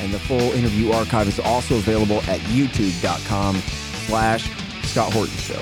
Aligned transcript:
and 0.00 0.12
the 0.12 0.18
full 0.18 0.40
interview 0.52 0.90
archive 0.92 1.28
is 1.28 1.38
also 1.40 1.76
available 1.76 2.18
at 2.22 2.40
youtube.com 2.40 3.56
slash 4.06 4.50
Scott 4.84 5.12
Horton 5.12 5.36
Show. 5.36 5.60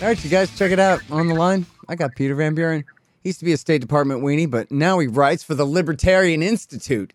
All 0.00 0.08
right, 0.08 0.24
you 0.24 0.30
guys, 0.30 0.56
check 0.56 0.72
it 0.72 0.78
out. 0.78 1.02
On 1.10 1.26
the 1.28 1.34
line, 1.34 1.66
I 1.88 1.94
got 1.94 2.16
Peter 2.16 2.34
Van 2.34 2.54
Buren. 2.54 2.84
He 3.22 3.28
used 3.28 3.40
to 3.40 3.44
be 3.44 3.52
a 3.52 3.58
State 3.58 3.82
Department 3.82 4.22
weenie, 4.22 4.50
but 4.50 4.70
now 4.70 4.98
he 4.98 5.06
writes 5.06 5.42
for 5.42 5.54
the 5.54 5.66
Libertarian 5.66 6.42
Institute. 6.42 7.12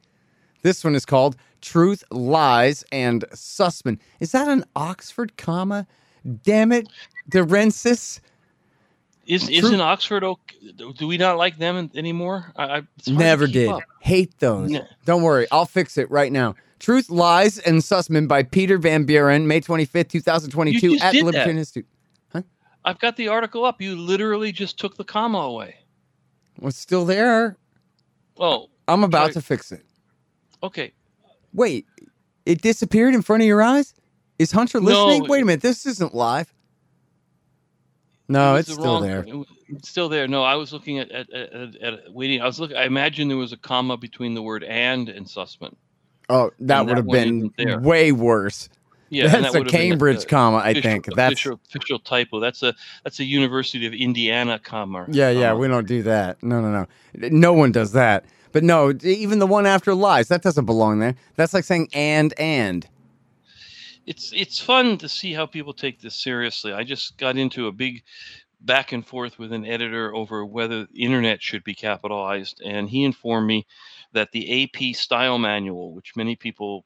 This 0.62 0.84
one 0.84 0.94
is 0.94 1.05
called 1.05 1.36
Truth, 1.62 2.04
Lies, 2.12 2.84
and 2.91 3.26
Sussman. 3.34 3.98
Is 4.20 4.32
that 4.34 4.48
an 4.48 4.63
Oxford 4.76 5.36
comma? 5.38 5.88
Damn 6.44 6.72
it, 6.72 6.88
DeRensis. 7.32 8.20
Is 9.25 9.49
isn't 9.49 9.81
Oxford 9.81 10.23
okay? 10.23 10.71
Do 10.98 11.07
we 11.07 11.18
not 11.18 11.37
like 11.37 11.57
them 11.57 11.90
anymore? 11.95 12.51
I, 12.55 12.63
I 12.65 12.77
it's 12.98 13.07
hard 13.07 13.18
to 13.20 13.23
Never 13.23 13.48
did. 13.48 13.70
up. 13.70 13.82
Hate 14.01 14.37
those. 14.40 14.70
No. 14.70 14.85
Don't 15.05 15.23
worry, 15.23 15.48
I'll 15.51 15.65
fix 15.65 15.98
it 15.98 16.09
right 16.12 16.32
now. 16.32 16.55
Truth, 16.79 17.09
Lies, 17.09 17.57
and 17.57 17.79
Sussman 17.82 18.27
by 18.27 18.43
Peter 18.43 18.77
Van 18.77 19.05
Buren, 19.05 19.48
May 19.48 19.62
25th, 19.62 20.09
2022, 20.09 20.76
at 20.76 20.82
the 20.82 20.90
did 20.90 21.01
that. 21.01 21.23
Libertarian 21.26 21.57
Institute. 21.57 21.87
I've 22.87 22.99
got 22.99 23.15
the 23.15 23.29
article 23.29 23.65
up. 23.65 23.82
You 23.82 23.95
literally 23.95 24.51
just 24.51 24.77
took 24.77 24.95
the 24.95 25.04
comma 25.04 25.39
away. 25.39 25.76
What's 26.60 26.77
still 26.77 27.04
there? 27.04 27.57
Oh, 28.37 28.67
I'm 28.87 29.04
about 29.04 29.32
to 29.34 29.41
fix 29.41 29.71
it. 29.71 29.84
okay. 30.62 30.93
Wait, 31.51 31.87
it 32.45 32.62
disappeared 32.62 33.15
in 33.15 33.23
front 33.23 33.41
of 33.41 33.48
your 33.48 33.63
eyes? 33.63 33.95
Is 34.37 34.51
Hunter 34.51 34.79
No. 34.79 35.07
listening? 35.07 35.27
Wait 35.29 35.41
a 35.41 35.45
minute, 35.45 35.62
this 35.62 35.85
isn't 35.87 36.13
live. 36.13 36.54
No, 38.27 38.55
It 38.55 38.59
it's 38.59 38.70
the 38.70 38.73
still 38.76 38.85
wrong- 38.85 39.01
there. 39.04 39.23
it 39.27 39.35
It's 39.70 39.90
still 39.90 40.09
there. 40.09 40.27
No, 40.27 40.43
I 40.43 40.55
was 40.55 40.73
looking 40.73 40.99
at 40.99 41.12
at, 41.12 41.31
at, 41.31 41.76
at, 41.81 42.13
waiting. 42.13 42.41
I 42.41 42.45
was 42.45 42.59
looking. 42.59 42.77
I 42.77 42.85
imagine 42.85 43.27
there 43.27 43.37
was 43.37 43.54
a 43.54 43.57
comma 43.57 43.98
between 43.98 44.34
the 44.34 44.41
word 44.41 44.63
"and" 44.63 45.09
and 45.09 45.26
Sussman. 45.27 45.76
Oh, 46.29 46.51
that 46.62 46.79
And 46.79 46.87
would 46.87 46.98
that 46.98 46.98
have 46.98 47.55
been 47.55 47.82
way 47.84 48.12
worse. 48.12 48.67
Yeah, 49.09 49.27
That's 49.27 49.34
that 49.34 49.41
a 49.41 49.45
have 49.45 49.54
been 49.54 49.71
Cambridge 49.71 50.26
comma, 50.27 50.57
I 50.57 50.70
official- 50.71 50.90
think. 50.91 51.05
That's 51.15 51.34
official, 51.34 51.59
official 51.70 51.99
typo. 51.99 52.40
That's 52.40 52.63
a 52.63 52.73
that's 53.04 53.20
a 53.20 53.23
University 53.23 53.85
of 53.85 53.93
Indiana 53.93 54.57
comma. 54.60 55.05
Yeah, 55.10 55.29
yeah, 55.29 55.49
comma. 55.49 55.60
we 55.60 55.67
don't 55.67 55.87
do 55.87 56.01
that. 56.04 56.41
No, 56.41 56.60
no, 56.62 56.71
no. 56.71 56.87
No 57.29 57.54
one 57.54 57.71
does 57.71 57.91
that. 57.91 58.26
But 58.51 58.63
no, 58.63 58.91
even 59.04 59.37
the 59.39 59.45
one 59.48 59.65
after 59.67 59.93
lies, 59.93 60.29
that 60.29 60.41
doesn't 60.41 60.65
belong 60.65 60.99
there. 60.99 61.15
That's 61.35 61.54
like 61.54 61.63
saying 61.65 61.89
and 61.93 62.34
and. 62.39 62.87
It's 64.06 64.31
it's 64.34 64.59
fun 64.59 64.97
to 65.00 65.09
see 65.09 65.34
how 65.34 65.45
people 65.45 65.73
take 65.73 66.00
this 66.01 66.16
seriously. 66.16 66.73
I 66.73 66.84
just 66.84 67.17
got 67.17 67.38
into 67.38 67.67
a 67.67 67.72
big 67.72 68.03
back 68.61 68.91
and 68.91 69.06
forth 69.06 69.38
with 69.38 69.51
an 69.51 69.66
editor 69.66 70.13
over 70.16 70.45
whether 70.45 70.88
internet 70.95 71.41
should 71.41 71.63
be 71.63 71.75
capitalized, 71.75 72.61
and 72.63 72.89
he 72.89 73.03
informed 73.03 73.47
me 73.47 73.66
that 74.13 74.31
the 74.31 74.63
AP 74.63 74.95
style 74.95 75.38
manual, 75.38 75.94
which 75.94 76.15
many 76.15 76.35
people 76.35 76.85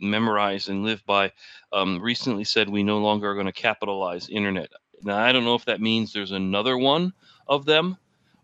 memorize 0.00 0.68
and 0.68 0.84
live 0.84 1.04
by, 1.06 1.32
um, 1.72 2.00
recently 2.00 2.44
said 2.44 2.68
we 2.68 2.82
no 2.82 2.98
longer 2.98 3.30
are 3.30 3.34
going 3.34 3.46
to 3.46 3.52
capitalize 3.52 4.28
internet. 4.28 4.70
Now 5.02 5.18
I 5.18 5.32
don't 5.32 5.44
know 5.44 5.54
if 5.54 5.64
that 5.66 5.80
means 5.80 6.12
there's 6.12 6.32
another 6.32 6.76
one 6.76 7.12
of 7.46 7.64
them, 7.64 7.96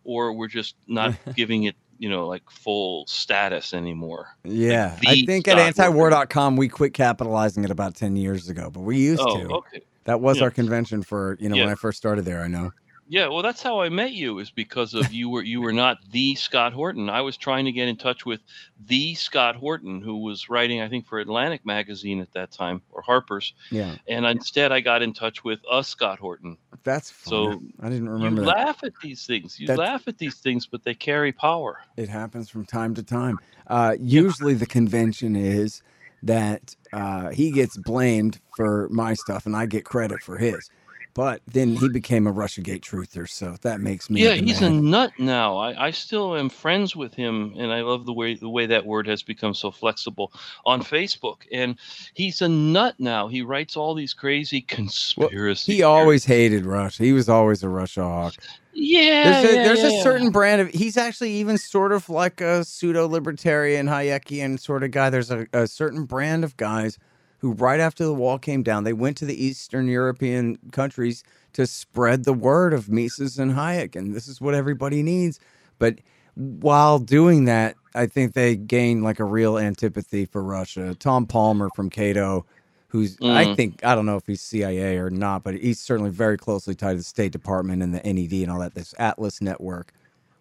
or 0.05 0.33
we're 0.33 0.49
just 0.49 0.77
not 0.87 1.15
giving 1.37 1.65
it, 1.65 1.77
you 2.01 2.09
know, 2.09 2.27
like 2.27 2.43
full 2.51 3.07
status 3.07 3.75
anymore. 3.75 4.29
Yeah. 4.43 4.97
the 5.03 5.09
I 5.09 5.23
think 5.27 5.47
at 5.47 5.59
antiwar.com 5.59 6.57
we 6.57 6.67
quit 6.69 6.95
capitalizing 6.95 7.63
it 7.63 7.71
about 7.71 7.95
10 7.95 8.17
years 8.17 8.49
ago, 8.49 8.71
but 8.73 8.81
we 8.81 8.99
used 8.99 9.21
Oh, 9.23 9.37
to. 9.39 9.49
okay. 9.57 9.83
That 10.05 10.21
was 10.23 10.39
Yeah. 10.39 10.45
our 10.45 10.51
convention 10.51 11.03
for, 11.03 11.37
you 11.39 11.51
know, 11.51 11.57
when 11.57 11.69
I 11.69 11.75
first 11.75 11.99
started 11.99 12.25
there, 12.25 12.43
I 12.43 12.49
know. 12.49 12.73
Yeah, 13.13 13.27
well, 13.27 13.43
that's 13.43 13.61
how 13.61 13.81
I 13.81 13.89
met 13.89 14.13
you. 14.13 14.39
Is 14.39 14.51
because 14.53 14.95
of 14.95 15.13
you 15.13 15.29
were 15.29 15.43
you 15.43 15.61
were 15.61 15.73
not 15.73 15.99
the 16.13 16.37
Scott 16.37 16.73
Horton. 16.73 17.11
I 17.11 17.21
was 17.23 17.37
trying 17.37 17.65
to 17.65 17.73
get 17.73 17.89
in 17.89 17.97
touch 17.97 18.25
with 18.25 18.41
the 18.87 19.15
Scott 19.17 19.57
Horton, 19.57 20.01
who 20.01 20.19
was 20.19 20.49
writing, 20.49 20.81
I 20.81 20.89
think, 20.89 21.09
for 21.09 21.19
Atlantic 21.19 21.67
magazine 21.67 22.21
at 22.21 22.33
that 22.35 22.53
time 22.53 22.83
or 22.93 23.03
Harper's, 23.03 23.53
Yeah. 23.73 23.97
and 24.07 24.25
instead 24.25 24.71
I 24.71 24.79
got 24.79 25.03
in 25.03 25.13
touch 25.13 25.43
with 25.43 25.59
a 25.71 25.83
Scott 25.83 26.21
Horton. 26.21 26.57
That's 26.85 27.11
fun. 27.11 27.31
So, 27.31 27.63
I 27.81 27.89
didn't 27.89 28.05
You 28.07 28.13
remember 28.13 28.43
that. 28.43 28.47
laugh 28.57 28.85
at 28.85 28.93
these 29.03 29.27
things. 29.27 29.59
You 29.59 29.67
That's- 29.67 29.87
laugh 29.89 30.07
at 30.07 30.19
these 30.19 30.37
things, 30.37 30.67
but 30.67 30.85
they 30.85 30.95
carry 30.95 31.33
power. 31.33 31.81
It 31.97 32.09
happens 32.09 32.49
from 32.49 32.65
time 32.65 32.95
to 32.95 33.03
time. 33.03 33.39
Uh, 33.67 33.97
usually, 34.01 34.55
the 34.55 34.67
convention 34.67 35.35
is 35.35 35.83
that 36.23 36.77
uh, 36.93 37.31
he 37.31 37.51
gets 37.51 37.77
blamed 37.77 38.41
for 38.57 38.89
my 38.91 39.15
stuff 39.15 39.47
and 39.47 39.57
I 39.57 39.67
get 39.67 39.85
credit 39.85 40.23
for 40.23 40.37
his. 40.39 40.71
But 41.15 41.43
then 41.47 41.75
he 41.75 41.89
became 41.89 42.27
a 42.27 42.33
Russiagate 42.33 42.83
truther, 42.83 43.29
so 43.29 43.57
that 43.63 43.81
makes 43.81 44.09
me. 44.09 44.23
Yeah, 44.23 44.35
he's 44.35 44.63
a 44.63 44.71
nut 44.71 45.13
now. 45.19 45.57
I, 45.57 45.87
I 45.87 45.91
still 45.91 46.37
am 46.37 46.49
friends 46.49 46.95
with 46.95 47.15
him, 47.15 47.55
and 47.59 47.73
I 47.73 47.81
love 47.83 48.07
the 48.07 48.13
way 48.13 48.35
the 48.35 48.49
way 48.49 48.67
that 48.67 48.87
word 48.87 49.07
has 49.09 49.23
become 49.23 49.53
so 49.55 49.71
flexible 49.71 50.33
on 50.65 50.83
Facebook. 50.83 51.39
And 51.53 51.77
he's 52.15 52.43
a 52.43 52.49
nut 52.49 52.95
now. 52.99 53.29
He 53.29 53.43
writes 53.43 53.77
all 53.77 53.95
these 53.95 54.15
crazy 54.15 54.61
conspiracy. 54.61 55.73
He 55.73 55.79
theories. 55.79 55.85
always 55.85 56.25
hated 56.25 56.65
Russia. 56.65 57.03
He 57.03 57.13
was 57.13 57.29
always 57.29 57.63
a 57.63 57.69
Russia 57.69 58.03
hawk. 58.03 58.35
Yeah, 58.73 59.25
There's 59.25 59.45
a, 59.45 59.57
yeah, 59.57 59.65
there's 59.65 59.93
yeah, 59.93 59.99
a 59.99 60.03
certain 60.03 60.31
brand 60.31 60.61
of. 60.61 60.69
He's 60.69 60.97
actually 60.97 61.33
even 61.33 61.59
sort 61.59 61.93
of 61.93 62.09
like 62.09 62.41
a 62.41 62.65
pseudo 62.65 63.09
libertarian 63.09 63.89
Hayekian 63.89 64.61
sort 64.61 64.85
of 64.85 64.93
guy. 64.93 65.11
There's 65.11 65.31
a, 65.31 65.47
a 65.53 65.67
certain 65.67 66.05
brand 66.05 66.45
of 66.45 66.57
guys 66.57 66.99
who, 67.41 67.53
right 67.53 67.81
after 67.81 68.05
the 68.05 68.15
wall 68.15 68.39
came 68.39 68.63
down, 68.63 68.85
they 68.85 68.93
went 68.93 69.17
to 69.19 69.25
the 69.27 69.45
Eastern 69.45 69.89
European 69.89 70.59
countries 70.73 71.25
to 71.55 71.67
spread 71.67 72.25
the 72.25 72.33
word 72.35 72.73
of 72.75 72.89
Mises 72.89 73.39
and 73.39 73.53
Hayek, 73.53 73.97
and 73.97 74.15
this 74.15 74.29
is 74.29 74.41
what 74.41 74.55
everybody 74.55 75.03
needs. 75.03 75.41
But 75.79 76.01
while 76.35 76.99
doing 76.99 77.47
that, 77.47 77.77
I 77.95 78.07
think 78.07 78.35
they 78.35 78.57
gain 78.57 79.03
like 79.03 79.21
a 79.21 79.25
real 79.25 79.59
antipathy 79.59 80.27
for 80.27 80.43
Russia. 80.43 80.95
Tom 80.95 81.27
Palmer 81.27 81.71
from 81.71 81.91
Cato, 81.91 82.47
who's 82.89 83.19
I 83.29 83.47
Mhm. 83.47 83.57
think 83.57 83.85
I 83.85 83.95
don't 83.95 84.07
know 84.07 84.17
if 84.17 84.27
he's 84.27 84.43
CIA 84.43 84.99
or 84.99 85.11
not, 85.11 85.43
but 85.43 85.55
he's 85.55 85.81
certainly 85.81 86.11
very 86.11 86.37
closely 86.39 86.75
tied 86.75 86.93
to 86.93 86.99
the 86.99 87.03
State 87.05 87.33
Department 87.33 87.83
and 87.83 87.95
the 87.95 88.05
NED 88.07 88.43
and 88.43 88.51
all 88.51 88.61
that. 88.61 88.75
This 88.75 88.95
Atlas 88.99 89.41
network, 89.41 89.93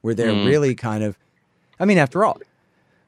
where 0.01 0.13
they're 0.13 0.35
Mhm. 0.35 0.43
really 0.43 0.75
kind 0.75 1.03
of, 1.03 1.17
I 1.79 1.85
mean, 1.85 1.97
after 1.97 2.25
all, 2.25 2.37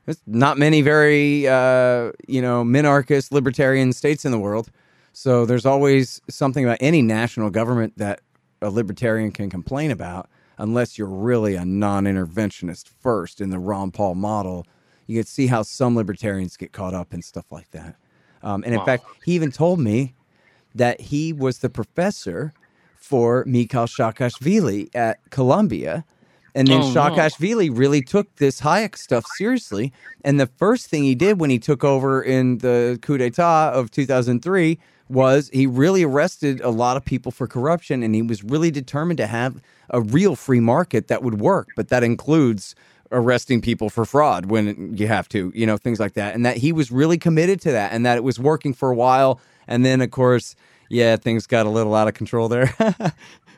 there's 0.06 0.22
not 0.26 0.58
many 0.58 0.82
very 0.82 1.48
uh, 1.48 2.12
you 2.28 2.42
know 2.42 2.64
minarchist 2.64 3.32
libertarian 3.32 3.94
states 3.94 4.26
in 4.26 4.32
the 4.32 4.40
world, 4.40 4.70
so 5.14 5.46
there's 5.46 5.66
always 5.66 6.22
something 6.30 6.64
about 6.66 6.78
any 6.82 7.02
national 7.02 7.50
government 7.50 7.98
that 7.98 8.22
a 8.62 8.70
libertarian 8.70 9.32
can 9.32 9.50
complain 9.50 9.92
about, 9.92 10.30
unless 10.58 10.98
you're 10.98 11.08
really 11.08 11.56
a 11.56 11.66
non-interventionist 11.66 12.88
first 13.02 13.42
in 13.42 13.50
the 13.50 13.60
Ron 13.60 13.92
Paul 13.92 14.16
model. 14.16 14.66
You 15.08 15.18
can 15.20 15.26
see 15.26 15.48
how 15.48 15.64
some 15.64 15.96
libertarians 15.96 16.56
get 16.58 16.72
caught 16.72 16.94
up 16.94 17.14
in 17.14 17.22
stuff 17.22 17.52
like 17.52 17.72
that. 17.72 17.96
Um, 18.44 18.64
and 18.64 18.74
in 18.74 18.80
Wow. 18.80 18.86
fact, 18.86 19.06
he 19.24 19.34
even 19.34 19.52
told 19.52 19.80
me 19.80 20.14
that 20.76 21.02
he 21.02 21.34
was 21.34 21.60
the 21.60 21.70
professor 21.70 22.54
for 22.96 23.44
Mikhail 23.46 23.88
Saakashvili 23.88 24.90
at 24.96 25.20
Columbia. 25.32 26.06
And 26.54 26.68
then 26.68 26.82
Oh, 26.82 26.90
no. 27.10 27.16
Really 27.70 28.02
took 28.02 28.36
this 28.36 28.62
Hayek 28.62 28.98
stuff 28.98 29.26
seriously. 29.36 29.94
And 30.24 30.40
the 30.40 30.48
first 30.48 30.88
thing 30.88 31.04
he 31.04 31.16
did 31.16 31.40
when 31.40 31.50
he 31.50 31.60
took 31.60 31.84
over 31.84 32.22
in 32.22 32.60
the 32.60 33.00
coup 33.02 33.18
d'etat 33.18 33.72
of 33.72 33.92
2003 33.92 34.78
was 35.10 35.50
he 35.54 35.68
really 35.68 36.04
arrested 36.04 36.62
a 36.62 36.70
lot 36.70 36.98
of 36.98 37.04
people 37.04 37.32
for 37.32 37.48
corruption. 37.48 38.04
And 38.04 38.16
he 38.16 38.22
was 38.22 38.44
really 38.44 38.72
determined 38.72 39.18
to 39.18 39.28
have 39.28 39.62
a 39.90 40.02
real 40.02 40.36
free 40.36 40.60
market 40.62 41.08
that 41.08 41.24
would 41.24 41.40
work. 41.42 41.70
But 41.76 41.90
that 41.90 42.04
includes 42.04 42.76
arresting 43.12 43.62
people 43.62 43.90
for 43.90 44.06
fraud 44.06 44.46
when 44.46 44.96
you 44.96 45.08
have 45.08 45.28
to, 45.30 45.52
you 45.54 45.66
know, 45.66 45.78
things 45.78 46.00
like 46.00 46.14
that. 46.14 46.34
And 46.34 46.46
that 46.46 46.58
he 46.58 46.72
was 46.72 46.92
really 46.92 47.18
committed 47.18 47.60
to 47.62 47.72
that 47.72 47.92
and 47.92 48.06
that 48.06 48.18
it 48.18 48.24
was 48.24 48.40
working 48.40 48.74
for 48.74 48.90
a 48.90 48.96
while. 48.96 49.40
And 49.68 49.84
then, 49.86 50.02
of 50.02 50.12
course, 50.12 50.56
yeah, 50.90 51.16
things 51.16 51.48
got 51.48 51.66
a 51.66 51.70
little 51.70 51.96
out 51.96 52.08
of 52.08 52.14
control 52.14 52.48
there. 52.50 52.74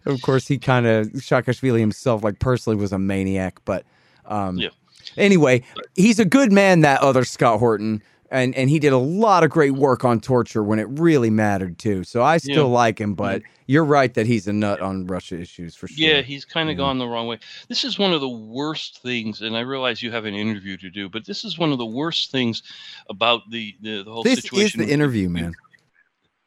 of 0.05 0.21
course, 0.21 0.47
he 0.47 0.57
kind 0.57 0.85
of, 0.85 1.07
Saakashvili 1.07 1.79
himself, 1.79 2.23
like 2.23 2.39
personally, 2.39 2.77
was 2.77 2.91
a 2.91 2.99
maniac. 2.99 3.59
But 3.65 3.85
um, 4.25 4.57
Yeah. 4.57 4.69
anyway, 5.17 5.63
he's 5.95 6.19
a 6.19 6.25
good 6.25 6.51
man, 6.51 6.81
that 6.81 7.01
other 7.01 7.23
Scott 7.23 7.59
Horton. 7.59 8.01
and 8.31 8.55
and 8.55 8.67
he 8.67 8.79
did 8.79 8.93
a 8.93 8.97
lot 8.97 9.43
of 9.43 9.51
great 9.51 9.73
work 9.75 10.03
on 10.03 10.19
torture 10.19 10.63
when 10.63 10.79
it 10.79 10.87
really 10.89 11.29
mattered 11.29 11.77
too. 11.77 12.03
So 12.03 12.23
I 12.23 12.37
still 12.37 12.55
Yeah. 12.69 12.79
like 12.83 12.99
him, 12.99 13.13
but 13.13 13.43
you're 13.67 13.85
right 13.85 14.11
that 14.15 14.25
he's 14.25 14.47
a 14.47 14.53
nut 14.53 14.81
on 14.81 15.05
Russia 15.05 15.39
issues 15.39 15.75
for 15.75 15.87
sure. 15.87 16.07
Yeah, 16.07 16.21
he's 16.21 16.43
kind 16.43 16.71
of 16.71 16.75
gone 16.75 16.97
the 16.97 17.07
wrong 17.07 17.27
way. 17.27 17.37
This 17.67 17.83
is 17.83 17.99
one 17.99 18.11
of 18.11 18.21
the 18.21 18.29
worst 18.29 19.03
things, 19.03 19.41
and 19.41 19.55
I 19.55 19.59
realize 19.59 20.01
you 20.01 20.09
have 20.11 20.25
an 20.25 20.33
interview 20.33 20.77
to 20.77 20.89
do, 20.89 21.09
but 21.09 21.25
this 21.27 21.45
is 21.45 21.59
one 21.59 21.71
of 21.71 21.77
the 21.77 21.85
worst 21.85 22.31
things 22.31 22.63
about 23.07 23.41
the 23.51 23.75
the, 23.81 24.03
the 24.03 24.11
whole 24.11 24.23
this 24.23 24.45
is 24.51 24.73
the 24.73 24.91
interview, 24.91 25.29
man. 25.29 25.53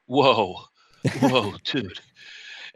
Whoa, 0.07 0.65
whoa, 1.21 1.55
dude. 1.65 2.01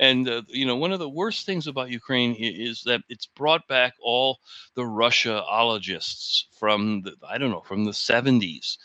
And 0.00 0.26
uh, 0.28 0.42
you 0.48 0.64
know, 0.64 0.76
one 0.76 0.92
of 0.92 0.98
the 0.98 1.10
worst 1.10 1.44
things 1.44 1.66
about 1.66 1.90
Ukraine 1.90 2.34
is 2.34 2.82
that 2.84 3.02
it's 3.10 3.26
brought 3.26 3.68
back 3.68 3.92
all 4.02 4.38
the 4.74 4.82
Russiaologists 4.82 6.44
from 6.58 7.02
the 7.02 7.14
I 7.28 7.36
don't 7.36 7.50
know 7.50 7.60
from 7.60 7.84
the 7.84 7.92
seventies. 7.92 8.78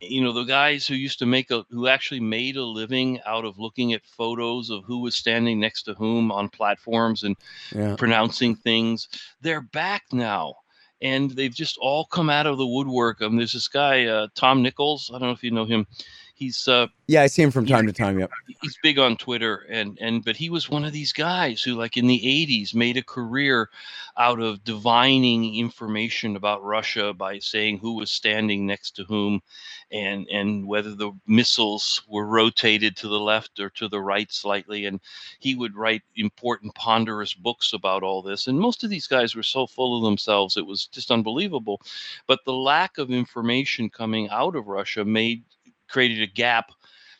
You 0.00 0.22
know, 0.24 0.32
the 0.32 0.44
guys 0.44 0.86
who 0.86 0.94
used 0.94 1.18
to 1.18 1.26
make 1.26 1.50
a 1.50 1.64
who 1.70 1.86
actually 1.86 2.20
made 2.20 2.56
a 2.56 2.64
living 2.64 3.20
out 3.26 3.44
of 3.44 3.58
looking 3.58 3.92
at 3.92 4.06
photos 4.06 4.70
of 4.70 4.84
who 4.84 5.00
was 5.00 5.14
standing 5.14 5.60
next 5.60 5.82
to 5.82 5.94
whom 5.94 6.32
on 6.32 6.48
platforms 6.48 7.22
and 7.22 7.36
Yeah. 7.76 7.96
pronouncing 7.96 8.56
things. 8.56 9.08
They're 9.42 9.60
back 9.60 10.04
now. 10.12 10.54
And 11.02 11.30
they've 11.32 11.54
just 11.54 11.76
all 11.78 12.06
come 12.06 12.30
out 12.30 12.46
of 12.46 12.56
the 12.56 12.66
woodwork. 12.66 13.20
Um, 13.20 13.36
there's 13.36 13.52
this 13.52 13.68
guy, 13.68 14.06
uh, 14.06 14.28
Tom 14.34 14.62
Nichols. 14.62 15.10
I 15.10 15.18
don't 15.18 15.28
know 15.28 15.34
if 15.34 15.44
you 15.44 15.50
know 15.50 15.66
him. 15.66 15.86
He's 16.36 16.66
uh, 16.66 16.88
Yeah, 17.06 17.22
I 17.22 17.28
see 17.28 17.42
him 17.42 17.52
from 17.52 17.64
time 17.64 17.86
to 17.86 17.92
time. 17.92 18.18
Yep. 18.18 18.30
he's 18.60 18.76
big 18.82 18.98
on 18.98 19.16
Twitter 19.16 19.66
and 19.68 19.96
and 20.00 20.24
but 20.24 20.36
he 20.36 20.50
was 20.50 20.68
one 20.68 20.84
of 20.84 20.92
these 20.92 21.12
guys 21.12 21.62
who 21.62 21.74
like 21.74 21.96
in 21.96 22.08
the 22.08 22.20
80s 22.20 22.74
made 22.74 22.96
a 22.96 23.02
career 23.02 23.70
out 24.16 24.40
of 24.40 24.64
divining 24.64 25.54
information 25.56 26.34
about 26.34 26.64
Russia 26.64 27.12
by 27.12 27.38
saying 27.38 27.78
who 27.78 27.94
was 27.94 28.10
standing 28.10 28.66
next 28.66 28.96
to 28.96 29.04
whom 29.04 29.40
and 29.92 30.26
and 30.26 30.66
whether 30.66 30.94
the 30.94 31.12
missiles 31.26 32.02
were 32.08 32.26
rotated 32.26 32.96
to 32.96 33.08
the 33.08 33.20
left 33.20 33.60
or 33.60 33.70
to 33.70 33.88
the 33.88 34.00
right 34.00 34.32
slightly 34.32 34.86
and 34.86 35.00
he 35.38 35.54
would 35.54 35.76
write 35.76 36.02
important 36.16 36.74
ponderous 36.74 37.32
books 37.32 37.72
about 37.72 38.02
all 38.02 38.22
this 38.22 38.48
and 38.48 38.58
most 38.58 38.82
of 38.82 38.90
these 38.90 39.06
guys 39.06 39.36
were 39.36 39.42
so 39.42 39.66
full 39.68 39.96
of 39.96 40.02
themselves 40.02 40.56
it 40.56 40.66
was 40.66 40.86
just 40.86 41.12
unbelievable 41.12 41.80
but 42.26 42.44
the 42.44 42.52
lack 42.52 42.98
of 42.98 43.10
information 43.10 43.88
coming 43.88 44.28
out 44.30 44.56
of 44.56 44.66
Russia 44.66 45.04
made 45.04 45.44
created 45.94 46.20
a 46.20 46.26
gap 46.26 46.72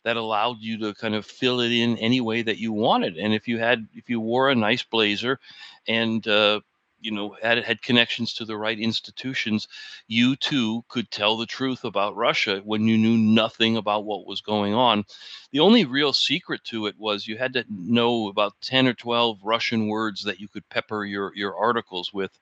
that 0.02 0.16
allowed 0.16 0.58
you 0.58 0.76
to 0.80 0.92
kind 0.94 1.14
of 1.14 1.24
fill 1.24 1.60
it 1.60 1.70
in 1.70 1.96
any 1.98 2.20
way 2.20 2.42
that 2.42 2.58
you 2.58 2.72
wanted. 2.72 3.16
And 3.16 3.32
if 3.32 3.46
you 3.46 3.56
had, 3.58 3.86
if 3.94 4.10
you 4.10 4.18
wore 4.18 4.50
a 4.50 4.54
nice 4.56 4.82
blazer, 4.82 5.38
and 5.86 6.26
uh, 6.26 6.60
you 7.04 7.10
know 7.10 7.36
had 7.42 7.62
had 7.62 7.82
connections 7.82 8.34
to 8.34 8.44
the 8.44 8.56
right 8.56 8.78
institutions, 8.78 9.68
you 10.08 10.34
too 10.36 10.84
could 10.88 11.10
tell 11.10 11.36
the 11.36 11.46
truth 11.46 11.84
about 11.84 12.16
Russia 12.16 12.62
when 12.64 12.86
you 12.86 12.96
knew 12.96 13.16
nothing 13.16 13.76
about 13.76 14.04
what 14.04 14.26
was 14.26 14.40
going 14.40 14.74
on. 14.74 15.04
The 15.52 15.60
only 15.60 15.84
real 15.84 16.12
secret 16.12 16.64
to 16.64 16.86
it 16.86 16.96
was 16.98 17.28
you 17.28 17.36
had 17.36 17.52
to 17.52 17.64
know 17.68 18.28
about 18.28 18.54
ten 18.60 18.86
or 18.86 18.94
twelve 18.94 19.38
Russian 19.44 19.86
words 19.86 20.24
that 20.24 20.40
you 20.40 20.48
could 20.48 20.68
pepper 20.70 21.04
your 21.04 21.32
your 21.36 21.54
articles 21.56 22.12
with, 22.12 22.32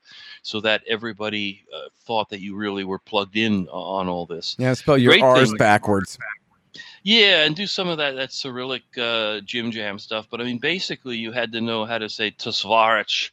so 0.43 0.61
that 0.61 0.83
everybody 0.89 1.65
uh, 1.75 1.89
thought 2.07 2.31
that 2.31 2.41
you 2.41 2.57
really 2.57 2.85
were 2.85 2.99
plugged 2.99 3.37
in 3.37 3.69
on 3.69 4.09
all 4.09 4.27
this. 4.27 4.57
Yeah, 4.59 4.75
spell 4.75 4.97
your 4.97 5.13
Great 5.13 5.23
R's 5.23 5.51
thing. 5.51 5.59
backwards. 5.59 6.19
Yeah, 7.05 7.45
and 7.45 7.57
do 7.57 7.67
some 7.67 7.89
of 7.89 7.99
that 7.99 8.15
that 8.15 8.33
Cyrillic 8.33 8.85
uh, 8.97 9.41
Jim 9.41 9.71
Jam 9.73 9.99
stuff. 9.99 10.29
But 10.31 10.41
I 10.41 10.45
mean, 10.45 10.59
basically, 10.59 11.17
you 11.17 11.33
had 11.33 11.53
to 11.53 11.61
know 11.61 11.85
how 11.85 11.99
to 11.99 12.09
say 12.09 12.31
Tosvarich, 12.31 13.31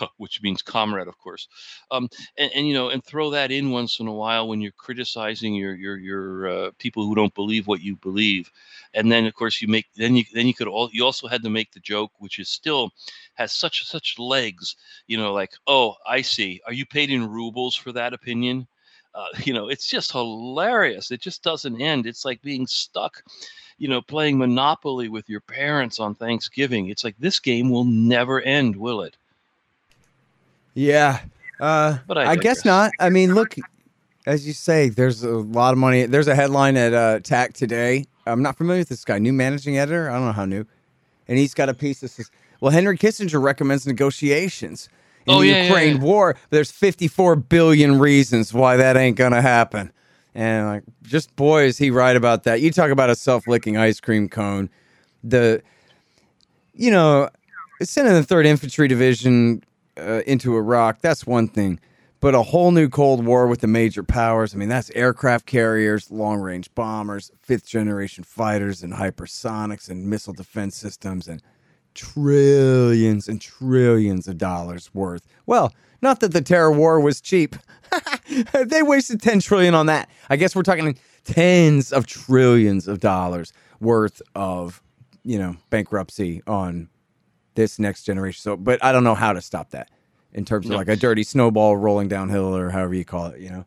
which 0.16 0.42
means 0.42 0.62
comrade, 0.62 1.08
of 1.08 1.18
course, 1.18 1.48
um, 1.90 2.08
and, 2.36 2.50
and 2.54 2.68
you 2.68 2.74
know, 2.74 2.88
and 2.88 3.04
throw 3.04 3.30
that 3.30 3.50
in 3.50 3.70
once 3.70 4.00
in 4.00 4.06
a 4.06 4.12
while 4.12 4.48
when 4.48 4.60
you're 4.60 4.72
criticizing 4.72 5.54
your 5.54 5.74
your 5.74 5.96
your 5.98 6.48
uh, 6.48 6.70
people 6.78 7.04
who 7.04 7.14
don't 7.14 7.34
believe 7.34 7.66
what 7.66 7.82
you 7.82 7.96
believe. 7.96 8.50
And 8.94 9.10
then, 9.10 9.26
of 9.26 9.34
course, 9.34 9.62
you 9.62 9.68
make 9.68 9.86
then 9.94 10.16
you 10.16 10.24
then 10.32 10.46
you 10.46 10.54
could 10.54 10.68
all 10.68 10.90
you 10.92 11.04
also 11.04 11.28
had 11.28 11.42
to 11.42 11.50
make 11.50 11.72
the 11.72 11.80
joke, 11.80 12.12
which 12.18 12.38
is 12.38 12.48
still 12.48 12.90
has 13.34 13.52
such 13.52 13.86
such 13.86 14.18
legs. 14.18 14.76
You 15.06 15.18
know, 15.18 15.32
like, 15.32 15.52
oh, 15.66 15.94
I 16.06 16.22
see. 16.22 16.60
Are 16.66 16.72
you 16.72 16.86
paid 16.86 17.10
in 17.10 17.28
rubles 17.28 17.76
for 17.76 17.92
that 17.92 18.14
opinion? 18.14 18.66
uh, 19.14 19.26
you 19.44 19.52
know 19.52 19.68
it's 19.68 19.86
just 19.86 20.12
hilarious 20.12 21.10
it 21.10 21.20
just 21.20 21.42
doesn't 21.42 21.80
end 21.80 22.06
it's 22.06 22.24
like 22.24 22.40
being 22.42 22.66
stuck 22.66 23.22
you 23.78 23.88
know 23.88 24.00
playing 24.00 24.38
monopoly 24.38 25.08
with 25.08 25.28
your 25.28 25.40
parents 25.40 26.00
on 26.00 26.14
thanksgiving 26.14 26.88
it's 26.88 27.04
like 27.04 27.16
this 27.18 27.40
game 27.40 27.70
will 27.70 27.84
never 27.84 28.40
end 28.42 28.76
will 28.76 29.02
it 29.02 29.16
Yeah. 30.74 31.20
Uh, 31.58 31.98
But 32.06 32.18
I, 32.18 32.30
I 32.32 32.36
guess 32.36 32.64
not. 32.64 32.92
I 32.98 33.10
mean, 33.10 33.34
look, 33.34 33.54
as 34.26 34.46
you 34.46 34.52
say, 34.52 34.88
there's 34.88 35.22
a 35.22 35.30
lot 35.30 35.72
of 35.72 35.78
money. 35.78 36.06
There's 36.06 36.28
a 36.28 36.34
headline 36.34 36.76
at 36.76 36.92
uh, 36.94 37.20
TAC 37.20 37.52
today. 37.52 38.06
I'm 38.26 38.42
not 38.42 38.56
familiar 38.56 38.80
with 38.80 38.88
this 38.88 39.04
guy, 39.04 39.18
new 39.18 39.32
managing 39.32 39.76
editor. 39.78 40.08
I 40.10 40.14
don't 40.14 40.26
know 40.26 40.32
how 40.32 40.44
new. 40.44 40.64
And 41.28 41.38
he's 41.38 41.54
got 41.54 41.68
a 41.68 41.74
piece 41.74 42.00
that 42.00 42.08
says, 42.08 42.30
well, 42.60 42.70
Henry 42.72 42.96
Kissinger 42.98 43.42
recommends 43.42 43.86
negotiations 43.86 44.88
in 45.26 45.34
Oh, 45.34 45.40
the 45.40 45.48
yeah, 45.48 45.54
yeah, 45.54 45.64
Ukraine 45.64 45.96
yeah. 45.96 46.02
war. 46.02 46.32
But 46.34 46.56
there's 46.56 46.70
54 46.70 47.36
billion 47.36 47.98
reasons 47.98 48.52
why 48.54 48.76
that 48.76 48.96
ain't 48.96 49.16
going 49.16 49.32
to 49.32 49.40
happen. 49.42 49.92
And 50.34 50.66
like, 50.66 50.82
just 51.02 51.34
boy, 51.36 51.64
is 51.64 51.78
he 51.78 51.90
right 51.90 52.14
about 52.16 52.44
that. 52.44 52.60
You 52.60 52.70
talk 52.70 52.90
about 52.90 53.10
a 53.10 53.16
self 53.16 53.46
licking 53.48 53.76
ice 53.76 54.00
cream 54.00 54.28
cone. 54.28 54.70
The, 55.24 55.62
you 56.74 56.90
know, 56.90 57.28
sending 57.82 58.14
the 58.14 58.22
3rd 58.22 58.46
Infantry 58.46 58.86
Division 58.88 59.62
uh, 59.98 60.22
into 60.26 60.56
Iraq, 60.56 61.00
that's 61.00 61.26
one 61.26 61.48
thing. 61.48 61.80
But 62.20 62.34
a 62.34 62.42
whole 62.42 62.70
new 62.70 62.88
Cold 62.90 63.24
War 63.24 63.46
with 63.46 63.60
the 63.60 63.66
major 63.66 64.02
powers, 64.02 64.54
I 64.54 64.58
mean, 64.58 64.68
that's 64.68 64.90
aircraft 64.90 65.46
carriers, 65.46 66.10
long 66.10 66.40
range 66.40 66.72
bombers, 66.74 67.30
fifth 67.42 67.66
generation 67.66 68.24
fighters, 68.24 68.82
and 68.82 68.92
hypersonics, 68.92 69.88
and 69.88 70.06
missile 70.06 70.34
defense 70.34 70.76
systems, 70.76 71.26
and 71.26 71.42
trillions 71.94 73.26
and 73.26 73.40
trillions 73.40 74.28
of 74.28 74.36
dollars 74.36 74.90
worth. 74.92 75.26
Well, 75.46 75.72
not 76.02 76.20
that 76.20 76.32
the 76.32 76.42
terror 76.42 76.72
war 76.72 77.00
was 77.00 77.20
cheap. 77.20 77.56
they 78.54 78.82
wasted 78.82 79.22
10 79.22 79.40
trillion 79.40 79.74
on 79.74 79.86
that. 79.86 80.08
I 80.28 80.36
guess 80.36 80.54
we're 80.54 80.62
talking 80.62 80.98
tens 81.24 81.92
of 81.92 82.06
trillions 82.06 82.88
of 82.88 83.00
dollars 83.00 83.52
worth 83.80 84.22
of, 84.34 84.82
you 85.24 85.38
know, 85.38 85.56
bankruptcy 85.70 86.42
on 86.46 86.88
this 87.54 87.78
next 87.78 88.04
generation. 88.04 88.40
So, 88.40 88.56
but 88.56 88.82
I 88.84 88.92
don't 88.92 89.04
know 89.04 89.14
how 89.14 89.32
to 89.32 89.40
stop 89.40 89.70
that 89.70 89.90
in 90.32 90.44
terms 90.44 90.66
of 90.66 90.72
No. 90.72 90.76
like 90.76 90.88
a 90.88 90.96
dirty 90.96 91.22
snowball 91.22 91.76
rolling 91.76 92.08
downhill 92.08 92.56
or 92.56 92.70
however 92.70 92.94
you 92.94 93.04
call 93.04 93.26
it, 93.26 93.40
you 93.40 93.50
know? 93.50 93.64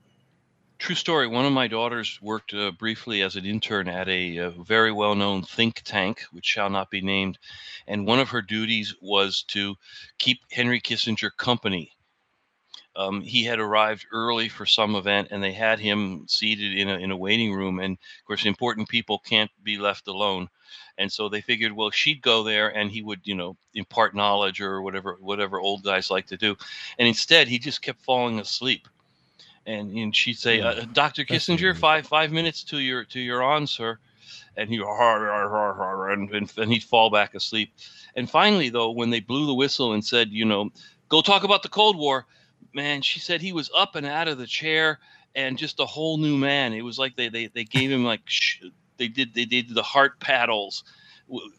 true 0.79 0.95
story 0.95 1.27
one 1.27 1.45
of 1.45 1.53
my 1.53 1.65
daughters 1.65 2.19
worked 2.21 2.53
uh, 2.53 2.69
briefly 2.71 3.21
as 3.21 3.37
an 3.37 3.45
intern 3.45 3.87
at 3.87 4.09
a 4.09 4.37
uh, 4.37 4.49
very 4.63 4.91
well-known 4.91 5.41
think 5.41 5.81
tank 5.85 6.23
which 6.31 6.45
shall 6.45 6.69
not 6.69 6.89
be 6.89 6.99
named 6.99 7.37
and 7.87 8.05
one 8.05 8.19
of 8.19 8.27
her 8.27 8.41
duties 8.41 8.93
was 9.01 9.43
to 9.43 9.75
keep 10.17 10.39
henry 10.51 10.81
kissinger 10.81 11.29
company 11.37 11.89
um, 12.97 13.21
he 13.21 13.45
had 13.45 13.59
arrived 13.59 14.05
early 14.11 14.49
for 14.49 14.65
some 14.65 14.95
event 14.95 15.29
and 15.31 15.41
they 15.41 15.53
had 15.53 15.79
him 15.79 16.25
seated 16.27 16.73
in 16.77 16.89
a, 16.89 16.97
in 16.97 17.11
a 17.11 17.17
waiting 17.17 17.53
room 17.53 17.79
and 17.79 17.93
of 17.93 18.25
course 18.27 18.45
important 18.45 18.89
people 18.89 19.19
can't 19.19 19.51
be 19.63 19.77
left 19.77 20.09
alone 20.09 20.49
and 20.97 21.11
so 21.11 21.29
they 21.29 21.41
figured 21.41 21.71
well 21.71 21.91
she'd 21.91 22.21
go 22.21 22.43
there 22.43 22.69
and 22.69 22.91
he 22.91 23.01
would 23.01 23.21
you 23.23 23.35
know 23.35 23.55
impart 23.73 24.15
knowledge 24.15 24.61
or 24.61 24.81
whatever 24.81 25.17
whatever 25.19 25.59
old 25.59 25.83
guys 25.83 26.11
like 26.11 26.27
to 26.27 26.37
do 26.37 26.55
and 26.99 27.07
instead 27.07 27.47
he 27.47 27.59
just 27.59 27.81
kept 27.81 28.01
falling 28.01 28.39
asleep. 28.39 28.87
And, 29.65 29.91
and 29.97 30.13
she'd 30.13 30.37
say 30.37 30.57
Yeah, 30.57 30.69
uh, 30.69 30.85
dr 30.91 31.23
kissinger 31.25 31.75
five 31.75 32.05
five 32.05 32.31
minutes 32.31 32.63
to 32.65 32.79
your 32.79 33.05
to 33.05 33.19
your 33.19 33.41
on 33.41 33.65
sir. 33.65 33.97
And 34.55 34.69
he 34.69 34.77
and, 34.77 36.29
and, 36.31 36.53
and 36.57 36.71
he'd 36.71 36.83
fall 36.83 37.09
back 37.09 37.33
asleep. 37.33 37.73
And 38.15 38.29
finally 38.29 38.69
though 38.69 38.91
when 38.91 39.09
they 39.09 39.21
blew 39.21 39.45
the 39.45 39.53
whistle 39.53 39.93
and 39.93 40.03
said 40.03 40.29
you 40.31 40.45
know 40.45 40.69
go 41.07 41.21
talk 41.21 41.43
about 41.43 41.63
the 41.63 41.69
cold 41.69 41.97
war 41.97 42.25
man 42.73 43.01
she 43.01 43.19
said 43.19 43.41
he 43.41 43.53
was 43.53 43.71
up 43.75 43.95
and 43.95 44.05
out 44.05 44.27
of 44.27 44.37
the 44.37 44.47
chair 44.47 44.99
and 45.35 45.57
just 45.57 45.79
a 45.79 45.85
whole 45.85 46.17
new 46.17 46.37
man. 46.37 46.73
It 46.73 46.83
was 46.83 46.99
like 46.99 47.15
they 47.15 47.29
they, 47.29 47.47
they 47.47 47.63
gave 47.63 47.91
him 47.91 48.03
like 48.03 48.21
sh- 48.25 48.63
they 48.97 49.07
did 49.07 49.33
they 49.33 49.45
did 49.45 49.73
the 49.73 49.83
heart 49.83 50.19
paddles 50.19 50.83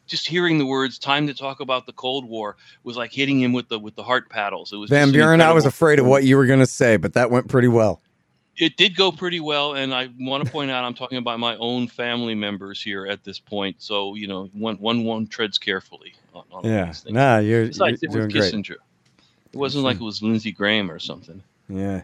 just 0.06 0.28
hearing 0.28 0.58
the 0.58 0.66
words 0.66 0.98
"time 0.98 1.26
to 1.26 1.34
talk 1.34 1.60
about 1.60 1.86
the 1.86 1.92
Cold 1.92 2.28
War" 2.28 2.56
was 2.84 2.96
like 2.96 3.12
hitting 3.12 3.40
him 3.40 3.52
with 3.52 3.68
the 3.68 3.78
with 3.78 3.94
the 3.96 4.02
heart 4.02 4.28
paddles. 4.28 4.72
It 4.72 4.76
was 4.76 4.90
Van 4.90 5.10
Buren, 5.10 5.40
I 5.40 5.52
was 5.52 5.64
afraid 5.64 5.98
of 5.98 6.06
what 6.06 6.24
you 6.24 6.36
were 6.36 6.46
going 6.46 6.60
to 6.60 6.66
say, 6.66 6.96
but 6.96 7.14
that 7.14 7.30
went 7.30 7.48
pretty 7.48 7.68
well. 7.68 8.00
it 8.56 8.76
did 8.76 8.94
go 8.94 9.10
pretty 9.10 9.40
well 9.40 9.74
and 9.74 9.92
i 9.92 10.08
want 10.20 10.44
to 10.44 10.48
point 10.52 10.70
out 10.70 10.84
i'm 10.84 10.94
talking 10.94 11.18
about 11.18 11.40
my 11.40 11.56
own 11.56 11.88
family 11.88 12.36
members 12.36 12.80
here 12.80 13.04
at 13.04 13.24
this 13.24 13.40
point 13.40 13.74
so 13.80 14.14
you 14.14 14.28
know 14.28 14.48
one 14.52 14.76
one 14.76 15.02
one 15.02 15.26
treads 15.26 15.58
carefully 15.58 16.14
on, 16.32 16.44
on 16.52 16.64
Yeah. 16.64 16.84
these 16.86 17.00
things. 17.00 17.14
Nah, 17.14 17.38
you're, 17.38 17.66
besides 17.66 18.00
you're 18.00 18.10
it 18.10 18.14
doing 18.14 18.24
was 18.26 18.32
great. 18.32 18.52
kissinger 18.54 18.76
it 19.52 19.56
wasn't 19.58 19.82
like 19.82 19.96
it 19.96 20.04
was 20.04 20.22
lindsey 20.22 20.52
graham 20.52 20.88
or 20.88 21.00
something 21.00 21.42
Yeah. 21.68 22.02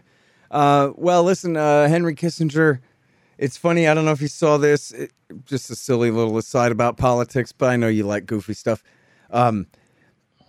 Uh, 0.49 0.91
well, 0.97 1.23
listen, 1.23 1.55
uh, 1.55 1.87
Henry 1.87 2.13
Kissinger. 2.13 2.79
It's 3.41 3.57
funny. 3.57 3.87
I 3.87 3.93
don't 3.93 4.05
know 4.05 4.11
if 4.11 4.21
you 4.21 4.29
saw 4.29 4.57
this. 4.57 4.91
It, 4.91 5.11
just 5.45 5.69
a 5.69 5.75
silly 5.75 6.11
little 6.11 6.37
aside 6.37 6.71
about 6.71 6.95
politics, 6.95 7.51
but 7.51 7.69
I 7.69 7.75
know 7.75 7.89
you 7.89 8.05
like 8.05 8.25
goofy 8.25 8.53
stuff. 8.53 8.83
Um, 9.31 9.67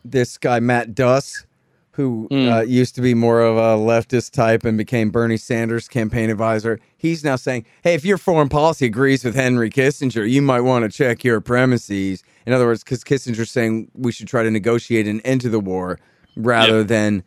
this 0.05 0.39
guy 0.39 0.61
Matt 0.61 0.95
Duss 0.95 1.45
who 1.93 2.27
mm. 2.31 2.51
uh, 2.51 2.63
used 2.63 2.95
to 2.95 3.03
be 3.03 3.13
more 3.13 3.43
of 3.43 3.57
a 3.57 3.83
leftist 3.83 4.33
type 4.33 4.65
and 4.65 4.79
became 4.79 5.11
Bernie 5.11 5.37
Sanders' 5.37 5.89
campaign 5.89 6.31
advisor, 6.31 6.81
he's 6.97 7.23
now 7.23 7.37
saying, 7.37 7.67
hey, 7.83 7.95
if 7.95 8.05
your 8.05 8.17
foreign 8.17 8.49
policy 8.49 8.87
agrees 8.87 9.25
with 9.25 9.35
Henry 9.35 9.69
Kissinger, 9.69 10.29
you 10.29 10.41
might 10.41 10.63
want 10.63 10.91
to 10.91 10.97
check 10.97 11.23
your 11.23 11.41
premises. 11.43 12.25
In 12.47 12.55
other 12.55 12.65
words, 12.65 12.83
because 12.83 13.05
Kissinger's 13.05 13.51
saying 13.51 13.91
we 13.95 14.11
should 14.11 14.27
try 14.27 14.43
to 14.43 14.51
negotiate 14.51 15.07
an 15.07 15.21
end 15.21 15.43
to 15.43 15.51
the 15.51 15.61
war 15.61 15.99
rather 16.35 16.79
yep. 16.79 16.89
than 16.89 17.25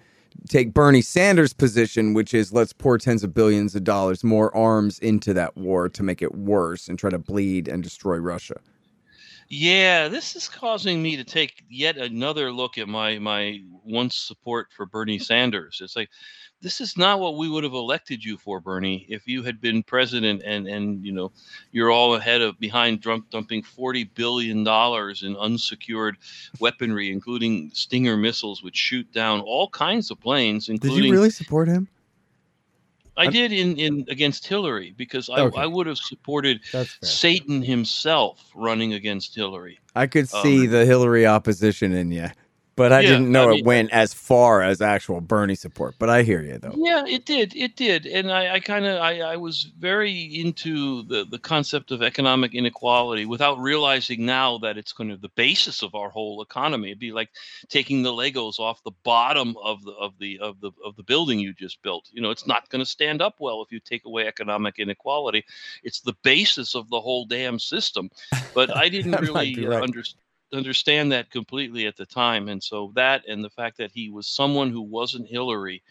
take 0.49 0.73
Bernie 0.73 1.01
Sanders' 1.01 1.53
position, 1.53 2.13
which 2.13 2.33
is 2.33 2.53
let's 2.53 2.73
pour 2.73 2.97
tens 2.97 3.23
of 3.23 3.33
billions 3.33 3.75
of 3.75 3.83
dollars 3.83 4.23
more 4.23 4.55
arms 4.55 4.99
into 4.99 5.33
that 5.33 5.55
war 5.57 5.89
to 5.89 6.03
make 6.03 6.21
it 6.21 6.35
worse 6.35 6.87
and 6.87 6.97
try 6.97 7.09
to 7.09 7.19
bleed 7.19 7.67
and 7.67 7.83
destroy 7.83 8.17
Russia. 8.17 8.59
Yeah, 9.47 10.07
this 10.07 10.35
is 10.35 10.49
causing 10.49 11.03
me 11.03 11.17
to 11.17 11.23
take 11.23 11.63
yet 11.69 11.97
another 11.97 12.51
look 12.51 12.77
at 12.77 12.87
my 12.87 13.19
my 13.19 13.59
once 13.83 14.15
support 14.15 14.67
for 14.75 14.87
Bernie 14.87 15.19
Sanders. 15.19 15.79
It's 15.81 15.95
like 15.95 16.09
this 16.65 16.81
is 16.81 16.97
not 16.97 17.19
what 17.19 17.37
we 17.37 17.47
would 17.47 17.63
have 17.63 17.73
elected 17.73 18.25
you 18.25 18.37
for, 18.37 18.59
Bernie, 18.59 19.05
if 19.07 19.27
you 19.27 19.43
had 19.43 19.61
been 19.61 19.83
president 19.83 20.41
and 20.43 20.67
and 20.67 21.05
you 21.05 21.11
know 21.11 21.31
you're 21.71 21.91
all 21.91 22.15
ahead 22.15 22.41
of 22.41 22.59
behind 22.59 23.03
Trump 23.03 23.29
dumping 23.29 23.61
forty 23.61 24.05
billion 24.05 24.63
dollars 24.63 25.21
in 25.21 25.37
unsecured 25.37 26.17
weaponry, 26.59 27.11
including 27.11 27.69
Stinger 27.71 28.17
missiles, 28.17 28.63
which 28.63 28.75
shoot 28.75 29.09
down 29.13 29.41
all 29.41 29.69
kinds 29.69 30.09
of 30.09 30.19
planes. 30.19 30.67
Including, 30.67 31.03
Did 31.03 31.05
you 31.05 31.13
really 31.13 31.29
support 31.29 31.67
him? 31.67 31.87
I 33.15 33.27
did 33.27 33.51
in, 33.53 33.77
in 33.77 34.05
against 34.09 34.47
Hillary 34.47 34.95
because 34.97 35.29
I, 35.29 35.41
okay. 35.41 35.61
I 35.61 35.67
would 35.67 35.85
have 35.85 35.99
supported 35.99 36.61
Satan 37.03 37.61
himself 37.61 38.49
running 38.55 38.93
against 38.93 39.35
Hillary. 39.35 39.79
I 39.93 40.07
could 40.07 40.27
see 40.27 40.65
um, 40.65 40.71
the 40.71 40.83
Hillary 40.83 41.27
opposition 41.27 41.93
in 41.93 42.11
you 42.11 42.29
but 42.75 42.91
I 42.91 43.01
yeah, 43.01 43.09
didn't 43.11 43.31
know 43.31 43.45
I 43.45 43.51
mean, 43.51 43.59
it 43.59 43.65
went 43.65 43.91
as 43.91 44.13
far 44.13 44.61
as 44.61 44.81
actual 44.81 45.21
Bernie 45.21 45.55
support. 45.55 45.95
But 45.97 46.09
I 46.09 46.23
hear 46.23 46.41
you 46.41 46.57
though. 46.57 46.73
Yeah, 46.75 47.05
it 47.05 47.25
did. 47.25 47.55
It 47.55 47.75
did, 47.75 48.05
and 48.05 48.31
I, 48.31 48.55
I 48.55 48.59
kind 48.59 48.85
of 48.85 49.01
I, 49.01 49.21
I 49.21 49.37
was 49.37 49.71
very 49.79 50.21
into 50.23 51.03
the 51.03 51.25
the 51.25 51.39
concept 51.39 51.91
of 51.91 52.03
economic 52.03 52.53
inequality 52.53 53.25
without 53.25 53.59
realizing 53.59 54.25
now 54.25 54.57
that 54.59 54.77
it's 54.77 54.91
kind 54.91 55.11
of 55.11 55.21
the 55.21 55.29
basis 55.29 55.83
of 55.83 55.95
our 55.95 56.09
whole 56.09 56.41
economy. 56.41 56.89
It'd 56.89 56.99
be 56.99 57.13
like 57.13 57.29
taking 57.69 58.03
the 58.03 58.11
Legos 58.11 58.59
off 58.59 58.83
the 58.83 58.91
bottom 59.03 59.55
of 59.63 59.83
the 59.85 59.93
of 59.93 60.13
the 60.19 60.39
of 60.39 60.59
the 60.59 60.71
of 60.83 60.95
the 60.97 61.03
building 61.03 61.39
you 61.39 61.53
just 61.53 61.81
built. 61.81 62.09
You 62.11 62.21
know, 62.21 62.31
it's 62.31 62.47
not 62.47 62.69
going 62.69 62.81
to 62.81 62.89
stand 62.89 63.21
up 63.21 63.35
well 63.39 63.61
if 63.61 63.71
you 63.71 63.79
take 63.79 64.05
away 64.05 64.27
economic 64.27 64.79
inequality. 64.79 65.45
It's 65.83 66.01
the 66.01 66.15
basis 66.23 66.75
of 66.75 66.89
the 66.89 66.99
whole 66.99 67.25
damn 67.25 67.57
system. 67.57 68.09
But 68.53 68.75
I 68.75 68.89
didn't 68.95 69.21
really 69.21 69.65
right. 69.65 69.81
understand 69.81 70.24
understand 70.53 71.11
that 71.11 71.31
completely 71.31 71.87
at 71.87 71.97
the 71.97 72.05
time, 72.05 72.49
and 72.49 72.61
so 72.61 72.91
that 72.95 73.23
and 73.27 73.43
the 73.43 73.49
fact 73.49 73.77
that 73.77 73.91
he 73.91 74.09
was 74.09 74.27
someone 74.27 74.71
who 74.71 74.81
wasn't 74.81 75.27
Hillary 75.27 75.83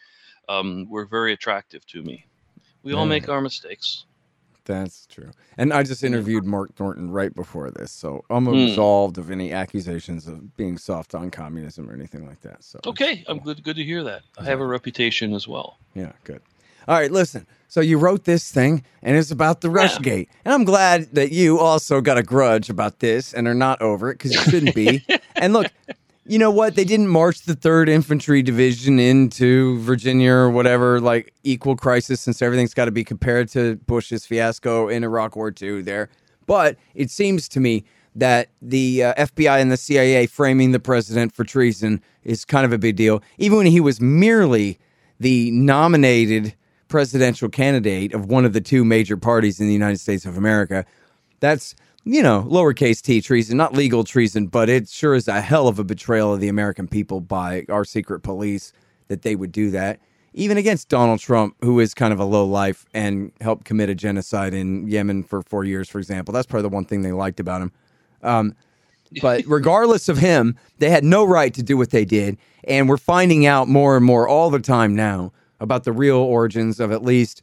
um, 0.48 0.88
were 0.88 1.06
very 1.06 1.32
attractive 1.32 1.86
to 1.86 2.02
me. 2.02 2.26
We 2.82 2.92
all 2.92 3.06
make 3.06 3.28
our 3.28 3.40
mistakes. 3.40 4.04
That's 4.66 5.06
true. 5.06 5.30
And 5.58 5.72
I 5.72 5.82
just 5.82 6.04
interviewed 6.04 6.44
Mark 6.44 6.74
Thornton 6.74 7.10
right 7.10 7.34
before 7.34 7.70
this, 7.70 7.92
so 7.92 8.24
I'm 8.30 8.46
hmm. 8.46 8.54
absolved 8.54 9.16
mm. 9.16 9.18
of 9.18 9.30
any 9.30 9.52
accusations 9.52 10.26
of 10.26 10.56
being 10.56 10.78
soft 10.78 11.14
on 11.14 11.30
communism 11.30 11.88
or 11.90 11.92
anything 11.92 12.26
like 12.26 12.40
that. 12.42 12.64
So 12.64 12.80
okay, 12.86 13.24
I'm 13.28 13.40
good. 13.40 13.62
Good 13.62 13.76
to 13.76 13.84
hear 13.84 14.02
that. 14.04 14.22
I 14.38 14.44
have 14.44 14.60
a 14.60 14.66
reputation 14.66 15.34
as 15.34 15.46
well. 15.46 15.78
Yeah, 15.94 16.12
good. 16.24 16.40
All 16.86 16.98
right, 16.98 17.10
listen. 17.10 17.46
So 17.68 17.80
you 17.80 17.98
wrote 17.98 18.24
this 18.24 18.52
thing, 18.52 18.84
and 19.02 19.16
it's 19.16 19.30
about 19.30 19.60
the 19.60 19.68
Rushgate, 19.68 20.26
yeah. 20.26 20.34
and 20.44 20.54
I'm 20.54 20.64
glad 20.64 21.12
that 21.14 21.32
you 21.32 21.58
also 21.58 22.00
got 22.00 22.16
a 22.16 22.22
grudge 22.22 22.70
about 22.70 23.00
this 23.00 23.32
and 23.32 23.48
are 23.48 23.54
not 23.54 23.82
over 23.82 24.10
it 24.10 24.18
because 24.18 24.32
you 24.32 24.40
shouldn't 24.42 24.74
be. 24.76 25.04
and 25.36 25.52
look, 25.52 25.72
you 26.26 26.38
know 26.38 26.50
what? 26.50 26.76
They 26.76 26.84
didn't 26.84 27.08
march 27.08 27.42
the 27.42 27.54
Third 27.54 27.88
Infantry 27.88 28.42
Division 28.42 29.00
into 29.00 29.80
Virginia 29.80 30.32
or 30.32 30.50
whatever, 30.50 31.00
like 31.00 31.34
equal 31.42 31.74
crisis, 31.74 32.20
since 32.20 32.40
everything's 32.42 32.74
got 32.74 32.84
to 32.84 32.92
be 32.92 33.02
compared 33.02 33.48
to 33.50 33.76
Bush's 33.86 34.24
fiasco 34.24 34.88
in 34.88 35.02
Iraq 35.02 35.34
War 35.34 35.52
II. 35.60 35.82
There, 35.82 36.10
but 36.46 36.76
it 36.94 37.10
seems 37.10 37.48
to 37.48 37.60
me 37.60 37.84
that 38.14 38.50
the 38.62 39.02
uh, 39.02 39.14
FBI 39.14 39.60
and 39.60 39.72
the 39.72 39.76
CIA 39.76 40.26
framing 40.26 40.70
the 40.70 40.80
president 40.80 41.34
for 41.34 41.44
treason 41.44 42.00
is 42.22 42.44
kind 42.44 42.64
of 42.64 42.72
a 42.72 42.78
big 42.78 42.96
deal, 42.96 43.22
even 43.38 43.58
when 43.58 43.66
he 43.66 43.80
was 43.80 44.00
merely 44.00 44.78
the 45.18 45.50
nominated 45.50 46.54
presidential 46.88 47.48
candidate 47.48 48.14
of 48.14 48.26
one 48.26 48.44
of 48.44 48.52
the 48.52 48.60
two 48.60 48.84
major 48.84 49.16
parties 49.16 49.60
in 49.60 49.66
the 49.66 49.72
United 49.72 49.98
States 49.98 50.26
of 50.26 50.36
America. 50.36 50.84
That's, 51.40 51.74
you 52.04 52.22
know, 52.22 52.46
lowercase 52.48 53.00
t 53.00 53.20
treason, 53.20 53.56
not 53.56 53.72
legal 53.72 54.04
treason, 54.04 54.46
but 54.46 54.68
it 54.68 54.88
sure 54.88 55.14
is 55.14 55.28
a 55.28 55.40
hell 55.40 55.68
of 55.68 55.78
a 55.78 55.84
betrayal 55.84 56.32
of 56.32 56.40
the 56.40 56.48
American 56.48 56.88
people 56.88 57.20
by 57.20 57.64
our 57.68 57.84
secret 57.84 58.20
police 58.20 58.72
that 59.08 59.22
they 59.22 59.36
would 59.36 59.52
do 59.52 59.70
that. 59.70 60.00
Even 60.36 60.56
against 60.56 60.88
Donald 60.88 61.20
Trump, 61.20 61.54
who 61.60 61.78
is 61.78 61.94
kind 61.94 62.12
of 62.12 62.18
a 62.18 62.24
low 62.24 62.44
life 62.44 62.86
and 62.92 63.30
helped 63.40 63.64
commit 63.64 63.88
a 63.88 63.94
genocide 63.94 64.52
in 64.52 64.88
Yemen 64.88 65.22
for 65.22 65.42
four 65.42 65.64
years, 65.64 65.88
for 65.88 65.98
example. 65.98 66.32
That's 66.32 66.46
probably 66.46 66.62
the 66.62 66.74
one 66.74 66.84
thing 66.84 67.02
they 67.02 67.12
liked 67.12 67.38
about 67.38 67.62
him. 67.62 67.72
Um, 68.22 68.54
but 69.22 69.44
regardless 69.46 70.08
of 70.08 70.18
him, 70.18 70.58
they 70.78 70.90
had 70.90 71.04
no 71.04 71.24
right 71.24 71.54
to 71.54 71.62
do 71.62 71.76
what 71.76 71.90
they 71.90 72.04
did. 72.04 72.36
And 72.66 72.88
we're 72.88 72.96
finding 72.96 73.46
out 73.46 73.68
more 73.68 73.96
and 73.96 74.04
more 74.04 74.26
all 74.26 74.50
the 74.50 74.58
time 74.58 74.96
now 74.96 75.32
about 75.60 75.84
the 75.84 75.92
real 75.92 76.16
origins 76.16 76.80
of 76.80 76.92
at 76.92 77.02
least, 77.02 77.42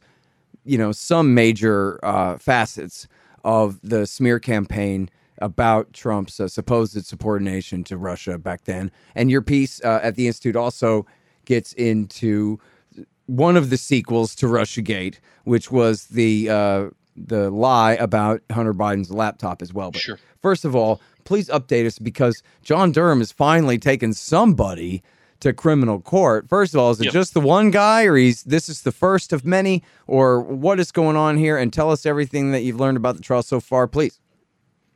you 0.64 0.78
know, 0.78 0.92
some 0.92 1.34
major 1.34 1.98
uh, 2.04 2.36
facets 2.36 3.08
of 3.44 3.80
the 3.82 4.06
smear 4.06 4.38
campaign 4.38 5.08
about 5.38 5.92
Trump's 5.92 6.38
uh, 6.38 6.46
supposed 6.46 7.04
subordination 7.04 7.82
to 7.84 7.96
Russia 7.96 8.38
back 8.38 8.64
then. 8.64 8.90
And 9.14 9.30
your 9.30 9.42
piece 9.42 9.82
uh, 9.84 10.00
at 10.02 10.14
the 10.14 10.26
Institute 10.26 10.56
also 10.56 11.06
gets 11.44 11.72
into 11.72 12.60
one 13.26 13.56
of 13.56 13.70
the 13.70 13.76
sequels 13.76 14.34
to 14.36 14.46
Russiagate, 14.46 15.18
which 15.44 15.70
was 15.70 16.06
the 16.06 16.48
uh, 16.48 16.90
the 17.16 17.50
lie 17.50 17.92
about 17.94 18.40
Hunter 18.50 18.74
Biden's 18.74 19.10
laptop 19.10 19.62
as 19.62 19.72
well. 19.72 19.90
But 19.90 20.00
sure. 20.00 20.18
First 20.40 20.64
of 20.64 20.74
all, 20.74 21.00
please 21.24 21.48
update 21.48 21.86
us 21.86 21.98
because 21.98 22.42
John 22.62 22.92
Durham 22.92 23.18
has 23.18 23.32
finally 23.32 23.78
taken 23.78 24.12
somebody 24.12 25.02
to 25.42 25.52
criminal 25.52 26.00
court. 26.00 26.48
First 26.48 26.74
of 26.74 26.80
all, 26.80 26.90
is 26.90 27.00
it 27.00 27.04
yep. 27.04 27.12
just 27.12 27.34
the 27.34 27.40
one 27.40 27.70
guy, 27.70 28.04
or 28.04 28.16
he's 28.16 28.42
this 28.44 28.68
is 28.68 28.82
the 28.82 28.92
first 28.92 29.32
of 29.32 29.44
many, 29.44 29.82
or 30.06 30.40
what 30.40 30.80
is 30.80 30.90
going 30.90 31.16
on 31.16 31.36
here? 31.36 31.56
And 31.56 31.72
tell 31.72 31.90
us 31.90 32.06
everything 32.06 32.52
that 32.52 32.62
you've 32.62 32.80
learned 32.80 32.96
about 32.96 33.16
the 33.16 33.22
trial 33.22 33.42
so 33.42 33.60
far, 33.60 33.86
please. 33.86 34.18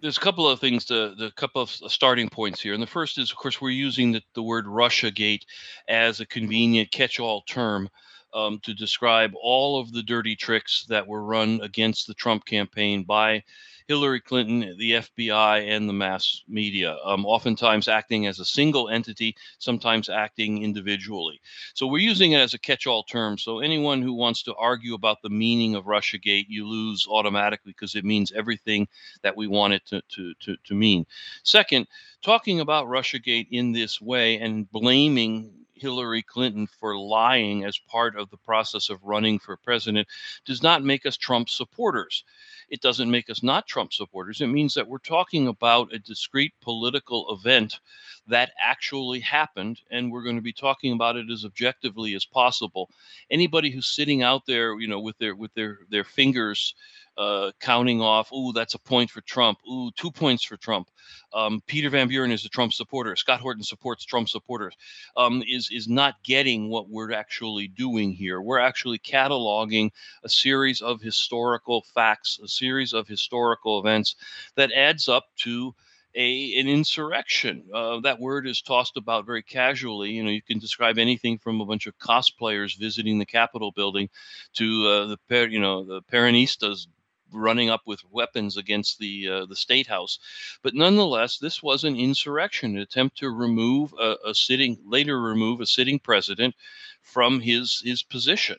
There's 0.01 0.17
a 0.17 0.21
couple 0.21 0.49
of 0.49 0.59
things, 0.61 0.85
to, 0.87 1.15
the 1.17 1.31
couple 1.37 1.63
of 1.63 1.71
starting 1.71 2.29
points 2.29 2.61
here, 2.61 2.75
and 2.75 2.83
the 2.83 2.87
first 2.87 3.19
is, 3.19 3.31
of 3.31 3.37
course, 3.37 3.61
we're 3.61 3.71
using 3.71 4.13
the, 4.13 4.23
the 4.35 4.43
word 4.43 4.67
RussiaGate 4.67 5.43
as 5.89 6.21
a 6.21 6.27
convenient 6.27 6.91
catch-all 6.91 7.43
term. 7.43 7.89
Um, 8.35 8.61
to 8.65 8.75
describe 8.75 9.33
all 9.41 9.81
of 9.81 9.93
the 9.93 10.03
dirty 10.03 10.37
tricks 10.37 10.85
that 10.91 11.07
were 11.07 11.25
run 11.25 11.59
against 11.63 12.07
the 12.07 12.13
Trump 12.13 12.45
campaign 12.45 13.03
by 13.03 13.43
Hillary 13.89 14.21
Clinton, 14.21 14.77
the 14.79 14.93
FBI, 14.93 15.69
and 15.69 15.89
the 15.89 15.93
mass 15.93 16.43
media, 16.49 16.97
um, 17.05 17.25
oftentimes 17.25 17.87
acting 17.87 18.27
as 18.27 18.41
a 18.41 18.45
single 18.45 18.89
entity, 18.89 19.37
sometimes 19.59 20.09
acting 20.09 20.65
individually. 20.65 21.41
So 21.75 21.87
we're 21.87 21.99
using 21.99 22.33
it 22.33 22.41
as 22.41 22.55
a 22.55 22.59
catch 22.59 22.87
all 22.87 23.05
term. 23.05 23.39
So 23.39 23.61
anyone 23.61 24.03
who 24.03 24.13
wants 24.13 24.43
to 24.45 24.55
argue 24.57 24.95
about 24.95 25.23
the 25.23 25.31
meaning 25.31 25.77
of 25.77 25.85
Russiagate, 25.85 26.47
you 26.49 26.67
lose 26.67 27.07
automatically 27.09 27.73
because 27.73 27.95
it 27.95 28.05
means 28.05 28.33
everything 28.33 28.89
that 29.23 29.37
we 29.37 29.47
want 29.47 29.75
it 29.75 29.87
to, 29.87 30.03
to, 30.09 30.35
to, 30.41 30.57
to 30.65 30.75
mean. 30.75 31.07
Second, 31.45 31.87
talking 32.23 32.61
about 32.61 32.89
Russiagate 32.89 33.49
in 33.53 33.73
this 33.73 34.01
way 34.01 34.39
and 34.39 34.71
blaming 34.73 35.66
Hillary 35.77 36.23
Clinton 36.23 36.67
for 36.67 36.97
lying 36.97 37.65
as 37.65 37.79
part 37.79 38.17
of 38.17 38.31
the 38.31 38.37
process 38.37 38.91
of 38.91 39.05
running 39.05 39.39
for 39.39 39.57
president 39.57 40.09
does 40.45 40.63
not 40.63 40.83
make 40.83 41.07
us 41.07 41.17
Trump 41.17 41.49
supporters. 41.49 42.25
It 42.69 42.81
doesn't 42.81 43.11
make 43.11 43.31
us 43.31 43.43
not 43.43 43.67
Trump 43.67 43.93
supporters. 43.93 44.41
It 44.41 44.49
means 44.49 44.75
that 44.75 44.89
we're 44.89 44.99
talking 44.99 45.47
about 45.47 45.93
a 45.93 45.99
discrete 45.99 46.55
political 46.61 47.33
event 47.33 47.79
that 48.27 48.51
actually 48.61 49.21
happened, 49.21 49.81
and 49.91 50.11
we're 50.11 50.25
going 50.25 50.37
to 50.37 50.43
be 50.43 50.53
talking 50.53 50.93
about 50.93 51.17
it 51.17 51.31
as 51.31 51.45
objectively 51.45 52.15
as 52.15 52.25
possible. 52.25 52.91
Anybody 53.31 53.71
who's 53.71 53.87
sitting 53.87 54.23
out 54.23 54.47
there, 54.47 54.79
you 54.81 54.89
know, 54.89 55.01
with 55.01 55.17
their 55.19 55.37
with 55.37 55.55
their 55.55 55.79
their 55.91 56.05
fingers 56.05 56.75
uh, 57.17 57.51
counting 57.61 58.01
off, 58.01 58.33
ooh, 58.33 58.53
that's 58.53 58.75
a 58.75 58.79
point 58.79 59.11
for 59.11 59.21
Trump. 59.23 59.59
Ooh, 59.71 59.91
two 59.97 60.11
points 60.11 60.45
for 60.45 60.57
Trump. 60.57 60.91
Um, 61.33 61.61
Peter 61.67 61.91
Van 61.91 62.09
Buren 62.09 62.31
is 62.31 62.45
a 62.45 62.49
Trump 62.49 62.73
supporter. 62.73 63.17
Scott 63.17 63.41
Horton 63.41 63.63
supports 63.63 64.05
Trump 64.05 64.29
supporters. 64.29 64.75
Um, 65.17 65.43
is 65.49 65.69
is 65.71 65.89
not 65.89 66.23
getting 66.23 66.69
what 66.69 66.89
we're 66.89 67.13
actually 67.13 67.69
doing 67.69 68.13
here. 68.13 68.41
We're 68.41 68.59
actually 68.59 68.99
cataloging 68.99 69.91
a 70.25 70.29
series 70.29 70.83
of 70.83 71.01
historical 71.01 71.83
facts, 71.95 72.39
a 72.43 72.49
series 72.49 72.93
of 72.93 73.09
historical 73.09 73.79
events 73.79 74.17
that 74.57 74.73
adds 74.73 75.09
up 75.09 75.25
to 75.39 75.75
a 76.17 76.59
an 76.59 76.67
insurrection. 76.67 77.65
Uh, 77.73 78.01
that 78.01 78.19
word 78.19 78.47
is 78.47 78.63
tossed 78.63 78.97
about 78.97 79.27
very 79.27 79.43
casually. 79.43 80.11
You 80.11 80.25
know, 80.25 80.31
you 80.31 80.43
can 80.43 80.59
describe 80.59 80.99
anything 80.99 81.39
from 81.39 81.61
a 81.61 81.67
bunch 81.67 81.87
of 81.87 81.99
cosplayers 81.99 82.79
visiting 82.79 83.19
the 83.19 83.27
Capitol 83.27 83.71
building 83.71 84.09
to 84.55 84.87
uh, 84.87 85.17
the 85.29 85.49
you 85.51 85.61
know 85.61 85.85
the 85.85 86.03
Peronistas 86.03 86.87
running 87.33 87.71
up 87.71 87.83
with 87.87 88.01
weapons 88.11 88.57
against 88.57 88.99
the 88.99 89.29
uh, 89.29 89.47
the 89.47 89.57
state 89.57 89.87
house. 89.87 90.19
But 90.63 90.75
nonetheless, 90.75 91.39
this 91.39 91.63
was 91.63 91.85
an 91.85 91.97
insurrection, 91.97 92.77
an 92.77 92.83
attempt 92.83 93.19
to 93.19 93.31
remove 93.31 93.95
a, 93.99 94.17
a 94.27 94.35
sitting 94.35 94.79
later 94.85 95.21
remove 95.21 95.61
a 95.61 95.67
sitting 95.67 95.99
president 95.99 96.55
from 97.03 97.41
his 97.41 97.81
his 97.85 98.03
position. 98.03 98.57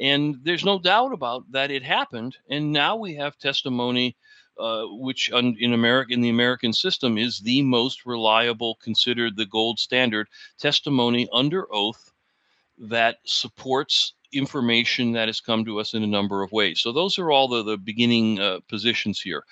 And 0.00 0.36
there's 0.42 0.64
no 0.64 0.78
doubt 0.78 1.12
about 1.12 1.50
that 1.52 1.70
it 1.70 1.82
happened. 1.82 2.36
And 2.50 2.72
now 2.72 2.96
we 2.96 3.14
have 3.14 3.38
testimony, 3.38 4.16
uh, 4.58 4.84
which 4.88 5.30
in 5.30 5.72
America 5.72 6.12
in 6.12 6.20
the 6.20 6.30
American 6.30 6.72
system 6.72 7.16
is 7.16 7.38
the 7.38 7.62
most 7.62 8.04
reliable, 8.04 8.74
considered 8.76 9.36
the 9.36 9.46
gold 9.46 9.78
standard 9.78 10.28
testimony 10.58 11.28
under 11.32 11.72
oath 11.72 12.12
that 12.78 13.18
supports 13.24 14.14
information 14.34 15.12
that 15.12 15.28
has 15.28 15.40
come 15.40 15.64
to 15.64 15.80
us 15.80 15.94
in 15.94 16.02
a 16.02 16.06
number 16.06 16.42
of 16.42 16.52
ways. 16.52 16.80
So 16.80 16.92
those 16.92 17.18
are 17.18 17.30
all 17.30 17.48
the, 17.48 17.62
the 17.62 17.78
beginning 17.78 18.40
uh, 18.40 18.60
positions 18.68 19.20
here. 19.20 19.44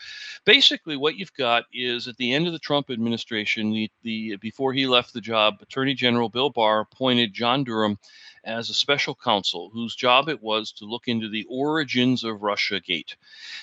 Basically, 0.45 0.97
what 0.97 1.17
you've 1.17 1.35
got 1.35 1.65
is 1.73 2.09
at 2.09 2.17
the 2.17 2.33
end 2.33 2.47
of 2.47 2.53
the 2.53 2.59
Trump 2.59 2.91
administration, 2.91 3.71
the, 3.73 3.91
the 4.03 4.37
before 4.37 4.73
he 4.73 4.87
left 4.87 5.13
the 5.13 5.21
job, 5.21 5.59
Attorney 5.61 5.95
General 5.95 6.29
Bill 6.29 6.51
Barr 6.51 6.81
appointed 6.81 7.33
John 7.33 7.65
Durham 7.65 7.99
as 8.45 8.71
a 8.71 8.75
special 8.75 9.15
counsel 9.15 9.71
whose 9.73 9.95
job 9.95 10.29
it 10.29 10.43
was 10.43 10.73
to 10.73 10.85
look 10.85 11.07
into 11.07 11.29
the 11.29 11.47
origins 11.49 12.25
of 12.25 12.43
Russia 12.43 12.81
Gate. 12.81 13.17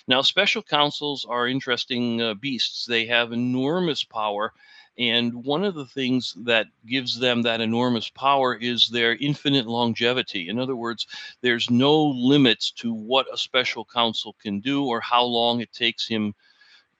Now, 0.07 0.21
special 0.21 0.63
counsels 0.63 1.25
are 1.27 1.47
interesting 1.47 2.21
uh, 2.21 2.33
beasts. 2.33 2.85
They 2.85 3.05
have 3.07 3.33
enormous 3.33 4.03
power 4.03 4.53
and 4.99 5.45
one 5.45 5.63
of 5.63 5.75
the 5.75 5.85
things 5.85 6.33
that 6.45 6.67
gives 6.85 7.17
them 7.17 7.41
that 7.43 7.61
enormous 7.61 8.09
power 8.09 8.53
is 8.53 8.89
their 8.89 9.15
infinite 9.15 9.65
longevity. 9.65 10.49
In 10.49 10.59
other 10.59 10.75
words, 10.75 11.07
there's 11.41 11.69
no 11.69 12.03
limits 12.03 12.71
to 12.73 12.93
what 12.93 13.33
a 13.33 13.37
special 13.37 13.85
counsel 13.85 14.35
can 14.41 14.59
do 14.59 14.85
or 14.85 14.99
how 14.99 15.23
long 15.23 15.61
it 15.61 15.71
takes 15.71 16.05
him 16.05 16.35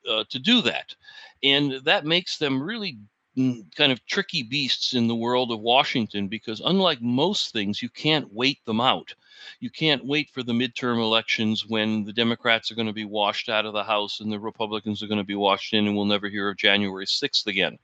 uh, 0.10 0.24
to 0.30 0.40
do 0.40 0.62
that. 0.62 0.96
And 1.44 1.74
that 1.84 2.06
makes 2.06 2.38
them 2.38 2.64
really 2.64 2.98
mm, 3.38 3.64
kind 3.76 3.92
of 3.92 4.06
tricky 4.06 4.44
beasts 4.44 4.94
in 4.94 5.08
the 5.08 5.16
world 5.16 5.52
of 5.52 5.60
Washington 5.60 6.30
because, 6.30 6.62
unlike 6.62 7.02
most 7.02 7.52
things, 7.52 7.82
you 7.82 7.90
can't 7.90 8.34
wait 8.34 8.64
them 8.64 8.80
out. 8.80 9.14
You 9.60 9.70
can't 9.70 10.06
wait 10.06 10.30
for 10.30 10.44
the 10.44 10.54
midterm 10.54 11.00
elections 11.00 11.66
when 11.66 12.04
the 12.04 12.14
Democrats 12.14 12.72
are 12.72 12.76
going 12.76 12.88
to 12.88 12.94
be 12.94 13.06
washed 13.06 13.50
out 13.50 13.66
of 13.66 13.74
the 13.74 13.84
House 13.84 14.20
and 14.20 14.32
the 14.32 14.40
Republicans 14.40 15.02
are 15.02 15.08
going 15.08 15.20
to 15.20 15.24
be 15.24 15.36
washed 15.36 15.74
in, 15.74 15.88
and 15.88 15.96
we'll 15.96 16.06
never 16.06 16.30
hear 16.30 16.50
of 16.50 16.58
January 16.58 17.06
6th 17.06 17.48
again. 17.48 17.78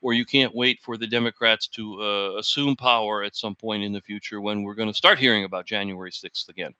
Or 0.00 0.12
you 0.12 0.24
can't 0.24 0.54
wait 0.54 0.80
for 0.82 0.96
the 0.96 1.06
Democrats 1.06 1.66
to 1.68 2.02
uh, 2.02 2.38
assume 2.38 2.76
power 2.76 3.22
at 3.22 3.36
some 3.36 3.54
point 3.54 3.84
in 3.84 3.92
the 3.92 4.00
future 4.00 4.40
when 4.40 4.62
we're 4.62 4.74
going 4.74 4.88
to 4.88 4.94
start 4.94 5.18
hearing 5.18 5.44
about 5.44 5.66
January 5.66 6.10
6th 6.10 6.48
again. 6.48 6.74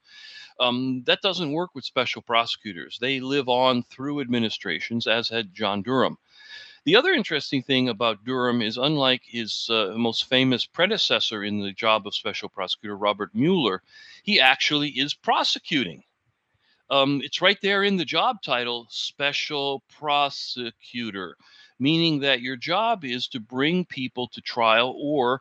Um, 0.60 1.02
that 1.06 1.20
doesn't 1.22 1.52
work 1.52 1.74
with 1.74 1.84
special 1.84 2.22
prosecutors. 2.22 2.98
They 3.00 3.20
live 3.20 3.48
on 3.48 3.82
through 3.84 4.20
administrations, 4.20 5.06
as 5.06 5.28
had 5.28 5.52
John 5.52 5.82
Durham. 5.82 6.16
The 6.84 6.96
other 6.96 7.14
interesting 7.14 7.62
thing 7.62 7.88
about 7.88 8.24
Durham 8.26 8.60
is, 8.60 8.76
unlike 8.76 9.22
his 9.24 9.68
uh, 9.70 9.94
most 9.96 10.24
famous 10.24 10.66
predecessor 10.66 11.42
in 11.42 11.60
the 11.60 11.72
job 11.72 12.06
of 12.06 12.14
special 12.14 12.50
prosecutor, 12.50 12.94
Robert 12.94 13.34
Mueller, 13.34 13.82
he 14.22 14.38
actually 14.38 14.90
is 14.90 15.14
prosecuting. 15.14 16.02
Um, 16.90 17.22
it's 17.24 17.40
right 17.40 17.58
there 17.62 17.84
in 17.84 17.96
the 17.96 18.04
job 18.04 18.42
title, 18.42 18.86
special 18.90 19.82
prosecutor, 19.98 21.38
meaning 21.78 22.20
that 22.20 22.42
your 22.42 22.56
job 22.56 23.02
is 23.02 23.28
to 23.28 23.40
bring 23.40 23.86
people 23.86 24.28
to 24.28 24.42
trial 24.42 24.94
or 24.98 25.40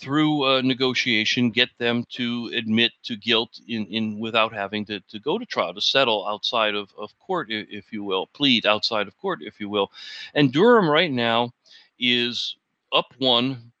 through 0.00 0.62
negotiation 0.62 1.50
get 1.50 1.68
them 1.78 2.04
to 2.10 2.50
admit 2.54 2.92
to 3.02 3.16
guilt 3.16 3.60
in, 3.68 3.86
in 3.86 4.18
without 4.18 4.52
having 4.52 4.84
to, 4.86 5.00
to 5.00 5.18
go 5.18 5.38
to 5.38 5.46
trial 5.46 5.74
to 5.74 5.80
settle 5.80 6.26
outside 6.26 6.74
of, 6.74 6.90
of 6.98 7.16
court 7.18 7.48
if 7.50 7.92
you 7.92 8.02
will 8.02 8.26
plead 8.28 8.66
outside 8.66 9.06
of 9.06 9.16
court 9.18 9.40
if 9.42 9.60
you 9.60 9.68
will. 9.68 9.90
And 10.34 10.52
durham 10.52 10.88
right 10.88 11.10
now 11.12 11.52
is 11.98 12.56
up 12.92 13.14
one 13.18 13.72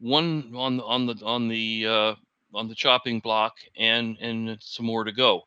one 0.00 0.52
on 0.54 0.80
on 0.80 1.06
the 1.06 1.14
on 1.24 1.48
the 1.48 1.86
uh, 1.86 2.14
on 2.54 2.68
the 2.68 2.74
chopping 2.74 3.20
block 3.20 3.56
and 3.76 4.16
and 4.20 4.56
some 4.60 4.86
more 4.86 5.04
to 5.04 5.12
go 5.12 5.44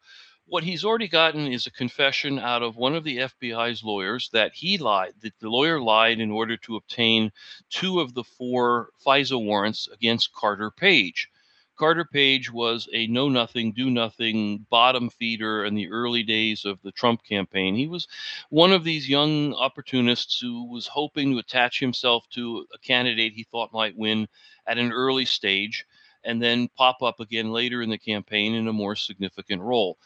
what 0.49 0.63
he's 0.63 0.85
already 0.85 1.09
gotten 1.09 1.45
is 1.51 1.67
a 1.67 1.71
confession 1.71 2.39
out 2.39 2.63
of 2.63 2.77
one 2.77 2.95
of 2.95 3.03
the 3.03 3.17
FBI's 3.17 3.83
lawyers 3.83 4.29
that 4.31 4.53
he 4.53 4.77
lied, 4.77 5.13
that 5.21 5.37
the 5.39 5.49
lawyer 5.49 5.81
lied 5.81 6.19
in 6.21 6.31
order 6.31 6.55
to 6.55 6.77
obtain 6.77 7.31
two 7.69 7.99
of 7.99 8.13
the 8.13 8.23
four 8.23 8.89
FISA 9.05 9.43
warrants 9.43 9.89
against 9.91 10.33
Carter 10.33 10.71
Page. 10.71 11.29
Carter 11.75 12.05
Page 12.05 12.51
was 12.51 12.87
a 12.93 13.07
know 13.07 13.27
nothing, 13.29 13.73
do 13.73 13.91
nothing 13.91 14.65
bottom 14.69 15.09
feeder 15.09 15.65
in 15.65 15.75
the 15.75 15.89
early 15.89 16.23
days 16.23 16.63
of 16.63 16.81
the 16.81 16.91
Trump 16.93 17.23
campaign. 17.23 17.75
He 17.75 17.87
was 17.87 18.07
one 18.49 18.71
of 18.71 18.85
these 18.85 19.07
young 19.09 19.53
opportunists 19.53 20.39
who 20.39 20.63
was 20.71 20.87
hoping 20.87 21.33
to 21.33 21.39
attach 21.39 21.79
himself 21.79 22.27
to 22.31 22.65
a 22.73 22.79
candidate 22.79 23.33
he 23.33 23.43
thought 23.43 23.73
might 23.73 23.97
win 23.97 24.27
at 24.65 24.77
an 24.77 24.91
early 24.93 25.25
stage 25.25 25.85
and 26.23 26.41
then 26.41 26.67
pop 26.69 27.03
up 27.03 27.19
again 27.19 27.51
later 27.51 27.81
in 27.81 27.89
the 27.89 27.97
campaign 27.97 28.55
in 28.55 28.67
a 28.67 28.73
more 28.73 28.95
significant 28.95 29.61
role. 29.61 29.97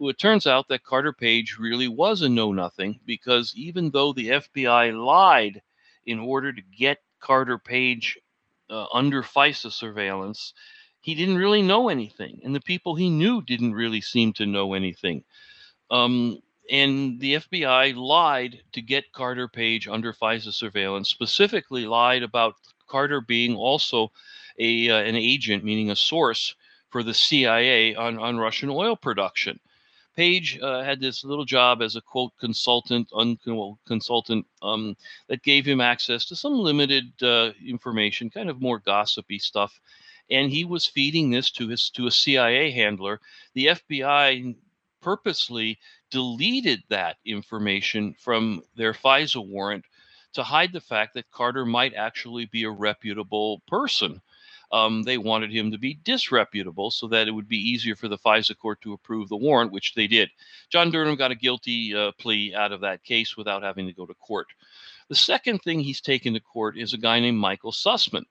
Well, 0.00 0.08
it 0.08 0.18
turns 0.18 0.46
out 0.46 0.68
that 0.68 0.82
Carter 0.82 1.12
Page 1.12 1.58
really 1.58 1.86
was 1.86 2.22
a 2.22 2.28
know 2.30 2.52
nothing 2.52 3.00
because 3.04 3.54
even 3.54 3.90
though 3.90 4.14
the 4.14 4.28
FBI 4.28 4.98
lied 4.98 5.60
in 6.06 6.18
order 6.18 6.54
to 6.54 6.62
get 6.62 7.02
Carter 7.20 7.58
Page 7.58 8.18
uh, 8.70 8.86
under 8.94 9.22
FISA 9.22 9.70
surveillance, 9.70 10.54
he 11.02 11.14
didn't 11.14 11.36
really 11.36 11.60
know 11.60 11.90
anything. 11.90 12.40
And 12.42 12.54
the 12.54 12.62
people 12.62 12.94
he 12.94 13.10
knew 13.10 13.42
didn't 13.42 13.74
really 13.74 14.00
seem 14.00 14.32
to 14.34 14.46
know 14.46 14.72
anything. 14.72 15.22
Um, 15.90 16.40
and 16.70 17.20
the 17.20 17.34
FBI 17.34 17.94
lied 17.94 18.62
to 18.72 18.80
get 18.80 19.12
Carter 19.12 19.48
Page 19.48 19.86
under 19.86 20.14
FISA 20.14 20.54
surveillance, 20.54 21.10
specifically 21.10 21.84
lied 21.84 22.22
about 22.22 22.54
Carter 22.86 23.20
being 23.20 23.54
also 23.54 24.12
a, 24.58 24.88
uh, 24.88 25.02
an 25.02 25.16
agent, 25.16 25.62
meaning 25.62 25.90
a 25.90 25.96
source 25.96 26.54
for 26.88 27.02
the 27.02 27.12
CIA 27.12 27.94
on, 27.96 28.18
on 28.18 28.38
Russian 28.38 28.70
oil 28.70 28.96
production. 28.96 29.60
Page 30.20 30.58
uh, 30.60 30.82
had 30.82 31.00
this 31.00 31.24
little 31.24 31.46
job 31.46 31.80
as 31.80 31.96
a 31.96 32.02
quote 32.02 32.36
consultant, 32.38 33.08
unquote 33.16 33.78
consultant, 33.86 34.46
um, 34.60 34.94
that 35.28 35.42
gave 35.42 35.64
him 35.64 35.80
access 35.80 36.26
to 36.26 36.36
some 36.36 36.58
limited 36.58 37.10
uh, 37.22 37.52
information, 37.66 38.28
kind 38.28 38.50
of 38.50 38.60
more 38.60 38.80
gossipy 38.80 39.38
stuff. 39.38 39.80
And 40.30 40.50
he 40.50 40.66
was 40.66 40.84
feeding 40.84 41.30
this 41.30 41.50
to 41.52 41.68
his 41.68 41.88
to 41.92 42.06
a 42.06 42.10
CIA 42.10 42.70
handler. 42.70 43.18
The 43.54 43.68
FBI 43.68 44.54
purposely 45.00 45.78
deleted 46.10 46.82
that 46.90 47.16
information 47.24 48.12
from 48.12 48.62
their 48.76 48.92
FISA 48.92 49.42
warrant 49.42 49.86
to 50.34 50.42
hide 50.42 50.74
the 50.74 50.82
fact 50.82 51.14
that 51.14 51.30
Carter 51.30 51.64
might 51.64 51.94
actually 51.94 52.44
be 52.44 52.64
a 52.64 52.70
reputable 52.70 53.62
person 53.66 54.20
um, 54.72 55.02
they 55.02 55.18
wanted 55.18 55.52
him 55.52 55.70
to 55.70 55.78
be 55.78 55.98
disreputable 56.04 56.90
so 56.90 57.06
that 57.08 57.28
it 57.28 57.32
would 57.32 57.48
be 57.48 57.56
easier 57.56 57.96
for 57.96 58.08
the 58.08 58.18
FISA 58.18 58.56
court 58.56 58.80
to 58.82 58.92
approve 58.92 59.28
the 59.28 59.36
warrant, 59.36 59.72
which 59.72 59.94
they 59.94 60.06
did. 60.06 60.30
John 60.70 60.90
Durham 60.90 61.16
got 61.16 61.32
a 61.32 61.36
guilty 61.36 61.94
uh, 61.94 62.12
plea 62.18 62.54
out 62.54 62.72
of 62.72 62.80
that 62.82 63.02
case 63.04 63.36
without 63.36 63.62
having 63.62 63.86
to 63.86 63.92
go 63.92 64.06
to 64.06 64.14
court. 64.14 64.46
The 65.08 65.16
second 65.16 65.58
thing 65.60 65.80
he's 65.80 66.00
taken 66.00 66.34
to 66.34 66.40
court 66.40 66.78
is 66.78 66.92
a 66.92 66.98
guy 66.98 67.18
named 67.18 67.38
Michael 67.38 67.72
Sussman. 67.72 68.24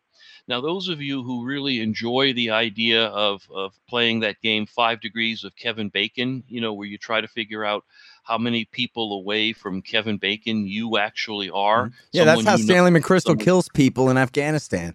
Now, 0.48 0.62
those 0.62 0.90
of 0.90 1.02
you 1.02 1.22
who 1.22 1.46
really 1.46 1.80
enjoy 1.80 2.34
the 2.34 2.50
idea 2.50 3.06
of, 3.06 3.48
of 3.54 3.74
playing 3.88 4.22
that 4.22 4.42
game, 4.42 4.66
Five 4.66 5.00
Degrees 5.00 5.44
of 5.44 5.56
Kevin 5.56 5.90
Bacon, 5.90 6.44
you 6.48 6.60
know, 6.60 6.74
where 6.74 6.88
you 6.88 6.98
try 6.98 7.22
to 7.22 7.28
figure 7.28 7.64
out 7.64 7.84
how 8.24 8.38
many 8.38 8.66
people 8.66 9.14
away 9.14 9.54
from 9.54 9.82
Kevin 9.82 10.18
Bacon 10.18 10.66
you 10.66 10.98
actually 10.98 11.50
are. 11.52 11.88
Mm-hmm. 11.88 11.96
Yeah, 12.14 12.24
that's 12.24 12.46
how 12.46 12.58
Stanley 12.58 12.90
know, 12.92 13.00
McChrystal 13.00 13.22
someone... 13.24 13.46
kills 13.46 13.70
people 13.70 14.10
in 14.10 14.18
Afghanistan. 14.18 14.94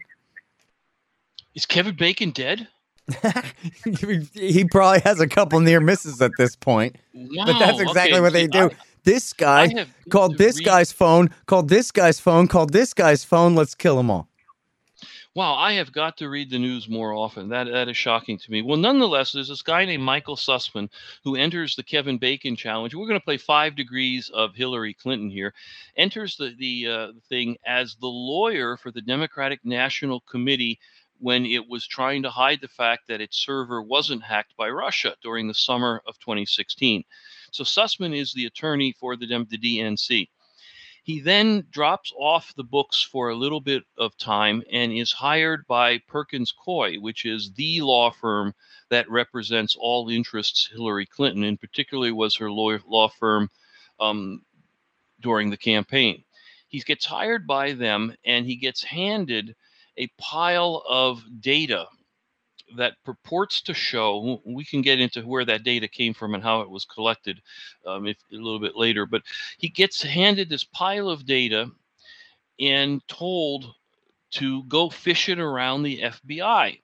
Is 1.54 1.66
Kevin 1.66 1.94
Bacon 1.94 2.30
dead? 2.30 2.68
he 4.34 4.64
probably 4.64 5.00
has 5.00 5.20
a 5.20 5.28
couple 5.28 5.60
near 5.60 5.80
misses 5.80 6.22
at 6.22 6.32
this 6.38 6.56
point. 6.56 6.96
But 7.14 7.58
that's 7.58 7.80
exactly 7.80 8.14
okay. 8.14 8.20
what 8.20 8.32
they 8.32 8.46
do. 8.46 8.70
I, 8.70 8.76
this 9.04 9.32
guy 9.34 9.86
called 10.10 10.38
this 10.38 10.58
read... 10.58 10.64
guy's 10.64 10.92
phone, 10.92 11.30
called 11.46 11.68
this 11.68 11.90
guy's 11.90 12.18
phone, 12.18 12.48
called 12.48 12.72
this 12.72 12.94
guy's 12.94 13.22
phone. 13.22 13.54
Let's 13.54 13.74
kill 13.74 13.96
them 13.96 14.10
all. 14.10 14.28
Wow, 15.34 15.54
I 15.54 15.72
have 15.72 15.90
got 15.90 16.16
to 16.18 16.28
read 16.28 16.50
the 16.50 16.60
news 16.60 16.88
more 16.88 17.12
often. 17.12 17.48
That 17.48 17.64
that 17.64 17.88
is 17.88 17.96
shocking 17.96 18.38
to 18.38 18.50
me. 18.52 18.62
Well, 18.62 18.76
nonetheless, 18.76 19.32
there's 19.32 19.48
this 19.48 19.62
guy 19.62 19.84
named 19.84 20.04
Michael 20.04 20.36
Sussman 20.36 20.88
who 21.24 21.34
enters 21.34 21.74
the 21.74 21.82
Kevin 21.82 22.18
Bacon 22.18 22.54
challenge. 22.54 22.94
We're 22.94 23.08
going 23.08 23.18
to 23.18 23.24
play 23.24 23.36
five 23.36 23.74
degrees 23.74 24.30
of 24.32 24.54
Hillary 24.54 24.94
Clinton 24.94 25.28
here. 25.28 25.52
Enters 25.96 26.36
the 26.36 26.54
the 26.56 26.88
uh, 26.88 27.12
thing 27.28 27.56
as 27.66 27.96
the 27.96 28.06
lawyer 28.06 28.76
for 28.76 28.92
the 28.92 29.02
Democratic 29.02 29.58
National 29.64 30.20
Committee 30.20 30.78
when 31.18 31.46
it 31.46 31.68
was 31.68 31.86
trying 31.86 32.22
to 32.22 32.30
hide 32.30 32.60
the 32.60 32.68
fact 32.68 33.08
that 33.08 33.20
its 33.20 33.36
server 33.36 33.82
wasn't 33.82 34.22
hacked 34.22 34.56
by 34.56 34.68
Russia 34.68 35.16
during 35.22 35.46
the 35.48 35.54
summer 35.54 36.02
of 36.06 36.18
2016. 36.18 37.04
So 37.50 37.64
Sussman 37.64 38.16
is 38.16 38.32
the 38.32 38.46
attorney 38.46 38.92
for 38.92 39.16
the, 39.16 39.26
the 39.26 39.58
DNC. 39.58 40.28
He 41.04 41.20
then 41.20 41.66
drops 41.70 42.12
off 42.18 42.54
the 42.54 42.64
books 42.64 43.02
for 43.02 43.28
a 43.28 43.36
little 43.36 43.60
bit 43.60 43.84
of 43.98 44.16
time 44.16 44.62
and 44.72 44.90
is 44.90 45.12
hired 45.12 45.66
by 45.66 45.98
Perkins 45.98 46.50
Coie, 46.50 46.98
which 46.98 47.26
is 47.26 47.52
the 47.52 47.82
law 47.82 48.10
firm 48.10 48.54
that 48.88 49.10
represents 49.10 49.76
all 49.78 50.08
interests 50.08 50.66
Hillary 50.72 51.04
Clinton, 51.04 51.44
and 51.44 51.60
particularly 51.60 52.10
was 52.10 52.34
her 52.36 52.50
law, 52.50 52.78
law 52.86 53.08
firm 53.08 53.50
um, 54.00 54.42
during 55.20 55.50
the 55.50 55.58
campaign. 55.58 56.24
He 56.68 56.80
gets 56.80 57.04
hired 57.04 57.46
by 57.46 57.72
them 57.72 58.16
and 58.24 58.46
he 58.46 58.56
gets 58.56 58.82
handed 58.82 59.54
a 59.96 60.08
pile 60.18 60.82
of 60.88 61.22
data 61.40 61.86
that 62.76 62.94
purports 63.04 63.60
to 63.62 63.74
show 63.74 64.40
we 64.44 64.64
can 64.64 64.82
get 64.82 64.98
into 64.98 65.22
where 65.22 65.44
that 65.44 65.64
data 65.64 65.86
came 65.86 66.14
from 66.14 66.34
and 66.34 66.42
how 66.42 66.60
it 66.60 66.70
was 66.70 66.84
collected 66.84 67.40
um, 67.86 68.06
if, 68.06 68.16
a 68.32 68.36
little 68.36 68.58
bit 68.58 68.76
later 68.76 69.06
but 69.06 69.22
he 69.58 69.68
gets 69.68 70.02
handed 70.02 70.48
this 70.48 70.64
pile 70.64 71.08
of 71.08 71.26
data 71.26 71.70
and 72.60 73.06
told 73.06 73.74
to 74.30 74.64
go 74.64 74.88
fishing 74.88 75.38
around 75.38 75.82
the 75.82 76.00
fbi 76.00 76.80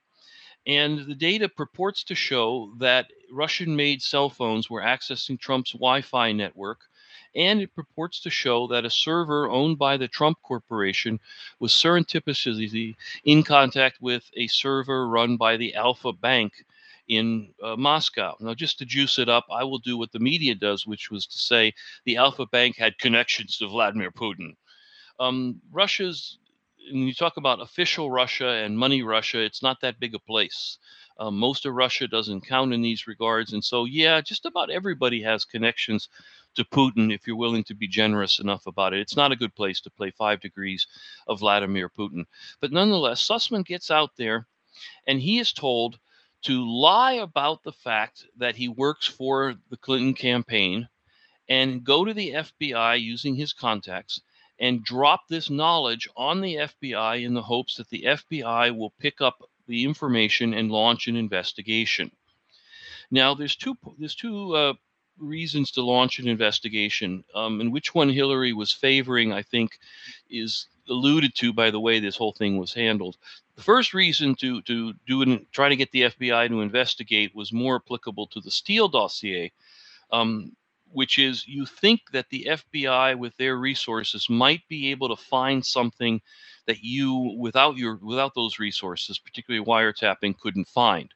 and 0.67 1.07
the 1.07 1.15
data 1.15 1.49
purports 1.49 2.05
to 2.05 2.15
show 2.15 2.73
that 2.79 3.07
russian 3.33 3.75
made 3.75 4.03
cell 4.03 4.29
phones 4.29 4.69
were 4.69 4.83
accessing 4.83 5.39
trump's 5.39 5.73
wi-fi 5.73 6.31
network 6.31 6.81
and 7.35 7.61
it 7.61 7.75
purports 7.75 8.21
to 8.21 8.31
show 8.31 8.67
that 8.69 8.85
a 8.85 8.91
server 8.91 9.49
owned 9.49 9.79
by 9.79 9.97
the 9.97 10.09
Trump 10.09 10.39
Corporation 10.43 11.21
was 11.59 11.73
surreptitiously 11.73 12.97
in 13.25 13.43
contact 13.43 13.99
with 14.01 14.31
a 14.37 14.47
server 14.49 15.09
run 15.09 15.37
by 15.37 15.57
the 15.57 15.75
Alpha 15.75 16.13
Bank 16.13 16.53
in 17.09 17.53
uh, 17.63 17.77
Moscow. 17.77 18.37
Now, 18.41 18.55
just 18.55 18.79
to 18.79 18.85
juice 18.85 19.19
it 19.19 19.29
up, 19.29 19.45
I 19.51 19.65
will 19.65 19.79
do 19.79 19.99
what 19.99 20.13
the 20.13 20.21
media 20.21 20.55
does, 20.55 20.87
which 20.87 21.11
was 21.11 21.27
to 21.27 21.39
say 21.39 21.75
the 22.05 22.17
Alpha 22.17 22.47
Bank 22.47 22.77
had 22.77 22.99
connections 22.99 23.59
to 23.59 23.67
Vladimir 23.67 24.13
Putin. 24.13 24.55
Um, 25.19 25.61
Russia's, 25.73 26.39
when 26.93 27.07
you 27.07 27.15
talk 27.15 27.37
about 27.37 27.61
official 27.61 28.11
Russia 28.11 28.49
and 28.49 28.79
money 28.79 29.03
Russia, 29.03 29.41
it's 29.41 29.63
not 29.63 29.81
that 29.83 30.01
big 30.01 30.15
a 30.15 30.21
place. 30.21 30.79
Um, 31.19 31.37
most 31.37 31.67
of 31.67 31.75
Russia 31.75 32.09
doesn't 32.09 32.47
count 32.47 32.73
in 32.73 32.81
these 32.81 33.07
regards. 33.07 33.53
And 33.53 33.63
so, 33.63 33.85
yeah, 33.85 34.21
just 34.21 34.47
about 34.47 34.71
everybody 34.71 35.21
has 35.23 35.45
connections 35.45 36.09
to 36.55 36.65
Putin 36.65 37.15
if 37.15 37.27
you're 37.27 37.37
willing 37.37 37.65
to 37.65 37.75
be 37.75 37.89
generous 37.89 38.39
enough 38.39 38.67
about 38.67 38.93
it. 38.93 39.01
It's 39.01 39.17
not 39.17 39.33
a 39.33 39.37
good 39.37 39.55
place 39.55 39.81
to 39.83 39.91
play 39.91 40.11
five 40.11 40.41
degrees 40.41 40.87
of 41.27 41.41
Vladimir 41.41 41.89
Putin. 41.89 42.25
But 42.61 42.73
nonetheless, 42.73 43.27
Sussman 43.27 43.65
gets 43.65 43.91
out 43.91 44.11
there 44.17 44.47
and 45.07 45.21
he 45.21 45.39
is 45.39 45.53
told 45.53 45.99
to 46.43 46.67
lie 46.67 47.15
about 47.15 47.63
the 47.63 47.73
fact 47.73 48.25
that 48.37 48.57
he 48.57 48.69
works 48.69 49.07
for 49.07 49.55
the 49.69 49.77
Clinton 49.77 50.15
campaign 50.15 50.89
and 51.49 51.85
go 51.85 52.05
to 52.05 52.15
the 52.15 52.31
FBI 52.31 53.01
using 53.01 53.35
his 53.35 53.53
contacts 53.53 54.21
and 54.59 54.85
drop 54.85 55.27
this 55.29 55.51
knowledge 55.51 56.09
on 56.17 56.41
the 56.41 56.55
FBI 56.55 57.25
in 57.25 57.35
the 57.35 57.43
hopes 57.43 57.77
that 57.77 57.89
the 57.91 58.03
FBI 58.03 58.77
will 58.77 58.93
pick 58.99 59.21
up 59.21 59.43
the 59.67 59.85
information 59.85 60.55
and 60.55 60.71
launch 60.71 61.09
an 61.09 61.17
investigation. 61.17 62.11
Now, 63.11 63.35
there's 63.35 63.57
two 63.57 63.77
there's 63.99 64.15
two 64.15 64.55
uh, 64.55 64.75
reasons 65.21 65.71
to 65.73 65.83
launch 65.83 66.19
an 66.19 66.29
investigation, 66.29 67.25
um, 67.35 67.61
and 67.61 67.73
which 67.73 67.95
one 67.95 68.09
Hillary 68.09 68.53
was 68.53 68.73
favoring, 68.73 69.33
I 69.33 69.43
think, 69.43 69.79
is 70.29 70.67
alluded 70.89 71.35
to 71.37 71.53
by 71.53 71.71
the 71.71 71.81
way 71.81 72.01
this 72.01 72.17
whole 72.17 72.33
thing 72.33 72.59
was 72.59 72.75
handled. 72.75 73.17
The 73.57 73.63
first 73.63 73.95
reason 73.95 74.35
to 74.37 74.63
to 74.63 74.95
do 75.07 75.23
and 75.23 75.47
try 75.53 75.69
to 75.69 75.77
get 75.77 75.93
the 75.93 76.03
FBI 76.03 76.49
to 76.49 76.61
investigate 76.63 77.35
was 77.35 77.53
more 77.53 77.77
applicable 77.77 78.27
to 78.29 78.41
the 78.41 78.51
Steele 78.51 78.89
dossier, 78.89 79.53
um, 80.11 80.57
which 80.93 81.19
is 81.19 81.47
you 81.47 81.67
think 81.67 82.01
that 82.13 82.29
the 82.31 82.49
FBI, 82.51 83.17
with 83.19 83.37
their 83.37 83.57
resources, 83.57 84.29
might 84.29 84.67
be 84.69 84.91
able 84.91 85.09
to 85.09 85.23
find 85.23 85.65
something 85.65 86.21
that 86.67 86.83
you, 86.83 87.37
without 87.39 87.77
your 87.77 87.97
without 87.97 88.35
those 88.35 88.59
resources, 88.59 89.19
particularly 89.19 89.65
wiretapping, 89.65 90.39
couldn't 90.39 90.69
find. 90.69 91.13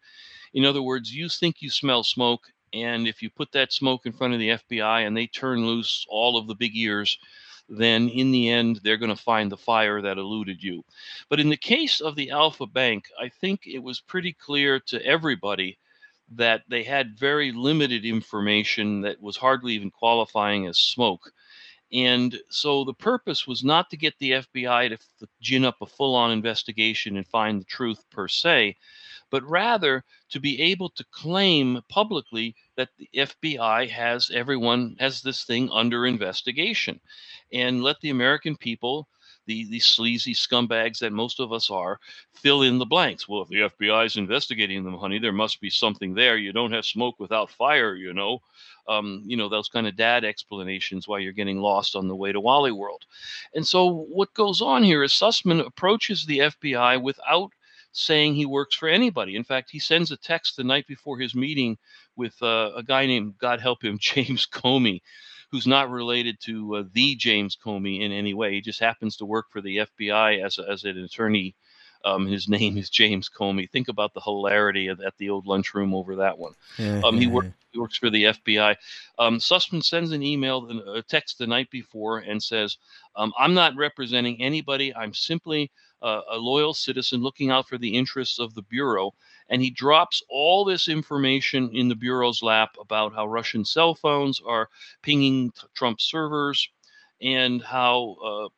In 0.52 0.64
other 0.64 0.82
words, 0.82 1.12
you 1.12 1.28
think 1.28 1.60
you 1.60 1.70
smell 1.70 2.04
smoke, 2.04 2.52
and 2.74 3.06
if 3.06 3.22
you 3.22 3.30
put 3.30 3.52
that 3.52 3.72
smoke 3.72 4.04
in 4.04 4.12
front 4.12 4.34
of 4.34 4.40
the 4.40 4.50
FBI 4.50 5.06
and 5.06 5.16
they 5.16 5.26
turn 5.26 5.64
loose 5.64 6.04
all 6.08 6.36
of 6.36 6.48
the 6.48 6.54
big 6.54 6.76
ears, 6.76 7.16
then 7.68 8.08
in 8.08 8.30
the 8.30 8.50
end, 8.50 8.80
they're 8.82 8.98
going 8.98 9.14
to 9.14 9.22
find 9.22 9.50
the 9.50 9.56
fire 9.56 10.02
that 10.02 10.18
eluded 10.18 10.62
you. 10.62 10.84
But 11.30 11.40
in 11.40 11.48
the 11.48 11.56
case 11.56 12.00
of 12.00 12.16
the 12.16 12.30
Alpha 12.30 12.66
Bank, 12.66 13.06
I 13.18 13.28
think 13.28 13.66
it 13.66 13.82
was 13.82 14.00
pretty 14.00 14.32
clear 14.32 14.80
to 14.80 15.04
everybody 15.04 15.78
that 16.32 16.62
they 16.68 16.82
had 16.82 17.18
very 17.18 17.52
limited 17.52 18.04
information 18.04 19.00
that 19.02 19.20
was 19.20 19.36
hardly 19.36 19.74
even 19.74 19.90
qualifying 19.90 20.66
as 20.66 20.78
smoke. 20.78 21.32
And 21.92 22.36
so 22.50 22.84
the 22.84 22.94
purpose 22.94 23.46
was 23.46 23.62
not 23.62 23.88
to 23.90 23.96
get 23.96 24.14
the 24.18 24.32
FBI 24.32 24.98
to 25.20 25.28
gin 25.40 25.64
up 25.64 25.76
a 25.80 25.86
full 25.86 26.14
on 26.14 26.32
investigation 26.32 27.16
and 27.16 27.26
find 27.26 27.60
the 27.60 27.66
truth 27.66 28.04
per 28.10 28.26
se, 28.26 28.76
but 29.34 29.42
rather 29.50 30.04
to 30.30 30.38
be 30.38 30.62
able 30.62 30.88
to 30.88 31.04
claim 31.10 31.82
publicly 31.88 32.54
that 32.76 32.90
the 32.96 33.08
FBI 33.16 33.90
has 33.90 34.30
everyone 34.30 34.94
has 35.00 35.22
this 35.22 35.42
thing 35.42 35.68
under 35.72 36.06
investigation 36.06 37.00
and 37.52 37.82
let 37.82 38.00
the 38.00 38.10
American 38.10 38.56
people 38.56 39.08
the, 39.46 39.68
the 39.70 39.80
sleazy 39.80 40.34
scumbags 40.34 41.00
that 41.00 41.12
most 41.12 41.40
of 41.40 41.52
us 41.52 41.68
are 41.68 41.98
fill 42.32 42.62
in 42.62 42.78
the 42.78 42.86
blanks. 42.86 43.28
Well, 43.28 43.42
if 43.42 43.48
the 43.48 43.68
FBI 43.86 44.06
is 44.06 44.16
investigating 44.16 44.84
them, 44.84 44.94
honey, 44.94 45.18
there 45.18 45.32
must 45.32 45.60
be 45.60 45.68
something 45.68 46.14
there. 46.14 46.36
You 46.36 46.52
don't 46.52 46.72
have 46.72 46.86
smoke 46.86 47.18
without 47.18 47.50
fire, 47.50 47.96
you 47.96 48.14
know. 48.14 48.38
Um, 48.86 49.24
you 49.26 49.36
know, 49.36 49.48
those 49.48 49.68
kind 49.68 49.88
of 49.88 49.96
dad 49.96 50.24
explanations 50.24 51.08
why 51.08 51.18
you're 51.18 51.32
getting 51.32 51.58
lost 51.58 51.96
on 51.96 52.06
the 52.06 52.14
way 52.14 52.30
to 52.30 52.40
Wally 52.40 52.70
World. 52.70 53.02
And 53.52 53.66
so 53.66 53.90
what 53.90 54.32
goes 54.32 54.62
on 54.62 54.84
here 54.84 55.02
is 55.02 55.12
Sussman 55.12 55.66
approaches 55.66 56.24
the 56.24 56.38
FBI 56.38 57.02
without 57.02 57.50
saying 57.94 58.34
he 58.34 58.44
works 58.44 58.74
for 58.74 58.88
anybody. 58.88 59.36
In 59.36 59.44
fact, 59.44 59.70
he 59.70 59.78
sends 59.78 60.10
a 60.10 60.16
text 60.16 60.56
the 60.56 60.64
night 60.64 60.86
before 60.86 61.18
his 61.18 61.34
meeting 61.34 61.78
with 62.16 62.34
uh, 62.42 62.72
a 62.74 62.82
guy 62.82 63.06
named, 63.06 63.38
God 63.38 63.60
help 63.60 63.82
him, 63.82 63.98
James 64.00 64.46
Comey, 64.46 65.00
who's 65.50 65.66
not 65.66 65.90
related 65.90 66.40
to 66.40 66.76
uh, 66.76 66.82
the 66.92 67.14
James 67.14 67.56
Comey 67.56 68.00
in 68.00 68.10
any 68.10 68.34
way. 68.34 68.52
He 68.52 68.60
just 68.60 68.80
happens 68.80 69.16
to 69.16 69.24
work 69.24 69.46
for 69.50 69.60
the 69.60 69.78
FBI 69.78 70.44
as, 70.44 70.58
a, 70.58 70.68
as 70.68 70.84
an 70.84 70.98
attorney. 70.98 71.54
Um, 72.04 72.26
his 72.26 72.48
name 72.58 72.76
is 72.76 72.90
James 72.90 73.30
Comey. 73.30 73.70
Think 73.70 73.86
about 73.88 74.12
the 74.12 74.20
hilarity 74.20 74.88
at, 74.88 75.00
at 75.00 75.16
the 75.18 75.30
old 75.30 75.46
lunchroom 75.46 75.94
over 75.94 76.16
that 76.16 76.36
one. 76.36 76.54
Um, 77.04 77.16
he, 77.16 77.28
work, 77.28 77.46
he 77.70 77.78
works 77.78 77.96
for 77.96 78.10
the 78.10 78.24
FBI. 78.24 78.74
Um, 79.20 79.38
Sussman 79.38 79.84
sends 79.84 80.10
an 80.10 80.22
email, 80.24 80.68
a 80.92 81.02
text 81.02 81.38
the 81.38 81.46
night 81.46 81.70
before, 81.70 82.18
and 82.18 82.42
says, 82.42 82.76
um, 83.14 83.32
I'm 83.38 83.54
not 83.54 83.76
representing 83.76 84.42
anybody. 84.42 84.92
I'm 84.94 85.14
simply 85.14 85.70
a 86.04 86.36
loyal 86.36 86.74
citizen 86.74 87.20
looking 87.20 87.50
out 87.50 87.68
for 87.68 87.78
the 87.78 87.96
interests 87.96 88.38
of 88.38 88.54
the 88.54 88.62
Bureau. 88.62 89.12
And 89.48 89.60
he 89.60 89.70
drops 89.70 90.22
all 90.28 90.64
this 90.64 90.88
information 90.88 91.70
in 91.72 91.88
the 91.88 91.94
Bureau's 91.94 92.42
lap 92.42 92.76
about 92.80 93.14
how 93.14 93.26
Russian 93.26 93.64
cell 93.64 93.94
phones 93.94 94.40
are 94.46 94.68
pinging 95.02 95.52
Trump 95.74 96.00
servers 96.00 96.68
and 97.20 97.62
how 97.62 98.16
uh, 98.24 98.48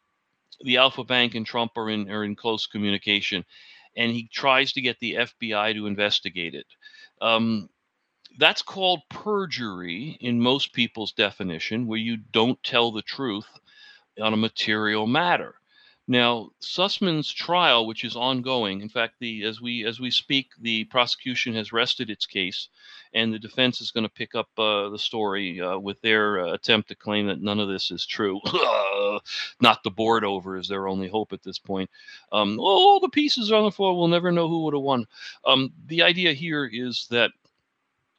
the 0.62 0.76
Alpha 0.76 1.04
Bank 1.04 1.34
and 1.34 1.46
Trump 1.46 1.72
are 1.76 1.90
in, 1.90 2.10
are 2.10 2.24
in 2.24 2.36
close 2.36 2.66
communication. 2.66 3.44
And 3.96 4.12
he 4.12 4.28
tries 4.32 4.72
to 4.72 4.80
get 4.80 4.98
the 4.98 5.14
FBI 5.14 5.74
to 5.74 5.86
investigate 5.86 6.54
it. 6.54 6.66
Um, 7.20 7.68
that's 8.38 8.62
called 8.62 9.00
perjury 9.08 10.18
in 10.20 10.40
most 10.40 10.72
people's 10.72 11.12
definition, 11.12 11.86
where 11.86 11.98
you 11.98 12.16
don't 12.16 12.62
tell 12.62 12.92
the 12.92 13.02
truth 13.02 13.46
on 14.20 14.34
a 14.34 14.36
material 14.36 15.06
matter. 15.06 15.54
Now, 16.08 16.50
Sussman's 16.60 17.32
trial, 17.32 17.84
which 17.86 18.04
is 18.04 18.14
ongoing, 18.14 18.80
in 18.80 18.88
fact, 18.88 19.14
the 19.18 19.42
as 19.42 19.60
we 19.60 19.84
as 19.84 19.98
we 19.98 20.12
speak, 20.12 20.50
the 20.60 20.84
prosecution 20.84 21.52
has 21.54 21.72
rested 21.72 22.10
its 22.10 22.26
case, 22.26 22.68
and 23.12 23.34
the 23.34 23.40
defense 23.40 23.80
is 23.80 23.90
going 23.90 24.04
to 24.04 24.12
pick 24.12 24.36
up 24.36 24.48
uh, 24.56 24.88
the 24.90 25.00
story 25.00 25.60
uh, 25.60 25.78
with 25.78 26.00
their 26.02 26.46
uh, 26.46 26.52
attempt 26.52 26.88
to 26.90 26.94
claim 26.94 27.26
that 27.26 27.42
none 27.42 27.58
of 27.58 27.68
this 27.68 27.90
is 27.90 28.06
true. 28.06 28.40
Not 29.60 29.82
the 29.82 29.90
board 29.90 30.24
over 30.24 30.56
is 30.56 30.68
their 30.68 30.86
only 30.86 31.08
hope 31.08 31.32
at 31.32 31.42
this 31.42 31.58
point. 31.58 31.90
Um, 32.30 32.60
all 32.60 33.00
the 33.00 33.08
pieces 33.08 33.50
are 33.50 33.56
on 33.56 33.64
the 33.64 33.72
floor. 33.72 33.96
We'll 33.96 34.06
never 34.06 34.30
know 34.30 34.48
who 34.48 34.62
would 34.64 34.74
have 34.74 34.82
won. 34.82 35.06
Um, 35.44 35.72
the 35.86 36.04
idea 36.04 36.32
here 36.34 36.70
is 36.72 37.08
that 37.10 37.32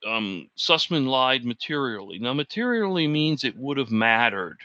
um, 0.06 0.50
Sussman 0.58 1.08
lied 1.08 1.46
materially. 1.46 2.20
Now, 2.20 2.34
materially 2.34 3.08
means 3.08 3.44
it 3.44 3.58
would 3.58 3.78
have 3.78 3.92
mattered 3.92 4.60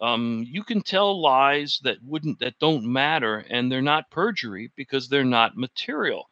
um, 0.00 0.44
you 0.46 0.62
can 0.62 0.82
tell 0.82 1.20
lies 1.20 1.80
that 1.82 1.98
wouldn't 2.02 2.38
that 2.40 2.58
don't 2.58 2.84
matter 2.84 3.44
and 3.50 3.70
they're 3.70 3.82
not 3.82 4.10
perjury 4.10 4.70
because 4.76 5.08
they're 5.08 5.24
not 5.24 5.56
material. 5.56 6.28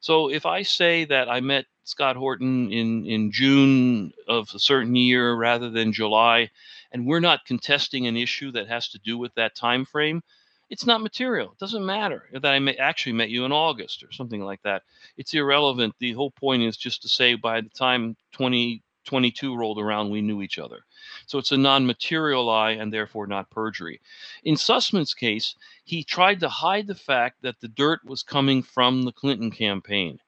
So 0.00 0.30
if 0.30 0.46
i 0.46 0.62
say 0.62 1.04
that 1.04 1.28
i 1.28 1.40
met 1.40 1.66
scott 1.84 2.16
horton 2.16 2.72
in 2.72 3.04
in 3.06 3.30
june 3.30 4.12
of 4.28 4.48
a 4.54 4.58
certain 4.58 4.94
year 4.94 5.34
rather 5.34 5.68
than 5.70 5.92
july 5.92 6.48
and 6.92 7.06
we're 7.06 7.20
not 7.20 7.44
contesting 7.44 8.06
an 8.06 8.16
issue 8.16 8.50
that 8.52 8.68
has 8.68 8.88
to 8.88 8.98
do 9.00 9.18
with 9.18 9.34
that 9.34 9.54
time 9.54 9.84
frame 9.84 10.22
it's 10.70 10.86
not 10.86 11.02
material. 11.02 11.50
It 11.50 11.58
doesn't 11.58 11.84
matter 11.84 12.28
that 12.32 12.46
i 12.46 12.58
may 12.60 12.76
actually 12.76 13.12
met 13.12 13.28
you 13.28 13.44
in 13.44 13.52
august 13.52 14.02
or 14.04 14.12
something 14.12 14.40
like 14.40 14.62
that. 14.62 14.82
It's 15.16 15.34
irrelevant. 15.34 15.94
The 15.98 16.12
whole 16.12 16.30
point 16.30 16.62
is 16.62 16.76
just 16.76 17.02
to 17.02 17.08
say 17.08 17.34
by 17.34 17.60
the 17.60 17.68
time 17.70 18.16
20 18.32 18.82
22 19.04 19.56
rolled 19.56 19.78
around, 19.78 20.10
we 20.10 20.20
knew 20.20 20.42
each 20.42 20.58
other. 20.58 20.84
So 21.26 21.38
it's 21.38 21.52
a 21.52 21.56
non 21.56 21.86
material 21.86 22.44
lie 22.44 22.72
and 22.72 22.92
therefore 22.92 23.26
not 23.26 23.50
perjury. 23.50 24.00
In 24.44 24.56
Sussman's 24.56 25.14
case, 25.14 25.54
he 25.84 26.04
tried 26.04 26.40
to 26.40 26.48
hide 26.48 26.86
the 26.86 26.94
fact 26.94 27.42
that 27.42 27.60
the 27.60 27.68
dirt 27.68 28.00
was 28.04 28.22
coming 28.22 28.62
from 28.62 29.02
the 29.02 29.12
Clinton 29.12 29.50
campaign 29.50 30.18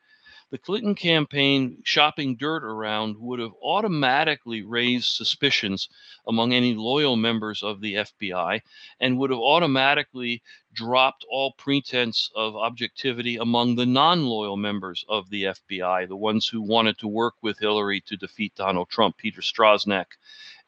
the 0.52 0.58
Clinton 0.58 0.94
campaign 0.94 1.78
shopping 1.82 2.36
dirt 2.36 2.62
around 2.62 3.16
would 3.18 3.40
have 3.40 3.54
automatically 3.62 4.60
raised 4.60 5.06
suspicions 5.06 5.88
among 6.28 6.52
any 6.52 6.74
loyal 6.74 7.16
members 7.16 7.62
of 7.62 7.80
the 7.80 7.94
FBI 7.94 8.60
and 9.00 9.16
would 9.18 9.30
have 9.30 9.38
automatically 9.38 10.42
dropped 10.74 11.24
all 11.30 11.52
pretense 11.52 12.30
of 12.36 12.54
objectivity 12.54 13.36
among 13.36 13.76
the 13.76 13.86
non 13.86 14.26
loyal 14.26 14.58
members 14.58 15.06
of 15.08 15.30
the 15.30 15.44
FBI, 15.44 16.06
the 16.06 16.16
ones 16.16 16.46
who 16.46 16.60
wanted 16.60 16.98
to 16.98 17.08
work 17.08 17.34
with 17.40 17.58
Hillary 17.58 18.02
to 18.02 18.18
defeat 18.18 18.54
Donald 18.54 18.90
Trump, 18.90 19.16
Peter 19.16 19.40
Strzok 19.40 20.04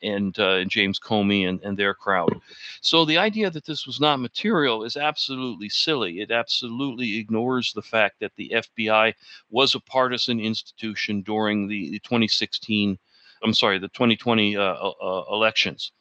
and, 0.04 0.38
uh, 0.38 0.64
James 0.64 0.98
Comey 1.00 1.48
and, 1.48 1.60
and 1.62 1.76
their 1.76 1.94
crowd. 1.94 2.40
So 2.80 3.04
the 3.04 3.18
idea 3.18 3.50
that 3.50 3.64
this 3.64 3.86
was 3.86 4.00
not 4.00 4.20
material 4.20 4.84
is 4.84 4.96
absolutely 4.96 5.68
silly. 5.68 6.20
It 6.20 6.30
absolutely 6.30 7.18
ignores 7.18 7.72
the 7.72 7.82
fact 7.82 8.20
that 8.20 8.32
the 8.36 8.52
FBI 8.54 9.14
was 9.50 9.74
a 9.74 9.80
partisan 9.80 10.40
institution 10.40 11.22
during 11.22 11.68
the, 11.68 11.90
the 11.90 11.98
2016, 12.00 12.98
I'm 13.42 13.54
sorry, 13.54 13.78
the 13.78 13.88
2020 13.88 14.56
uh, 14.56 14.62
uh, 14.62 14.92
uh, 15.02 15.24
elections. 15.32 15.92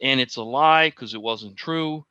And 0.00 0.20
it's 0.20 0.36
a 0.36 0.42
lie 0.42 0.90
because 0.90 1.14
it 1.14 1.22
wasn't 1.22 1.56
true. 1.56 2.04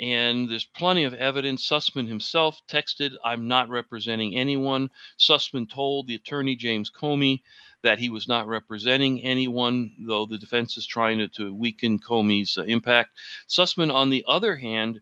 And 0.00 0.48
there's 0.50 0.64
plenty 0.64 1.04
of 1.04 1.14
evidence. 1.14 1.68
Sussman 1.68 2.08
himself 2.08 2.60
texted, 2.68 3.12
I'm 3.24 3.46
not 3.46 3.68
representing 3.68 4.34
anyone. 4.34 4.90
Sussman 5.18 5.70
told 5.70 6.06
the 6.06 6.14
attorney, 6.14 6.56
James 6.56 6.90
Comey, 6.90 7.42
that 7.82 7.98
he 7.98 8.08
was 8.08 8.28
not 8.28 8.46
representing 8.46 9.22
anyone, 9.22 9.92
though 9.98 10.26
the 10.26 10.38
defense 10.38 10.76
is 10.76 10.86
trying 10.86 11.18
to, 11.18 11.28
to 11.28 11.54
weaken 11.54 11.98
Comey's 11.98 12.56
uh, 12.56 12.62
impact. 12.62 13.10
Sussman, 13.48 13.92
on 13.92 14.10
the 14.10 14.24
other 14.28 14.56
hand, 14.56 15.00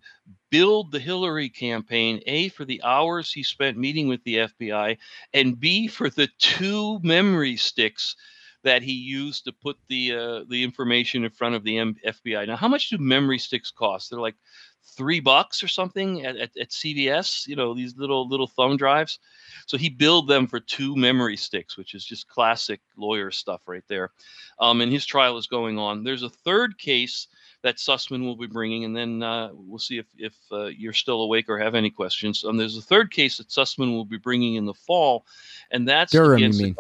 billed 0.51 0.91
the 0.91 0.99
Hillary 0.99 1.49
campaign 1.49 2.21
A 2.27 2.49
for 2.49 2.65
the 2.65 2.83
hours 2.83 3.33
he 3.33 3.43
spent 3.43 3.79
meeting 3.79 4.09
with 4.09 4.23
the 4.25 4.37
FBI, 4.37 4.99
and 5.35 5.59
B 5.59 5.89
for 5.89 6.11
the 6.11 6.29
two 6.39 6.99
memory 7.03 7.57
sticks 7.57 8.17
that 8.63 8.83
he 8.83 8.93
used 8.93 9.45
to 9.45 9.53
put 9.53 9.77
the 9.89 10.13
uh, 10.13 10.45
the 10.49 10.63
information 10.63 11.25
in 11.25 11.31
front 11.31 11.55
of 11.55 11.65
the 11.65 11.79
M- 11.79 11.97
FBI. 12.07 12.47
Now, 12.47 12.57
how 12.57 12.69
much 12.69 12.91
do 12.91 12.99
memory 12.99 13.39
sticks 13.39 13.71
cost? 13.71 14.11
They're 14.11 14.21
like 14.21 14.37
three 14.85 15.21
bucks 15.21 15.63
or 15.63 15.69
something 15.69 16.25
at, 16.27 16.37
at, 16.37 16.51
at 16.57 16.71
CVS. 16.71 17.47
You 17.47 17.57
know 17.57 17.75
these 17.75 17.97
little 17.97 18.29
little 18.29 18.47
thumb 18.47 18.77
drives. 18.77 19.19
So 19.67 19.77
he 19.77 19.89
billed 19.89 20.29
them 20.29 20.47
for 20.47 20.61
two 20.61 20.97
memory 20.97 21.37
sticks, 21.37 21.77
which 21.77 21.95
is 21.95 22.05
just 22.05 22.29
classic 22.29 22.81
lawyer 22.97 23.31
stuff 23.31 23.63
right 23.67 23.85
there. 23.89 24.11
Um, 24.59 24.81
and 24.81 24.93
his 24.93 25.07
trial 25.07 25.39
is 25.39 25.47
going 25.47 25.79
on. 25.79 26.05
There's 26.05 26.23
a 26.23 26.31
third 26.31 26.79
case 26.79 27.29
that 27.63 27.77
Sussman 27.77 28.25
will 28.25 28.37
be 28.37 28.47
bringing, 28.47 28.85
and 28.85 28.97
then 28.97 29.23
uh, 29.23 29.51
we'll 29.53 29.79
see 29.79 29.99
if, 29.99 30.07
if 30.17 30.35
uh, 30.51 30.67
you're 30.67 30.93
still 30.93 31.23
awake 31.23 31.49
or 31.49 31.59
have 31.59 31.75
any 31.75 31.91
questions. 31.91 32.45
Um, 32.45 32.57
there's 32.57 32.77
a 32.77 32.83
third 32.83 33.11
case 33.11 33.37
that 33.39 33.49
Sussman 33.49 33.93
will 33.93 34.07
be 34.07 34.17
bringing 34.17 34.55
in 34.55 34.65
the 34.65 34.75
fall, 34.75 35.27
and 35.71 35.87
that's 35.87 36.13
Durham, 36.13 36.41
you 36.41 36.49
mean? 36.49 36.77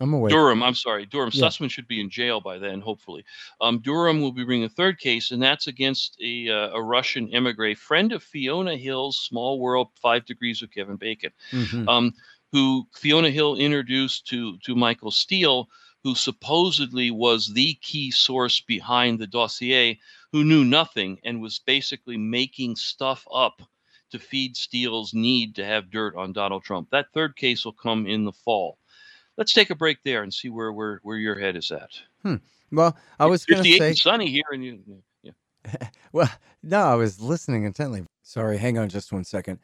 I'm 0.00 0.14
away. 0.14 0.30
Durham, 0.30 0.62
I'm 0.62 0.74
sorry. 0.74 1.06
Durham. 1.06 1.30
Yeah. 1.32 1.44
Sussman 1.44 1.70
should 1.70 1.86
be 1.86 2.00
in 2.00 2.08
jail 2.08 2.40
by 2.40 2.58
then, 2.58 2.80
hopefully. 2.80 3.24
Um, 3.60 3.78
Durham 3.80 4.20
will 4.20 4.32
be 4.32 4.44
bringing 4.44 4.64
a 4.64 4.70
third 4.70 4.98
case, 4.98 5.30
and 5.30 5.42
that's 5.42 5.66
against 5.66 6.18
a, 6.20 6.48
uh, 6.48 6.70
a 6.70 6.82
Russian 6.82 7.28
emigre, 7.32 7.74
friend 7.74 8.12
of 8.12 8.22
Fiona 8.22 8.76
Hill's 8.76 9.18
Small 9.18 9.60
World, 9.60 9.88
Five 10.00 10.24
Degrees 10.24 10.62
of 10.62 10.70
Kevin 10.72 10.96
Bacon, 10.96 11.30
mm-hmm. 11.50 11.88
um, 11.88 12.14
who 12.52 12.86
Fiona 12.94 13.30
Hill 13.30 13.56
introduced 13.56 14.26
to, 14.28 14.56
to 14.58 14.74
Michael 14.74 15.10
Steele, 15.10 15.68
who 16.02 16.14
supposedly 16.14 17.10
was 17.10 17.52
the 17.52 17.74
key 17.74 18.10
source 18.10 18.60
behind 18.60 19.18
the 19.18 19.26
dossier, 19.26 20.00
who 20.32 20.42
knew 20.42 20.64
nothing 20.64 21.20
and 21.22 21.40
was 21.40 21.58
basically 21.60 22.16
making 22.16 22.76
stuff 22.76 23.26
up 23.32 23.62
to 24.10 24.18
feed 24.18 24.56
Steele's 24.56 25.14
need 25.14 25.54
to 25.54 25.64
have 25.64 25.90
dirt 25.90 26.16
on 26.16 26.32
Donald 26.32 26.64
Trump. 26.64 26.90
That 26.90 27.12
third 27.14 27.36
case 27.36 27.64
will 27.64 27.72
come 27.72 28.06
in 28.06 28.24
the 28.24 28.32
fall 28.32 28.78
let's 29.42 29.52
take 29.52 29.70
a 29.70 29.74
break 29.74 29.98
there 30.04 30.22
and 30.22 30.32
see 30.32 30.48
where 30.48 30.72
where, 30.72 31.00
where 31.02 31.16
your 31.16 31.36
head 31.36 31.56
is 31.56 31.72
at. 31.72 31.90
Hmm. 32.22 32.36
Well, 32.70 32.96
I 33.18 33.26
was 33.26 33.44
going 33.44 33.64
to 33.64 33.76
say 33.76 33.92
sunny 33.92 34.30
here, 34.30 34.44
and 34.52 34.64
you. 34.64 35.02
Yeah. 35.24 35.32
well, 36.12 36.30
no, 36.62 36.78
I 36.78 36.94
was 36.94 37.20
listening 37.20 37.64
intently. 37.64 38.04
Sorry, 38.22 38.56
hang 38.56 38.78
on 38.78 38.88
just 38.88 39.12
one 39.12 39.24
second. 39.24 39.58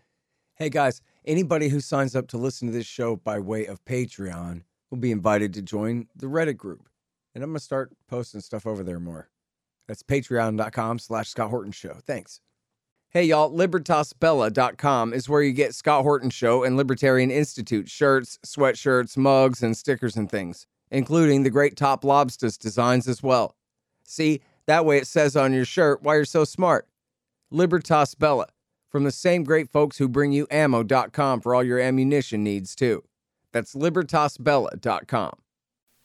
Hey 0.56 0.68
guys, 0.68 1.00
anybody 1.24 1.68
who 1.68 1.78
signs 1.78 2.16
up 2.16 2.26
to 2.28 2.38
listen 2.38 2.66
to 2.66 2.74
this 2.74 2.86
show 2.86 3.14
by 3.14 3.38
way 3.38 3.66
of 3.66 3.84
Patreon 3.84 4.62
will 4.90 4.98
be 4.98 5.12
invited 5.12 5.54
to 5.54 5.62
join 5.62 6.08
the 6.16 6.26
Reddit 6.26 6.56
group, 6.56 6.88
and 7.36 7.44
I'm 7.44 7.50
gonna 7.50 7.60
start 7.60 7.92
posting 8.08 8.40
stuff 8.40 8.66
over 8.66 8.82
there 8.82 8.98
more. 8.98 9.28
That's 9.86 10.02
patreon.com/slash 10.02 11.28
Scott 11.28 11.50
Horton 11.50 11.70
Show. 11.70 11.98
Thanks. 12.04 12.40
Hey, 13.10 13.24
y'all, 13.24 13.50
LibertasBella.com 13.50 15.14
is 15.14 15.30
where 15.30 15.40
you 15.40 15.52
get 15.52 15.74
Scott 15.74 16.02
Horton 16.02 16.28
Show 16.28 16.62
and 16.62 16.76
Libertarian 16.76 17.30
Institute 17.30 17.88
shirts, 17.88 18.38
sweatshirts, 18.44 19.16
mugs, 19.16 19.62
and 19.62 19.74
stickers 19.74 20.14
and 20.14 20.30
things, 20.30 20.66
including 20.90 21.42
the 21.42 21.48
great 21.48 21.74
Top 21.74 22.04
Lobsters 22.04 22.58
designs 22.58 23.08
as 23.08 23.22
well. 23.22 23.56
See, 24.04 24.42
that 24.66 24.84
way 24.84 24.98
it 24.98 25.06
says 25.06 25.36
on 25.36 25.54
your 25.54 25.64
shirt 25.64 26.02
why 26.02 26.16
you're 26.16 26.26
so 26.26 26.44
smart. 26.44 26.86
Libertas 27.50 28.14
Bella, 28.14 28.48
from 28.90 29.04
the 29.04 29.10
same 29.10 29.42
great 29.42 29.70
folks 29.70 29.96
who 29.96 30.06
bring 30.06 30.32
you 30.32 30.46
ammo.com 30.50 31.40
for 31.40 31.54
all 31.54 31.64
your 31.64 31.80
ammunition 31.80 32.44
needs, 32.44 32.74
too. 32.74 33.02
That's 33.54 33.74
libertasbella.com. 33.74 35.32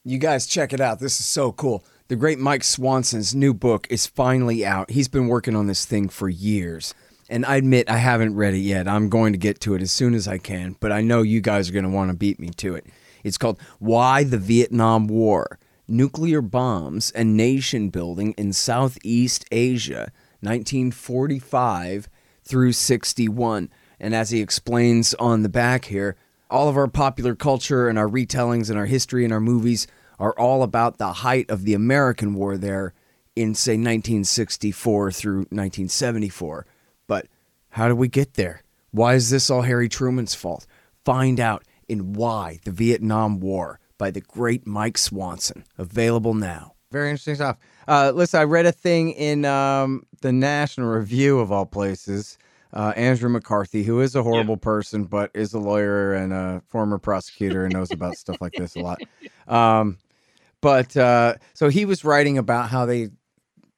You 0.05 0.17
guys, 0.19 0.47
check 0.47 0.71
it 0.71 0.79
out. 0.79 0.99
This 0.99 1.19
is 1.19 1.25
so 1.25 1.51
cool. 1.51 1.83
The 2.09 2.17
great 2.17 2.37
Mike 2.37 2.65
Swanson's 2.65 3.33
new 3.33 3.53
book 3.53 3.87
is 3.89 4.05
finally 4.05 4.65
out. 4.65 4.91
He's 4.91 5.07
been 5.07 5.29
working 5.29 5.55
on 5.55 5.67
this 5.67 5.85
thing 5.85 6.09
for 6.09 6.27
years. 6.27 6.93
And 7.29 7.45
I 7.45 7.55
admit 7.55 7.89
I 7.89 7.97
haven't 7.97 8.35
read 8.35 8.53
it 8.53 8.59
yet. 8.59 8.89
I'm 8.89 9.07
going 9.07 9.31
to 9.31 9.39
get 9.39 9.61
to 9.61 9.73
it 9.73 9.81
as 9.81 9.93
soon 9.93 10.13
as 10.13 10.27
I 10.27 10.37
can, 10.37 10.75
but 10.81 10.91
I 10.91 10.99
know 10.99 11.21
you 11.21 11.39
guys 11.39 11.69
are 11.69 11.73
going 11.73 11.85
to 11.85 11.89
want 11.89 12.11
to 12.11 12.17
beat 12.17 12.41
me 12.41 12.49
to 12.49 12.75
it. 12.75 12.85
It's 13.23 13.37
called 13.37 13.57
Why 13.79 14.25
the 14.25 14.37
Vietnam 14.37 15.07
War 15.07 15.59
Nuclear 15.87 16.41
Bombs 16.41 17.09
and 17.11 17.37
Nation 17.37 17.87
Building 17.89 18.33
in 18.37 18.51
Southeast 18.51 19.45
Asia, 19.49 20.11
1945 20.41 22.09
through 22.43 22.73
61. 22.73 23.69
And 23.97 24.13
as 24.13 24.29
he 24.29 24.41
explains 24.41 25.13
on 25.13 25.43
the 25.43 25.49
back 25.49 25.85
here, 25.85 26.17
all 26.49 26.67
of 26.67 26.75
our 26.75 26.87
popular 26.87 27.33
culture 27.33 27.87
and 27.87 27.97
our 27.97 28.09
retellings 28.09 28.69
and 28.69 28.77
our 28.77 28.87
history 28.87 29.23
and 29.23 29.31
our 29.31 29.39
movies 29.39 29.87
are 30.19 30.37
all 30.37 30.63
about 30.63 30.97
the 30.97 31.13
height 31.13 31.49
of 31.49 31.63
the 31.63 31.73
American 31.73 32.33
war 32.33 32.57
there 32.57 32.93
in, 33.35 33.55
say, 33.55 33.73
1964 33.73 35.11
through 35.11 35.37
1974. 35.37 36.65
But 37.07 37.27
how 37.69 37.87
do 37.87 37.95
we 37.95 38.07
get 38.07 38.35
there? 38.35 38.63
Why 38.91 39.15
is 39.15 39.29
this 39.29 39.49
all 39.49 39.63
Harry 39.63 39.89
Truman's 39.89 40.35
fault? 40.35 40.67
Find 41.03 41.39
out 41.39 41.63
in 41.87 42.13
Why 42.13 42.59
the 42.63 42.71
Vietnam 42.71 43.39
War 43.39 43.79
by 43.97 44.11
the 44.11 44.21
great 44.21 44.67
Mike 44.67 44.97
Swanson. 44.97 45.63
Available 45.77 46.33
now. 46.33 46.73
Very 46.91 47.09
interesting 47.09 47.35
stuff. 47.35 47.57
Uh, 47.87 48.11
listen, 48.13 48.39
I 48.39 48.43
read 48.43 48.67
a 48.67 48.71
thing 48.71 49.11
in 49.11 49.45
um, 49.45 50.05
the 50.21 50.31
National 50.31 50.89
Review 50.89 51.39
of 51.39 51.51
all 51.51 51.65
places. 51.65 52.37
Uh, 52.73 52.91
Andrew 52.95 53.29
McCarthy, 53.29 53.83
who 53.83 54.01
is 54.01 54.15
a 54.15 54.23
horrible 54.23 54.55
yeah. 54.55 54.63
person, 54.63 55.03
but 55.03 55.29
is 55.35 55.53
a 55.53 55.59
lawyer 55.59 56.13
and 56.13 56.33
a 56.33 56.61
former 56.67 56.97
prosecutor 56.97 57.65
and 57.65 57.73
knows 57.73 57.91
about 57.91 58.17
stuff 58.17 58.37
like 58.41 58.53
this 58.53 58.75
a 58.75 58.79
lot. 58.79 58.99
Um, 59.47 59.97
but 60.59 60.95
uh, 60.97 61.35
so 61.53 61.69
he 61.69 61.85
was 61.85 62.03
writing 62.03 62.37
about 62.37 62.69
how 62.69 62.85
they 62.85 63.09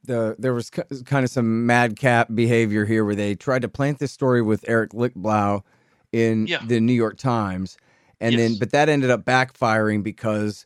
the 0.05 0.35
there 0.37 0.53
was 0.53 0.69
kind 0.69 1.25
of 1.25 1.29
some 1.29 1.65
madcap 1.65 2.27
behavior 2.33 2.85
here 2.85 3.03
where 3.03 3.15
they 3.15 3.35
tried 3.35 3.63
to 3.63 3.67
plant 3.67 3.99
this 3.99 4.11
story 4.11 4.41
with 4.41 4.63
Eric 4.67 4.91
Lichtblau 4.91 5.63
in 6.11 6.47
yeah. 6.47 6.63
the 6.65 6.79
New 6.79 6.93
York 6.93 7.17
Times, 7.17 7.77
and 8.21 8.33
yes. 8.33 8.39
then 8.39 8.59
but 8.59 8.71
that 8.71 8.87
ended 8.87 9.09
up 9.09 9.25
backfiring 9.25 10.03
because 10.03 10.65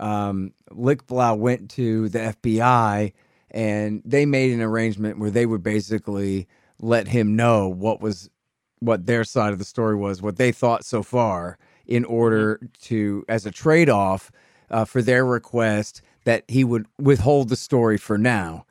um, 0.00 0.52
Lichtblau 0.70 1.38
went 1.38 1.70
to 1.72 2.08
the 2.08 2.34
FBI 2.42 3.12
and 3.50 4.02
they 4.04 4.26
made 4.26 4.52
an 4.52 4.62
arrangement 4.62 5.18
where 5.18 5.30
they 5.30 5.46
would 5.46 5.62
basically 5.62 6.48
let 6.80 7.08
him 7.08 7.36
know 7.36 7.68
what 7.68 8.00
was 8.00 8.30
what 8.80 9.06
their 9.06 9.24
side 9.24 9.52
of 9.52 9.58
the 9.58 9.64
story 9.64 9.96
was, 9.96 10.22
what 10.22 10.36
they 10.36 10.52
thought 10.52 10.84
so 10.84 11.02
far, 11.02 11.58
in 11.86 12.04
order 12.04 12.56
mm-hmm. 12.56 12.66
to 12.80 13.24
as 13.28 13.46
a 13.46 13.50
trade 13.50 13.90
off 13.90 14.30
uh, 14.70 14.84
for 14.84 15.02
their 15.02 15.24
request 15.24 16.02
that 16.24 16.44
he 16.48 16.64
would 16.64 16.86
withhold 16.98 17.48
the 17.48 17.56
story 17.56 17.98
for 17.98 18.18
now. 18.18 18.64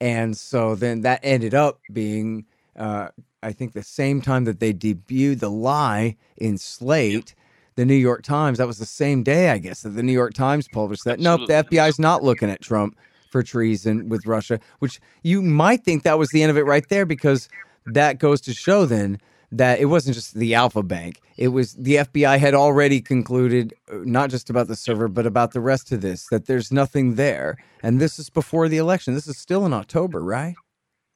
And 0.00 0.36
so 0.36 0.74
then 0.74 1.00
that 1.00 1.20
ended 1.22 1.54
up 1.54 1.80
being, 1.92 2.46
uh, 2.76 3.08
I 3.42 3.52
think, 3.52 3.72
the 3.72 3.82
same 3.82 4.20
time 4.20 4.44
that 4.44 4.60
they 4.60 4.72
debuted 4.72 5.40
The 5.40 5.50
Lie 5.50 6.16
in 6.36 6.58
Slate, 6.58 7.34
the 7.74 7.84
New 7.84 7.94
York 7.94 8.22
Times. 8.22 8.58
That 8.58 8.66
was 8.66 8.78
the 8.78 8.86
same 8.86 9.22
day, 9.22 9.50
I 9.50 9.58
guess, 9.58 9.82
that 9.82 9.90
the 9.90 10.02
New 10.02 10.12
York 10.12 10.34
Times 10.34 10.68
published 10.68 11.04
that. 11.04 11.18
Absolutely. 11.18 11.54
Nope, 11.54 11.70
the 11.70 11.76
FBI's 11.76 11.98
not 11.98 12.22
looking 12.22 12.50
at 12.50 12.60
Trump 12.60 12.96
for 13.28 13.42
treason 13.42 14.08
with 14.08 14.26
Russia, 14.26 14.60
which 14.78 15.00
you 15.22 15.42
might 15.42 15.84
think 15.84 16.02
that 16.02 16.18
was 16.18 16.30
the 16.30 16.42
end 16.42 16.50
of 16.50 16.56
it 16.56 16.66
right 16.66 16.88
there 16.88 17.06
because 17.06 17.48
that 17.86 18.18
goes 18.18 18.40
to 18.42 18.54
show 18.54 18.84
then 18.84 19.18
that 19.50 19.80
it 19.80 19.86
wasn't 19.86 20.14
just 20.14 20.34
the 20.34 20.54
Alpha 20.54 20.82
Bank. 20.82 21.20
It 21.36 21.48
was 21.48 21.74
the 21.74 21.96
FBI 21.96 22.38
had 22.38 22.54
already 22.54 23.00
concluded, 23.00 23.72
uh, 23.90 23.98
not 24.04 24.30
just 24.30 24.50
about 24.50 24.68
the 24.68 24.76
server, 24.76 25.08
but 25.08 25.26
about 25.26 25.52
the 25.52 25.60
rest 25.60 25.90
of 25.90 26.02
this, 26.02 26.26
that 26.26 26.46
there's 26.46 26.70
nothing 26.70 27.14
there. 27.14 27.56
And 27.82 28.00
this 28.00 28.18
is 28.18 28.28
before 28.28 28.68
the 28.68 28.76
election. 28.76 29.14
This 29.14 29.26
is 29.26 29.38
still 29.38 29.64
in 29.64 29.72
October, 29.72 30.20
right? 30.20 30.54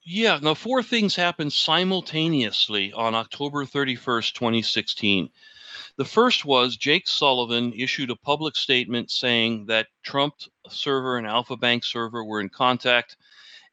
Yeah, 0.04 0.38
now 0.42 0.54
four 0.54 0.82
things 0.82 1.14
happened 1.14 1.52
simultaneously 1.52 2.92
on 2.92 3.14
October 3.14 3.64
31st, 3.64 4.32
2016. 4.32 5.28
The 5.98 6.04
first 6.04 6.44
was 6.44 6.76
Jake 6.76 7.06
Sullivan 7.06 7.72
issued 7.74 8.10
a 8.10 8.16
public 8.16 8.56
statement 8.56 9.10
saying 9.10 9.66
that 9.66 9.88
Trump 10.02 10.34
server 10.68 11.18
and 11.18 11.26
Alpha 11.26 11.56
Bank 11.56 11.84
server 11.84 12.24
were 12.24 12.40
in 12.40 12.48
contact 12.48 13.16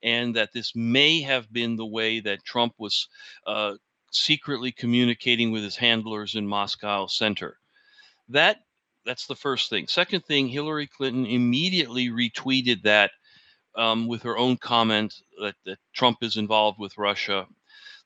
and 0.03 0.35
that 0.35 0.51
this 0.53 0.75
may 0.75 1.21
have 1.21 1.51
been 1.51 1.75
the 1.75 1.85
way 1.85 2.19
that 2.19 2.43
Trump 2.43 2.73
was 2.77 3.07
uh, 3.47 3.75
secretly 4.11 4.71
communicating 4.71 5.51
with 5.51 5.63
his 5.63 5.75
handlers 5.75 6.35
in 6.35 6.47
Moscow 6.47 7.07
Center. 7.07 7.57
That 8.27 8.57
that's 9.05 9.27
the 9.27 9.35
first 9.35 9.69
thing. 9.69 9.87
Second 9.87 10.25
thing, 10.25 10.47
Hillary 10.47 10.87
Clinton 10.87 11.25
immediately 11.25 12.09
retweeted 12.09 12.83
that 12.83 13.11
um, 13.75 14.07
with 14.07 14.21
her 14.23 14.37
own 14.37 14.57
comment 14.57 15.15
that, 15.41 15.55
that 15.65 15.79
Trump 15.93 16.17
is 16.21 16.37
involved 16.37 16.79
with 16.79 16.97
Russia. 16.97 17.47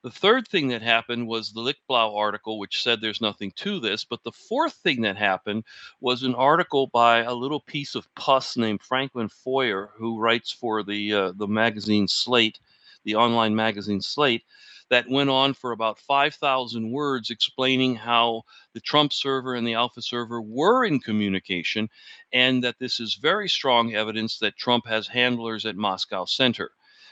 The 0.03 0.11
third 0.11 0.49
thing 0.49 0.67
that 0.67 0.81
happened 0.81 1.27
was 1.27 1.53
the 1.53 1.61
Lichtblau 1.61 2.13
article, 2.13 2.59
which 2.59 2.83
said 2.83 2.99
there's 2.99 3.21
nothing 3.21 3.53
to 3.55 3.79
this. 3.79 4.03
But 4.03 4.21
the 4.23 4.33
fourth 4.33 4.73
thing 4.73 5.01
that 5.03 5.15
happened 5.15 5.63
was 6.01 6.23
an 6.23 6.35
article 6.35 6.87
by 6.87 7.19
a 7.19 7.33
little 7.33 7.61
piece 7.61 7.95
of 7.95 8.13
pus 8.13 8.57
named 8.57 8.81
Franklin 8.81 9.29
Foer, 9.29 9.93
who 9.95 10.19
writes 10.19 10.51
for 10.51 10.83
the 10.83 11.13
uh, 11.13 11.31
the 11.37 11.47
magazine 11.47 12.09
Slate, 12.09 12.59
the 13.05 13.15
online 13.15 13.55
magazine 13.55 14.01
Slate, 14.01 14.43
that 14.89 15.09
went 15.09 15.29
on 15.29 15.53
for 15.53 15.71
about 15.71 15.97
5,000 15.99 16.91
words 16.91 17.29
explaining 17.29 17.95
how 17.95 18.43
the 18.73 18.81
Trump 18.81 19.13
server 19.13 19.55
and 19.55 19.65
the 19.65 19.75
Alpha 19.75 20.01
server 20.01 20.41
were 20.41 20.83
in 20.83 20.99
communication, 20.99 21.89
and 22.33 22.61
that 22.63 22.77
this 22.77 22.99
is 22.99 23.15
very 23.15 23.47
strong 23.47 23.93
evidence 23.93 24.37
that 24.39 24.57
Trump 24.57 24.85
has 24.85 25.07
handlers 25.07 25.65
at 25.65 25.77
Moscow 25.77 26.25
Center. 26.25 26.71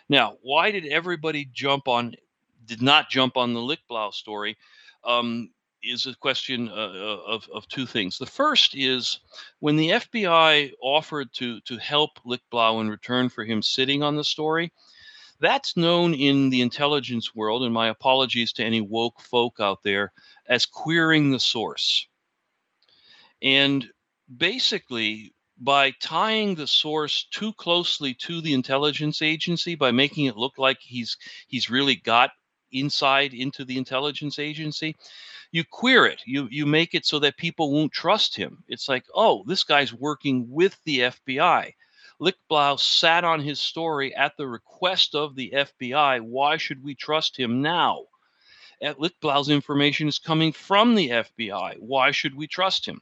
Now, 0.10 0.36
why 0.42 0.72
did 0.72 0.86
everybody 0.88 1.46
jump 1.54 1.88
on, 1.88 2.16
did 2.66 2.82
not 2.82 3.10
jump 3.10 3.38
on 3.38 3.54
the 3.54 3.60
Lichtblau 3.60 4.14
story? 4.14 4.58
Um, 5.04 5.50
is 5.84 6.06
a 6.06 6.16
question 6.16 6.70
uh, 6.70 6.74
uh 6.74 7.22
of, 7.26 7.50
of 7.54 7.68
two 7.68 7.86
things. 7.86 8.18
The 8.18 8.26
first 8.26 8.76
is 8.76 9.20
when 9.60 9.76
the 9.76 9.90
FBI 9.90 10.74
offered 10.82 11.34
to 11.34 11.60
to 11.62 11.78
help 11.78 12.20
Lichtblau 12.26 12.82
in 12.82 12.90
return 12.90 13.30
for 13.30 13.44
him 13.44 13.62
sitting 13.62 14.04
on 14.04 14.16
the 14.16 14.24
story, 14.24 14.72
that's 15.40 15.76
known 15.76 16.14
in 16.14 16.52
the 16.52 16.62
intelligence 16.62 17.34
world, 17.34 17.64
and 17.64 17.74
my 17.74 17.88
apologies 17.88 18.54
to 18.54 18.64
any 18.64 18.80
woke 18.80 19.20
folk 19.20 19.60
out 19.60 19.82
there, 19.84 20.14
as 20.48 20.68
queering 20.68 21.32
the 21.32 21.40
source. 21.40 22.08
And 23.42 23.90
basically, 24.38 25.34
by 25.58 25.92
tying 26.00 26.54
the 26.54 26.68
source 26.68 27.26
too 27.32 27.54
closely 27.54 28.14
to 28.16 28.42
the 28.42 28.54
intelligence 28.54 29.24
agency, 29.24 29.74
by 29.74 29.92
making 29.92 30.26
it 30.26 30.38
look 30.38 30.60
like 30.60 30.78
he's 30.80 31.18
he's 31.48 31.72
really 31.72 31.96
got 31.96 32.32
inside 32.72 33.34
into 33.34 33.66
the 33.66 33.78
intelligence 33.78 34.40
agency, 34.40 34.96
you 35.52 35.64
queer 35.64 36.06
it. 36.06 36.22
You 36.26 36.48
you 36.50 36.66
make 36.66 36.94
it 36.96 37.06
so 37.06 37.20
that 37.20 37.38
people 37.38 37.72
won't 37.72 37.92
trust 37.92 38.36
him. 38.36 38.64
It's 38.68 38.88
like, 38.88 39.06
oh, 39.14 39.44
this 39.46 39.64
guy's 39.64 39.94
working 39.94 40.50
with 40.50 40.78
the 40.86 41.00
FBI. 41.00 41.74
Lichtblau 42.22 42.80
sat 42.80 43.24
on 43.24 43.40
his 43.40 43.60
story 43.60 44.16
at 44.16 44.38
the 44.38 44.48
request 44.48 45.16
of 45.16 45.36
the 45.36 45.52
FBI. 45.52 46.22
Why 46.22 46.58
should 46.58 46.84
we 46.84 46.94
trust 46.94 47.38
him 47.38 47.62
now? 47.62 48.06
At 48.82 48.98
Lichtblau's 48.98 49.50
information 49.50 50.08
is 50.08 50.20
coming 50.20 50.54
from 50.54 50.96
the 50.96 51.10
FBI. 51.10 51.80
Why 51.80 52.12
should 52.12 52.36
we 52.36 52.48
trust 52.48 52.86
him? 52.86 53.02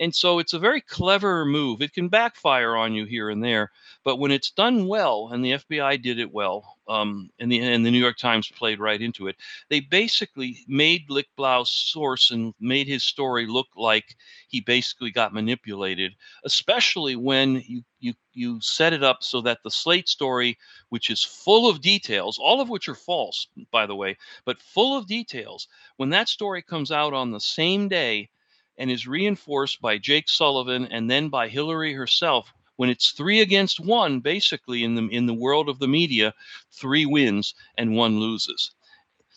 And 0.00 0.14
so 0.14 0.38
it's 0.38 0.52
a 0.52 0.58
very 0.58 0.80
clever 0.80 1.44
move. 1.44 1.82
It 1.82 1.92
can 1.92 2.08
backfire 2.08 2.76
on 2.76 2.94
you 2.94 3.04
here 3.04 3.30
and 3.30 3.42
there, 3.42 3.72
but 4.04 4.16
when 4.16 4.30
it's 4.30 4.50
done 4.50 4.86
well, 4.86 5.30
and 5.32 5.44
the 5.44 5.52
FBI 5.52 6.00
did 6.02 6.18
it 6.18 6.32
well, 6.32 6.77
um, 6.88 7.30
and 7.38 7.52
the 7.52 7.60
and 7.60 7.84
the 7.84 7.90
New 7.90 7.98
York 7.98 8.16
Times 8.16 8.48
played 8.48 8.80
right 8.80 9.00
into 9.00 9.28
it, 9.28 9.36
they 9.68 9.80
basically 9.80 10.58
made 10.66 11.08
Lichtblau's 11.08 11.70
source 11.70 12.30
and 12.30 12.54
made 12.60 12.86
his 12.86 13.04
story 13.04 13.46
look 13.46 13.68
like 13.76 14.16
he 14.48 14.60
basically 14.60 15.10
got 15.10 15.34
manipulated. 15.34 16.14
Especially 16.44 17.16
when 17.16 17.62
you 17.66 17.82
you 18.00 18.14
you 18.32 18.60
set 18.60 18.92
it 18.92 19.02
up 19.02 19.22
so 19.22 19.40
that 19.42 19.58
the 19.62 19.70
Slate 19.70 20.08
story, 20.08 20.56
which 20.88 21.10
is 21.10 21.22
full 21.22 21.68
of 21.68 21.80
details, 21.80 22.38
all 22.38 22.60
of 22.60 22.68
which 22.68 22.88
are 22.88 22.94
false, 22.94 23.48
by 23.70 23.86
the 23.86 23.96
way, 23.96 24.16
but 24.44 24.62
full 24.62 24.96
of 24.96 25.06
details, 25.06 25.68
when 25.96 26.10
that 26.10 26.28
story 26.28 26.62
comes 26.62 26.90
out 26.90 27.12
on 27.12 27.30
the 27.30 27.40
same 27.40 27.88
day 27.88 28.30
and 28.78 28.90
is 28.90 29.06
reinforced 29.06 29.80
by 29.80 29.98
Jake 29.98 30.28
Sullivan 30.28 30.86
and 30.86 31.10
then 31.10 31.28
by 31.28 31.48
Hillary 31.48 31.92
herself. 31.92 32.52
When 32.78 32.90
it's 32.90 33.10
three 33.10 33.40
against 33.40 33.80
one, 33.80 34.20
basically 34.20 34.84
in 34.84 34.94
the 34.94 35.08
in 35.08 35.26
the 35.26 35.34
world 35.34 35.68
of 35.68 35.80
the 35.80 35.88
media, 35.88 36.32
three 36.72 37.04
wins 37.06 37.52
and 37.76 37.96
one 37.96 38.20
loses. 38.20 38.70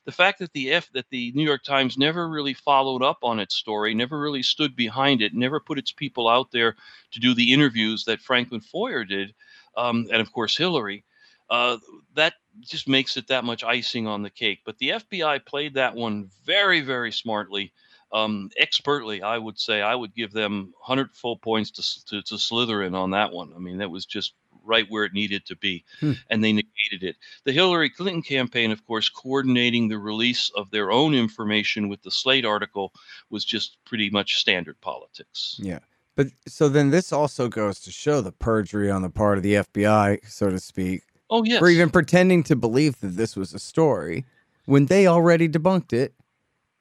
The 0.06 0.12
fact 0.12 0.38
that 0.39 0.54
the 0.54 0.71
F 0.71 0.91
that 0.93 1.10
the 1.10 1.32
New 1.34 1.43
York 1.43 1.63
Times 1.63 1.97
never 1.97 2.30
really 2.30 2.54
followed 2.54 3.01
up 3.01 3.17
on 3.23 3.39
its 3.39 3.56
story, 3.56 3.95
never 3.95 4.19
really 4.19 4.43
stood 4.43 4.75
behind 4.75 5.23
it, 5.23 5.34
never 5.34 5.60
put 5.60 5.80
its 5.80 5.91
people 5.91 6.27
out 6.27 6.51
there 6.51 6.75
to 7.13 7.19
do 7.19 7.34
the 7.34 7.51
interviews 7.51 8.06
that 8.06 8.21
Franklin 8.21 8.62
Foer 8.62 9.06
did, 9.06 9.34
um, 9.75 10.08
and 10.12 10.21
of 10.21 10.32
course 10.32 10.56
Hillary, 10.56 11.04
uh, 11.49 11.77
that 12.13 12.36
just 12.62 12.88
makes 12.88 13.17
it 13.17 13.27
that 13.27 13.43
much 13.43 13.63
icing 13.63 14.06
on 14.06 14.21
the 14.21 14.30
cake. 14.30 14.60
But 14.65 14.77
the 14.77 14.89
FBI 14.89 15.43
played 15.45 15.73
that 15.73 15.95
one 15.95 16.30
very, 16.45 16.82
very 16.82 17.12
smartly 17.12 17.73
um, 18.13 18.50
expertly, 18.58 19.21
I 19.21 19.38
would 19.38 19.60
say 19.60 19.82
I 19.82 19.95
would 19.95 20.15
give 20.15 20.32
them 20.32 20.74
100 20.86 21.15
full 21.15 21.38
points 21.38 21.71
to, 21.71 22.06
to, 22.08 22.21
to 22.24 22.36
Slytherin 22.36 22.93
on 22.93 23.12
that 23.12 23.32
one. 23.32 23.54
I 23.56 23.60
mean, 23.60 23.78
that 23.78 23.89
was 23.89 24.06
just 24.06 24.34
right 24.63 24.86
where 24.89 25.06
it 25.06 25.13
needed 25.13 25.45
to 25.47 25.56
be, 25.56 25.84
hmm. 26.00 26.13
and 26.30 26.43
they 26.43 26.52
negated 26.52 27.04
it. 27.04 27.15
The 27.45 27.52
Hillary 27.52 27.89
Clinton 27.89 28.21
campaign, 28.21 28.71
of 28.71 28.86
course, 28.86 29.10
coordinating 29.10 29.88
the 29.88 29.97
release 29.97 30.52
of 30.56 30.69
their 30.71 30.91
own 30.91 31.13
information 31.13 31.89
with 31.89 32.02
the 32.04 32.12
Slate 32.12 32.45
article 32.45 32.93
was 33.30 33.45
just 33.45 33.78
pretty 33.86 34.10
much 34.10 34.38
standard 34.38 34.80
politics. 34.82 35.58
Yeah. 35.60 35.80
But 36.15 36.28
so 36.47 36.69
then 36.69 36.89
this 36.89 37.12
also 37.12 37.47
goes 37.47 37.80
to 37.82 37.91
show 37.91 38.21
the 38.21 38.32
perjury 38.32 38.91
on 38.91 39.02
the 39.02 39.10
part 39.10 39.38
of 39.38 39.43
the 39.43 39.56
FBI, 39.56 40.19
so 40.30 40.50
to 40.50 40.60
speak. 40.60 41.04
Oh, 41.30 41.43
yes. 41.43 41.60
For 41.60 41.69
even 41.69 41.89
pretending 41.89 42.43
to 42.43 42.56
believe 42.56 43.00
that 43.00 43.15
this 43.15 43.38
was 43.38 43.54
a 43.54 43.60
story 43.60 44.26
when 44.65 44.88
they 44.88 45.08
already 45.08 45.47
debunked 45.47 45.93
it 45.93 46.13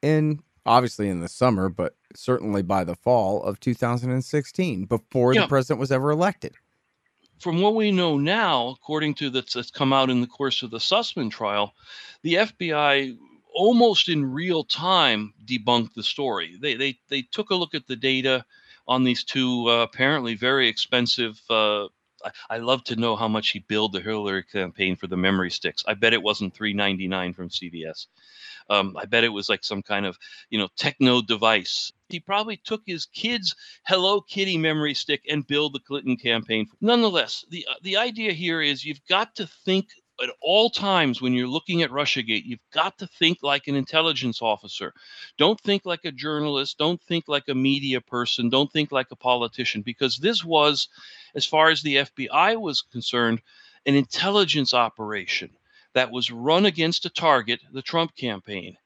and 0.03 0.43
obviously 0.65 1.09
in 1.09 1.19
the 1.21 1.27
summer, 1.27 1.69
but 1.69 1.95
certainly 2.15 2.61
by 2.61 2.83
the 2.83 2.95
fall 2.95 3.43
of 3.43 3.59
2016, 3.59 4.85
before 4.85 5.33
yeah. 5.33 5.41
the 5.41 5.47
president 5.47 5.79
was 5.79 5.91
ever 5.91 6.11
elected. 6.11 6.53
From 7.39 7.61
what 7.61 7.75
we 7.75 7.91
know 7.91 8.17
now, 8.17 8.69
according 8.69 9.15
to 9.15 9.29
that's, 9.29 9.53
that's 9.53 9.71
come 9.71 9.93
out 9.93 10.09
in 10.09 10.21
the 10.21 10.27
course 10.27 10.61
of 10.61 10.69
the 10.69 10.77
Sussman 10.77 11.31
trial, 11.31 11.73
the 12.21 12.35
FBI 12.35 13.17
almost 13.53 14.09
in 14.09 14.31
real 14.31 14.63
time 14.63 15.33
debunked 15.45 15.93
the 15.93 16.03
story. 16.03 16.57
They 16.61 16.75
they 16.75 16.99
they 17.09 17.23
took 17.23 17.49
a 17.49 17.55
look 17.55 17.73
at 17.73 17.87
the 17.87 17.95
data 17.95 18.45
on 18.87 19.03
these 19.03 19.23
two 19.23 19.67
uh, 19.67 19.83
apparently 19.83 20.35
very 20.35 20.67
expensive. 20.67 21.41
Uh, 21.49 21.87
I, 22.49 22.57
love 22.57 22.83
to 22.85 22.95
know 22.95 23.15
how 23.15 23.27
much 23.27 23.49
he 23.49 23.59
billed 23.59 23.93
the 23.93 24.01
Hillary 24.01 24.43
campaign 24.43 24.95
for 24.95 25.07
the 25.07 25.17
memory 25.17 25.51
sticks. 25.51 25.83
I 25.87 25.93
bet 25.93 26.13
it 26.13 26.21
wasn't 26.21 26.53
3.99 26.53 27.35
from 27.35 27.49
CVS. 27.49 28.07
Um, 28.69 28.95
I 28.97 29.05
bet 29.05 29.23
it 29.23 29.29
was 29.29 29.49
like 29.49 29.63
some 29.63 29.81
kind 29.81 30.05
of, 30.05 30.17
you 30.49 30.57
know, 30.57 30.69
techno 30.77 31.21
device. 31.21 31.91
He 32.09 32.19
probably 32.19 32.57
took 32.57 32.81
his 32.85 33.05
kid's 33.05 33.55
Hello 33.85 34.21
Kitty 34.21 34.57
memory 34.57 34.93
stick 34.93 35.23
and 35.29 35.47
billed 35.47 35.73
the 35.73 35.79
Clinton 35.79 36.17
campaign. 36.17 36.67
Nonetheless, 36.79 37.45
the 37.49 37.65
uh, 37.69 37.75
the 37.81 37.97
idea 37.97 38.33
here 38.33 38.61
is 38.61 38.85
you've 38.85 39.05
got 39.07 39.35
to 39.35 39.47
think 39.47 39.87
at 40.23 40.35
all 40.41 40.69
times 40.69 41.21
when 41.21 41.33
you're 41.33 41.47
looking 41.47 41.81
at 41.81 41.89
Russiagate, 41.89 42.45
you've 42.45 42.59
got 42.73 42.97
to 42.99 43.07
think 43.07 43.39
like 43.41 43.67
an 43.67 43.75
intelligence 43.75 44.41
officer. 44.41 44.93
Don't 45.37 45.59
think 45.61 45.85
like 45.85 46.05
a 46.05 46.11
journalist. 46.11 46.77
Don't 46.77 47.01
think 47.03 47.27
like 47.27 47.47
a 47.49 47.55
media 47.55 48.01
person. 48.01 48.49
Don't 48.49 48.71
think 48.71 48.91
like 48.91 49.07
a 49.11 49.15
politician, 49.15 49.81
because 49.81 50.17
this 50.17 50.43
was, 50.43 50.87
as 51.35 51.45
far 51.45 51.69
as 51.69 51.81
the 51.81 51.95
FBI 51.97 52.59
was 52.59 52.81
concerned, 52.81 53.41
an 53.85 53.95
intelligence 53.95 54.73
operation 54.73 55.49
that 55.93 56.11
was 56.11 56.31
run 56.31 56.65
against 56.65 57.05
a 57.05 57.09
target, 57.09 57.59
the 57.73 57.81
Trump 57.81 58.15
campaign. 58.15 58.77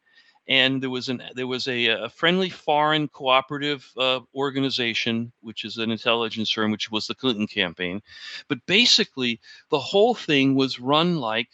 And 0.48 0.82
there 0.82 0.92
was 0.92 1.10
an 1.10 1.24
there 1.34 1.48
was 1.48 1.68
a, 1.68 1.88
a 1.88 2.10
friendly 2.10 2.50
foreign 2.50 3.08
cooperative 3.08 3.92
uh, 3.98 4.20
organization, 4.36 5.32
which 5.42 5.66
is 5.66 5.78
an 5.78 5.92
intelligence 5.92 6.52
firm, 6.52 6.72
which 6.72 6.92
was 6.92 7.08
the 7.08 7.16
Clinton 7.16 7.48
campaign. 7.48 8.02
But 8.48 8.66
basically, 8.68 9.40
the 9.70 9.80
whole 9.80 10.14
thing 10.14 10.56
was 10.56 10.80
run 10.80 11.18
like 11.18 11.50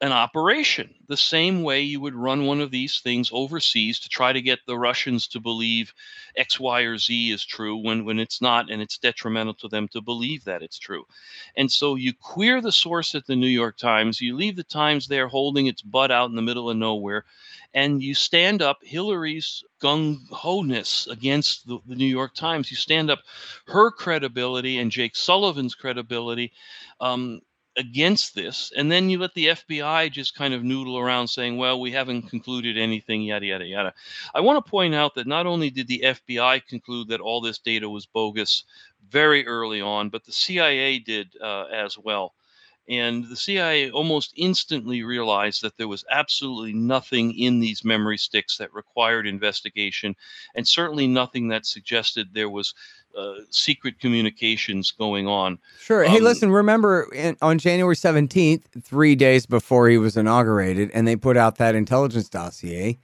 an 0.00 0.12
operation, 0.12 0.94
the 1.08 1.16
same 1.16 1.62
way 1.64 1.80
you 1.80 2.00
would 2.00 2.14
run 2.14 2.46
one 2.46 2.60
of 2.60 2.70
these 2.70 3.00
things 3.00 3.30
overseas 3.32 3.98
to 3.98 4.08
try 4.08 4.32
to 4.32 4.40
get 4.40 4.60
the 4.64 4.78
Russians 4.78 5.26
to 5.26 5.40
believe 5.40 5.92
X, 6.36 6.60
Y, 6.60 6.82
or 6.82 6.96
Z 6.98 7.32
is 7.32 7.44
true 7.44 7.76
when, 7.76 8.04
when 8.04 8.20
it's 8.20 8.40
not, 8.40 8.70
and 8.70 8.80
it's 8.80 8.98
detrimental 8.98 9.54
to 9.54 9.66
them 9.66 9.88
to 9.88 10.00
believe 10.00 10.44
that 10.44 10.62
it's 10.62 10.78
true. 10.78 11.04
And 11.56 11.70
so 11.70 11.96
you 11.96 12.12
queer 12.14 12.60
the 12.60 12.70
source 12.70 13.16
at 13.16 13.26
the 13.26 13.34
New 13.34 13.48
York 13.48 13.76
Times, 13.76 14.20
you 14.20 14.36
leave 14.36 14.54
the 14.54 14.62
Times 14.62 15.08
there 15.08 15.26
holding 15.26 15.66
its 15.66 15.82
butt 15.82 16.12
out 16.12 16.30
in 16.30 16.36
the 16.36 16.42
middle 16.42 16.70
of 16.70 16.76
nowhere, 16.76 17.24
and 17.74 18.00
you 18.00 18.14
stand 18.14 18.62
up 18.62 18.78
Hillary's 18.82 19.64
gung 19.82 20.28
ho 20.30 20.62
ness 20.62 21.08
against 21.08 21.66
the, 21.66 21.78
the 21.86 21.96
New 21.96 22.06
York 22.06 22.34
Times. 22.34 22.70
You 22.70 22.76
stand 22.76 23.10
up 23.10 23.20
her 23.66 23.90
credibility 23.90 24.78
and 24.78 24.92
Jake 24.92 25.16
Sullivan's 25.16 25.74
credibility. 25.74 26.52
Um, 27.00 27.40
against 27.78 28.34
this, 28.34 28.72
and 28.76 28.90
then 28.90 29.08
you 29.08 29.18
let 29.18 29.32
the 29.34 29.46
FBI 29.46 30.10
just 30.10 30.34
kind 30.34 30.52
of 30.52 30.64
noodle 30.64 30.98
around 30.98 31.28
saying, 31.28 31.56
well, 31.56 31.80
we 31.80 31.92
haven't 31.92 32.28
concluded 32.28 32.76
anything, 32.76 33.22
yada, 33.22 33.46
yada, 33.46 33.64
yada. 33.64 33.94
I 34.34 34.40
want 34.40 34.62
to 34.62 34.70
point 34.70 34.94
out 34.94 35.14
that 35.14 35.28
not 35.28 35.46
only 35.46 35.70
did 35.70 35.86
the 35.86 36.02
FBI 36.04 36.66
conclude 36.66 37.08
that 37.08 37.20
all 37.20 37.40
this 37.40 37.58
data 37.58 37.88
was 37.88 38.04
bogus 38.04 38.64
very 39.08 39.46
early 39.46 39.80
on, 39.80 40.08
but 40.08 40.24
the 40.24 40.32
CIA 40.32 40.98
did 40.98 41.28
uh, 41.40 41.64
as 41.72 41.96
well. 41.96 42.34
And 42.88 43.28
the 43.28 43.36
CIA 43.36 43.90
almost 43.90 44.32
instantly 44.34 45.02
realized 45.02 45.60
that 45.62 45.76
there 45.76 45.88
was 45.88 46.06
absolutely 46.10 46.72
nothing 46.72 47.38
in 47.38 47.60
these 47.60 47.84
memory 47.84 48.16
sticks 48.16 48.56
that 48.56 48.72
required 48.72 49.26
investigation, 49.26 50.16
and 50.54 50.66
certainly 50.66 51.06
nothing 51.06 51.48
that 51.48 51.66
suggested 51.66 52.32
there 52.32 52.48
was 52.48 52.74
uh, 53.16 53.34
secret 53.50 54.00
communications 54.00 54.90
going 54.90 55.26
on. 55.26 55.58
Sure. 55.80 56.04
Um, 56.04 56.10
hey, 56.10 56.20
listen, 56.20 56.50
remember 56.50 57.08
in, 57.14 57.36
on 57.42 57.58
January 57.58 57.96
17th, 57.96 58.62
three 58.82 59.14
days 59.14 59.46
before 59.46 59.88
he 59.88 59.98
was 59.98 60.16
inaugurated, 60.16 60.90
and 60.92 61.06
they 61.06 61.16
put 61.16 61.36
out 61.36 61.56
that 61.56 61.74
intelligence 61.74 62.28
dossier, 62.28 62.98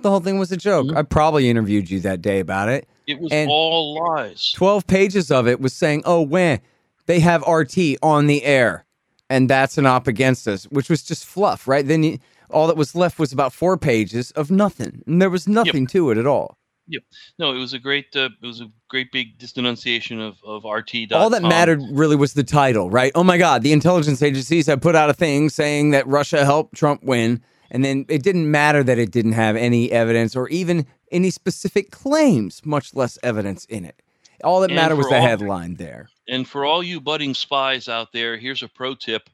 the 0.00 0.10
whole 0.10 0.20
thing 0.20 0.38
was 0.38 0.50
a 0.50 0.56
joke. 0.56 0.86
Mm-hmm. 0.86 0.98
I 0.98 1.02
probably 1.02 1.50
interviewed 1.50 1.90
you 1.90 2.00
that 2.00 2.22
day 2.22 2.40
about 2.40 2.68
it. 2.68 2.88
It 3.06 3.20
was 3.20 3.32
and 3.32 3.50
all 3.50 3.94
lies. 3.94 4.52
12 4.52 4.86
pages 4.86 5.30
of 5.30 5.46
it 5.46 5.60
was 5.60 5.72
saying, 5.72 6.02
oh, 6.04 6.22
when 6.22 6.60
they 7.06 7.20
have 7.20 7.46
RT 7.46 7.96
on 8.02 8.26
the 8.26 8.44
air 8.44 8.84
and 9.28 9.48
that's 9.48 9.78
an 9.78 9.86
op 9.86 10.06
against 10.06 10.46
us, 10.48 10.64
which 10.64 10.90
was 10.90 11.02
just 11.02 11.24
fluff, 11.24 11.66
right? 11.66 11.86
Then 11.86 12.02
you, 12.02 12.18
all 12.50 12.66
that 12.66 12.76
was 12.76 12.94
left 12.94 13.18
was 13.18 13.32
about 13.32 13.52
four 13.52 13.76
pages 13.76 14.32
of 14.32 14.50
nothing, 14.50 15.02
and 15.06 15.22
there 15.22 15.30
was 15.30 15.48
nothing 15.48 15.82
yep. 15.82 15.90
to 15.90 16.10
it 16.10 16.18
at 16.18 16.26
all. 16.26 16.58
Yep. 16.88 17.02
No, 17.38 17.54
it 17.54 17.58
was 17.58 17.72
a 17.72 17.78
great, 17.78 18.14
uh, 18.16 18.30
it 18.42 18.46
was 18.46 18.60
a 18.60 18.70
great 18.90 19.10
big 19.12 19.38
denunciation 19.38 20.20
of 20.20 20.36
of 20.44 20.64
RT. 20.64 21.12
All 21.12 21.30
that 21.30 21.42
mattered 21.42 21.80
really 21.92 22.16
was 22.16 22.34
the 22.34 22.44
title, 22.44 22.90
right? 22.90 23.12
Oh 23.14 23.24
my 23.24 23.38
God, 23.38 23.62
the 23.62 23.72
intelligence 23.72 24.22
agencies 24.22 24.66
have 24.66 24.82
put 24.82 24.94
out 24.94 25.08
a 25.08 25.14
thing 25.14 25.48
saying 25.48 25.92
that 25.92 26.06
Russia 26.06 26.44
helped 26.44 26.74
Trump 26.74 27.02
win, 27.02 27.40
and 27.70 27.82
then 27.84 28.04
it 28.08 28.22
didn't 28.22 28.50
matter 28.50 28.82
that 28.82 28.98
it 28.98 29.10
didn't 29.10 29.32
have 29.32 29.56
any 29.56 29.90
evidence 29.90 30.36
or 30.36 30.48
even 30.48 30.86
any 31.10 31.30
specific 31.30 31.90
claims, 31.90 32.60
much 32.66 32.94
less 32.94 33.18
evidence 33.22 33.64
in 33.66 33.84
it. 33.84 34.02
All 34.44 34.60
that 34.60 34.70
mattered 34.70 34.96
was 34.96 35.08
the 35.08 35.16
all, 35.16 35.22
headline 35.26 35.74
there. 35.74 36.08
And 36.28 36.48
for 36.48 36.64
all 36.64 36.82
you 36.82 37.00
budding 37.00 37.34
spies 37.34 37.88
out 37.88 38.12
there, 38.12 38.36
here's 38.36 38.62
a 38.62 38.68
pro 38.68 38.94
tip. 38.94 39.28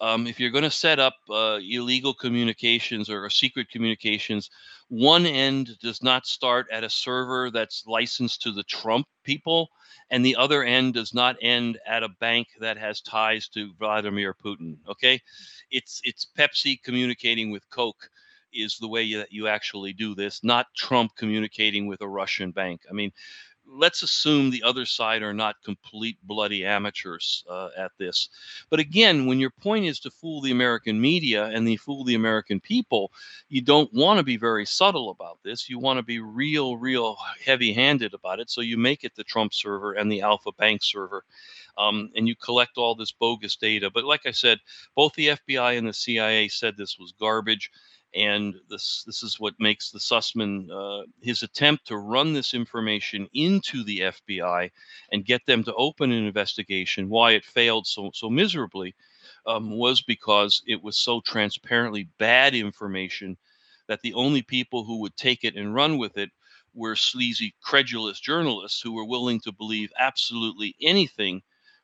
Um, 0.00 0.26
if 0.26 0.40
you're 0.40 0.50
going 0.50 0.64
to 0.64 0.70
set 0.70 0.98
up 0.98 1.14
uh, 1.30 1.58
illegal 1.62 2.12
communications 2.12 3.08
or, 3.08 3.24
or 3.24 3.30
secret 3.30 3.70
communications, 3.70 4.50
one 4.92 5.24
end 5.24 5.70
does 5.80 6.02
not 6.02 6.26
start 6.26 6.66
at 6.70 6.84
a 6.84 6.90
server 6.90 7.50
that's 7.50 7.86
licensed 7.86 8.42
to 8.42 8.52
the 8.52 8.62
Trump 8.64 9.06
people, 9.24 9.70
and 10.10 10.22
the 10.22 10.36
other 10.36 10.64
end 10.64 10.92
does 10.92 11.14
not 11.14 11.34
end 11.40 11.78
at 11.86 12.02
a 12.02 12.10
bank 12.20 12.48
that 12.60 12.76
has 12.76 13.00
ties 13.00 13.48
to 13.48 13.72
Vladimir 13.78 14.34
Putin. 14.34 14.76
Okay, 14.86 15.18
it's 15.70 16.02
it's 16.04 16.26
Pepsi 16.38 16.76
communicating 16.82 17.50
with 17.50 17.62
Coke 17.70 18.10
is 18.52 18.76
the 18.76 18.88
way 18.88 19.14
that 19.14 19.32
you 19.32 19.48
actually 19.48 19.94
do 19.94 20.14
this, 20.14 20.44
not 20.44 20.66
Trump 20.76 21.12
communicating 21.16 21.86
with 21.86 22.02
a 22.02 22.08
Russian 22.08 22.50
bank. 22.50 22.82
I 22.90 22.92
mean, 22.92 23.12
let's 23.74 24.02
assume 24.02 24.50
the 24.50 24.62
other 24.62 24.84
side 24.84 25.22
are 25.22 25.32
not 25.32 25.62
complete 25.64 26.18
bloody 26.22 26.64
amateurs 26.64 27.44
uh, 27.48 27.70
at 27.76 27.92
this. 27.98 28.28
But 28.70 28.80
again, 28.80 29.26
when 29.26 29.40
your 29.40 29.50
point 29.50 29.86
is 29.86 29.98
to 30.00 30.10
fool 30.10 30.40
the 30.40 30.50
American 30.50 31.00
media 31.00 31.46
and 31.46 31.66
the 31.66 31.76
fool 31.76 32.04
the 32.04 32.14
American 32.14 32.60
people, 32.60 33.12
you 33.48 33.62
don't 33.62 33.92
want 33.92 34.18
to 34.18 34.24
be 34.24 34.36
very 34.36 34.66
subtle 34.66 35.10
about 35.10 35.38
this. 35.42 35.68
You 35.68 35.78
want 35.78 35.98
to 35.98 36.02
be 36.02 36.20
real, 36.20 36.76
real 36.76 37.16
heavy-handed 37.44 38.14
about 38.14 38.40
it. 38.40 38.50
So 38.50 38.60
you 38.60 38.76
make 38.76 39.04
it 39.04 39.14
the 39.14 39.24
Trump 39.24 39.54
server 39.54 39.92
and 39.92 40.10
the 40.10 40.22
Alfa 40.22 40.52
Bank 40.52 40.82
server, 40.82 41.24
um, 41.78 42.10
and 42.14 42.28
you 42.28 42.36
collect 42.36 42.76
all 42.76 42.94
this 42.94 43.12
bogus 43.12 43.56
data. 43.56 43.90
But 43.90 44.04
like 44.04 44.26
I 44.26 44.32
said, 44.32 44.58
both 44.94 45.14
the 45.14 45.28
FBI 45.28 45.78
and 45.78 45.88
the 45.88 45.92
CIA 45.92 46.48
said 46.48 46.76
this 46.76 46.98
was 46.98 47.12
garbage 47.18 47.70
and 48.14 48.54
this 48.68 49.02
this 49.06 49.22
is 49.22 49.40
what 49.40 49.54
makes 49.58 49.90
the 49.90 49.98
Sussman 49.98 50.68
uh, 50.70 51.06
his 51.22 51.42
attempt 51.42 51.86
to 51.86 51.96
run 51.96 52.32
this 52.32 52.54
information 52.54 53.28
into 53.34 53.84
the 53.84 54.00
FBI 54.00 54.70
and 55.12 55.24
get 55.24 55.44
them 55.46 55.64
to 55.64 55.74
open 55.74 56.12
an 56.12 56.24
investigation. 56.26 57.08
Why 57.08 57.32
it 57.32 57.44
failed 57.44 57.86
so 57.86 58.10
so 58.14 58.28
miserably 58.28 58.94
um, 59.46 59.70
was 59.76 60.02
because 60.02 60.62
it 60.66 60.82
was 60.82 60.98
so 60.98 61.20
transparently 61.20 62.08
bad 62.18 62.54
information 62.54 63.36
that 63.88 64.00
the 64.02 64.14
only 64.14 64.42
people 64.42 64.84
who 64.84 65.00
would 65.00 65.16
take 65.16 65.44
it 65.44 65.56
and 65.56 65.74
run 65.74 65.98
with 65.98 66.16
it 66.16 66.30
were 66.74 66.96
sleazy, 66.96 67.54
credulous 67.62 68.20
journalists 68.20 68.80
who 68.80 68.92
were 68.92 69.04
willing 69.04 69.40
to 69.40 69.52
believe 69.52 69.92
absolutely 69.98 70.74
anything 70.80 71.42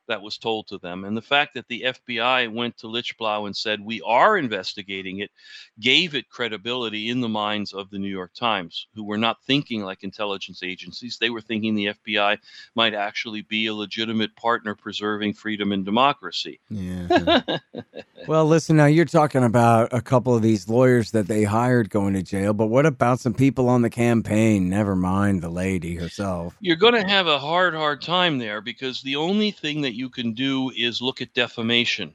that 0.09 0.21
was 0.21 0.37
told 0.37 0.67
to 0.67 0.77
them. 0.79 1.05
And 1.05 1.15
the 1.15 1.21
fact 1.21 1.53
that 1.53 1.67
the 1.69 1.83
FBI 1.87 2.51
went 2.53 2.77
to 2.79 2.87
Lichtblau 2.87 3.45
and 3.45 3.55
said, 3.55 3.79
we 3.79 4.01
are 4.01 4.37
investigating 4.37 5.19
it, 5.19 5.31
gave 5.79 6.15
it 6.15 6.29
credibility 6.29 7.09
in 7.09 7.21
the 7.21 7.29
minds 7.29 7.71
of 7.71 7.89
the 7.89 7.99
New 7.99 8.09
York 8.09 8.33
Times, 8.33 8.87
who 8.93 9.03
were 9.03 9.17
not 9.17 9.41
thinking 9.43 9.83
like 9.83 10.03
intelligence 10.03 10.63
agencies. 10.63 11.17
They 11.17 11.29
were 11.29 11.41
thinking 11.41 11.75
the 11.75 11.93
FBI 12.05 12.37
might 12.75 12.93
actually 12.93 13.43
be 13.43 13.67
a 13.67 13.73
legitimate 13.73 14.35
partner 14.35 14.75
preserving 14.75 15.33
freedom 15.35 15.71
and 15.71 15.85
democracy. 15.85 16.59
Yeah. 16.69 17.39
well, 18.27 18.45
listen, 18.45 18.75
now 18.75 18.87
you're 18.87 19.05
talking 19.05 19.43
about 19.43 19.93
a 19.93 20.01
couple 20.01 20.35
of 20.35 20.41
these 20.41 20.67
lawyers 20.67 21.11
that 21.11 21.27
they 21.27 21.43
hired 21.43 21.89
going 21.89 22.15
to 22.15 22.23
jail, 22.23 22.53
but 22.53 22.67
what 22.67 22.85
about 22.87 23.19
some 23.19 23.35
people 23.35 23.69
on 23.69 23.83
the 23.83 23.89
campaign? 23.89 24.69
Never 24.69 24.95
mind 24.95 25.43
the 25.43 25.49
lady 25.49 25.95
herself. 25.95 26.55
You're 26.59 26.75
going 26.75 26.95
to 26.95 27.07
have 27.07 27.27
a 27.27 27.37
hard, 27.37 27.75
hard 27.75 28.01
time 28.01 28.39
there 28.39 28.59
because 28.59 29.01
the 29.01 29.15
only 29.15 29.51
thing 29.51 29.81
that 29.81 29.98
you 29.99 30.09
can 30.09 30.33
do 30.33 30.71
is 30.75 31.01
look 31.01 31.21
at 31.21 31.33
defamation. 31.33 32.13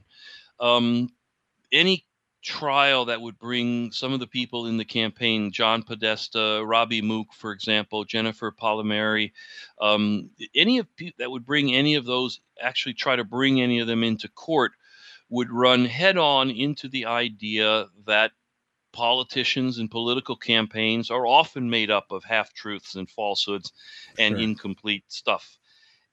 Um, 0.58 1.10
any 1.70 2.06
trial 2.42 3.06
that 3.06 3.20
would 3.20 3.38
bring 3.38 3.90
some 3.90 4.12
of 4.12 4.20
the 4.20 4.26
people 4.26 4.66
in 4.66 4.76
the 4.76 4.84
campaign, 4.84 5.50
John 5.52 5.82
Podesta, 5.82 6.62
Robbie 6.64 7.02
Mook, 7.02 7.32
for 7.32 7.52
example, 7.52 8.04
Jennifer 8.04 8.50
Palmieri, 8.50 9.32
um, 9.80 10.30
any 10.54 10.78
of 10.78 10.86
that 11.18 11.30
would 11.30 11.46
bring 11.46 11.74
any 11.74 11.94
of 11.94 12.04
those, 12.04 12.40
actually 12.60 12.94
try 12.94 13.16
to 13.16 13.24
bring 13.24 13.60
any 13.60 13.78
of 13.78 13.86
them 13.86 14.02
into 14.02 14.28
court, 14.28 14.72
would 15.30 15.50
run 15.50 15.84
head 15.84 16.18
on 16.18 16.50
into 16.50 16.88
the 16.88 17.06
idea 17.06 17.86
that 18.06 18.32
politicians 18.92 19.78
and 19.78 19.90
political 19.90 20.36
campaigns 20.36 21.10
are 21.10 21.26
often 21.26 21.68
made 21.68 21.90
up 21.90 22.12
of 22.12 22.22
half 22.22 22.52
truths 22.54 22.94
and 22.94 23.10
falsehoods 23.10 23.72
and 24.18 24.34
sure. 24.36 24.42
incomplete 24.42 25.04
stuff 25.08 25.58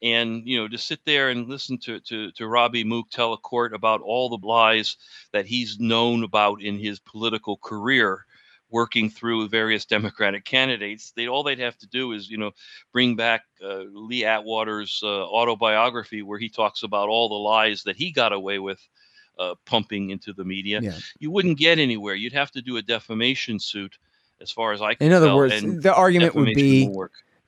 and 0.02 0.46
you 0.46 0.58
know 0.58 0.68
to 0.68 0.78
sit 0.78 1.00
there 1.06 1.30
and 1.30 1.48
listen 1.48 1.78
to, 1.78 2.00
to 2.02 2.32
to 2.32 2.48
Robbie 2.48 2.84
Mook 2.84 3.10
tell 3.10 3.34
a 3.34 3.38
court 3.38 3.74
about 3.74 4.02
all 4.02 4.30
the 4.30 4.46
lies 4.46 4.98
that 5.32 5.46
he's 5.46 5.80
known 5.80 6.24
about 6.24 6.62
in 6.62 6.78
his 6.78 7.00
political 7.00 7.58
career 7.58 8.26
working 8.70 9.10
through 9.10 9.50
various 9.50 9.86
democratic 9.86 10.46
candidates 10.46 11.12
they 11.16 11.28
all 11.28 11.44
they'd 11.44 11.60
have 11.60 11.78
to 11.78 11.88
do 11.88 12.14
is 12.14 12.30
you 12.30 12.38
know 12.38 12.52
bring 12.94 13.16
back 13.16 13.44
uh, 13.64 13.84
lee 13.92 14.24
atwater's 14.24 15.02
uh, 15.04 15.26
autobiography 15.26 16.22
where 16.22 16.40
he 16.40 16.50
talks 16.50 16.84
about 16.84 17.10
all 17.10 17.30
the 17.30 17.36
lies 17.36 17.84
that 17.84 17.98
he 17.98 18.12
got 18.12 18.34
away 18.34 18.60
with 18.60 18.80
uh, 19.40 19.56
pumping 19.66 20.12
into 20.12 20.34
the 20.34 20.44
media. 20.44 20.80
Yeah. 20.82 20.98
you 21.20 21.32
wouldn't 21.32 21.58
get 21.58 21.80
anywhere. 21.80 22.14
You'd 22.14 22.34
have 22.34 22.52
to 22.52 22.62
do 22.62 22.78
a 22.78 22.82
defamation 22.82 23.60
suit 23.60 23.98
as 24.42 24.52
far 24.52 24.74
as 24.74 24.82
i 24.82 24.94
can 24.94 25.08
in 25.08 25.14
other 25.14 25.28
tell, 25.28 25.38
words 25.38 25.82
the 25.82 25.94
argument 25.94 26.36
would 26.36 26.54
be 26.54 26.90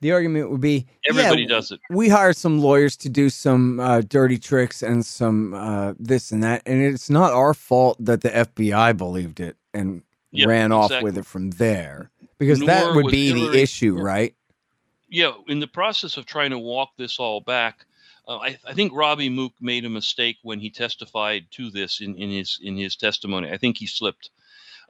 the 0.04 0.12
argument 0.12 0.52
would 0.52 0.62
be 0.62 0.86
everybody 1.10 1.44
yeah, 1.44 1.48
does 1.48 1.72
it. 1.72 1.80
We 1.90 2.10
hire 2.10 2.34
some 2.34 2.60
lawyers 2.60 2.98
to 2.98 3.10
do 3.10 3.30
some 3.30 3.80
uh, 3.80 4.02
dirty 4.02 4.38
tricks 4.38 4.84
and 4.84 5.04
some 5.06 5.54
uh, 5.54 5.94
this 5.98 6.32
and 6.32 6.44
that, 6.44 6.62
and 6.66 6.84
it's 6.84 7.10
not 7.10 7.32
our 7.32 7.54
fault 7.54 7.98
that 8.00 8.22
the 8.22 8.30
FBI 8.30 8.96
believed 8.98 9.40
it 9.40 9.56
and 9.74 10.04
yep, 10.32 10.50
ran 10.50 10.72
exactly. 10.74 10.98
off 10.98 11.04
with 11.04 11.18
it 11.18 11.26
from 11.26 11.52
there 11.52 12.12
because 12.38 12.60
Nor 12.60 12.68
that 12.68 12.96
would 12.96 13.12
be 13.12 13.30
Hillary, 13.30 13.58
the 13.58 13.62
issue, 13.64 13.98
right? 13.98 14.36
Yeah, 15.08 15.32
in 15.48 15.62
the 15.62 15.68
process 15.68 16.18
of 16.18 16.26
trying 16.26 16.52
to 16.52 16.60
walk 16.60 16.90
this 16.98 17.18
all 17.18 17.40
back, 17.40 17.86
uh, 18.28 18.38
I, 18.38 18.58
I, 18.68 18.74
think 18.74 18.92
Robbie 18.94 19.30
Mook 19.30 19.54
made 19.62 19.86
a 19.86 19.90
mistake 19.90 20.38
when 20.44 20.60
he 20.60 20.70
testified 20.70 21.46
to 21.52 21.70
this 21.70 22.02
in, 22.02 22.16
in 22.16 22.30
his 22.30 22.60
in 22.62 22.76
his 22.76 22.98
testimony. 22.98 23.50
I 23.52 23.58
think 23.58 23.78
he 23.78 23.88
slipped 23.88 24.32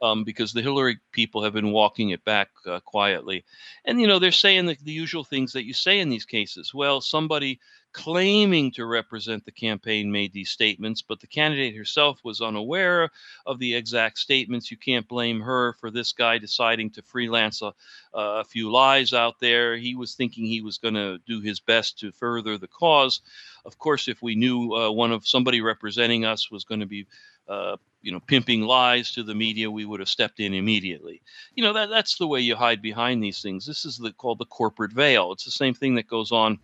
um, 0.04 0.26
because 0.26 0.52
the 0.52 0.62
Hillary 0.62 1.00
people 1.14 1.44
have 1.44 1.54
been 1.54 1.72
walking 1.72 2.10
it 2.10 2.26
back 2.26 2.50
uh, 2.68 2.82
quietly. 2.82 3.46
And, 3.86 4.02
you 4.02 4.08
know, 4.08 4.20
they're 4.20 4.32
saying 4.32 4.66
the, 4.66 4.78
the 4.84 4.92
usual 4.92 5.24
things 5.24 5.54
that 5.54 5.66
you 5.66 5.74
say 5.74 6.00
in 6.00 6.10
these 6.10 6.26
cases. 6.26 6.74
Well, 6.74 7.00
somebody 7.00 7.62
claiming 7.94 8.72
to 8.72 8.86
represent 8.86 9.46
the 9.46 9.52
campaign 9.52 10.12
made 10.12 10.34
these 10.34 10.50
statements, 10.50 11.02
but 11.02 11.22
the 11.22 11.28
candidate 11.28 11.78
herself 11.78 12.20
was 12.24 12.42
unaware 12.42 13.12
of 13.46 13.60
the 13.60 13.76
exact 13.76 14.18
statements. 14.18 14.72
You 14.72 14.78
can't 14.78 15.08
blame 15.08 15.40
her 15.40 15.74
for 15.80 15.90
this 15.90 16.12
guy 16.12 16.38
deciding 16.38 16.90
to 16.92 17.02
freelance 17.04 17.62
a, 17.62 17.74
a 18.14 18.44
few 18.44 18.72
lies 18.72 19.14
out 19.14 19.40
there. 19.40 19.78
He 19.78 19.96
was 19.96 20.16
thinking 20.16 20.46
he 20.46 20.62
was 20.62 20.80
going 20.80 20.96
to 20.96 21.20
do 21.26 21.40
his 21.40 21.62
best 21.62 22.00
to 22.00 22.12
further 22.12 22.58
the 22.58 22.68
cause. 22.68 23.22
Of 23.64 23.78
course, 23.78 24.10
if 24.10 24.22
we 24.22 24.36
knew 24.36 24.74
uh, 24.74 24.92
one 24.92 25.14
of 25.14 25.26
somebody 25.26 25.62
representing 25.62 26.26
us 26.26 26.52
was 26.52 26.66
going 26.66 26.82
to 26.82 26.88
be 26.88 27.06
uh, 27.48 27.78
you 28.04 28.12
know, 28.12 28.20
pimping 28.20 28.62
lies 28.62 29.12
to 29.12 29.24
the 29.24 29.34
media, 29.34 29.72
we 29.72 29.86
would 29.86 30.02
have 30.02 30.10
stepped 30.10 30.40
in 30.40 30.54
immediately. 30.54 31.22
You 31.56 31.64
know, 31.64 31.74
that 31.74 31.90
that's 31.90 32.18
the 32.18 32.28
way 32.28 32.42
you 32.42 32.56
hide 32.56 32.82
behind 32.82 33.24
these 33.24 33.42
things. 33.42 33.66
This 33.66 33.86
is 33.86 33.98
the, 33.98 34.12
called 34.12 34.40
the 34.40 34.46
corporate 34.46 34.92
veil. 34.92 35.32
It's 35.32 35.46
the 35.46 35.52
same 35.52 35.74
thing 35.74 35.96
that 35.96 36.08
goes 36.08 36.32
on 36.32 36.60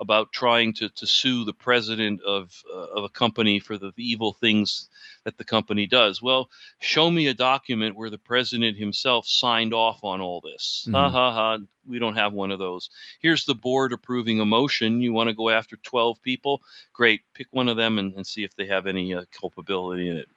about 0.00 0.32
trying 0.32 0.72
to, 0.72 0.88
to 0.88 1.06
sue 1.06 1.44
the 1.44 1.52
president 1.52 2.22
of, 2.22 2.62
uh, 2.74 2.86
of 2.96 3.04
a 3.04 3.08
company 3.08 3.60
for 3.60 3.76
the 3.76 3.92
evil 3.98 4.32
things 4.32 4.88
that 5.24 5.36
the 5.36 5.44
company 5.44 5.86
does. 5.86 6.22
Well, 6.22 6.48
show 6.80 7.10
me 7.10 7.26
a 7.26 7.34
document 7.34 7.94
where 7.94 8.08
the 8.10 8.18
president 8.18 8.78
himself 8.78 9.26
signed 9.26 9.74
off 9.74 10.02
on 10.02 10.20
all 10.20 10.40
this. 10.40 10.86
Mm-hmm. 10.86 10.94
Ha 10.94 11.10
ha 11.10 11.32
ha. 11.32 11.58
We 11.86 11.98
don't 11.98 12.16
have 12.16 12.32
one 12.32 12.50
of 12.50 12.58
those. 12.58 12.88
Here's 13.20 13.44
the 13.44 13.54
board 13.54 13.92
approving 13.92 14.40
a 14.40 14.46
motion. 14.46 15.02
You 15.02 15.12
want 15.12 15.28
to 15.28 15.34
go 15.34 15.50
after 15.50 15.76
12 15.76 16.22
people? 16.22 16.62
Great. 16.94 17.20
Pick 17.34 17.48
one 17.50 17.68
of 17.68 17.76
them 17.76 17.98
and, 17.98 18.14
and 18.14 18.26
see 18.26 18.42
if 18.42 18.56
they 18.56 18.66
have 18.66 18.86
any 18.86 19.14
uh, 19.14 19.24
culpability 19.38 20.08
in 20.08 20.16
it. 20.16 20.28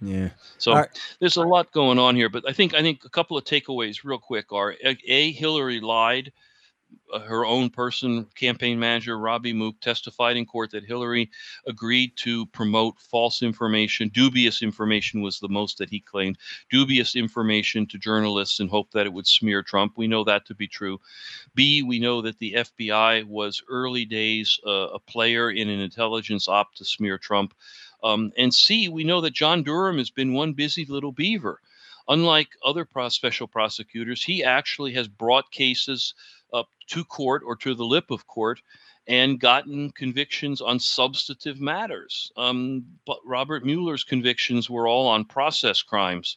Yeah. 0.00 0.30
So 0.58 0.74
right. 0.74 0.88
there's 1.18 1.36
a 1.36 1.42
lot 1.42 1.72
going 1.72 1.98
on 1.98 2.14
here, 2.14 2.28
but 2.28 2.48
I 2.48 2.52
think 2.52 2.74
I 2.74 2.82
think 2.82 3.04
a 3.04 3.08
couple 3.08 3.36
of 3.36 3.44
takeaways 3.44 4.04
real 4.04 4.18
quick 4.18 4.52
are 4.52 4.74
a, 4.84 5.32
Hillary 5.32 5.80
lied 5.80 6.32
uh, 7.12 7.20
her 7.20 7.46
own 7.46 7.70
person, 7.70 8.26
campaign 8.34 8.78
manager 8.78 9.18
Robbie 9.18 9.54
Mook, 9.54 9.80
testified 9.80 10.36
in 10.36 10.44
court 10.44 10.70
that 10.70 10.84
Hillary 10.84 11.30
agreed 11.66 12.16
to 12.16 12.44
promote 12.46 12.98
false 12.98 13.42
information. 13.42 14.08
Dubious 14.08 14.62
information 14.62 15.22
was 15.22 15.38
the 15.38 15.48
most 15.48 15.78
that 15.78 15.88
he 15.88 16.00
claimed. 16.00 16.36
Dubious 16.70 17.16
information 17.16 17.86
to 17.86 17.98
journalists 17.98 18.60
in 18.60 18.68
hope 18.68 18.90
that 18.92 19.06
it 19.06 19.12
would 19.12 19.26
smear 19.26 19.62
Trump. 19.62 19.94
We 19.96 20.06
know 20.06 20.22
that 20.24 20.44
to 20.46 20.54
be 20.54 20.68
true. 20.68 21.00
B, 21.54 21.82
we 21.82 21.98
know 21.98 22.20
that 22.22 22.38
the 22.38 22.54
FBI 22.54 23.24
was 23.24 23.62
early 23.68 24.04
days 24.04 24.60
uh, 24.66 24.88
a 24.90 24.98
player 24.98 25.50
in 25.50 25.68
an 25.70 25.80
intelligence 25.80 26.46
op 26.46 26.74
to 26.74 26.84
smear 26.84 27.16
Trump. 27.16 27.54
Um, 28.02 28.32
and 28.36 28.54
C, 28.54 28.88
we 28.88 29.04
know 29.04 29.20
that 29.20 29.32
John 29.32 29.62
Durham 29.62 29.98
has 29.98 30.10
been 30.10 30.32
one 30.32 30.52
busy 30.52 30.84
little 30.84 31.12
beaver. 31.12 31.60
Unlike 32.08 32.48
other 32.64 32.84
pro- 32.84 33.10
special 33.10 33.46
prosecutors, 33.46 34.24
he 34.24 34.42
actually 34.42 34.94
has 34.94 35.08
brought 35.08 35.50
cases 35.50 36.14
up 36.52 36.68
to 36.88 37.04
court 37.04 37.42
or 37.44 37.56
to 37.56 37.74
the 37.74 37.84
lip 37.84 38.10
of 38.10 38.26
court 38.26 38.60
and 39.06 39.40
gotten 39.40 39.90
convictions 39.90 40.60
on 40.60 40.78
substantive 40.78 41.60
matters. 41.60 42.30
Um, 42.36 42.84
but 43.06 43.18
Robert 43.24 43.64
Mueller's 43.64 44.04
convictions 44.04 44.68
were 44.68 44.86
all 44.86 45.06
on 45.08 45.24
process 45.24 45.82
crimes, 45.82 46.36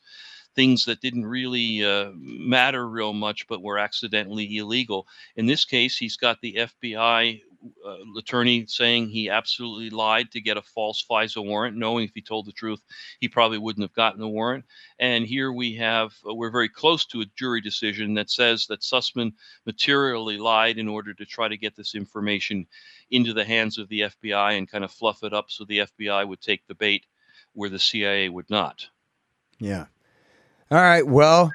things 0.56 0.86
that 0.86 1.02
didn't 1.02 1.26
really 1.26 1.86
uh, 1.86 2.12
matter 2.16 2.88
real 2.88 3.14
much 3.14 3.48
but 3.48 3.62
were 3.62 3.78
accidentally 3.78 4.58
illegal. 4.58 5.06
In 5.36 5.46
this 5.46 5.66
case, 5.66 5.98
he's 5.98 6.18
got 6.18 6.40
the 6.42 6.56
FBI 6.56 7.42
uh, 7.86 7.98
attorney 8.18 8.66
saying 8.68 9.10
he 9.10 9.30
absolutely 9.30 9.90
lied 9.90 10.32
to 10.32 10.42
get 10.42 10.58
a 10.58 10.62
false 10.62 11.04
FISA 11.10 11.46
warrant, 11.46 11.78
knowing 11.78 12.06
if 12.06 12.14
he 12.14 12.22
told 12.22 12.46
the 12.46 12.52
truth, 12.52 12.82
he 13.20 13.28
probably 13.28 13.58
wouldn't 13.58 13.84
have 13.84 13.94
gotten 13.94 14.20
the 14.20 14.28
warrant. 14.28 14.66
And 15.00 15.26
here 15.26 15.52
we 15.52 15.76
have, 15.76 16.14
uh, 16.28 16.34
we're 16.34 16.52
very 16.52 16.70
close 16.70 17.06
to 17.08 17.22
a 17.22 17.26
jury 17.38 17.62
decision 17.62 18.14
that 18.16 18.30
says 18.30 18.68
that 18.68 18.82
Sussman 18.82 19.34
materially 19.66 20.38
lied 20.38 20.78
in 20.78 20.88
order 20.88 21.14
to 21.14 21.26
try 21.26 21.48
to 21.48 21.58
get 21.58 21.76
this 21.76 21.96
information 21.96 22.68
into 23.10 23.34
the 23.34 23.46
hands 23.46 23.78
of 23.78 23.90
the 23.90 24.02
FBI 24.02 24.58
and 24.58 24.70
kind 24.70 24.84
of 24.84 24.92
fluff 24.92 25.24
it 25.24 25.34
up 25.34 25.46
so 25.50 25.66
the 25.66 25.80
FBI 25.80 26.28
would 26.28 26.42
take 26.42 26.66
the 26.68 26.76
bait 26.76 27.06
where 27.54 27.70
the 27.70 27.80
CIA 27.80 28.30
would 28.30 28.50
not. 28.50 28.88
Yeah. 29.60 29.86
All 30.72 30.78
right. 30.78 31.06
Well, 31.06 31.52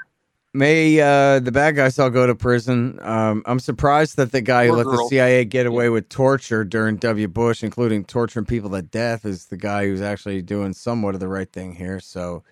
May 0.57 0.99
uh, 1.01 1.39
the 1.41 1.53
bad 1.53 1.77
guys 1.77 1.99
all 1.99 2.09
go 2.09 2.27
to 2.27 2.35
prison. 2.35 2.99
Um, 3.03 3.43
I'm 3.45 3.61
surprised 3.61 4.17
that 4.17 4.33
the 4.33 4.41
guy 4.41 4.67
who 4.67 4.73
let 4.73 4.87
girl. 4.87 4.97
the 4.97 5.09
CIA 5.09 5.45
get 5.45 5.67
away 5.67 5.91
with 5.91 6.09
torture 6.09 6.65
during 6.65 6.97
W. 6.97 7.29
Bush, 7.29 7.63
including 7.63 8.07
torturing 8.07 8.47
people 8.47 8.71
to 8.71 8.81
death, 8.81 9.27
is 9.27 9.47
the 9.47 9.59
guy 9.59 9.85
who's 9.85 10.01
actually 10.01 10.41
doing 10.41 10.73
somewhat 10.73 11.15
of 11.15 11.21
the 11.21 11.29
right 11.29 11.53
thing 11.53 11.75
here. 11.75 12.01
So 12.01 12.43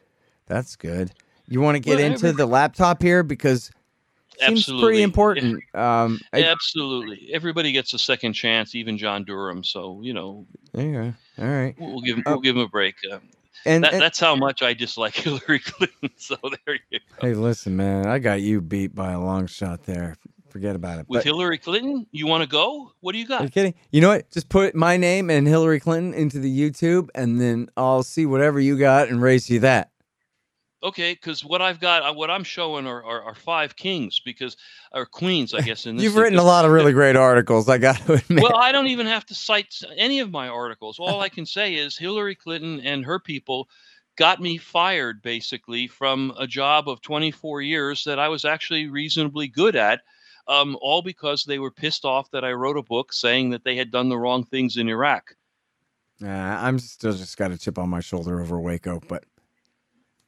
that's 0.46 0.76
good. 0.76 1.12
You 1.48 1.62
want 1.62 1.76
to 1.76 1.80
get 1.80 1.96
well, 1.96 2.12
into 2.12 2.32
the 2.32 2.44
laptop 2.44 3.00
here 3.00 3.22
because 3.22 3.70
seems 4.38 4.61
absolutely. 4.61 4.86
pretty 4.86 5.02
important. 5.02 5.62
Um, 5.74 6.20
I, 6.34 6.44
absolutely, 6.44 7.30
everybody 7.32 7.72
gets 7.72 7.94
a 7.94 7.98
second 7.98 8.34
chance, 8.34 8.74
even 8.74 8.98
John 8.98 9.24
Durham. 9.24 9.64
So 9.64 10.00
you 10.02 10.12
know, 10.12 10.46
there 10.72 10.86
you 10.86 10.92
go. 10.92 11.14
All 11.38 11.50
right, 11.50 11.74
we'll 11.78 12.02
give 12.02 12.18
him, 12.18 12.24
we'll 12.26 12.36
uh, 12.36 12.40
give 12.40 12.57
him 12.57 12.62
a 12.62 12.68
break. 12.68 12.96
Um, 13.11 13.22
and, 13.64 13.84
that, 13.84 13.94
and, 13.94 14.02
that's 14.02 14.18
how 14.20 14.34
much 14.36 14.62
I 14.62 14.74
dislike 14.74 15.14
Hillary 15.14 15.61
Clinton. 15.61 16.11
So 16.16 16.36
there 16.42 16.76
you 16.90 16.98
go. 16.98 17.26
Hey, 17.26 17.34
listen, 17.34 17.76
man, 17.76 18.07
I 18.07 18.18
got 18.18 18.40
you 18.40 18.61
beat 18.61 18.94
by 18.94 19.12
a 19.12 19.20
long 19.20 19.46
shot 19.46 19.84
there. 19.84 20.16
Forget 20.48 20.76
about 20.76 21.00
it. 21.00 21.07
With 21.09 21.18
but, 21.18 21.24
Hillary 21.24 21.59
Clinton, 21.59 22.07
you 22.12 22.26
want 22.26 22.42
to 22.42 22.48
go? 22.48 22.92
What 23.00 23.12
do 23.12 23.18
you 23.18 23.26
got? 23.26 23.40
Are 23.40 23.44
you 23.44 23.50
kidding? 23.50 23.74
You 23.90 24.00
know 24.00 24.09
what? 24.09 24.30
Just 24.30 24.48
put 24.48 24.74
my 24.74 24.96
name 24.96 25.28
and 25.28 25.46
Hillary 25.46 25.80
Clinton 25.80 26.14
into 26.14 26.38
the 26.38 26.70
YouTube, 26.70 27.09
and 27.14 27.40
then 27.40 27.68
I'll 27.76 28.05
see 28.05 28.24
whatever 28.24 28.61
you 28.61 28.78
got 28.78 29.09
and 29.09 29.20
raise 29.20 29.50
you 29.50 29.61
that 29.61 29.90
okay, 30.85 31.14
because 31.14 31.45
what 31.45 31.62
I've 31.62 31.80
got, 31.80 32.03
uh, 32.03 32.12
what 32.12 32.30
I'm 32.30 32.45
showing 32.45 32.87
are, 32.87 33.03
are, 33.03 33.22
are, 33.22 33.35
five 33.35 33.74
kings 33.74 34.20
because 34.24 34.57
or 34.93 35.07
queens, 35.07 35.55
I 35.55 35.62
guess. 35.62 35.87
In 35.87 35.97
this 35.97 36.05
you've 36.05 36.16
written 36.16 36.39
a 36.39 36.45
lot 36.45 36.64
of 36.64 36.70
really 36.70 36.93
great 36.93 37.16
articles. 37.16 37.68
I 37.68 37.78
got 37.78 37.97
to 38.07 38.12
admit. 38.14 38.43
Well, 38.43 38.57
I 38.57 38.70
don't 38.70 38.89
even 38.89 39.07
have 39.07 39.24
to 39.26 39.35
cite 39.35 39.74
any 39.97 40.20
of 40.20 40.30
my 40.30 40.49
articles. 40.49 40.99
All 40.99 41.20
I 41.20 41.30
can 41.30 41.47
say 41.47 41.74
is 41.74 41.97
Hillary 41.97 42.35
Clinton 42.35 42.80
and 42.80 43.05
her 43.05 43.18
people 43.18 43.68
got 44.16 44.41
me 44.41 44.59
fired 44.59 45.22
basically 45.22 45.89
from 45.89 46.32
a 46.39 46.47
job 46.47 46.89
of 46.89 47.01
24 47.01 47.62
years 47.62 48.05
that 48.05 48.18
I 48.18 48.28
was 48.28 48.45
actually 48.45 48.87
reasonably 48.87 49.49
good 49.49 49.74
at. 49.74 50.03
Um, 50.47 50.76
all 50.82 51.01
because 51.01 51.45
they 51.45 51.59
were 51.59 51.70
pissed 51.70 52.05
off 52.05 52.30
that 52.32 52.45
I 52.45 52.53
wrote 52.53 52.76
a 52.76 52.82
book 52.82 53.14
saying 53.14 53.49
that 53.51 53.64
they 53.64 53.76
had 53.76 53.91
done 53.91 54.11
the 54.11 54.18
wrong 54.18 54.45
things 54.45 54.76
in 54.76 54.91
Iraq. 54.91 55.35
Uh, 56.22 56.28
I'm 56.28 56.78
still 56.78 57.14
just 57.14 57.39
got 57.39 57.51
a 57.51 57.57
chip 57.57 57.78
on 57.78 57.89
my 57.89 58.01
shoulder 58.01 58.43
over 58.43 58.61
Waco, 58.61 59.01
but 59.09 59.24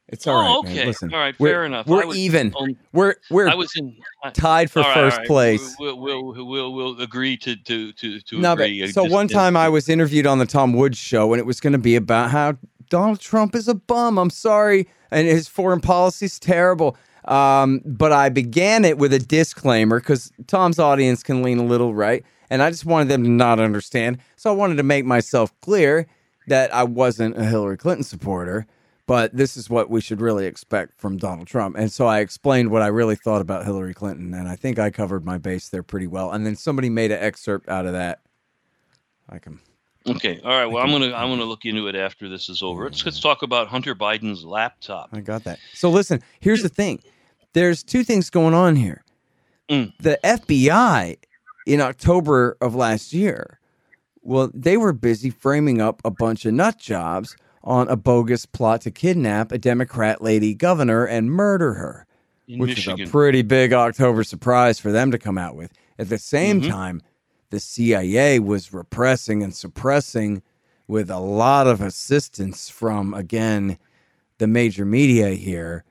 it's 0.09 0.25
all 0.25 0.35
right. 0.35 0.49
Oh, 0.49 0.59
okay. 0.59 0.75
Man. 0.75 0.87
Listen, 0.87 1.13
all 1.13 1.19
right. 1.19 1.35
Fair 1.35 1.65
enough. 1.65 1.85
We're 1.85 2.13
even. 2.13 2.53
On, 2.53 2.77
we're 2.93 3.15
we're. 3.29 3.49
I 3.49 3.55
was 3.55 3.75
in 3.75 3.97
tied 4.33 4.71
for 4.71 4.81
first 4.83 5.17
right. 5.17 5.27
place. 5.27 5.75
We'll, 5.79 5.99
we'll, 5.99 6.45
we'll 6.45 6.73
we'll 6.73 7.01
agree 7.01 7.35
to 7.37 7.55
to 7.57 7.91
to 7.91 8.19
to 8.21 8.39
no, 8.39 8.53
agree. 8.53 8.81
But, 8.81 8.91
so 8.91 9.03
Just, 9.03 9.13
one 9.13 9.27
time 9.27 9.57
I 9.57 9.67
was 9.67 9.89
interviewed 9.89 10.25
on 10.25 10.39
the 10.39 10.45
Tom 10.45 10.73
Woods 10.73 10.97
show, 10.97 11.33
and 11.33 11.39
it 11.39 11.45
was 11.45 11.59
going 11.59 11.73
to 11.73 11.79
be 11.79 11.97
about 11.97 12.31
how 12.31 12.57
Donald 12.89 13.19
Trump 13.19 13.53
is 13.53 13.67
a 13.67 13.75
bum. 13.75 14.17
I'm 14.17 14.29
sorry, 14.29 14.87
and 15.11 15.27
his 15.27 15.49
foreign 15.49 15.81
policy 15.81 16.25
is 16.25 16.39
terrible. 16.39 16.95
Um, 17.25 17.81
but 17.83 18.13
I 18.13 18.29
began 18.29 18.85
it 18.85 18.97
with 18.97 19.11
a 19.11 19.19
disclaimer 19.19 19.99
because 19.99 20.31
Tom's 20.47 20.79
audience 20.79 21.21
can 21.21 21.43
lean 21.43 21.59
a 21.59 21.65
little 21.65 21.93
right, 21.93 22.23
and 22.49 22.63
I 22.63 22.69
just 22.69 22.85
wanted 22.85 23.09
them 23.09 23.25
to 23.25 23.29
not 23.29 23.59
understand. 23.59 24.19
So 24.37 24.49
I 24.49 24.55
wanted 24.55 24.77
to 24.77 24.83
make 24.83 25.03
myself 25.03 25.51
clear 25.59 26.07
that 26.47 26.73
I 26.73 26.85
wasn't 26.85 27.37
a 27.37 27.43
Hillary 27.43 27.75
Clinton 27.75 28.05
supporter 28.05 28.65
but 29.07 29.35
this 29.35 29.55
is 29.55 29.69
what 29.69 29.89
we 29.89 30.01
should 30.01 30.19
really 30.21 30.45
expect 30.45 30.99
from 30.99 31.17
Donald 31.17 31.47
Trump. 31.47 31.77
And 31.77 31.91
so 31.91 32.05
I 32.05 32.19
explained 32.19 32.69
what 32.69 32.81
I 32.81 32.87
really 32.87 33.15
thought 33.15 33.41
about 33.41 33.65
Hillary 33.65 33.93
Clinton, 33.93 34.33
and 34.33 34.47
I 34.47 34.57
think 34.57 34.77
I 34.77 34.91
covered 34.91 35.25
my 35.25 35.37
base 35.37 35.69
there 35.69 35.81
pretty 35.81 36.07
well. 36.07 36.31
And 36.31 36.45
then 36.45 36.57
somebody 36.57 36.89
made 36.89 37.11
an 37.11 37.23
excerpt 37.23 37.69
out 37.69 37.85
of 37.85 37.93
that. 37.93 38.19
I 39.29 39.39
can. 39.39 39.59
Okay. 40.07 40.39
All 40.43 40.51
right. 40.51 40.65
Well, 40.65 40.83
I'm 40.83 40.91
gonna 40.91 41.13
I'm 41.13 41.29
gonna 41.29 41.45
look 41.45 41.65
into 41.65 41.87
it 41.87 41.95
after 41.95 42.29
this 42.29 42.49
is 42.49 42.61
over. 42.61 42.83
Let's 42.83 43.03
let's 43.03 43.19
talk 43.19 43.43
about 43.43 43.67
Hunter 43.67 43.95
Biden's 43.95 44.43
laptop. 44.43 45.09
I 45.11 45.21
got 45.21 45.43
that. 45.45 45.59
So 45.73 45.89
listen, 45.89 46.21
here's 46.39 46.61
the 46.61 46.69
thing. 46.69 47.01
There's 47.53 47.83
two 47.83 48.03
things 48.03 48.29
going 48.29 48.53
on 48.53 48.75
here. 48.75 49.03
Mm. 49.69 49.93
The 49.99 50.19
FBI 50.23 51.17
in 51.65 51.81
October 51.81 52.57
of 52.61 52.75
last 52.75 53.11
year, 53.13 53.59
well, 54.21 54.49
they 54.53 54.77
were 54.77 54.93
busy 54.93 55.29
framing 55.29 55.81
up 55.81 56.01
a 56.05 56.11
bunch 56.11 56.45
of 56.45 56.53
nut 56.53 56.77
jobs 56.77 57.35
on 57.63 57.87
a 57.87 57.95
bogus 57.95 58.45
plot 58.45 58.81
to 58.81 58.91
kidnap 58.91 59.51
a 59.51 59.57
Democrat 59.57 60.21
lady 60.21 60.53
governor 60.53 61.05
and 61.05 61.31
murder 61.31 61.73
her, 61.73 62.05
In 62.47 62.59
which 62.59 62.69
Michigan. 62.69 63.01
is 63.01 63.09
a 63.09 63.11
pretty 63.11 63.41
big 63.41 63.73
October 63.73 64.23
surprise 64.23 64.79
for 64.79 64.91
them 64.91 65.11
to 65.11 65.17
come 65.17 65.37
out 65.37 65.55
with. 65.55 65.71
At 65.99 66.09
the 66.09 66.17
same 66.17 66.61
mm-hmm. 66.61 66.71
time, 66.71 67.01
the 67.49 67.59
CIA 67.59 68.39
was 68.39 68.73
repressing 68.73 69.41
and 69.43 69.53
suppressing 69.53 70.41
with 70.87 71.09
a 71.09 71.19
lot 71.19 71.67
of 71.67 71.81
assistance 71.81 72.69
from, 72.69 73.13
again, 73.13 73.77
the 74.37 74.47
major 74.47 74.85
media 74.85 75.29
here, 75.29 75.83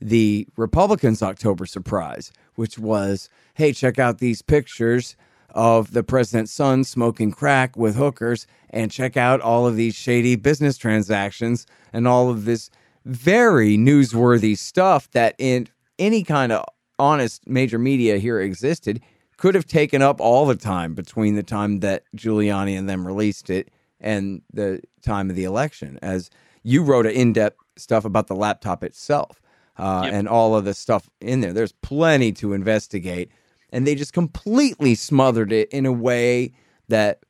the 0.00 0.46
Republicans' 0.56 1.22
October 1.22 1.66
surprise, 1.66 2.32
which 2.54 2.78
was 2.78 3.28
hey, 3.54 3.72
check 3.72 3.98
out 3.98 4.18
these 4.18 4.40
pictures 4.40 5.16
of 5.52 5.92
the 5.92 6.02
president's 6.02 6.52
son 6.52 6.84
smoking 6.84 7.32
crack 7.32 7.76
with 7.76 7.96
hookers 7.96 8.46
and 8.70 8.90
check 8.90 9.16
out 9.16 9.40
all 9.40 9.66
of 9.66 9.76
these 9.76 9.94
shady 9.94 10.36
business 10.36 10.76
transactions 10.76 11.66
and 11.92 12.06
all 12.06 12.30
of 12.30 12.44
this 12.44 12.70
very 13.04 13.76
newsworthy 13.76 14.56
stuff 14.56 15.10
that 15.10 15.34
in 15.38 15.66
any 15.98 16.22
kind 16.22 16.52
of 16.52 16.64
honest 16.98 17.46
major 17.48 17.78
media 17.78 18.18
here 18.18 18.40
existed 18.40 19.00
could 19.36 19.54
have 19.54 19.66
taken 19.66 20.02
up 20.02 20.20
all 20.20 20.46
the 20.46 20.54
time 20.54 20.94
between 20.94 21.34
the 21.34 21.42
time 21.42 21.80
that 21.80 22.04
Giuliani 22.14 22.78
and 22.78 22.88
them 22.88 23.06
released 23.06 23.48
it 23.48 23.70
and 23.98 24.42
the 24.52 24.82
time 25.02 25.30
of 25.30 25.36
the 25.36 25.44
election. 25.44 25.98
As 26.02 26.30
you 26.62 26.82
wrote 26.82 27.06
an 27.06 27.12
in 27.12 27.32
depth 27.32 27.58
stuff 27.76 28.04
about 28.04 28.26
the 28.26 28.34
laptop 28.34 28.84
itself 28.84 29.40
uh, 29.78 30.02
yep. 30.04 30.12
and 30.12 30.28
all 30.28 30.54
of 30.54 30.64
the 30.64 30.74
stuff 30.74 31.08
in 31.20 31.40
there. 31.40 31.52
There's 31.54 31.72
plenty 31.72 32.32
to 32.32 32.52
investigate. 32.52 33.30
And 33.72 33.86
they 33.86 33.94
just 33.94 34.12
completely 34.12 34.94
smothered 34.94 35.52
it 35.52 35.68
in 35.70 35.86
a 35.86 35.92
way 35.92 36.52
that 36.88 37.20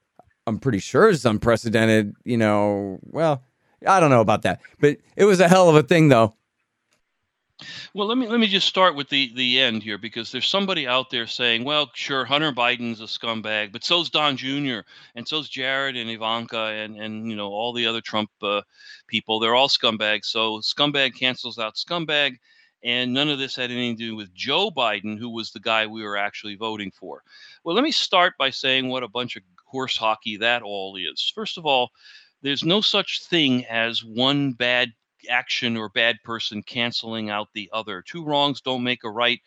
I'm 0.47 0.59
pretty 0.59 0.78
sure 0.78 1.09
is 1.09 1.24
unprecedented. 1.24 2.14
You 2.24 2.36
know, 2.36 2.99
well, 3.03 3.43
I 3.86 4.01
don't 4.01 4.11
know 4.11 4.20
about 4.20 4.43
that, 4.43 4.61
but 4.80 4.99
it 5.16 5.24
was 5.24 5.41
a 5.41 5.49
hell 5.49 5.68
of 5.68 5.76
a 5.76 5.82
thing, 5.82 6.09
though. 6.09 6.34
Well, 7.93 8.07
let 8.07 8.16
me 8.16 8.26
let 8.26 8.41
me 8.41 8.47
just 8.47 8.66
start 8.66 8.97
with 8.97 9.11
the 9.11 9.32
the 9.34 9.61
end 9.61 9.82
here 9.82 9.99
because 9.99 10.32
there's 10.32 10.49
somebody 10.49 10.86
out 10.86 11.11
there 11.11 11.26
saying, 11.26 11.64
"Well, 11.64 11.91
sure, 11.95 12.24
Hunter 12.24 12.53
Biden's 12.53 13.01
a 13.01 13.05
scumbag, 13.05 13.70
but 13.72 13.84
so's 13.84 14.09
Don 14.09 14.36
Jr. 14.36 14.80
and 15.14 15.28
so's 15.28 15.49
Jared 15.49 15.97
and 15.97 16.09
Ivanka 16.09 16.59
and 16.59 16.97
and 16.97 17.28
you 17.28 17.36
know 17.36 17.49
all 17.49 17.74
the 17.74 17.86
other 17.86 18.01
Trump 18.01 18.30
uh, 18.43 18.62
people. 19.09 19.41
They're 19.41 19.55
all 19.55 19.68
scumbags. 19.68 20.26
So 20.26 20.61
scumbag 20.61 21.14
cancels 21.14 21.59
out 21.59 21.76
scumbag." 21.76 22.38
And 22.83 23.12
none 23.12 23.28
of 23.28 23.39
this 23.39 23.57
had 23.57 23.70
anything 23.70 23.97
to 23.99 24.05
do 24.05 24.16
with 24.16 24.35
Joe 24.35 24.70
Biden, 24.70 25.18
who 25.18 25.28
was 25.28 25.51
the 25.51 25.61
guy 25.61 25.87
we 25.87 26.03
were 26.03 26.16
actually 26.16 26.57
voting 26.57 26.91
for. 26.91 27.22
Well, 27.62 27.74
let 27.74 27.85
me 27.85 27.93
start 27.93 28.35
by 28.39 28.51
saying 28.51 28.89
what 28.89 29.03
a 29.03 29.09
bunch 29.09 29.37
of 29.37 29.43
horse 29.66 29.97
hockey 29.97 30.37
that 30.39 30.62
all 30.62 30.97
is. 30.97 31.31
First 31.35 31.59
of 31.59 31.66
all, 31.66 31.91
there's 32.43 32.64
no 32.64 32.81
such 32.81 33.22
thing 33.24 33.66
as 33.66 34.03
one 34.03 34.53
bad 34.53 34.93
action 35.28 35.76
or 35.76 35.91
bad 35.91 36.16
person 36.24 36.62
canceling 36.62 37.28
out 37.28 37.49
the 37.53 37.68
other. 37.72 38.03
Two 38.03 38.24
wrongs 38.24 38.61
don't 38.61 38.83
make 38.83 39.05
a 39.05 39.11
right 39.11 39.41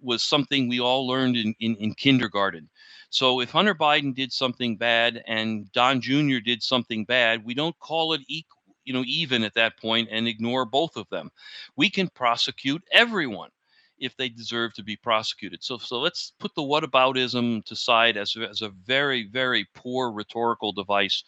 was 0.00 0.22
something 0.22 0.68
we 0.68 0.80
all 0.80 1.06
learned 1.06 1.36
in, 1.36 1.54
in, 1.60 1.76
in 1.76 1.94
kindergarten. 1.94 2.68
So 3.10 3.40
if 3.40 3.50
Hunter 3.50 3.74
Biden 3.74 4.14
did 4.14 4.32
something 4.32 4.76
bad 4.76 5.22
and 5.26 5.70
Don 5.72 6.00
Jr. 6.00 6.38
did 6.44 6.62
something 6.62 7.04
bad, 7.04 7.44
we 7.44 7.54
don't 7.54 7.78
call 7.78 8.12
it 8.12 8.20
equal 8.28 8.57
you 8.88 8.94
know 8.94 9.04
even 9.06 9.44
at 9.44 9.54
that 9.54 9.78
point 9.78 10.08
and 10.12 10.28
ignore 10.28 10.66
both 10.66 10.96
of 10.96 11.08
them. 11.10 11.30
We 11.76 11.90
can 11.90 12.08
prosecute 12.08 12.82
everyone 12.92 13.50
if 13.98 14.16
they 14.16 14.28
deserve 14.28 14.72
to 14.74 14.82
be 14.82 14.96
prosecuted. 14.96 15.62
So, 15.62 15.78
so 15.78 15.98
let's 15.98 16.32
put 16.38 16.54
the 16.54 16.62
whataboutism 16.62 17.64
to 17.64 17.76
side 17.76 18.16
as, 18.16 18.36
as 18.36 18.62
a 18.62 18.68
very, 18.68 19.24
very 19.24 19.66
poor 19.74 20.10
rhetorical 20.10 20.72
device 20.72 21.24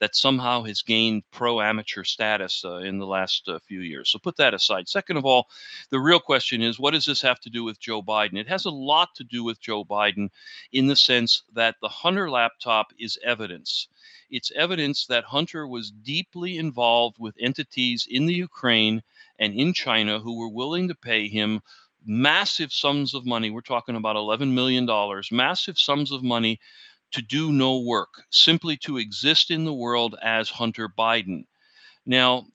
that 0.00 0.16
somehow 0.16 0.62
has 0.62 0.82
gained 0.82 1.22
pro 1.30 1.60
amateur 1.60 2.04
status 2.04 2.64
uh, 2.64 2.76
in 2.76 2.98
the 2.98 3.06
last 3.06 3.48
uh, 3.48 3.58
few 3.60 3.80
years. 3.80 4.10
So 4.10 4.18
put 4.18 4.36
that 4.36 4.54
aside. 4.54 4.88
Second 4.88 5.16
of 5.16 5.24
all, 5.24 5.48
the 5.90 6.00
real 6.00 6.20
question 6.20 6.62
is 6.62 6.78
what 6.78 6.92
does 6.92 7.06
this 7.06 7.22
have 7.22 7.40
to 7.40 7.50
do 7.50 7.64
with 7.64 7.80
Joe 7.80 8.02
Biden? 8.02 8.38
It 8.38 8.48
has 8.48 8.64
a 8.64 8.70
lot 8.70 9.14
to 9.16 9.24
do 9.24 9.44
with 9.44 9.60
Joe 9.60 9.84
Biden 9.84 10.30
in 10.72 10.86
the 10.86 10.96
sense 10.96 11.42
that 11.52 11.76
the 11.80 11.88
Hunter 11.88 12.30
laptop 12.30 12.92
is 12.98 13.18
evidence. 13.22 13.88
It's 14.30 14.50
evidence 14.52 15.06
that 15.06 15.24
Hunter 15.24 15.68
was 15.68 15.90
deeply 15.90 16.58
involved 16.58 17.18
with 17.18 17.36
entities 17.38 18.06
in 18.10 18.26
the 18.26 18.34
Ukraine 18.34 19.02
and 19.38 19.54
in 19.54 19.72
China 19.72 20.18
who 20.18 20.38
were 20.38 20.48
willing 20.48 20.88
to 20.88 20.94
pay 20.94 21.28
him 21.28 21.60
massive 22.06 22.72
sums 22.72 23.14
of 23.14 23.26
money. 23.26 23.50
We're 23.50 23.60
talking 23.60 23.96
about 23.96 24.16
$11 24.16 24.52
million, 24.52 24.88
massive 25.32 25.78
sums 25.78 26.12
of 26.12 26.22
money 26.22 26.60
to 27.12 27.22
do 27.22 27.52
no 27.52 27.78
work, 27.80 28.24
simply 28.30 28.76
to 28.78 28.98
exist 28.98 29.50
in 29.50 29.64
the 29.64 29.72
world 29.72 30.16
as 30.22 30.50
Hunter 30.50 30.88
Biden. 30.88 31.44
Now, 32.06 32.46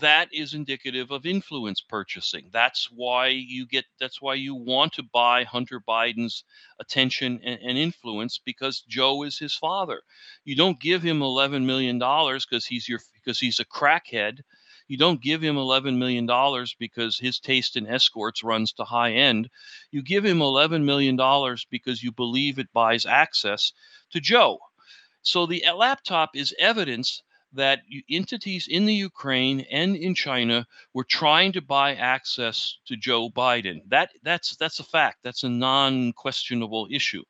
that 0.00 0.28
is 0.32 0.52
indicative 0.52 1.10
of 1.10 1.24
influence 1.24 1.80
purchasing. 1.80 2.50
That's 2.52 2.90
why 2.90 3.28
you 3.28 3.66
get 3.66 3.86
that's 3.98 4.20
why 4.20 4.34
you 4.34 4.54
want 4.54 4.92
to 4.94 5.02
buy 5.02 5.44
Hunter 5.44 5.80
Biden's 5.80 6.44
attention 6.78 7.40
and, 7.42 7.58
and 7.62 7.78
influence 7.78 8.38
because 8.44 8.82
Joe 8.86 9.22
is 9.22 9.38
his 9.38 9.54
father. 9.54 10.02
You 10.44 10.56
don't 10.56 10.80
give 10.80 11.02
him 11.02 11.22
11 11.22 11.64
million 11.64 11.98
dollars 11.98 12.44
because 12.44 12.66
he's 12.66 12.86
your 12.86 13.00
because 13.14 13.38
he's 13.38 13.60
a 13.60 13.64
crackhead 13.64 14.40
you 14.88 14.96
don't 14.96 15.22
give 15.22 15.42
him 15.42 15.56
$11 15.56 15.96
million 15.96 16.26
because 16.78 17.18
his 17.18 17.38
taste 17.38 17.76
in 17.76 17.86
escorts 17.86 18.42
runs 18.42 18.72
to 18.72 18.84
high 18.84 19.12
end. 19.12 19.48
You 19.90 20.02
give 20.02 20.24
him 20.24 20.38
$11 20.38 20.82
million 20.84 21.16
because 21.70 22.02
you 22.02 22.10
believe 22.10 22.58
it 22.58 22.72
buys 22.72 23.06
access 23.06 23.72
to 24.10 24.20
Joe. 24.20 24.58
So 25.22 25.46
the 25.46 25.62
laptop 25.76 26.30
is 26.34 26.54
evidence 26.58 27.22
that 27.52 27.80
entities 28.10 28.68
in 28.68 28.84
the 28.84 28.94
Ukraine 28.94 29.60
and 29.70 29.96
in 29.96 30.14
China 30.14 30.66
were 30.92 31.04
trying 31.04 31.52
to 31.52 31.62
buy 31.62 31.94
access 31.94 32.78
to 32.86 32.96
Joe 32.96 33.30
Biden. 33.30 33.80
That 33.88 34.10
that's 34.22 34.56
that's 34.56 34.80
a 34.80 34.84
fact. 34.84 35.18
That's 35.22 35.44
a 35.44 35.48
non-questionable 35.48 36.88
issue. 36.90 37.22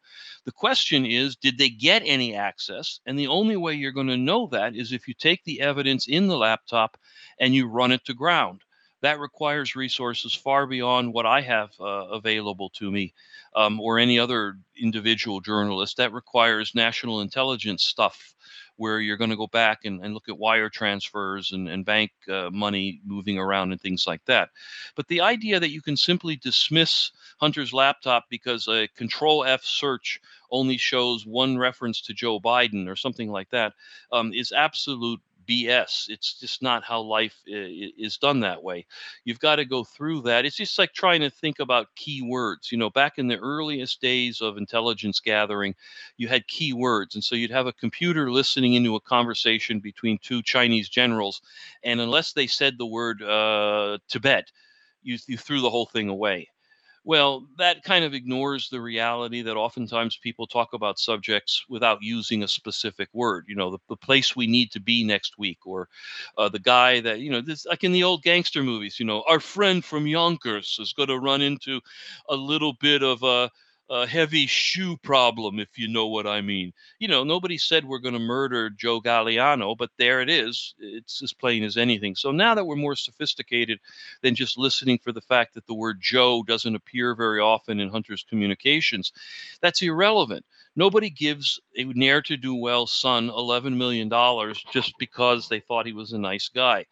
The 0.44 0.52
question 0.52 1.06
is, 1.06 1.36
did 1.36 1.58
they 1.58 1.68
get 1.68 2.02
any 2.04 2.34
access? 2.34 3.00
And 3.06 3.18
the 3.18 3.28
only 3.28 3.56
way 3.56 3.74
you're 3.74 3.92
going 3.92 4.08
to 4.08 4.16
know 4.16 4.48
that 4.52 4.74
is 4.74 4.92
if 4.92 5.06
you 5.06 5.14
take 5.14 5.44
the 5.44 5.60
evidence 5.60 6.08
in 6.08 6.26
the 6.26 6.36
laptop 6.36 6.96
and 7.38 7.54
you 7.54 7.68
run 7.68 7.92
it 7.92 8.04
to 8.06 8.14
ground. 8.14 8.62
That 9.00 9.20
requires 9.20 9.76
resources 9.76 10.34
far 10.34 10.66
beyond 10.66 11.12
what 11.12 11.24
I 11.24 11.40
have 11.42 11.70
uh, 11.78 12.08
available 12.10 12.68
to 12.70 12.90
me 12.90 13.14
um, 13.54 13.80
or 13.80 13.98
any 13.98 14.18
other 14.18 14.58
individual 14.76 15.40
journalist. 15.40 15.98
That 15.98 16.12
requires 16.12 16.74
national 16.74 17.20
intelligence 17.20 17.84
stuff 17.84 18.34
where 18.78 19.00
you're 19.00 19.16
going 19.16 19.30
to 19.30 19.36
go 19.36 19.46
back 19.48 19.84
and, 19.84 20.02
and 20.02 20.14
look 20.14 20.28
at 20.28 20.38
wire 20.38 20.70
transfers 20.70 21.52
and, 21.52 21.68
and 21.68 21.84
bank 21.84 22.10
uh, 22.30 22.48
money 22.52 23.00
moving 23.04 23.38
around 23.38 23.72
and 23.72 23.80
things 23.80 24.06
like 24.06 24.24
that. 24.24 24.48
But 24.96 25.08
the 25.08 25.20
idea 25.20 25.60
that 25.60 25.70
you 25.70 25.82
can 25.82 25.96
simply 25.96 26.36
dismiss 26.36 27.10
Hunter's 27.38 27.72
laptop 27.72 28.24
because 28.30 28.66
a 28.68 28.88
control 28.96 29.44
F 29.44 29.62
search 29.62 30.20
only 30.50 30.78
shows 30.78 31.26
one 31.26 31.58
reference 31.58 32.00
to 32.02 32.14
Joe 32.14 32.40
Biden 32.40 32.88
or 32.88 32.96
something 32.96 33.30
like 33.30 33.50
that 33.50 33.74
um, 34.12 34.32
is 34.32 34.52
absolute 34.52 35.20
BS. 35.48 36.08
It's 36.08 36.38
just 36.38 36.62
not 36.62 36.84
how 36.84 37.00
life 37.00 37.36
is 37.46 38.18
done 38.18 38.40
that 38.40 38.62
way. 38.62 38.86
You've 39.24 39.40
got 39.40 39.56
to 39.56 39.64
go 39.64 39.84
through 39.84 40.22
that. 40.22 40.44
It's 40.44 40.56
just 40.56 40.78
like 40.78 40.92
trying 40.92 41.20
to 41.22 41.30
think 41.30 41.58
about 41.58 41.88
keywords. 41.96 42.70
You 42.70 42.78
know, 42.78 42.90
back 42.90 43.18
in 43.18 43.28
the 43.28 43.38
earliest 43.38 44.00
days 44.00 44.40
of 44.40 44.56
intelligence 44.56 45.20
gathering, 45.20 45.74
you 46.16 46.28
had 46.28 46.46
keywords. 46.46 47.14
And 47.14 47.24
so 47.24 47.34
you'd 47.34 47.50
have 47.50 47.66
a 47.66 47.72
computer 47.72 48.30
listening 48.30 48.74
into 48.74 48.96
a 48.96 49.00
conversation 49.00 49.80
between 49.80 50.18
two 50.18 50.42
Chinese 50.42 50.88
generals. 50.88 51.40
And 51.82 52.00
unless 52.00 52.32
they 52.32 52.46
said 52.46 52.76
the 52.76 52.86
word 52.86 53.22
uh, 53.22 53.98
Tibet, 54.08 54.50
you, 55.02 55.18
you 55.26 55.38
threw 55.38 55.60
the 55.60 55.70
whole 55.70 55.86
thing 55.86 56.08
away. 56.08 56.48
Well, 57.08 57.48
that 57.56 57.82
kind 57.84 58.04
of 58.04 58.12
ignores 58.14 58.68
the 58.68 58.80
reality 58.82 59.42
that 59.42 59.56
oftentimes 59.56 60.18
people 60.18 60.46
talk 60.46 60.74
about 60.74 60.98
subjects 60.98 61.64
without 61.68 62.02
using 62.02 62.42
a 62.42 62.48
specific 62.48 63.08
word. 63.14 63.46
You 63.48 63.56
know, 63.56 63.70
the, 63.72 63.78
the 63.88 63.96
place 63.96 64.36
we 64.36 64.46
need 64.46 64.70
to 64.72 64.80
be 64.80 65.04
next 65.04 65.38
week, 65.38 65.66
or 65.66 65.88
uh, 66.36 66.50
the 66.50 66.58
guy 66.60 67.00
that, 67.00 67.20
you 67.20 67.30
know, 67.30 67.40
this 67.40 67.64
like 67.66 67.82
in 67.82 67.92
the 67.92 68.04
old 68.04 68.22
gangster 68.22 68.62
movies, 68.62 69.00
you 69.00 69.06
know, 69.06 69.24
our 69.26 69.40
friend 69.40 69.84
from 69.84 70.06
Yonkers 70.06 70.76
is 70.80 70.92
going 70.92 71.08
to 71.08 71.18
run 71.18 71.40
into 71.40 71.80
a 72.28 72.36
little 72.36 72.74
bit 72.74 73.02
of 73.02 73.22
a, 73.22 73.50
a 73.90 74.06
heavy 74.06 74.46
shoe 74.46 74.96
problem, 74.98 75.58
if 75.58 75.78
you 75.78 75.88
know 75.88 76.06
what 76.06 76.26
I 76.26 76.40
mean. 76.40 76.72
You 76.98 77.08
know, 77.08 77.24
nobody 77.24 77.56
said 77.56 77.84
we're 77.84 77.98
going 77.98 78.14
to 78.14 78.20
murder 78.20 78.68
Joe 78.70 79.00
Galliano, 79.00 79.76
but 79.76 79.90
there 79.96 80.20
it 80.20 80.28
is. 80.28 80.74
It's 80.78 81.22
as 81.22 81.32
plain 81.32 81.64
as 81.64 81.76
anything. 81.76 82.14
So 82.14 82.30
now 82.30 82.54
that 82.54 82.66
we're 82.66 82.76
more 82.76 82.96
sophisticated 82.96 83.80
than 84.22 84.34
just 84.34 84.58
listening 84.58 84.98
for 84.98 85.12
the 85.12 85.20
fact 85.20 85.54
that 85.54 85.66
the 85.66 85.74
word 85.74 86.00
Joe 86.00 86.42
doesn't 86.42 86.74
appear 86.74 87.14
very 87.14 87.40
often 87.40 87.80
in 87.80 87.88
Hunter's 87.88 88.26
communications, 88.28 89.12
that's 89.60 89.82
irrelevant. 89.82 90.44
Nobody 90.76 91.10
gives 91.10 91.58
a 91.76 91.84
ne'er 91.84 92.22
to 92.22 92.36
do 92.36 92.54
well 92.54 92.86
son 92.86 93.30
$11 93.30 93.76
million 93.76 94.10
just 94.70 94.92
because 94.98 95.48
they 95.48 95.60
thought 95.60 95.86
he 95.86 95.92
was 95.92 96.12
a 96.12 96.18
nice 96.18 96.48
guy 96.48 96.84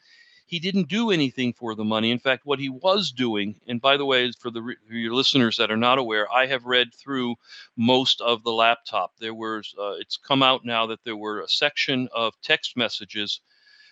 he 0.47 0.59
didn't 0.61 0.89
do 0.89 1.11
anything 1.11 1.53
for 1.53 1.75
the 1.75 1.85
money. 1.85 2.11
In 2.11 2.19
fact, 2.21 2.47
what 2.47 2.61
he 2.61 2.69
was 2.69 3.11
doing, 3.11 3.61
and 3.67 3.81
by 3.81 3.97
the 3.97 4.07
way, 4.07 4.31
for 4.33 4.51
the 4.51 4.63
for 4.87 4.95
your 4.95 5.15
listeners 5.15 5.57
that 5.57 5.71
are 5.71 5.77
not 5.77 5.99
aware, 5.99 6.33
I 6.33 6.47
have 6.47 6.65
read 6.65 6.95
through 6.95 7.35
most 7.77 8.21
of 8.21 8.45
the 8.45 8.53
laptop. 8.53 9.13
There 9.19 9.35
was, 9.35 9.75
uh, 9.79 9.97
it's 9.99 10.17
come 10.17 10.43
out 10.43 10.65
now 10.65 10.87
that 10.87 11.03
there 11.05 11.17
were 11.17 11.41
a 11.41 11.49
section 11.49 12.09
of 12.15 12.35
text 12.43 12.77
messages 12.77 13.41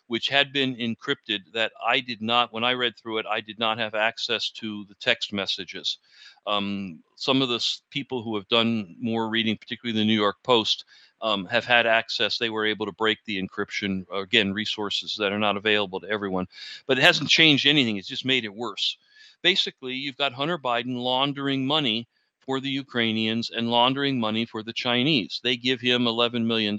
which 0.07 0.29
had 0.29 0.53
been 0.53 0.77
encrypted 0.77 1.41
that 1.55 1.73
I 1.85 2.01
did 2.01 2.21
not, 2.21 2.53
when 2.53 2.63
I 2.63 2.75
read 2.75 2.97
through 2.97 3.19
it, 3.19 3.27
I 3.27 3.41
did 3.41 3.59
not 3.59 3.79
have 3.79 3.95
access 3.95 4.51
to 4.51 4.85
the 4.89 4.95
text 4.97 5.33
messages. 5.33 5.99
Um, 6.47 7.03
some 7.17 7.41
of 7.41 7.49
the 7.49 7.65
people 7.91 8.23
who 8.23 8.35
have 8.37 8.47
done 8.49 8.97
more 9.01 9.31
reading, 9.31 9.57
particularly 9.57 9.99
the 9.99 10.05
New 10.05 10.13
York 10.21 10.37
Post, 10.43 10.85
um, 11.25 11.47
have 11.47 11.65
had 11.65 11.87
access. 11.87 12.37
They 12.37 12.51
were 12.51 12.67
able 12.67 12.85
to 12.85 12.93
break 12.93 13.19
the 13.25 13.43
encryption. 13.43 14.05
Again, 14.15 14.53
resources 14.53 15.17
that 15.19 15.33
are 15.33 15.39
not 15.39 15.57
available 15.57 15.99
to 16.01 16.09
everyone, 16.09 16.47
but 16.87 16.99
it 16.99 17.01
hasn't 17.01 17.31
changed 17.31 17.67
anything. 17.67 17.97
It's 17.97 18.07
just 18.07 18.27
made 18.27 18.45
it 18.45 18.55
worse. 18.55 18.99
Basically, 19.43 19.95
you've 19.95 20.19
got 20.19 20.35
Hunter 20.35 20.59
Biden 20.59 20.97
laundering 20.97 21.67
money 21.67 22.07
for 22.45 22.61
the 22.61 22.69
Ukrainians 22.69 23.51
and 23.51 23.71
laundering 23.71 24.21
money 24.21 24.45
for 24.45 24.63
the 24.63 24.73
Chinese. 24.73 25.41
They 25.43 25.57
give 25.57 25.81
him 25.81 26.05
$11 26.05 26.45
million. 26.45 26.79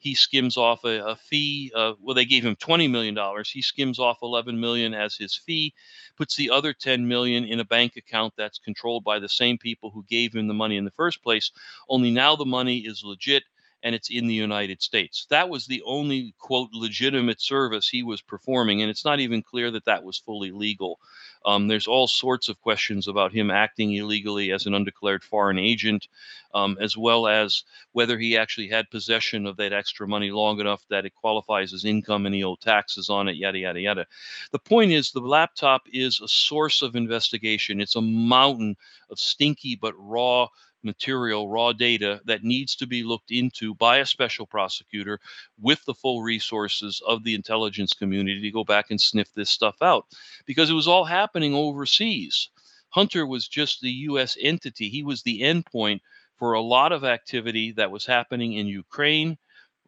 He 0.00 0.14
skims 0.14 0.56
off 0.56 0.84
a, 0.84 1.04
a 1.04 1.16
fee. 1.16 1.70
Uh, 1.74 1.92
well, 2.00 2.14
they 2.14 2.24
gave 2.24 2.44
him 2.44 2.56
$20 2.56 2.90
million. 2.90 3.16
He 3.46 3.62
skims 3.62 4.00
off 4.00 4.18
11 4.22 4.58
million 4.58 4.92
as 4.92 5.14
his 5.14 5.36
fee, 5.36 5.72
puts 6.16 6.34
the 6.34 6.50
other 6.50 6.72
10 6.72 7.06
million 7.06 7.44
in 7.44 7.60
a 7.60 7.64
bank 7.64 7.96
account 7.96 8.34
that's 8.36 8.58
controlled 8.58 9.04
by 9.04 9.20
the 9.20 9.28
same 9.28 9.56
people 9.56 9.90
who 9.90 10.04
gave 10.08 10.34
him 10.34 10.48
the 10.48 10.54
money 10.54 10.76
in 10.76 10.84
the 10.84 10.90
first 10.90 11.22
place. 11.22 11.52
Only 11.88 12.10
now 12.10 12.34
the 12.34 12.44
money 12.44 12.78
is 12.78 13.04
legit 13.04 13.44
and 13.82 13.94
it's 13.94 14.10
in 14.10 14.26
the 14.26 14.34
United 14.34 14.82
States. 14.82 15.26
That 15.30 15.48
was 15.48 15.66
the 15.66 15.82
only, 15.84 16.34
quote, 16.38 16.70
legitimate 16.72 17.40
service 17.40 17.88
he 17.88 18.02
was 18.02 18.20
performing, 18.20 18.80
and 18.80 18.90
it's 18.90 19.04
not 19.04 19.20
even 19.20 19.42
clear 19.42 19.70
that 19.70 19.84
that 19.86 20.04
was 20.04 20.18
fully 20.18 20.50
legal. 20.50 20.98
Um, 21.44 21.66
there's 21.66 21.88
all 21.88 22.06
sorts 22.06 22.48
of 22.48 22.60
questions 22.60 23.08
about 23.08 23.32
him 23.32 23.50
acting 23.50 23.92
illegally 23.94 24.52
as 24.52 24.66
an 24.66 24.74
undeclared 24.74 25.24
foreign 25.24 25.58
agent, 25.58 26.06
um, 26.54 26.76
as 26.80 26.96
well 26.96 27.26
as 27.26 27.64
whether 27.92 28.18
he 28.18 28.36
actually 28.36 28.68
had 28.68 28.90
possession 28.90 29.46
of 29.46 29.56
that 29.56 29.72
extra 29.72 30.06
money 30.06 30.30
long 30.30 30.60
enough 30.60 30.84
that 30.88 31.04
it 31.04 31.14
qualifies 31.14 31.72
as 31.72 31.84
income 31.84 32.26
and 32.26 32.34
he 32.34 32.44
owed 32.44 32.60
taxes 32.60 33.10
on 33.10 33.28
it, 33.28 33.36
yada, 33.36 33.58
yada, 33.58 33.80
yada. 33.80 34.06
The 34.52 34.58
point 34.58 34.92
is, 34.92 35.10
the 35.10 35.20
laptop 35.20 35.82
is 35.92 36.20
a 36.20 36.28
source 36.28 36.82
of 36.82 36.94
investigation, 36.94 37.80
it's 37.80 37.96
a 37.96 38.02
mountain 38.02 38.76
of 39.10 39.18
stinky 39.18 39.74
but 39.74 39.94
raw 39.98 40.46
material, 40.84 41.48
raw 41.48 41.72
data 41.72 42.20
that 42.24 42.44
needs 42.44 42.76
to 42.76 42.86
be 42.86 43.02
looked 43.02 43.30
into 43.30 43.74
by 43.74 43.98
a 43.98 44.06
special 44.06 44.46
prosecutor 44.46 45.20
with 45.60 45.84
the 45.84 45.94
full 45.94 46.22
resources 46.22 47.02
of 47.06 47.24
the 47.24 47.34
intelligence 47.34 47.92
community 47.92 48.40
to 48.42 48.50
go 48.50 48.64
back 48.64 48.90
and 48.90 49.00
sniff 49.00 49.32
this 49.34 49.50
stuff 49.50 49.76
out. 49.82 50.06
Because 50.46 50.70
it 50.70 50.74
was 50.74 50.88
all 50.88 51.04
happening 51.04 51.54
overseas. 51.54 52.50
Hunter 52.90 53.26
was 53.26 53.48
just 53.48 53.80
the 53.80 53.90
US 53.90 54.36
entity, 54.40 54.88
he 54.88 55.02
was 55.02 55.22
the 55.22 55.40
endpoint 55.40 56.00
for 56.36 56.52
a 56.52 56.60
lot 56.60 56.92
of 56.92 57.04
activity 57.04 57.72
that 57.72 57.90
was 57.90 58.04
happening 58.04 58.54
in 58.54 58.66
Ukraine 58.66 59.38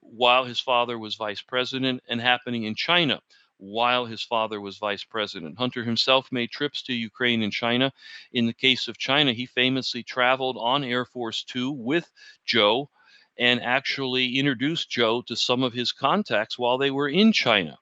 while 0.01 0.45
his 0.45 0.61
father 0.61 0.99
was 0.99 1.15
vice 1.15 1.43
president 1.43 2.03
and 2.09 2.21
happening 2.21 2.65
in 2.65 2.75
China 2.75 3.21
while 3.59 4.05
his 4.05 4.23
father 4.23 4.61
was 4.61 4.79
vice 4.79 5.05
president. 5.05 5.59
Hunter 5.59 5.85
himself 5.85 6.31
made 6.33 6.51
trips 6.51 6.83
to 6.83 6.93
Ukraine 6.93 7.43
and 7.43 7.53
China. 7.53 7.93
In 8.33 8.47
the 8.47 8.53
case 8.53 8.89
of 8.89 8.99
China, 8.99 9.33
he 9.33 9.47
famously 9.47 10.03
traveled 10.03 10.57
on 10.59 10.85
Air 10.85 11.05
Force 11.05 11.45
Two 11.45 11.71
with 11.71 12.11
Joe 12.45 12.91
and 13.39 13.61
actually 13.63 14.37
introduced 14.39 14.91
Joe 14.91 15.23
to 15.23 15.37
some 15.37 15.63
of 15.63 15.73
his 15.73 15.93
contacts 15.93 16.59
while 16.59 16.79
they 16.79 16.91
were 16.91 17.09
in 17.09 17.33
China. 17.33 17.79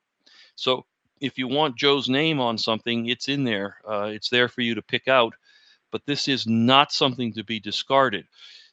So 0.54 0.86
if 1.20 1.38
you 1.38 1.46
want 1.46 1.76
Joe's 1.76 2.08
name 2.08 2.40
on 2.40 2.58
something, 2.58 3.06
it's 3.06 3.28
in 3.28 3.44
there. 3.44 3.76
Uh, 3.88 4.10
it's 4.12 4.28
there 4.28 4.48
for 4.48 4.60
you 4.60 4.74
to 4.74 4.82
pick 4.82 5.08
out. 5.08 5.34
But 5.90 6.06
this 6.06 6.26
is 6.26 6.46
not 6.46 6.90
something 6.92 7.34
to 7.34 7.44
be 7.44 7.60
discarded. 7.60 8.26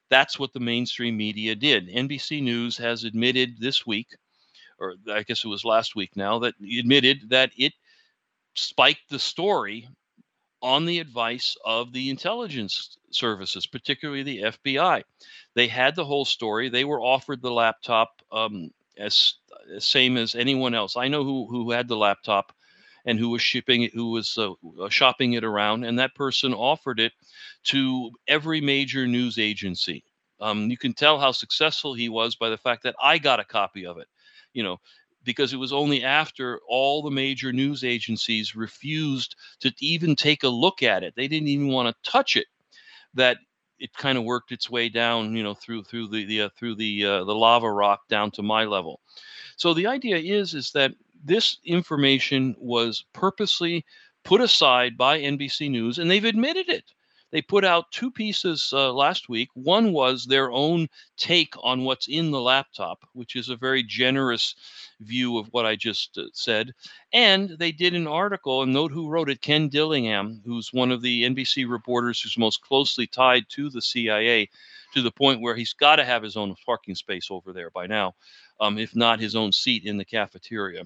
That's 0.10 0.39
what 0.39 0.54
the 0.54 0.60
mainstream 0.60 1.18
media 1.18 1.56
did. 1.56 1.89
NBC 1.89 2.41
News 2.41 2.78
has 2.78 3.04
admitted 3.04 3.60
this 3.60 3.86
week 3.86 4.08
or 4.80 4.95
I 5.11 5.23
guess 5.23 5.43
it 5.43 5.49
was 5.49 5.65
last 5.65 5.95
week 5.95 6.11
now, 6.15 6.39
that 6.39 6.55
admitted 6.80 7.30
that 7.30 7.51
it 7.57 7.73
spiked 8.55 9.09
the 9.09 9.19
story 9.19 9.88
on 10.61 10.86
the 10.86 10.99
advice 10.99 11.55
of 11.65 11.93
the 11.93 12.09
intelligence 12.09 12.97
services, 13.11 13.65
particularly 13.65 14.23
the 14.23 14.41
FBI. 14.43 15.03
They 15.55 15.67
had 15.67 15.95
the 15.95 16.05
whole 16.05 16.25
story. 16.25 16.69
They 16.69 16.84
were 16.84 17.01
offered 17.01 17.41
the 17.41 17.51
laptop 17.51 18.21
um, 18.32 18.71
as, 18.97 19.36
same 19.80 20.17
as 20.17 20.36
anyone 20.36 20.73
else. 20.73 20.97
I 20.97 21.07
know 21.07 21.23
who 21.23 21.47
who 21.49 21.71
had 21.71 21.88
the 21.88 21.97
laptop 21.97 22.53
and 23.05 23.17
who 23.17 23.30
was 23.30 23.41
shipping 23.41 23.84
it, 23.84 23.93
who 23.93 24.11
was 24.11 24.38
uh, 24.38 24.51
uh 24.82 24.89
shopping 24.89 25.34
it 25.34 25.43
around, 25.43 25.86
and 25.86 25.97
that 25.99 26.15
person 26.15 26.53
offered 26.53 26.99
it 26.99 27.13
to 27.65 28.11
every 28.27 28.61
major 28.61 29.07
news 29.07 29.38
agency. 29.38 30.03
Um, 30.41 30.69
you 30.69 30.77
can 30.77 30.93
tell 30.93 31.19
how 31.19 31.32
successful 31.32 31.93
he 31.93 32.09
was 32.09 32.36
by 32.36 32.49
the 32.49 32.57
fact 32.57 32.84
that 32.84 32.95
I 33.01 33.17
got 33.17 33.39
a 33.39 33.45
copy 33.45 33.86
of 33.86 33.97
it 33.97 34.07
you 34.54 34.64
know, 34.64 34.78
because 35.24 35.54
it 35.54 35.58
was 35.58 35.74
only 35.74 36.04
after 36.04 36.60
all 36.68 37.02
the 37.02 37.12
major 37.12 37.52
news 37.52 37.84
agencies 37.84 38.56
refused 38.56 39.36
to 39.60 39.74
even 39.80 40.16
take 40.16 40.43
a 40.43 40.50
look 40.50 40.82
at 40.82 41.04
it. 41.04 41.14
They 41.16 41.28
didn't 41.28 41.50
even 41.50 41.70
want 41.70 41.88
to 41.88 42.10
touch 42.10 42.36
it. 42.36 42.47
That 43.14 43.38
it 43.80 43.93
kind 43.93 44.18
of 44.18 44.24
worked 44.24 44.52
its 44.52 44.70
way 44.70 44.89
down, 44.89 45.36
you 45.36 45.43
know, 45.43 45.54
through 45.54 45.84
through 45.84 46.10
the, 46.10 46.26
the 46.26 46.41
uh, 46.43 46.50
through 46.58 46.76
the 46.76 47.06
uh, 47.06 47.24
the 47.24 47.36
lava 47.36 47.72
rock 47.72 48.08
down 48.08 48.32
to 48.32 48.43
my 48.43 48.66
level. 48.66 49.00
So 49.58 49.74
the 49.74 49.88
idea 49.88 50.18
is 50.18 50.54
is 50.54 50.72
that 50.72 50.93
this 51.24 51.58
information 51.66 52.56
was 52.60 53.06
purposely 53.14 53.86
put 54.24 54.41
aside 54.41 54.97
by 54.97 55.20
NBC 55.20 55.70
News, 55.70 56.00
and 56.00 56.10
they've 56.10 56.24
admitted 56.24 56.70
it 56.70 56.93
they 57.32 57.41
put 57.41 57.63
out 57.63 57.91
two 57.91 58.09
pieces 58.11 58.71
uh, 58.73 58.91
last 58.93 59.30
week. 59.30 59.49
One 59.53 59.93
was 59.93 60.25
their 60.25 60.51
own 60.51 60.88
take 61.17 61.53
on 61.61 61.84
what's 61.84 62.07
in 62.07 62.32
the 62.32 62.41
laptop, 62.41 62.99
which 63.13 63.36
is 63.36 63.49
a 63.49 63.55
very 63.55 63.84
generous 63.84 64.55
view 65.01 65.38
of 65.38 65.47
what 65.51 65.65
I 65.65 65.75
just 65.75 66.17
uh, 66.17 66.25
said. 66.34 66.71
And 67.13 67.49
they 67.59 67.71
did 67.71 67.93
an 67.93 68.07
article, 68.07 68.63
and 68.63 68.73
note 68.73 68.91
who 68.91 69.09
wrote 69.09 69.30
it 69.30 69.41
Ken 69.41 69.69
Dilanian, 69.69 70.41
who's 70.45 70.73
one 70.73 70.91
of 70.91 71.01
the 71.01 71.23
NBC 71.23 71.69
reporters 71.69 72.21
who's 72.21 72.38
most 72.38 72.61
closely 72.61 73.07
tied 73.07 73.45
to 73.49 73.69
the 73.69 73.82
CIA 73.82 74.49
to 74.93 75.01
the 75.01 75.11
point 75.11 75.41
where 75.41 75.55
he's 75.55 75.73
got 75.73 75.97
to 75.97 76.05
have 76.05 76.23
his 76.23 76.36
own 76.36 76.55
parking 76.65 76.95
space 76.95 77.27
over 77.30 77.53
there 77.53 77.69
by 77.69 77.86
now, 77.86 78.15
um, 78.59 78.77
if 78.80 78.95
not 78.95 79.19
his 79.19 79.36
own 79.36 79.51
seat 79.51 79.86
in 79.86 79.97
the 79.97 80.05
cafeteria 80.05 80.84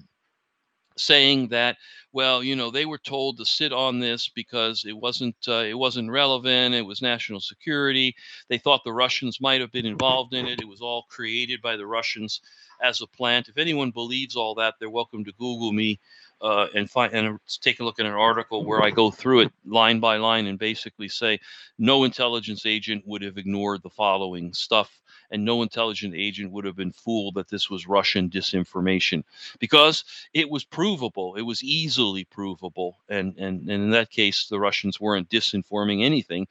saying 0.96 1.48
that 1.48 1.76
well 2.12 2.42
you 2.42 2.54
know 2.54 2.70
they 2.70 2.86
were 2.86 2.98
told 2.98 3.36
to 3.36 3.44
sit 3.44 3.72
on 3.72 3.98
this 3.98 4.28
because 4.28 4.84
it 4.84 4.96
wasn't 4.96 5.36
uh, 5.48 5.64
it 5.66 5.76
wasn't 5.78 6.10
relevant 6.10 6.74
it 6.74 6.86
was 6.86 7.02
national 7.02 7.40
security. 7.40 8.14
They 8.48 8.58
thought 8.58 8.84
the 8.84 8.92
russians 8.92 9.40
might 9.40 9.60
have 9.60 9.72
been 9.72 9.86
involved 9.86 10.34
in 10.34 10.46
it. 10.46 10.60
It 10.60 10.68
was 10.68 10.80
all 10.80 11.04
created 11.08 11.60
by 11.60 11.76
the 11.76 11.86
russians 11.86 12.40
as 12.82 13.00
a 13.00 13.06
plant. 13.06 13.48
If 13.48 13.58
anyone 13.58 13.90
believes 13.90 14.36
all 14.36 14.54
that 14.56 14.74
they're 14.78 14.90
welcome 14.90 15.24
to 15.24 15.32
google 15.32 15.72
me 15.72 15.98
uh, 16.40 16.66
and 16.74 16.90
find 16.90 17.12
and 17.14 17.38
take 17.60 17.80
a 17.80 17.84
look 17.84 17.98
at 17.98 18.06
an 18.06 18.12
article 18.12 18.64
where 18.64 18.82
I 18.82 18.90
go 18.90 19.10
through 19.10 19.40
it 19.40 19.52
line 19.64 19.98
by 19.98 20.16
line 20.16 20.46
and 20.46 20.58
basically 20.58 21.08
say 21.08 21.40
no 21.78 22.04
intelligence 22.04 22.66
agent 22.66 23.02
would 23.06 23.22
have 23.22 23.38
ignored 23.38 23.82
the 23.82 23.90
following 23.90 24.52
stuff 24.52 25.00
and 25.34 25.44
no 25.44 25.62
intelligent 25.62 26.14
agent 26.14 26.52
would 26.52 26.64
have 26.64 26.76
been 26.76 26.92
fooled 26.92 27.34
that 27.34 27.48
this 27.48 27.68
was 27.68 27.88
Russian 27.88 28.30
disinformation 28.30 29.24
because 29.58 30.04
it 30.32 30.48
was 30.48 30.62
provable. 30.62 31.34
It 31.34 31.42
was 31.42 31.64
easily 31.64 32.24
provable, 32.24 32.98
and 33.08 33.36
and, 33.36 33.68
and 33.68 33.82
in 33.82 33.90
that 33.90 34.10
case, 34.10 34.46
the 34.46 34.60
Russians 34.60 35.00
weren't 35.00 35.28
disinforming 35.28 36.04
anything. 36.04 36.46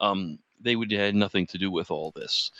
Um, 0.00 0.40
they 0.60 0.74
would 0.74 0.90
have 0.90 1.00
had 1.00 1.14
nothing 1.14 1.46
to 1.46 1.58
do 1.58 1.70
with 1.70 1.92
all 1.92 2.10
this. 2.10 2.50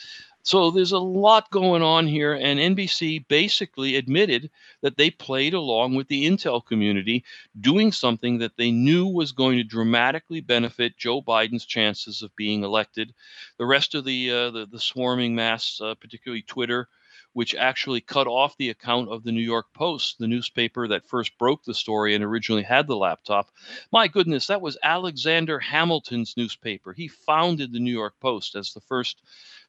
So 0.46 0.70
there's 0.70 0.92
a 0.92 0.98
lot 0.98 1.50
going 1.50 1.80
on 1.80 2.06
here, 2.06 2.34
and 2.34 2.60
NBC 2.60 3.26
basically 3.28 3.96
admitted 3.96 4.50
that 4.82 4.98
they 4.98 5.10
played 5.10 5.54
along 5.54 5.94
with 5.94 6.08
the 6.08 6.26
intel 6.26 6.62
community, 6.62 7.24
doing 7.58 7.90
something 7.90 8.36
that 8.38 8.58
they 8.58 8.70
knew 8.70 9.06
was 9.06 9.32
going 9.32 9.56
to 9.56 9.64
dramatically 9.64 10.42
benefit 10.42 10.98
Joe 10.98 11.22
Biden's 11.22 11.64
chances 11.64 12.20
of 12.20 12.36
being 12.36 12.62
elected. 12.62 13.14
The 13.56 13.64
rest 13.64 13.94
of 13.94 14.04
the 14.04 14.30
uh, 14.30 14.50
the, 14.50 14.66
the, 14.66 14.80
swarming 14.80 15.34
mass, 15.34 15.80
uh, 15.80 15.94
particularly 15.94 16.42
Twitter, 16.42 16.90
which 17.32 17.54
actually 17.54 18.02
cut 18.02 18.26
off 18.26 18.54
the 18.58 18.68
account 18.68 19.08
of 19.08 19.24
the 19.24 19.32
New 19.32 19.40
York 19.40 19.72
Post, 19.72 20.18
the 20.18 20.28
newspaper 20.28 20.86
that 20.88 21.08
first 21.08 21.38
broke 21.38 21.64
the 21.64 21.72
story 21.72 22.14
and 22.14 22.22
originally 22.22 22.64
had 22.64 22.86
the 22.86 22.96
laptop. 22.96 23.50
My 23.90 24.08
goodness, 24.08 24.48
that 24.48 24.60
was 24.60 24.76
Alexander 24.82 25.58
Hamilton's 25.58 26.36
newspaper. 26.36 26.92
He 26.92 27.08
founded 27.08 27.72
the 27.72 27.80
New 27.80 27.92
York 27.92 28.20
Post 28.20 28.56
as 28.56 28.74
the 28.74 28.82
first 28.82 29.22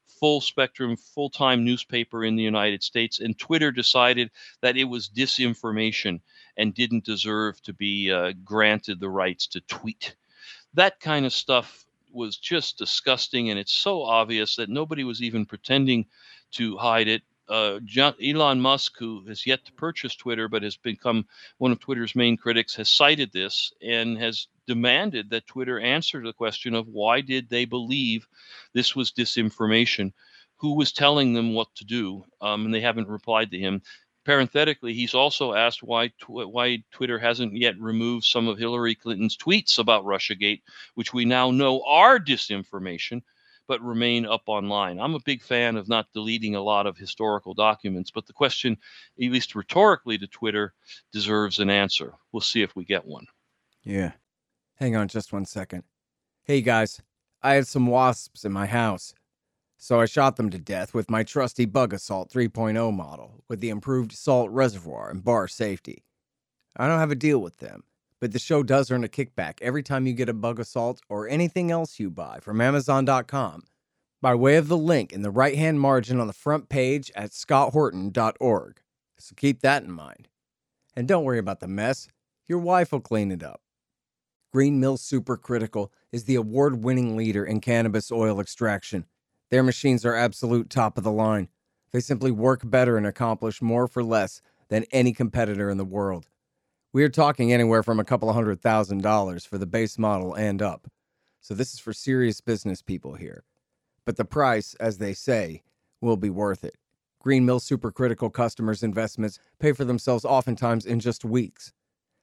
full 0.06 0.40
spectrum, 0.40 0.96
full 0.96 1.30
time 1.30 1.64
newspaper 1.64 2.24
in 2.24 2.36
the 2.36 2.42
United 2.42 2.82
States, 2.82 3.20
and 3.20 3.38
Twitter 3.38 3.70
decided 3.70 4.30
that 4.62 4.76
it 4.76 4.84
was 4.84 5.08
disinformation 5.08 6.20
and 6.56 6.74
didn't 6.74 7.04
deserve 7.04 7.60
to 7.62 7.72
be 7.72 8.10
uh, 8.10 8.32
granted 8.44 9.00
the 9.00 9.10
rights 9.10 9.46
to 9.48 9.60
tweet. 9.62 10.16
That 10.74 11.00
kind 11.00 11.26
of 11.26 11.32
stuff 11.32 11.84
was 12.12 12.36
just 12.36 12.78
disgusting, 12.78 13.50
and 13.50 13.58
it's 13.58 13.72
so 13.72 14.02
obvious 14.02 14.56
that 14.56 14.70
nobody 14.70 15.04
was 15.04 15.22
even 15.22 15.46
pretending 15.46 16.06
to 16.52 16.76
hide 16.76 17.08
it 17.08 17.22
uh, 17.48 17.78
John, 17.84 18.14
Elon 18.22 18.60
Musk, 18.60 18.94
who 18.98 19.24
has 19.26 19.46
yet 19.46 19.64
to 19.66 19.72
purchase 19.72 20.16
Twitter 20.16 20.48
but 20.48 20.62
has 20.62 20.76
become 20.76 21.26
one 21.58 21.72
of 21.72 21.80
Twitter's 21.80 22.16
main 22.16 22.36
critics, 22.36 22.74
has 22.74 22.90
cited 22.90 23.32
this 23.32 23.72
and 23.82 24.18
has 24.18 24.48
demanded 24.66 25.30
that 25.30 25.46
Twitter 25.46 25.78
answer 25.78 26.22
the 26.22 26.32
question 26.32 26.74
of 26.74 26.88
why 26.88 27.20
did 27.20 27.48
they 27.48 27.64
believe 27.64 28.26
this 28.72 28.96
was 28.96 29.12
disinformation? 29.12 30.12
Who 30.56 30.74
was 30.74 30.92
telling 30.92 31.34
them 31.34 31.54
what 31.54 31.68
to 31.76 31.84
do? 31.84 32.24
Um, 32.40 32.64
and 32.64 32.74
they 32.74 32.80
haven't 32.80 33.08
replied 33.08 33.50
to 33.52 33.58
him. 33.58 33.82
Parenthetically, 34.24 34.92
he's 34.92 35.14
also 35.14 35.54
asked 35.54 35.84
why 35.84 36.08
tw- 36.08 36.50
why 36.50 36.82
Twitter 36.90 37.18
hasn't 37.18 37.56
yet 37.56 37.78
removed 37.78 38.24
some 38.24 38.48
of 38.48 38.58
Hillary 38.58 38.96
Clinton's 38.96 39.36
tweets 39.36 39.78
about 39.78 40.04
RussiaGate, 40.04 40.62
which 40.94 41.14
we 41.14 41.24
now 41.24 41.52
know 41.52 41.84
are 41.86 42.18
disinformation 42.18 43.22
but 43.68 43.82
remain 43.82 44.26
up 44.26 44.42
online. 44.46 44.98
I'm 44.98 45.14
a 45.14 45.20
big 45.24 45.42
fan 45.42 45.76
of 45.76 45.88
not 45.88 46.12
deleting 46.12 46.54
a 46.54 46.62
lot 46.62 46.86
of 46.86 46.96
historical 46.96 47.54
documents, 47.54 48.10
but 48.10 48.26
the 48.26 48.32
question, 48.32 48.76
at 49.20 49.30
least 49.30 49.54
rhetorically 49.54 50.18
to 50.18 50.26
Twitter, 50.26 50.74
deserves 51.12 51.58
an 51.58 51.70
answer. 51.70 52.14
We'll 52.32 52.40
see 52.40 52.62
if 52.62 52.76
we 52.76 52.84
get 52.84 53.04
one. 53.04 53.26
Yeah. 53.82 54.12
Hang 54.76 54.96
on 54.96 55.08
just 55.08 55.32
one 55.32 55.44
second. 55.44 55.84
Hey 56.44 56.60
guys, 56.60 57.00
I 57.42 57.54
had 57.54 57.66
some 57.66 57.86
wasps 57.86 58.44
in 58.44 58.52
my 58.52 58.66
house. 58.66 59.14
So 59.78 60.00
I 60.00 60.06
shot 60.06 60.36
them 60.36 60.50
to 60.50 60.58
death 60.58 60.94
with 60.94 61.10
my 61.10 61.22
trusty 61.22 61.66
Bug-A-Salt 61.66 62.30
3.0 62.30 62.94
model 62.94 63.44
with 63.48 63.60
the 63.60 63.68
improved 63.68 64.12
salt 64.12 64.50
reservoir 64.50 65.10
and 65.10 65.22
bar 65.22 65.48
safety. 65.48 66.04
I 66.76 66.88
don't 66.88 66.98
have 66.98 67.10
a 67.10 67.14
deal 67.14 67.40
with 67.40 67.58
them, 67.58 67.84
but 68.20 68.32
the 68.32 68.38
show 68.38 68.62
does 68.62 68.90
earn 68.90 69.04
a 69.04 69.08
kickback 69.08 69.54
every 69.60 69.82
time 69.82 70.06
you 70.06 70.12
get 70.12 70.28
a 70.28 70.34
Bug-A-Salt 70.34 71.00
or 71.08 71.28
anything 71.28 71.70
else 71.70 71.98
you 71.98 72.10
buy 72.10 72.38
from 72.40 72.60
Amazon.com 72.60 73.64
by 74.22 74.34
way 74.34 74.56
of 74.56 74.68
the 74.68 74.76
link 74.76 75.12
in 75.12 75.22
the 75.22 75.30
right 75.30 75.56
hand 75.56 75.80
margin 75.80 76.18
on 76.18 76.26
the 76.26 76.32
front 76.32 76.68
page 76.68 77.12
at 77.14 77.30
scotthorton.org. 77.30 78.80
So 79.18 79.34
keep 79.36 79.60
that 79.60 79.82
in 79.82 79.92
mind. 79.92 80.28
And 80.94 81.06
don't 81.06 81.24
worry 81.24 81.38
about 81.38 81.60
the 81.60 81.68
mess, 81.68 82.08
your 82.46 82.58
wife 82.58 82.92
will 82.92 83.00
clean 83.00 83.30
it 83.30 83.42
up. 83.42 83.60
Green 84.52 84.80
Mill 84.80 84.96
Supercritical 84.96 85.90
is 86.12 86.24
the 86.24 86.36
award 86.36 86.82
winning 86.82 87.16
leader 87.16 87.44
in 87.44 87.60
cannabis 87.60 88.10
oil 88.10 88.40
extraction. 88.40 89.04
Their 89.50 89.62
machines 89.62 90.04
are 90.06 90.14
absolute 90.14 90.70
top 90.70 90.96
of 90.96 91.04
the 91.04 91.12
line. 91.12 91.48
They 91.92 92.00
simply 92.00 92.30
work 92.30 92.62
better 92.64 92.96
and 92.96 93.06
accomplish 93.06 93.60
more 93.60 93.86
for 93.86 94.02
less 94.02 94.40
than 94.68 94.84
any 94.90 95.12
competitor 95.12 95.70
in 95.70 95.78
the 95.78 95.84
world. 95.84 96.28
We 96.92 97.04
are 97.04 97.08
talking 97.08 97.52
anywhere 97.52 97.82
from 97.82 98.00
a 98.00 98.04
couple 98.04 98.28
of 98.28 98.34
hundred 98.34 98.60
thousand 98.60 99.02
dollars 99.02 99.44
for 99.44 99.58
the 99.58 99.66
base 99.66 99.98
model 99.98 100.34
and 100.34 100.62
up. 100.62 100.88
So 101.40 101.54
this 101.54 101.74
is 101.74 101.80
for 101.80 101.92
serious 101.92 102.40
business 102.40 102.82
people 102.82 103.14
here. 103.14 103.44
But 104.04 104.16
the 104.16 104.24
price, 104.24 104.74
as 104.80 104.98
they 104.98 105.12
say, 105.12 105.62
will 106.00 106.16
be 106.16 106.30
worth 106.30 106.64
it. 106.64 106.76
Green 107.20 107.44
Mill 107.44 107.60
Supercritical 107.60 108.32
customers' 108.32 108.82
investments 108.82 109.38
pay 109.58 109.72
for 109.72 109.84
themselves 109.84 110.24
oftentimes 110.24 110.86
in 110.86 111.00
just 111.00 111.24
weeks. 111.24 111.72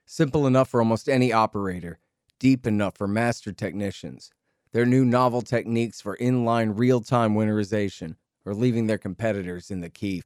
Simple 0.06 0.48
enough 0.48 0.70
for 0.70 0.82
almost 0.82 1.08
any 1.08 1.32
operator, 1.32 2.00
deep 2.40 2.68
enough 2.68 2.98
for 2.98 3.08
master 3.08 3.52
technicians. 3.52 4.32
Their 4.72 4.86
new 4.86 5.06
novel 5.06 5.42
techniques 5.42 6.02
for 6.02 6.18
inline 6.18 6.74
real 6.76 7.02
time 7.02 7.36
winterization 7.36 8.16
are 8.46 8.56
leaving 8.56 8.88
their 8.88 8.98
competitors 8.98 9.72
in 9.72 9.82
the 9.82 9.90
key. 9.90 10.24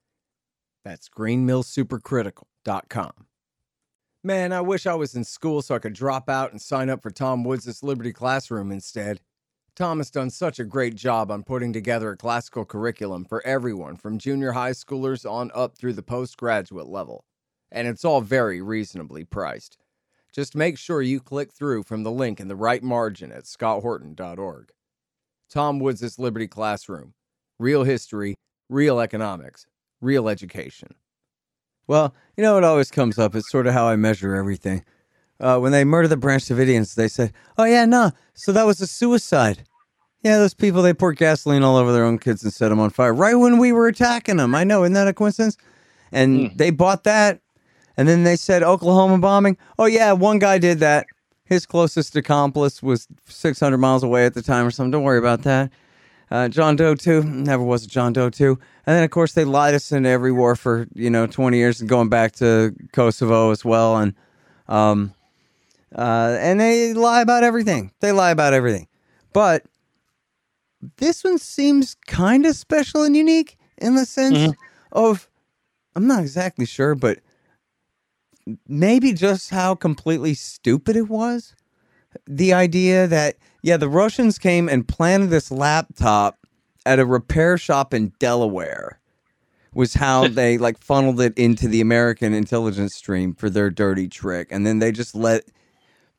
That's 0.83 1.09
greenmillsupercritical.com. 1.09 3.26
Man, 4.23 4.51
I 4.51 4.61
wish 4.61 4.87
I 4.87 4.95
was 4.95 5.15
in 5.15 5.23
school 5.23 5.61
so 5.61 5.75
I 5.75 5.79
could 5.79 5.93
drop 5.93 6.27
out 6.27 6.51
and 6.51 6.61
sign 6.61 6.89
up 6.89 7.01
for 7.01 7.11
Tom 7.11 7.43
Woods' 7.43 7.83
Liberty 7.83 8.11
Classroom 8.11 8.71
instead. 8.71 9.21
Tom 9.75 9.99
has 9.99 10.09
done 10.09 10.31
such 10.31 10.57
a 10.59 10.65
great 10.65 10.95
job 10.95 11.29
on 11.29 11.43
putting 11.43 11.71
together 11.71 12.11
a 12.11 12.17
classical 12.17 12.65
curriculum 12.65 13.25
for 13.25 13.45
everyone 13.45 13.95
from 13.95 14.17
junior 14.17 14.53
high 14.53 14.71
schoolers 14.71 15.29
on 15.29 15.51
up 15.53 15.77
through 15.77 15.93
the 15.93 16.01
postgraduate 16.01 16.87
level. 16.87 17.25
And 17.71 17.87
it's 17.87 18.03
all 18.03 18.21
very 18.21 18.59
reasonably 18.59 19.23
priced. 19.23 19.77
Just 20.33 20.55
make 20.55 20.79
sure 20.79 21.03
you 21.03 21.19
click 21.19 21.53
through 21.53 21.83
from 21.83 22.01
the 22.01 22.11
link 22.11 22.39
in 22.39 22.47
the 22.47 22.55
right 22.55 22.81
margin 22.81 23.31
at 23.31 23.43
scotthorton.org. 23.43 24.71
Tom 25.49 25.79
Woods' 25.79 26.17
Liberty 26.17 26.47
Classroom. 26.47 27.13
Real 27.59 27.83
history, 27.83 28.35
real 28.67 28.99
economics, 28.99 29.67
real 30.01 30.27
education. 30.27 30.95
Well, 31.87 32.13
you 32.35 32.43
know 32.43 32.57
it 32.57 32.63
always 32.63 32.91
comes 32.91 33.17
up? 33.17 33.35
It's 33.35 33.49
sort 33.49 33.65
of 33.67 33.73
how 33.73 33.87
I 33.87 33.95
measure 33.95 34.35
everything. 34.35 34.83
Uh, 35.39 35.59
when 35.59 35.71
they 35.71 35.83
murdered 35.83 36.07
the 36.09 36.17
Branch 36.17 36.43
Davidians, 36.43 36.95
they 36.95 37.07
said, 37.07 37.31
"Oh 37.57 37.63
yeah, 37.63 37.85
no, 37.85 38.11
so 38.33 38.51
that 38.51 38.65
was 38.65 38.81
a 38.81 38.87
suicide." 38.87 39.63
Yeah, 40.23 40.37
those 40.39 40.53
people 40.55 40.81
they 40.81 40.93
poured 40.93 41.17
gasoline 41.17 41.63
all 41.63 41.77
over 41.77 41.93
their 41.93 42.03
own 42.03 42.17
kids 42.17 42.43
and 42.43 42.51
set 42.51 42.69
them 42.69 42.79
on 42.79 42.89
fire 42.89 43.13
right 43.13 43.35
when 43.35 43.59
we 43.59 43.71
were 43.71 43.87
attacking 43.87 44.37
them. 44.37 44.55
I 44.55 44.63
know, 44.63 44.83
isn't 44.83 44.93
that 44.93 45.07
a 45.07 45.13
coincidence? 45.13 45.57
And 46.11 46.49
Hmm. 46.51 46.57
they 46.57 46.71
bought 46.71 47.03
that, 47.03 47.39
and 47.95 48.07
then 48.07 48.23
they 48.23 48.35
said 48.35 48.63
Oklahoma 48.63 49.19
bombing. 49.19 49.57
Oh 49.77 49.85
yeah, 49.85 50.11
one 50.11 50.39
guy 50.39 50.57
did 50.57 50.79
that. 50.79 51.05
His 51.45 51.65
closest 51.65 52.15
accomplice 52.15 52.81
was 52.83 53.07
600 53.29 53.77
miles 53.77 54.03
away 54.03 54.25
at 54.25 54.33
the 54.33 54.41
time 54.41 54.65
or 54.65 54.71
something. 54.71 54.91
Don't 54.91 55.03
worry 55.03 55.19
about 55.19 55.43
that. 55.43 55.71
Uh, 56.29 56.49
John 56.49 56.75
Doe 56.75 56.93
too. 56.95 57.23
Never 57.23 57.63
was 57.63 57.85
a 57.85 57.87
John 57.87 58.11
Doe 58.13 58.29
too. 58.29 58.59
And 58.85 58.95
then 58.95 59.03
of 59.03 59.11
course 59.11 59.33
they 59.33 59.45
lied 59.45 59.73
us 59.75 59.91
into 59.91 60.09
every 60.09 60.31
war 60.31 60.55
for 60.55 60.87
you 60.93 61.09
know 61.09 61.25
20 61.27 61.57
years 61.57 61.79
and 61.79 61.89
going 61.89 62.09
back 62.09 62.33
to 62.33 62.75
Kosovo 62.91 63.51
as 63.51 63.63
well. 63.63 63.97
And 63.97 64.13
um, 64.67 65.13
uh, 65.95 66.35
and 66.39 66.59
they 66.59 66.93
lie 66.93 67.21
about 67.21 67.43
everything. 67.43 67.91
They 68.01 68.11
lie 68.11 68.31
about 68.31 68.53
everything. 68.53 68.87
But 69.31 69.63
this 70.97 71.23
one 71.23 71.37
seems 71.37 71.95
kind 72.07 72.45
of 72.45 72.55
special 72.55 73.03
and 73.03 73.15
unique 73.15 73.57
in 73.77 73.95
the 73.95 74.05
sense 74.05 74.37
Mhm. 74.37 74.55
of 74.91 75.29
I'm 75.95 76.07
not 76.07 76.21
exactly 76.21 76.65
sure, 76.65 76.93
but 76.93 77.19
maybe 78.67 79.13
just 79.13 79.49
how 79.49 79.75
completely 79.75 80.33
stupid 80.33 80.95
it 80.95 81.09
was. 81.09 81.55
The 82.25 82.53
idea 82.53 83.07
that 83.07 83.35
yeah, 83.61 83.77
the 83.77 83.89
Russians 83.89 84.37
came 84.37 84.69
and 84.69 84.87
planted 84.87 85.27
this 85.29 85.51
laptop 85.51 86.37
at 86.85 86.99
a 86.99 87.05
repair 87.05 87.57
shop 87.57 87.93
in 87.93 88.13
Delaware 88.19 88.99
was 89.73 89.93
how 89.95 90.27
they 90.29 90.57
like 90.57 90.77
funneled 90.79 91.19
it 91.21 91.37
into 91.37 91.67
the 91.67 91.81
American 91.81 92.33
intelligence 92.33 92.95
stream 92.95 93.33
for 93.33 93.49
their 93.49 93.69
dirty 93.69 94.07
trick, 94.07 94.47
and 94.51 94.65
then 94.65 94.79
they 94.79 94.91
just 94.91 95.15
let 95.15 95.43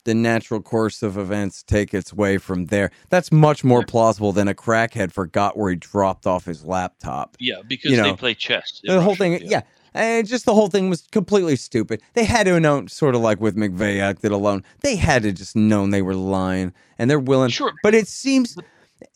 the 0.04 0.14
natural 0.14 0.62
course 0.62 1.02
of 1.02 1.18
events 1.18 1.62
take 1.62 1.92
its 1.92 2.14
way 2.14 2.38
from 2.38 2.66
there. 2.66 2.90
That's 3.10 3.30
much 3.30 3.62
more 3.62 3.84
plausible 3.84 4.32
than 4.32 4.48
a 4.48 4.54
crackhead 4.54 5.12
forgot 5.12 5.56
where 5.56 5.70
he 5.70 5.76
dropped 5.76 6.26
off 6.26 6.46
his 6.46 6.64
laptop. 6.64 7.36
Yeah, 7.38 7.56
because 7.66 7.90
You 7.90 8.02
they 8.02 8.14
play 8.14 8.34
chess. 8.34 8.80
The 8.82 9.00
whole 9.00 9.12
Russia, 9.12 9.18
thing, 9.18 9.40
yeah. 9.42 9.62
And 9.98 10.28
just 10.28 10.44
the 10.44 10.54
whole 10.54 10.68
thing 10.68 10.88
was 10.88 11.08
completely 11.10 11.56
stupid. 11.56 12.00
They 12.14 12.24
had 12.24 12.44
to 12.44 12.60
know, 12.60 12.86
sort 12.86 13.16
of 13.16 13.20
like 13.20 13.40
with 13.40 13.56
McVeigh 13.56 14.00
acted 14.00 14.30
alone. 14.30 14.62
They 14.80 14.94
had 14.94 15.24
to 15.24 15.32
just 15.32 15.56
known 15.56 15.90
they 15.90 16.02
were 16.02 16.14
lying, 16.14 16.72
and 16.98 17.10
they're 17.10 17.18
willing. 17.18 17.50
Sure. 17.50 17.72
but 17.82 17.94
it 17.96 18.06
seems, 18.06 18.56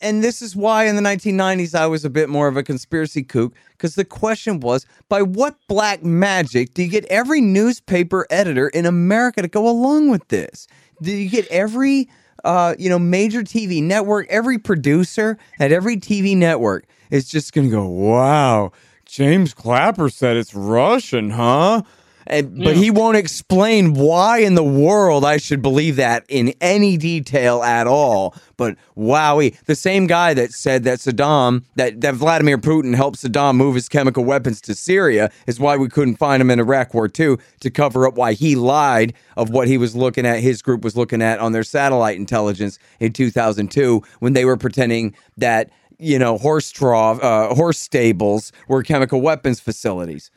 and 0.01 0.21
this 0.21 0.41
is 0.41 0.57
why 0.57 0.83
in 0.83 0.97
the 0.97 1.01
1990s 1.01 1.73
I 1.73 1.87
was 1.87 2.03
a 2.03 2.09
bit 2.09 2.27
more 2.27 2.49
of 2.49 2.57
a 2.57 2.63
conspiracy 2.63 3.23
kook 3.23 3.53
because 3.71 3.95
the 3.95 4.03
question 4.03 4.59
was, 4.59 4.85
by 5.07 5.21
what 5.21 5.55
black 5.69 6.03
magic 6.03 6.73
do 6.73 6.83
you 6.83 6.89
get 6.89 7.05
every 7.05 7.39
newspaper 7.39 8.27
editor 8.29 8.67
in 8.67 8.85
America 8.85 9.41
to 9.41 9.47
go 9.47 9.69
along 9.69 10.09
with 10.09 10.27
this? 10.27 10.67
Do 11.01 11.13
you 11.13 11.29
get 11.29 11.47
every 11.47 12.09
uh, 12.43 12.75
you 12.77 12.89
know, 12.89 12.99
major 12.99 13.41
TV 13.41 13.81
network, 13.81 14.27
every 14.29 14.57
producer 14.57 15.37
at 15.61 15.71
every 15.71 15.95
TV 15.95 16.35
network 16.35 16.85
is 17.09 17.29
just 17.29 17.53
going 17.53 17.69
to 17.69 17.71
go, 17.71 17.87
wow, 17.87 18.73
James 19.13 19.53
Clapper 19.53 20.09
said 20.09 20.37
it's 20.37 20.55
Russian, 20.55 21.29
huh? 21.29 21.83
And, 22.25 22.57
but 22.63 22.75
Yeah. 22.75 22.81
he 22.81 22.89
won't 22.89 23.15
explain 23.17 23.93
why 23.93 24.39
in 24.39 24.55
the 24.55 24.63
world 24.63 25.23
I 25.23 25.37
should 25.37 25.61
believe 25.61 25.97
that 25.97 26.23
in 26.29 26.53
any 26.61 26.97
detail 26.97 27.61
at 27.61 27.85
all. 27.85 28.33
But 28.57 28.75
wowie, 28.97 29.55
the 29.65 29.75
same 29.75 30.07
guy 30.07 30.33
that 30.33 30.51
said 30.51 30.83
that 30.85 30.97
Saddam, 30.97 31.63
that, 31.75 32.01
that 32.01 32.15
Vladimir 32.15 32.57
Putin 32.57 32.95
helped 32.95 33.17
Saddam 33.19 33.55
move 33.55 33.75
his 33.75 33.87
chemical 33.87 34.23
weapons 34.23 34.61
to 34.61 34.73
Syria 34.73 35.29
is 35.45 35.59
why 35.59 35.75
we 35.77 35.89
couldn't 35.89 36.15
find 36.15 36.41
him 36.41 36.49
in 36.49 36.59
Iraq 36.59 36.95
War 36.95 37.07
II 37.07 37.35
to 37.59 37.69
cover 37.69 38.07
up 38.07 38.15
why 38.15 38.33
he 38.33 38.55
lied 38.55 39.13
of 39.37 39.49
what 39.51 39.67
he 39.67 39.77
was 39.77 39.95
looking 39.95 40.25
at, 40.25 40.39
his 40.39 40.63
group 40.63 40.81
was 40.83 40.95
looking 40.95 41.21
at 41.21 41.37
on 41.39 41.51
their 41.51 41.63
satellite 41.63 42.15
intelligence 42.17 42.79
in 42.99 43.13
2002 43.13 44.01
when 44.21 44.33
they 44.33 44.45
were 44.45 44.57
pretending 44.57 45.13
that, 45.37 45.69
you 46.03 46.19
know, 46.19 46.37
horse 46.37 46.71
trough, 46.71 47.23
uh, 47.23 47.53
horse 47.55 47.79
stables 47.79 48.51
were 48.67 48.83
chemical 48.83 49.21
weapons 49.21 49.59
facilities. 49.59 50.29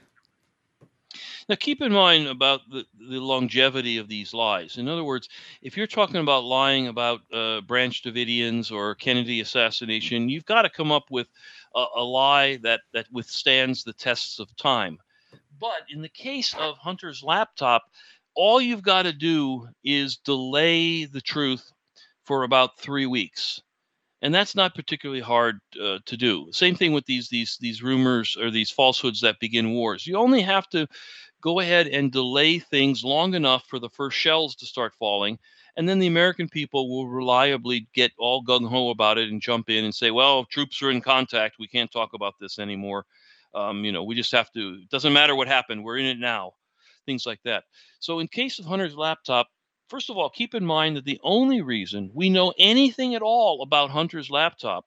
Now, 1.48 1.54
keep 1.54 1.80
in 1.80 1.92
mind 1.92 2.26
about 2.26 2.60
the, 2.70 2.84
the 2.98 3.20
longevity 3.20 3.98
of 3.98 4.08
these 4.08 4.34
lies. 4.34 4.78
In 4.78 4.88
other 4.88 5.04
words, 5.04 5.28
if 5.62 5.76
you're 5.76 5.86
talking 5.86 6.20
about 6.20 6.44
lying 6.44 6.88
about 6.88 7.20
uh, 7.32 7.60
Branch 7.60 8.02
Davidians 8.02 8.72
or 8.72 8.96
Kennedy 8.96 9.40
assassination, 9.40 10.28
you've 10.28 10.44
got 10.44 10.62
to 10.62 10.70
come 10.70 10.90
up 10.90 11.04
with 11.10 11.28
a, 11.74 11.84
a 11.96 12.02
lie 12.02 12.56
that, 12.58 12.80
that 12.92 13.06
withstands 13.12 13.84
the 13.84 13.92
tests 13.92 14.40
of 14.40 14.54
time. 14.56 14.98
But 15.60 15.82
in 15.88 16.02
the 16.02 16.08
case 16.08 16.52
of 16.58 16.78
Hunter's 16.78 17.22
laptop, 17.22 17.84
all 18.34 18.60
you've 18.60 18.82
got 18.82 19.02
to 19.02 19.12
do 19.12 19.68
is 19.84 20.16
delay 20.16 21.04
the 21.04 21.20
truth 21.20 21.72
for 22.24 22.42
about 22.42 22.78
three 22.78 23.06
weeks. 23.06 23.62
And 24.22 24.34
that's 24.34 24.54
not 24.54 24.74
particularly 24.74 25.20
hard 25.20 25.58
uh, 25.80 25.98
to 26.06 26.16
do. 26.16 26.48
Same 26.52 26.74
thing 26.74 26.92
with 26.92 27.04
these 27.04 27.28
these 27.28 27.58
these 27.60 27.82
rumors 27.82 28.36
or 28.36 28.50
these 28.50 28.70
falsehoods 28.70 29.20
that 29.20 29.40
begin 29.40 29.72
wars. 29.72 30.06
You 30.06 30.16
only 30.16 30.42
have 30.42 30.68
to 30.70 30.88
go 31.42 31.60
ahead 31.60 31.86
and 31.86 32.10
delay 32.10 32.58
things 32.58 33.04
long 33.04 33.34
enough 33.34 33.64
for 33.68 33.78
the 33.78 33.90
first 33.90 34.16
shells 34.16 34.56
to 34.56 34.66
start 34.66 34.94
falling. 34.98 35.38
And 35.76 35.88
then 35.88 35.98
the 35.98 36.06
American 36.06 36.48
people 36.48 36.88
will 36.88 37.08
reliably 37.08 37.86
get 37.94 38.12
all 38.18 38.42
gung 38.42 38.66
ho 38.66 38.88
about 38.88 39.18
it 39.18 39.30
and 39.30 39.42
jump 39.42 39.68
in 39.68 39.84
and 39.84 39.94
say, 39.94 40.10
well, 40.10 40.46
troops 40.46 40.82
are 40.82 40.90
in 40.90 41.02
contact. 41.02 41.56
We 41.58 41.68
can't 41.68 41.92
talk 41.92 42.14
about 42.14 42.34
this 42.40 42.58
anymore. 42.58 43.04
Um, 43.54 43.84
you 43.84 43.92
know, 43.92 44.02
we 44.02 44.14
just 44.14 44.32
have 44.32 44.50
to, 44.52 44.80
it 44.82 44.88
doesn't 44.90 45.12
matter 45.12 45.36
what 45.36 45.48
happened. 45.48 45.84
We're 45.84 45.98
in 45.98 46.06
it 46.06 46.18
now. 46.18 46.52
Things 47.04 47.26
like 47.26 47.40
that. 47.44 47.64
So, 48.00 48.18
in 48.18 48.26
case 48.26 48.58
of 48.58 48.64
Hunter's 48.64 48.96
laptop, 48.96 49.46
first 49.88 50.10
of 50.10 50.16
all, 50.16 50.30
keep 50.30 50.54
in 50.54 50.64
mind 50.66 50.96
that 50.96 51.04
the 51.04 51.20
only 51.22 51.60
reason 51.62 52.10
we 52.14 52.30
know 52.30 52.52
anything 52.58 53.14
at 53.14 53.22
all 53.22 53.62
about 53.62 53.90
Hunter's 53.90 54.30
laptop 54.30 54.86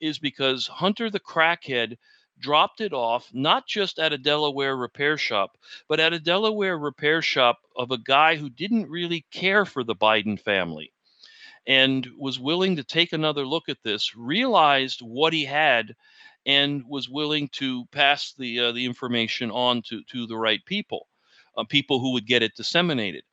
is 0.00 0.18
because 0.18 0.66
Hunter 0.66 1.10
the 1.10 1.20
crackhead 1.20 1.96
dropped 2.38 2.80
it 2.80 2.92
off 2.92 3.30
not 3.32 3.66
just 3.66 3.98
at 3.98 4.12
a 4.12 4.18
Delaware 4.18 4.76
repair 4.76 5.16
shop, 5.18 5.56
but 5.88 6.00
at 6.00 6.12
a 6.12 6.20
Delaware 6.20 6.78
repair 6.78 7.22
shop 7.22 7.60
of 7.76 7.90
a 7.90 7.98
guy 7.98 8.36
who 8.36 8.50
didn't 8.50 8.90
really 8.90 9.26
care 9.32 9.64
for 9.64 9.82
the 9.84 9.96
Biden 9.96 10.40
family. 10.40 10.92
and 11.66 12.08
was 12.18 12.38
willing 12.38 12.76
to 12.76 12.84
take 12.84 13.12
another 13.12 13.46
look 13.46 13.68
at 13.68 13.82
this, 13.82 14.14
realized 14.16 15.00
what 15.00 15.32
he 15.32 15.44
had, 15.44 15.94
and 16.46 16.84
was 16.88 17.08
willing 17.08 17.48
to 17.48 17.84
pass 17.86 18.32
the 18.38 18.60
uh, 18.60 18.72
the 18.72 18.84
information 18.84 19.50
on 19.50 19.82
to 19.82 20.02
to 20.04 20.26
the 20.26 20.36
right 20.36 20.64
people, 20.64 21.08
uh, 21.56 21.64
people 21.64 22.00
who 22.00 22.12
would 22.12 22.26
get 22.26 22.42
it 22.42 22.54
disseminated. 22.56 23.24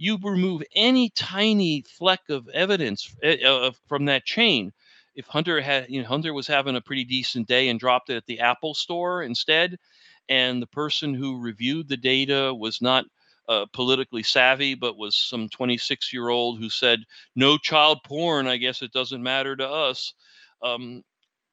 You 0.00 0.18
remove 0.22 0.64
any 0.74 1.10
tiny 1.10 1.82
fleck 1.82 2.28
of 2.30 2.48
evidence 2.48 3.14
uh, 3.24 3.70
from 3.88 4.06
that 4.06 4.24
chain. 4.24 4.72
If 5.14 5.26
Hunter 5.28 5.60
had, 5.60 5.88
you 5.90 6.02
know, 6.02 6.08
Hunter 6.08 6.34
was 6.34 6.48
having 6.48 6.76
a 6.76 6.80
pretty 6.82 7.04
decent 7.04 7.48
day 7.48 7.68
and 7.68 7.78
dropped 7.80 8.10
it 8.10 8.16
at 8.16 8.26
the 8.26 8.40
Apple 8.40 8.74
Store 8.74 9.22
instead, 9.22 9.78
and 10.28 10.62
the 10.62 10.66
person 10.66 11.14
who 11.14 11.40
reviewed 11.40 11.88
the 11.88 11.96
data 11.98 12.54
was 12.54 12.80
not 12.82 13.04
uh, 13.48 13.66
politically 13.72 14.22
savvy, 14.24 14.74
but 14.74 14.96
was 14.98 15.16
some 15.16 15.48
26 15.50 16.12
year 16.12 16.30
old 16.30 16.58
who 16.58 16.70
said, 16.70 17.00
no 17.36 17.58
child 17.58 18.00
porn, 18.04 18.46
I 18.48 18.56
guess 18.56 18.82
it 18.82 18.92
doesn't 18.92 19.22
matter 19.22 19.56
to 19.56 19.68
us. 19.68 20.14
Um, 20.62 21.02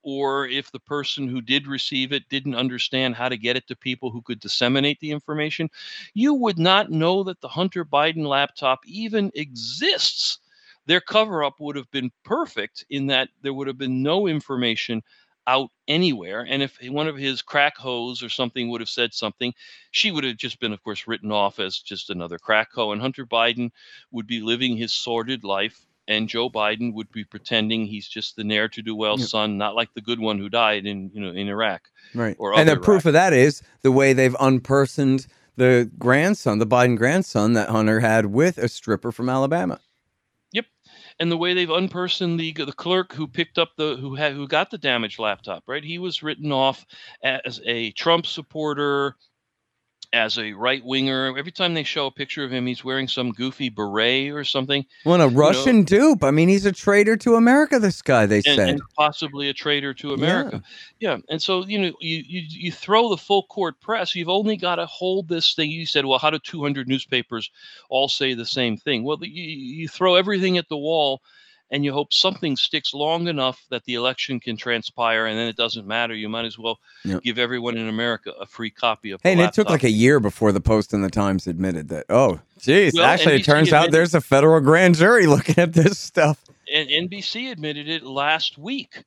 or 0.03 0.47
if 0.47 0.71
the 0.71 0.79
person 0.79 1.27
who 1.27 1.41
did 1.41 1.67
receive 1.67 2.13
it 2.13 2.29
didn't 2.29 2.55
understand 2.55 3.15
how 3.15 3.29
to 3.29 3.37
get 3.37 3.57
it 3.57 3.67
to 3.67 3.75
people 3.75 4.11
who 4.11 4.21
could 4.21 4.39
disseminate 4.39 4.99
the 4.99 5.11
information, 5.11 5.69
you 6.13 6.33
would 6.33 6.57
not 6.57 6.91
know 6.91 7.23
that 7.23 7.41
the 7.41 7.47
Hunter 7.47 7.83
Biden 7.83 8.25
laptop 8.25 8.79
even 8.85 9.31
exists. 9.35 10.39
Their 10.85 11.01
cover 11.01 11.43
up 11.43 11.59
would 11.59 11.75
have 11.75 11.91
been 11.91 12.11
perfect 12.23 12.85
in 12.89 13.07
that 13.07 13.29
there 13.41 13.53
would 13.53 13.67
have 13.67 13.77
been 13.77 14.01
no 14.03 14.27
information 14.27 15.03
out 15.47 15.71
anywhere. 15.87 16.45
And 16.47 16.61
if 16.61 16.77
one 16.83 17.07
of 17.07 17.17
his 17.17 17.41
crack 17.41 17.77
hoes 17.77 18.21
or 18.21 18.29
something 18.29 18.69
would 18.69 18.81
have 18.81 18.89
said 18.89 19.13
something, 19.13 19.53
she 19.91 20.11
would 20.11 20.25
have 20.25 20.37
just 20.37 20.59
been, 20.59 20.73
of 20.73 20.83
course, 20.83 21.07
written 21.07 21.31
off 21.31 21.59
as 21.59 21.79
just 21.79 22.09
another 22.09 22.37
crack 22.37 22.69
hoe. 22.73 22.91
And 22.91 23.01
Hunter 23.01 23.25
Biden 23.25 23.71
would 24.11 24.27
be 24.27 24.41
living 24.41 24.75
his 24.77 24.93
sordid 24.93 25.43
life. 25.43 25.86
And 26.07 26.29
Joe 26.29 26.49
Biden 26.49 26.93
would 26.93 27.11
be 27.11 27.23
pretending 27.25 27.85
he's 27.85 28.07
just 28.07 28.35
the 28.35 28.43
ne'er 28.43 28.67
to 28.69 28.81
do 28.81 28.95
well 28.95 29.17
son, 29.17 29.57
not 29.57 29.75
like 29.75 29.93
the 29.93 30.01
good 30.01 30.19
one 30.19 30.37
who 30.37 30.49
died 30.49 30.85
in 30.85 31.11
you 31.13 31.21
know 31.21 31.31
in 31.31 31.47
Iraq. 31.49 31.89
Right. 32.13 32.35
Or 32.39 32.57
and 32.57 32.67
the 32.67 32.73
Iraq. 32.73 32.83
proof 32.83 33.05
of 33.05 33.13
that 33.13 33.33
is 33.33 33.61
the 33.81 33.91
way 33.91 34.13
they've 34.13 34.35
unpersoned 34.35 35.27
the 35.57 35.89
grandson, 35.97 36.59
the 36.59 36.67
Biden 36.67 36.97
grandson 36.97 37.53
that 37.53 37.69
Hunter 37.69 37.99
had 37.99 38.27
with 38.27 38.57
a 38.59 38.69
stripper 38.69 39.11
from 39.11 39.27
Alabama 39.27 39.79
Yep. 40.53 40.65
and 41.19 41.31
the 41.31 41.37
way 41.37 41.53
they've 41.53 41.67
unpersoned 41.67 42.37
the 42.37 42.53
the 42.63 42.71
clerk 42.71 43.11
who 43.13 43.27
picked 43.27 43.57
up 43.57 43.75
the 43.75 43.97
who 43.97 44.15
had 44.15 44.33
who 44.33 44.47
got 44.47 44.69
the 44.71 44.77
damaged 44.77 45.19
laptop, 45.19 45.63
right? 45.67 45.83
He 45.83 45.97
was 45.99 46.23
written 46.23 46.51
off 46.51 46.85
as 47.23 47.59
a 47.65 47.91
Trump 47.91 48.25
supporter, 48.27 49.15
as 50.13 50.37
a 50.37 50.53
right 50.53 50.83
winger. 50.83 51.37
Every 51.37 51.51
time 51.51 51.73
they 51.73 51.83
show 51.83 52.07
a 52.07 52.11
picture 52.11 52.43
of 52.43 52.51
him, 52.51 52.65
he's 52.65 52.83
wearing 52.83 53.07
some 53.07 53.31
goofy 53.31 53.69
beret 53.69 54.31
or 54.31 54.43
something. 54.43 54.85
Well, 55.05 55.21
a 55.21 55.27
Russian 55.27 55.79
know. 55.79 55.83
dupe. 55.83 56.23
I 56.23 56.31
mean, 56.31 56.49
he's 56.49 56.65
a 56.65 56.71
traitor 56.71 57.17
to 57.17 57.35
America. 57.35 57.79
This 57.79 58.01
guy, 58.01 58.25
they 58.25 58.37
and, 58.37 58.45
said, 58.45 58.69
and 58.69 58.81
possibly 58.95 59.49
a 59.49 59.53
traitor 59.53 59.93
to 59.95 60.13
America. 60.13 60.61
Yeah. 60.99 61.11
yeah. 61.11 61.17
And 61.29 61.41
so 61.41 61.65
you 61.65 61.79
know, 61.79 61.93
you, 61.99 62.23
you 62.27 62.43
you 62.47 62.71
throw 62.71 63.09
the 63.09 63.17
full 63.17 63.43
court 63.43 63.79
press. 63.81 64.15
You've 64.15 64.29
only 64.29 64.57
got 64.57 64.75
to 64.75 64.85
hold 64.85 65.27
this 65.27 65.53
thing. 65.53 65.71
You 65.71 65.85
said, 65.85 66.05
well, 66.05 66.19
how 66.19 66.29
do 66.29 66.39
200 66.39 66.87
newspapers 66.87 67.51
all 67.89 68.07
say 68.07 68.33
the 68.33 68.45
same 68.45 68.77
thing? 68.77 69.03
Well, 69.03 69.17
you, 69.21 69.43
you 69.43 69.87
throw 69.87 70.15
everything 70.15 70.57
at 70.57 70.69
the 70.69 70.77
wall 70.77 71.21
and 71.71 71.83
you 71.83 71.91
hope 71.91 72.13
something 72.13 72.55
sticks 72.55 72.93
long 72.93 73.27
enough 73.27 73.65
that 73.69 73.83
the 73.85 73.95
election 73.95 74.39
can 74.39 74.57
transpire 74.57 75.25
and 75.25 75.37
then 75.37 75.47
it 75.47 75.55
doesn't 75.55 75.85
matter. 75.85 76.13
You 76.13 76.29
might 76.29 76.45
as 76.45 76.57
well 76.57 76.79
yep. 77.03 77.23
give 77.23 77.37
everyone 77.37 77.77
in 77.77 77.87
America 77.87 78.31
a 78.39 78.45
free 78.45 78.69
copy 78.69 79.11
of 79.11 79.21
Hey, 79.21 79.33
and 79.33 79.41
it 79.41 79.53
took 79.53 79.69
like 79.69 79.83
a 79.83 79.91
year 79.91 80.19
before 80.19 80.51
the 80.51 80.61
Post 80.61 80.93
and 80.93 81.03
the 81.03 81.09
Times 81.09 81.47
admitted 81.47 81.89
that, 81.89 82.05
oh, 82.09 82.39
geez, 82.59 82.93
well, 82.93 83.05
actually, 83.05 83.37
NBC 83.37 83.39
it 83.39 83.45
turns 83.45 83.67
admitted, 83.69 83.87
out 83.87 83.91
there's 83.91 84.13
a 84.13 84.21
federal 84.21 84.59
grand 84.61 84.95
jury 84.95 85.27
looking 85.27 85.57
at 85.57 85.73
this 85.73 85.99
stuff. 85.99 86.43
And 86.73 86.89
NBC 86.89 87.51
admitted 87.51 87.87
it 87.87 88.03
last 88.03 88.57
week. 88.57 89.03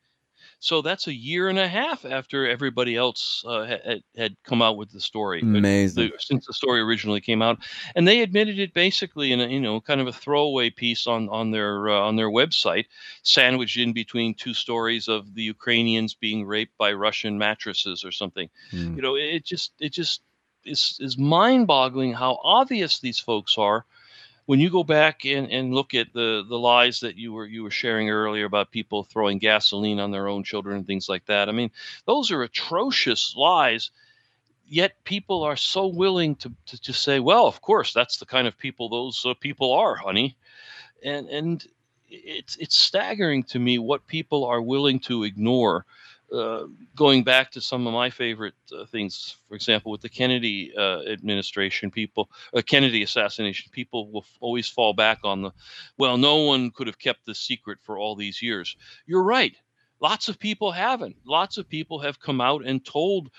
So 0.63 0.83
that's 0.83 1.07
a 1.07 1.15
year 1.15 1.49
and 1.49 1.59
a 1.59 1.67
half 1.67 2.05
after 2.05 2.47
everybody 2.47 2.95
else 2.95 3.43
uh, 3.47 3.65
had, 3.65 4.03
had 4.15 4.37
come 4.45 4.61
out 4.61 4.77
with 4.77 4.93
the 4.93 5.01
story. 5.01 5.41
Amazing. 5.41 6.11
The, 6.11 6.19
since 6.19 6.47
the 6.47 6.53
story 6.53 6.81
originally 6.83 7.23
came 7.23 7.41
out, 7.41 7.59
and 7.95 8.07
they 8.07 8.21
admitted 8.21 8.59
it 8.59 8.75
basically 8.75 9.33
in 9.33 9.41
a 9.41 9.47
you 9.47 9.59
know 9.59 9.81
kind 9.81 10.03
of 10.03 10.07
a 10.07 10.13
throwaway 10.13 10.69
piece 10.69 11.07
on 11.07 11.31
on 11.31 11.51
their 11.51 11.89
uh, 11.89 12.01
on 12.01 12.17
their 12.17 12.29
website, 12.29 12.85
sandwiched 13.23 13.79
in 13.79 13.95
between 13.95 14.35
two 14.35 14.53
stories 14.53 15.09
of 15.09 15.35
the 15.35 15.43
Ukrainians 15.43 16.13
being 16.13 16.45
raped 16.45 16.77
by 16.77 16.93
Russian 16.93 17.39
mattresses 17.39 18.05
or 18.05 18.13
something. 18.13 18.51
Mm. 18.71 18.97
You 18.97 19.03
know, 19.03 19.17
it 19.17 19.47
just 19.47 19.73
it 19.81 19.95
just 19.95 20.21
is 20.67 20.99
is 21.01 21.17
mind 21.17 21.69
boggling 21.69 22.13
how 22.13 22.39
obvious 22.45 22.99
these 23.01 23.19
folks 23.19 23.57
are 23.57 23.87
when 24.51 24.59
you 24.59 24.69
go 24.69 24.83
back 24.83 25.25
and, 25.25 25.49
and 25.53 25.73
look 25.73 25.95
at 25.95 26.13
the 26.13 26.45
the 26.49 26.59
lies 26.59 26.99
that 26.99 27.15
you 27.15 27.33
were 27.33 27.47
you 27.47 27.63
were 27.63 27.71
sharing 27.71 28.11
earlier 28.11 28.47
about 28.47 28.73
people 28.73 29.05
throwing 29.05 29.39
gasoline 29.39 30.01
on 30.01 30.11
their 30.11 30.27
own 30.27 30.43
children 30.43 30.77
and 30.79 30.87
things 30.89 31.09
like 31.09 31.25
that, 31.27 31.49
I 31.49 31.53
mean, 31.53 31.71
those 32.05 32.33
are 32.33 32.43
atrocious 32.43 33.37
lies. 33.37 33.93
Yet 34.67 35.05
people 35.05 35.45
are 35.45 35.55
so 35.55 35.87
willing 35.87 36.35
to 36.43 36.51
to 36.67 36.81
just 36.81 37.05
say, 37.05 37.21
well, 37.21 37.47
of 37.47 37.61
course, 37.61 37.93
that's 37.93 38.17
the 38.17 38.27
kind 38.27 38.49
of 38.49 38.59
people 38.59 38.89
those 38.89 39.25
uh, 39.25 39.35
people 39.35 39.73
are, 39.73 39.95
honey, 39.95 40.37
and 41.05 41.29
and 41.29 41.65
it's 42.09 42.57
it's 42.57 42.77
staggering 42.77 43.45
to 43.45 43.61
me 43.61 43.79
what 43.79 44.05
people 44.09 44.45
are 44.45 44.61
willing 44.61 44.99
to 44.99 45.23
ignore 45.23 45.87
uh, 46.33 46.65
going 46.97 47.25
back 47.25 47.51
to 47.53 47.61
some 47.61 47.87
of 47.87 47.93
my 47.93 48.11
favorite 48.11 48.55
uh, 48.77 48.85
things, 48.87 49.37
for 49.49 49.55
example, 49.55 49.91
with 49.93 50.01
the 50.01 50.09
Kennedy 50.09 50.73
uh, 50.77 51.03
administration, 51.03 51.91
people, 51.91 52.31
uh, 52.55 52.63
Kennedy 52.63 53.03
assassination, 53.03 53.71
people 53.73 54.11
will 54.11 54.23
f- 54.23 54.39
always 54.41 54.69
fall 54.69 54.93
back 54.93 55.19
on 55.25 55.43
the, 55.43 55.51
well, 55.99 56.17
no 56.17 56.37
one 56.45 56.71
could 56.71 56.87
have 56.87 56.99
kept 56.99 57.27
this 57.27 57.41
secret 57.41 57.79
for 57.83 57.99
all 57.99 58.15
these 58.15 58.41
years. 58.43 58.77
You're 59.07 59.25
right. 59.25 59.55
Lots 60.01 60.29
of 60.29 60.39
people 60.39 60.73
haven't. 60.73 61.17
Lots 61.27 61.59
of 61.59 61.69
people 61.69 61.99
have 61.99 62.19
come 62.21 62.41
out 62.41 62.65
and 62.65 62.85
told 62.85 63.31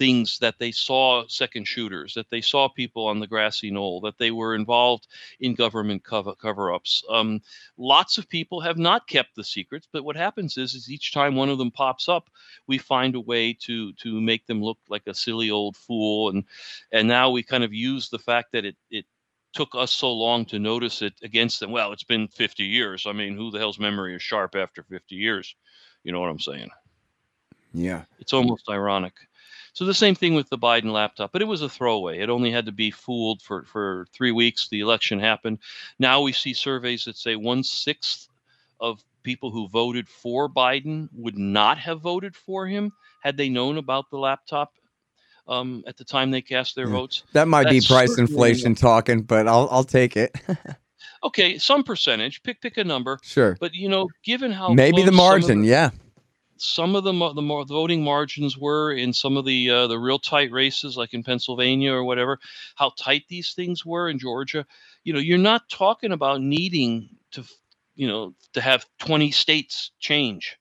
things 0.00 0.38
that 0.38 0.58
they 0.58 0.72
saw 0.72 1.26
second 1.28 1.68
shooters, 1.68 2.14
that 2.14 2.30
they 2.30 2.40
saw 2.40 2.70
people 2.70 3.06
on 3.06 3.20
the 3.20 3.26
grassy 3.26 3.70
knoll, 3.70 4.00
that 4.00 4.16
they 4.16 4.30
were 4.30 4.54
involved 4.54 5.06
in 5.40 5.54
government 5.54 6.02
cover, 6.02 6.34
cover-ups. 6.34 7.04
Um, 7.10 7.42
lots 7.76 8.16
of 8.16 8.26
people 8.26 8.62
have 8.62 8.78
not 8.78 9.06
kept 9.06 9.36
the 9.36 9.44
secrets, 9.44 9.86
but 9.92 10.02
what 10.02 10.16
happens 10.16 10.56
is, 10.56 10.74
is 10.74 10.90
each 10.90 11.12
time 11.12 11.36
one 11.36 11.50
of 11.50 11.58
them 11.58 11.70
pops 11.70 12.08
up, 12.08 12.30
we 12.66 12.78
find 12.78 13.14
a 13.14 13.20
way 13.20 13.52
to 13.52 13.92
to 13.92 14.22
make 14.22 14.46
them 14.46 14.62
look 14.62 14.78
like 14.88 15.06
a 15.06 15.12
silly 15.12 15.50
old 15.50 15.76
fool, 15.76 16.30
and 16.30 16.44
and 16.92 17.06
now 17.06 17.28
we 17.28 17.42
kind 17.42 17.62
of 17.62 17.74
use 17.74 18.08
the 18.08 18.18
fact 18.18 18.52
that 18.52 18.64
it 18.64 18.76
it 18.90 19.04
took 19.52 19.74
us 19.74 19.92
so 19.92 20.10
long 20.10 20.46
to 20.46 20.58
notice 20.58 21.02
it 21.02 21.12
against 21.22 21.60
them. 21.60 21.72
Well, 21.72 21.92
it's 21.92 22.04
been 22.04 22.26
50 22.28 22.64
years. 22.64 23.04
I 23.06 23.12
mean, 23.12 23.36
who 23.36 23.50
the 23.50 23.58
hell's 23.58 23.78
memory 23.78 24.14
is 24.14 24.22
sharp 24.22 24.54
after 24.54 24.82
50 24.82 25.14
years? 25.14 25.54
You 26.04 26.12
know 26.12 26.20
what 26.20 26.30
I'm 26.30 26.38
saying? 26.38 26.70
Yeah. 27.74 28.04
It's 28.18 28.32
almost 28.32 28.68
ironic. 28.68 29.14
So 29.72 29.84
the 29.84 29.94
same 29.94 30.14
thing 30.14 30.34
with 30.34 30.48
the 30.48 30.58
Biden 30.58 30.92
laptop, 30.92 31.32
but 31.32 31.42
it 31.42 31.46
was 31.46 31.62
a 31.62 31.68
throwaway. 31.68 32.18
It 32.18 32.30
only 32.30 32.50
had 32.50 32.66
to 32.66 32.72
be 32.72 32.90
fooled 32.90 33.42
for, 33.42 33.64
for 33.64 34.06
three 34.12 34.32
weeks. 34.32 34.68
The 34.68 34.80
election 34.80 35.20
happened. 35.20 35.58
Now 35.98 36.20
we 36.22 36.32
see 36.32 36.54
surveys 36.54 37.04
that 37.04 37.16
say 37.16 37.36
one 37.36 37.62
sixth 37.62 38.28
of 38.80 39.02
people 39.22 39.50
who 39.50 39.68
voted 39.68 40.08
for 40.08 40.48
Biden 40.48 41.08
would 41.12 41.38
not 41.38 41.78
have 41.78 42.00
voted 42.00 42.34
for 42.34 42.66
him 42.66 42.92
had 43.22 43.36
they 43.36 43.48
known 43.48 43.76
about 43.76 44.10
the 44.10 44.18
laptop 44.18 44.72
um, 45.46 45.84
at 45.86 45.96
the 45.96 46.04
time 46.04 46.30
they 46.30 46.42
cast 46.42 46.74
their 46.74 46.86
yeah. 46.86 46.92
votes. 46.92 47.24
That 47.32 47.48
might 47.48 47.64
That's 47.64 47.86
be 47.86 47.94
price 47.94 48.18
inflation 48.18 48.74
talking, 48.74 49.22
but 49.22 49.48
I'll 49.48 49.68
I'll 49.70 49.84
take 49.84 50.16
it. 50.16 50.34
okay, 51.24 51.58
some 51.58 51.82
percentage. 51.82 52.42
Pick 52.42 52.60
pick 52.60 52.78
a 52.78 52.84
number. 52.84 53.18
Sure. 53.22 53.56
But 53.60 53.74
you 53.74 53.88
know, 53.88 54.08
given 54.24 54.52
how 54.52 54.72
maybe 54.72 55.02
the 55.02 55.12
margin, 55.12 55.62
the, 55.62 55.68
yeah 55.68 55.90
some 56.60 56.94
of 56.94 57.04
the 57.04 57.12
the 57.34 57.42
more 57.42 57.64
voting 57.64 58.04
margins 58.04 58.56
were 58.56 58.92
in 58.92 59.12
some 59.12 59.36
of 59.36 59.44
the 59.44 59.70
uh, 59.70 59.86
the 59.86 59.98
real 59.98 60.18
tight 60.18 60.52
races, 60.52 60.96
like 60.96 61.14
in 61.14 61.22
Pennsylvania 61.22 61.92
or 61.92 62.04
whatever, 62.04 62.38
how 62.76 62.92
tight 62.98 63.24
these 63.28 63.52
things 63.52 63.84
were 63.84 64.08
in 64.08 64.18
Georgia. 64.18 64.66
You 65.04 65.12
know, 65.12 65.18
you're 65.18 65.38
not 65.38 65.68
talking 65.70 66.12
about 66.12 66.42
needing 66.42 67.16
to, 67.32 67.44
you 67.94 68.06
know, 68.06 68.34
to 68.52 68.60
have 68.60 68.84
20 68.98 69.30
states 69.30 69.90
change. 69.98 70.58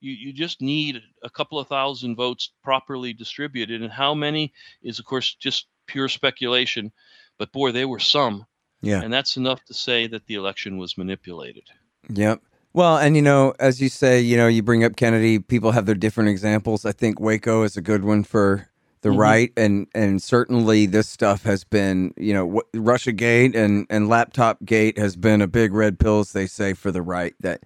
You 0.00 0.12
you 0.12 0.32
just 0.32 0.60
need 0.60 1.00
a 1.22 1.30
couple 1.30 1.58
of 1.58 1.68
thousand 1.68 2.16
votes 2.16 2.52
properly 2.64 3.12
distributed, 3.12 3.82
and 3.82 3.92
how 3.92 4.14
many 4.14 4.52
is, 4.82 4.98
of 4.98 5.04
course, 5.04 5.34
just 5.34 5.66
pure 5.86 6.08
speculation. 6.08 6.92
But 7.38 7.52
boy, 7.52 7.72
there 7.72 7.88
were 7.88 8.00
some. 8.00 8.46
Yeah, 8.80 9.00
and 9.00 9.12
that's 9.12 9.36
enough 9.36 9.64
to 9.66 9.74
say 9.74 10.08
that 10.08 10.26
the 10.26 10.34
election 10.34 10.76
was 10.76 10.98
manipulated. 10.98 11.64
Yep. 12.08 12.42
Well, 12.74 12.96
and 12.96 13.16
you 13.16 13.22
know, 13.22 13.54
as 13.58 13.80
you 13.80 13.88
say, 13.88 14.20
you 14.20 14.36
know, 14.36 14.48
you 14.48 14.62
bring 14.62 14.82
up 14.82 14.96
Kennedy. 14.96 15.38
People 15.38 15.72
have 15.72 15.86
their 15.86 15.94
different 15.94 16.30
examples. 16.30 16.86
I 16.86 16.92
think 16.92 17.20
Waco 17.20 17.62
is 17.64 17.76
a 17.76 17.82
good 17.82 18.04
one 18.04 18.24
for 18.24 18.68
the 19.02 19.10
mm-hmm. 19.10 19.18
right, 19.18 19.52
and 19.56 19.86
and 19.94 20.22
certainly 20.22 20.86
this 20.86 21.08
stuff 21.08 21.42
has 21.42 21.64
been, 21.64 22.14
you 22.16 22.32
know, 22.32 22.62
Russia 22.72 23.12
Gate 23.12 23.54
and 23.54 23.86
and 23.90 24.08
Laptop 24.08 24.64
Gate 24.64 24.96
has 24.96 25.16
been 25.16 25.42
a 25.42 25.46
big 25.46 25.74
red 25.74 25.98
pills. 25.98 26.32
They 26.32 26.46
say 26.46 26.72
for 26.72 26.90
the 26.90 27.02
right 27.02 27.34
that, 27.40 27.62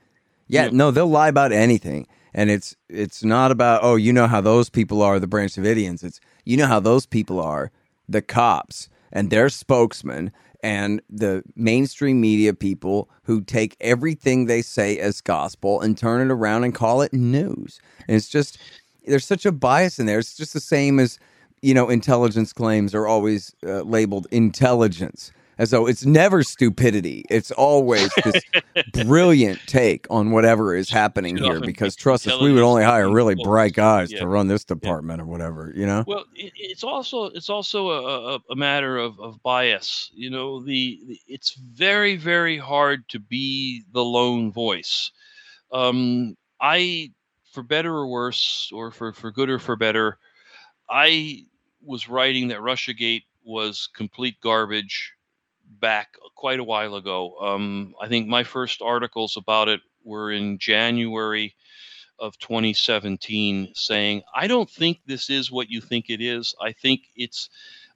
yeah, 0.48 0.64
yep. 0.64 0.72
no, 0.72 0.90
they'll 0.90 1.06
lie 1.06 1.28
about 1.28 1.52
anything, 1.52 2.08
and 2.34 2.50
it's 2.50 2.74
it's 2.88 3.22
not 3.22 3.52
about 3.52 3.84
oh, 3.84 3.94
you 3.94 4.12
know 4.12 4.26
how 4.26 4.40
those 4.40 4.70
people 4.70 5.02
are, 5.02 5.20
the 5.20 5.28
Branch 5.28 5.52
Davidians. 5.52 6.02
It's 6.02 6.20
you 6.44 6.56
know 6.56 6.66
how 6.66 6.80
those 6.80 7.06
people 7.06 7.38
are, 7.38 7.70
the 8.08 8.22
cops 8.22 8.88
and 9.12 9.30
their 9.30 9.48
spokesman 9.48 10.32
and 10.62 11.00
the 11.10 11.42
mainstream 11.54 12.20
media 12.20 12.54
people 12.54 13.08
who 13.24 13.40
take 13.40 13.76
everything 13.80 14.46
they 14.46 14.62
say 14.62 14.98
as 14.98 15.20
gospel 15.20 15.80
and 15.80 15.96
turn 15.96 16.26
it 16.28 16.32
around 16.32 16.64
and 16.64 16.74
call 16.74 17.02
it 17.02 17.12
news. 17.12 17.80
And 18.08 18.16
it's 18.16 18.28
just 18.28 18.58
there's 19.06 19.24
such 19.24 19.46
a 19.46 19.52
bias 19.52 19.98
in 19.98 20.06
there. 20.06 20.18
It's 20.18 20.36
just 20.36 20.52
the 20.52 20.60
same 20.60 20.98
as 20.98 21.18
you 21.62 21.74
know 21.74 21.88
intelligence 21.88 22.52
claims 22.52 22.94
are 22.94 23.06
always 23.06 23.54
uh, 23.66 23.82
labeled 23.82 24.26
intelligence 24.30 25.32
as 25.58 25.70
though 25.70 25.86
it's 25.86 26.04
never 26.04 26.42
stupidity. 26.42 27.24
It's 27.30 27.50
always 27.50 28.10
this 28.24 28.42
brilliant 29.04 29.58
take 29.66 30.06
on 30.10 30.30
whatever 30.30 30.74
is 30.74 30.90
happening 30.90 31.36
here. 31.36 31.60
Because 31.60 31.96
trust 31.96 32.26
us, 32.26 32.40
we 32.40 32.52
would 32.52 32.62
only 32.62 32.84
hire 32.84 33.10
really 33.10 33.34
bright 33.34 33.72
guys 33.72 34.12
yeah. 34.12 34.20
to 34.20 34.26
run 34.26 34.48
this 34.48 34.64
department 34.64 35.18
yeah. 35.18 35.24
or 35.24 35.26
whatever. 35.26 35.72
You 35.74 35.86
know. 35.86 36.04
Well, 36.06 36.24
it's 36.34 36.84
also 36.84 37.26
it's 37.26 37.48
also 37.48 37.90
a, 37.90 38.40
a 38.50 38.56
matter 38.56 38.98
of, 38.98 39.18
of 39.18 39.42
bias. 39.42 40.10
You 40.14 40.30
know, 40.30 40.62
the, 40.62 41.00
the, 41.06 41.20
it's 41.26 41.54
very 41.54 42.16
very 42.16 42.58
hard 42.58 43.08
to 43.10 43.18
be 43.18 43.84
the 43.92 44.04
lone 44.04 44.52
voice. 44.52 45.10
Um, 45.72 46.36
I, 46.60 47.12
for 47.52 47.62
better 47.62 47.94
or 47.94 48.08
worse, 48.08 48.70
or 48.72 48.90
for 48.90 49.12
for 49.12 49.30
good 49.30 49.48
or 49.48 49.58
for 49.58 49.76
better, 49.76 50.18
I 50.90 51.44
was 51.82 52.08
writing 52.08 52.48
that 52.48 52.58
RussiaGate 52.58 53.24
was 53.44 53.88
complete 53.94 54.40
garbage 54.40 55.12
back 55.68 56.16
quite 56.34 56.60
a 56.60 56.64
while 56.64 56.94
ago. 56.94 57.36
Um, 57.40 57.94
I 58.00 58.08
think 58.08 58.28
my 58.28 58.44
first 58.44 58.82
articles 58.82 59.36
about 59.36 59.68
it 59.68 59.80
were 60.04 60.32
in 60.32 60.58
January 60.58 61.54
of 62.18 62.38
2017, 62.38 63.72
saying, 63.74 64.22
I 64.34 64.46
don't 64.46 64.70
think 64.70 65.00
this 65.06 65.28
is 65.28 65.50
what 65.50 65.68
you 65.68 65.80
think 65.80 66.08
it 66.08 66.20
is. 66.22 66.54
I 66.60 66.72
think 66.72 67.02
it's 67.14 67.50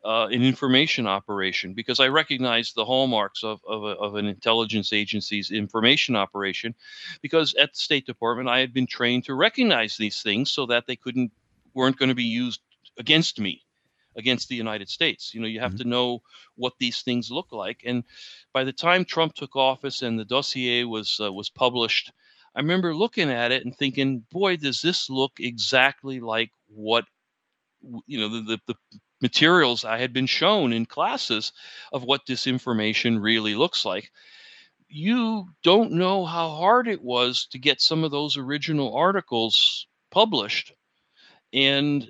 uh, 0.05 0.27
an 0.27 0.43
information 0.43 1.07
operation 1.07 1.75
because 1.75 2.01
I 2.01 2.09
recognize 2.09 2.73
the 2.73 2.85
hallmarks 2.85 3.45
of, 3.45 3.61
of, 3.66 3.85
a, 3.85 3.89
of, 3.99 4.14
an 4.14 4.27
intelligence 4.27 4.93
agency's 4.93 5.51
information 5.51 6.16
operation 6.16 6.75
because 7.21 7.55
at 7.55 7.73
the 7.73 7.79
State 7.79 8.07
Department 8.07 8.49
I 8.49 8.61
had 8.61 8.73
been 8.73 8.87
trained 8.87 9.25
to 9.27 9.35
recognize 9.35 9.97
these 9.97 10.23
things 10.23 10.51
so 10.51 10.66
that 10.66 10.87
they 10.87 10.97
couldn't 10.97 11.33
weren't 11.75 11.99
going 11.99 12.09
to 12.09 12.14
be 12.14 12.25
used 12.25 12.61
against 12.99 13.39
me 13.39 13.62
against 14.17 14.49
the 14.49 14.57
United 14.57 14.89
States. 14.89 15.35
You 15.35 15.41
know, 15.41 15.47
you 15.47 15.61
have 15.61 15.73
mm-hmm. 15.73 15.83
to 15.83 15.89
know 15.89 16.23
what 16.57 16.75
these 16.79 17.03
things 17.03 17.31
look 17.31 17.53
like. 17.53 17.83
And 17.85 18.05
by 18.53 18.65
the 18.65 18.73
time 18.73 19.05
Trump 19.05 19.35
took 19.35 19.57
office 19.57 20.03
and 20.03 20.19
the 20.19 20.25
dossier 20.25 20.85
was 20.85 21.21
uh, 21.21 21.33
was 21.33 21.51
published, 21.51 22.13
I 22.55 22.61
remember 22.61 22.95
looking 22.95 23.31
at 23.31 23.53
it 23.53 23.65
and 23.65 23.75
thinking, 23.75 24.25
"Boy, 24.31 24.57
does 24.57 24.81
this 24.81 25.09
look 25.09 25.33
exactly 25.39 26.21
like 26.21 26.51
what 26.69 27.05
you 28.07 28.21
know 28.21 28.29
the, 28.29 28.43
the, 28.43 28.59
the 28.67 28.75
materials 29.23 29.85
I 29.85 29.99
had 29.99 30.13
been 30.13 30.27
shown 30.27 30.73
in 30.73 30.87
classes 30.87 31.53
of 31.93 32.03
what 32.03 32.27
disinformation 32.27 33.21
really 33.21 33.55
looks 33.55 33.85
like." 33.85 34.11
You 34.93 35.47
don't 35.63 35.93
know 35.93 36.25
how 36.25 36.49
hard 36.49 36.89
it 36.89 37.01
was 37.01 37.47
to 37.53 37.61
get 37.61 37.81
some 37.81 38.03
of 38.03 38.11
those 38.11 38.37
original 38.37 38.97
articles 38.97 39.87
published. 40.11 40.73
And 41.53 42.09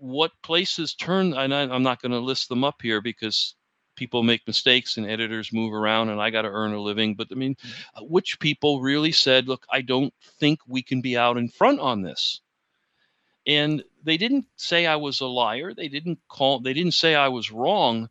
what 0.00 0.32
places 0.42 0.94
turn 0.94 1.34
and 1.34 1.54
I, 1.54 1.62
i'm 1.62 1.82
not 1.82 2.00
going 2.00 2.12
to 2.12 2.18
list 2.18 2.48
them 2.48 2.64
up 2.64 2.80
here 2.82 3.00
because 3.00 3.54
people 3.96 4.22
make 4.22 4.46
mistakes 4.46 4.96
and 4.96 5.08
editors 5.08 5.52
move 5.52 5.74
around 5.74 6.08
and 6.08 6.20
i 6.20 6.30
got 6.30 6.42
to 6.42 6.48
earn 6.48 6.72
a 6.72 6.80
living 6.80 7.14
but 7.14 7.28
i 7.30 7.34
mean 7.34 7.54
mm-hmm. 7.54 8.04
which 8.06 8.40
people 8.40 8.80
really 8.80 9.12
said 9.12 9.46
look 9.46 9.66
i 9.70 9.82
don't 9.82 10.14
think 10.38 10.58
we 10.66 10.82
can 10.82 11.00
be 11.00 11.16
out 11.16 11.36
in 11.36 11.48
front 11.48 11.78
on 11.80 12.02
this. 12.02 12.40
And 13.46 13.82
they 14.02 14.16
didn't 14.16 14.46
say 14.56 14.86
i 14.86 14.96
was 14.96 15.20
a 15.20 15.26
liar. 15.26 15.74
They 15.74 15.88
didn't 15.88 16.18
call 16.28 16.60
they 16.60 16.72
didn't 16.72 16.94
say 16.94 17.14
i 17.14 17.28
was 17.28 17.50
wrong. 17.50 18.08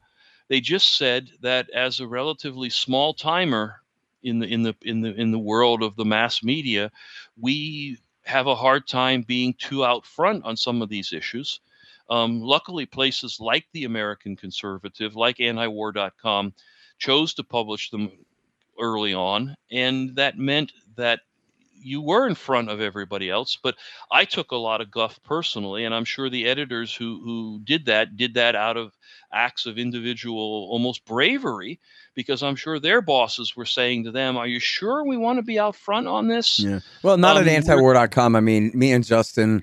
They 0.47 0.59
just 0.59 0.97
said 0.97 1.29
that 1.41 1.69
as 1.69 1.99
a 1.99 2.07
relatively 2.07 2.69
small 2.69 3.13
timer 3.13 3.81
in 4.23 4.39
the 4.39 4.47
in 4.47 4.63
the 4.63 4.75
in 4.81 5.01
the 5.01 5.13
in 5.13 5.31
the 5.31 5.39
world 5.39 5.83
of 5.83 5.95
the 5.95 6.05
mass 6.05 6.43
media 6.43 6.91
we 7.39 7.97
have 8.23 8.47
a 8.47 8.55
hard 8.55 8.85
time 8.85 9.21
being 9.21 9.53
too 9.53 9.85
out 9.85 10.05
front 10.05 10.43
on 10.43 10.57
some 10.57 10.81
of 10.81 10.89
these 10.89 11.13
issues 11.13 11.61
um, 12.09 12.41
luckily, 12.41 12.85
places 12.85 13.39
like 13.39 13.65
the 13.73 13.85
American 13.85 14.35
Conservative, 14.35 15.15
like 15.15 15.37
antiwar.com, 15.37 16.53
chose 16.97 17.33
to 17.35 17.43
publish 17.43 17.89
them 17.91 18.11
early 18.79 19.13
on. 19.13 19.55
And 19.71 20.15
that 20.15 20.37
meant 20.37 20.71
that 20.95 21.19
you 21.81 22.01
were 22.01 22.27
in 22.27 22.35
front 22.35 22.69
of 22.69 22.81
everybody 22.81 23.29
else. 23.29 23.57
But 23.61 23.75
I 24.11 24.25
took 24.25 24.51
a 24.51 24.57
lot 24.57 24.81
of 24.81 24.91
guff 24.91 25.19
personally. 25.23 25.85
And 25.85 25.93
I'm 25.93 26.05
sure 26.05 26.29
the 26.29 26.47
editors 26.47 26.93
who, 26.93 27.21
who 27.23 27.61
did 27.63 27.85
that 27.85 28.17
did 28.17 28.33
that 28.33 28.55
out 28.55 28.77
of 28.77 28.91
acts 29.31 29.65
of 29.65 29.77
individual 29.77 30.67
almost 30.71 31.05
bravery 31.05 31.79
because 32.15 32.43
I'm 32.43 32.55
sure 32.55 32.79
their 32.79 33.01
bosses 33.01 33.55
were 33.55 33.65
saying 33.65 34.05
to 34.05 34.11
them, 34.11 34.35
Are 34.37 34.47
you 34.47 34.59
sure 34.59 35.05
we 35.05 35.17
want 35.17 35.37
to 35.37 35.43
be 35.43 35.59
out 35.59 35.75
front 35.75 36.07
on 36.07 36.27
this? 36.27 36.59
Yeah. 36.59 36.79
Well, 37.03 37.17
not 37.17 37.37
um, 37.37 37.47
at 37.47 37.63
antiwar.com. 37.63 38.35
I 38.35 38.41
mean, 38.41 38.71
me 38.73 38.91
and 38.91 39.05
Justin 39.05 39.61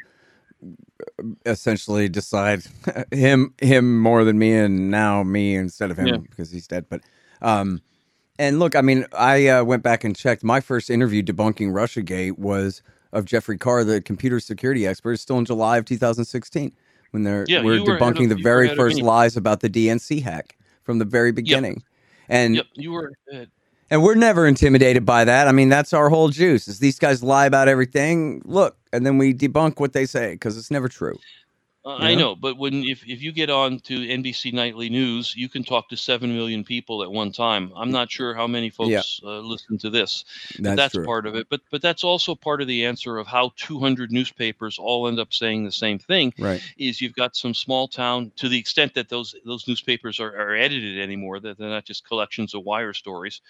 essentially 1.44 2.08
decide 2.08 2.62
him 3.10 3.54
him 3.60 3.98
more 4.00 4.24
than 4.24 4.38
me 4.38 4.52
and 4.54 4.90
now 4.90 5.22
me 5.22 5.54
instead 5.54 5.90
of 5.90 5.98
him 5.98 6.06
yeah. 6.06 6.16
because 6.16 6.50
he's 6.50 6.66
dead 6.66 6.86
but 6.88 7.00
um 7.42 7.80
and 8.38 8.58
look 8.58 8.74
i 8.74 8.80
mean 8.80 9.04
i 9.12 9.48
uh, 9.48 9.62
went 9.62 9.82
back 9.82 10.04
and 10.04 10.16
checked 10.16 10.42
my 10.42 10.60
first 10.60 10.90
interview 10.90 11.22
debunking 11.22 11.70
russiagate 11.72 12.38
was 12.38 12.82
of 13.12 13.24
jeffrey 13.24 13.58
carr 13.58 13.84
the 13.84 14.00
computer 14.00 14.40
security 14.40 14.86
expert 14.86 15.18
still 15.18 15.38
in 15.38 15.44
july 15.44 15.76
of 15.76 15.84
2016 15.84 16.72
when 17.10 17.22
they're 17.22 17.44
yeah, 17.48 17.62
we're 17.62 17.80
debunking 17.80 18.30
of, 18.30 18.36
the 18.36 18.42
very 18.42 18.74
first 18.74 19.00
lies 19.00 19.36
about 19.36 19.60
the 19.60 19.70
dnc 19.70 20.22
hack 20.22 20.56
from 20.84 20.98
the 20.98 21.04
very 21.04 21.32
beginning 21.32 21.74
yep. 21.74 21.82
and 22.28 22.56
yep, 22.56 22.66
you 22.74 22.92
were 22.92 23.12
and 23.90 24.02
we're 24.02 24.14
never 24.14 24.46
intimidated 24.46 25.06
by 25.06 25.24
that. 25.24 25.46
I 25.46 25.52
mean, 25.52 25.68
that's 25.68 25.92
our 25.92 26.08
whole 26.08 26.28
juice. 26.28 26.66
Is 26.66 26.80
these 26.80 26.98
guys 26.98 27.22
lie 27.22 27.46
about 27.46 27.68
everything? 27.68 28.42
Look, 28.44 28.76
and 28.96 29.06
then 29.06 29.18
we 29.18 29.34
debunk 29.34 29.78
what 29.78 29.92
they 29.92 30.06
say 30.06 30.32
because 30.32 30.56
it's 30.56 30.70
never 30.70 30.88
true. 30.88 31.18
Uh, 31.86 31.98
I 31.98 32.16
know, 32.16 32.34
but 32.34 32.58
when 32.58 32.82
if, 32.82 33.06
if 33.06 33.22
you 33.22 33.30
get 33.30 33.48
on 33.48 33.78
to 33.78 34.00
NBC 34.00 34.52
Nightly 34.52 34.90
News, 34.90 35.36
you 35.36 35.48
can 35.48 35.62
talk 35.62 35.88
to 35.90 35.96
seven 35.96 36.34
million 36.34 36.64
people 36.64 37.04
at 37.04 37.12
one 37.12 37.30
time. 37.30 37.72
I'm 37.76 37.92
not 37.92 38.10
sure 38.10 38.34
how 38.34 38.48
many 38.48 38.70
folks 38.70 39.20
yeah. 39.22 39.30
uh, 39.30 39.38
listen 39.38 39.78
to 39.78 39.90
this. 39.90 40.24
That's, 40.58 40.94
that's 40.94 41.06
part 41.06 41.26
of 41.26 41.36
it, 41.36 41.46
but 41.48 41.60
but 41.70 41.82
that's 41.82 42.02
also 42.02 42.34
part 42.34 42.60
of 42.60 42.66
the 42.66 42.84
answer 42.84 43.18
of 43.18 43.28
how 43.28 43.52
200 43.54 44.10
newspapers 44.10 44.80
all 44.80 45.06
end 45.06 45.20
up 45.20 45.32
saying 45.32 45.64
the 45.64 45.70
same 45.70 46.00
thing. 46.00 46.34
Right? 46.40 46.60
Is 46.76 47.00
you've 47.00 47.14
got 47.14 47.36
some 47.36 47.54
small 47.54 47.86
town 47.86 48.32
to 48.34 48.48
the 48.48 48.58
extent 48.58 48.94
that 48.94 49.08
those 49.08 49.36
those 49.44 49.68
newspapers 49.68 50.18
are, 50.18 50.34
are 50.34 50.56
edited 50.56 50.98
anymore 50.98 51.38
that 51.38 51.56
they're 51.56 51.68
not 51.68 51.84
just 51.84 52.04
collections 52.04 52.52
of 52.52 52.64
wire 52.64 52.94
stories, 52.94 53.42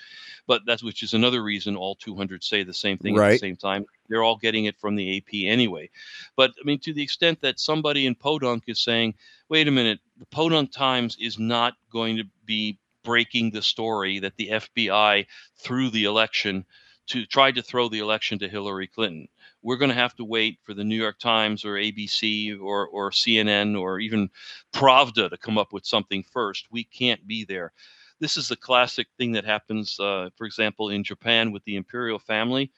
but 0.47 0.61
that's 0.66 0.82
which 0.82 1.03
is 1.03 1.14
another 1.14 1.42
reason 1.42 1.74
all 1.74 1.94
200 1.94 2.44
say 2.44 2.64
the 2.64 2.74
same 2.74 2.99
thing 2.99 3.14
right. 3.14 3.28
at 3.28 3.32
the 3.32 3.38
same 3.38 3.57
time 3.57 3.86
they're 4.09 4.23
all 4.23 4.37
getting 4.37 4.65
it 4.67 4.79
from 4.79 4.97
the 4.97 5.19
AP 5.19 5.51
anyway. 5.51 5.91
But 6.37 6.53
I 6.61 6.65
mean, 6.65 6.79
to 6.81 6.93
the 6.93 7.03
extent 7.03 7.41
that 7.41 7.61
somebody 7.61 8.07
in 8.07 8.15
Podunk 8.15 8.65
is 8.67 8.83
saying, 8.83 9.15
wait 9.49 9.69
a 9.69 9.73
minute, 9.73 10.01
the 10.19 10.27
Podunk 10.27 10.73
Times 10.73 11.17
is 11.21 11.39
not 11.39 11.75
going 11.91 12.17
to 12.17 12.25
be 12.45 12.79
breaking 13.05 13.51
the 13.51 13.63
story 13.63 14.19
that 14.19 14.37
the 14.37 14.49
FBI 14.49 15.27
threw 15.57 15.91
the 15.91 16.05
election 16.05 16.65
to 17.07 17.25
try 17.25 17.53
to 17.53 17.63
throw 17.63 17.89
the 17.89 18.01
election 18.01 18.39
to 18.41 18.49
Hillary 18.49 18.89
Clinton. 18.89 19.29
We're 19.63 19.77
going 19.77 19.91
to 19.91 19.95
have 19.95 20.17
to 20.17 20.25
wait 20.25 20.59
for 20.63 20.75
the 20.75 20.85
New 20.85 20.97
York 20.97 21.19
Times 21.19 21.65
or 21.65 21.75
ABC 21.75 22.61
or, 22.61 22.87
or 22.89 23.11
CNN 23.11 23.81
or 23.81 24.01
even 24.01 24.29
Pravda 24.73 25.31
to 25.31 25.39
come 25.39 25.57
up 25.57 25.73
with 25.73 25.87
something 25.87 26.25
first. 26.25 26.67
We 26.71 26.85
can't 26.85 27.27
be 27.27 27.45
there. 27.45 27.73
This 28.19 28.37
is 28.37 28.49
the 28.49 28.57
classic 28.57 29.07
thing 29.19 29.33
that 29.33 29.45
happens, 29.45 29.99
uh, 30.01 30.31
for 30.37 30.47
example, 30.47 30.91
in 30.91 31.05
Japan 31.05 31.53
with 31.53 31.65
the 31.65 31.77
imperial 31.77 32.19
family 32.19 32.73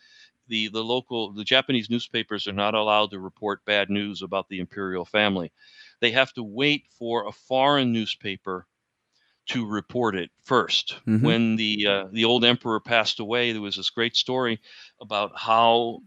the 0.49 0.69
the 0.69 0.83
local 0.83 1.33
the 1.33 1.45
Japanese 1.45 1.91
newspapers 1.91 2.47
are 2.49 2.53
not 2.53 2.75
allowed 2.75 3.11
to 3.11 3.21
report 3.21 3.65
bad 3.65 3.91
news 3.91 4.23
about 4.23 4.49
the 4.49 4.61
imperial 4.61 5.05
family. 5.05 5.53
They 6.01 6.11
have 6.13 6.33
to 6.35 6.43
wait 6.43 6.87
for 6.99 7.27
a 7.27 7.33
foreign 7.33 7.93
newspaper 7.93 8.67
to 9.49 9.67
report 9.67 10.15
it 10.15 10.31
1st 10.47 10.95
mm-hmm. 11.07 11.25
When 11.25 11.57
the 11.57 11.87
uh, 11.87 12.05
the 12.13 12.25
old 12.25 12.45
emperor 12.45 12.81
passed 12.81 13.21
away, 13.21 13.53
there 13.53 13.63
was 13.63 13.77
this 13.77 13.91
great 13.91 14.17
story 14.17 14.61
about 15.01 15.33
how 15.35 16.01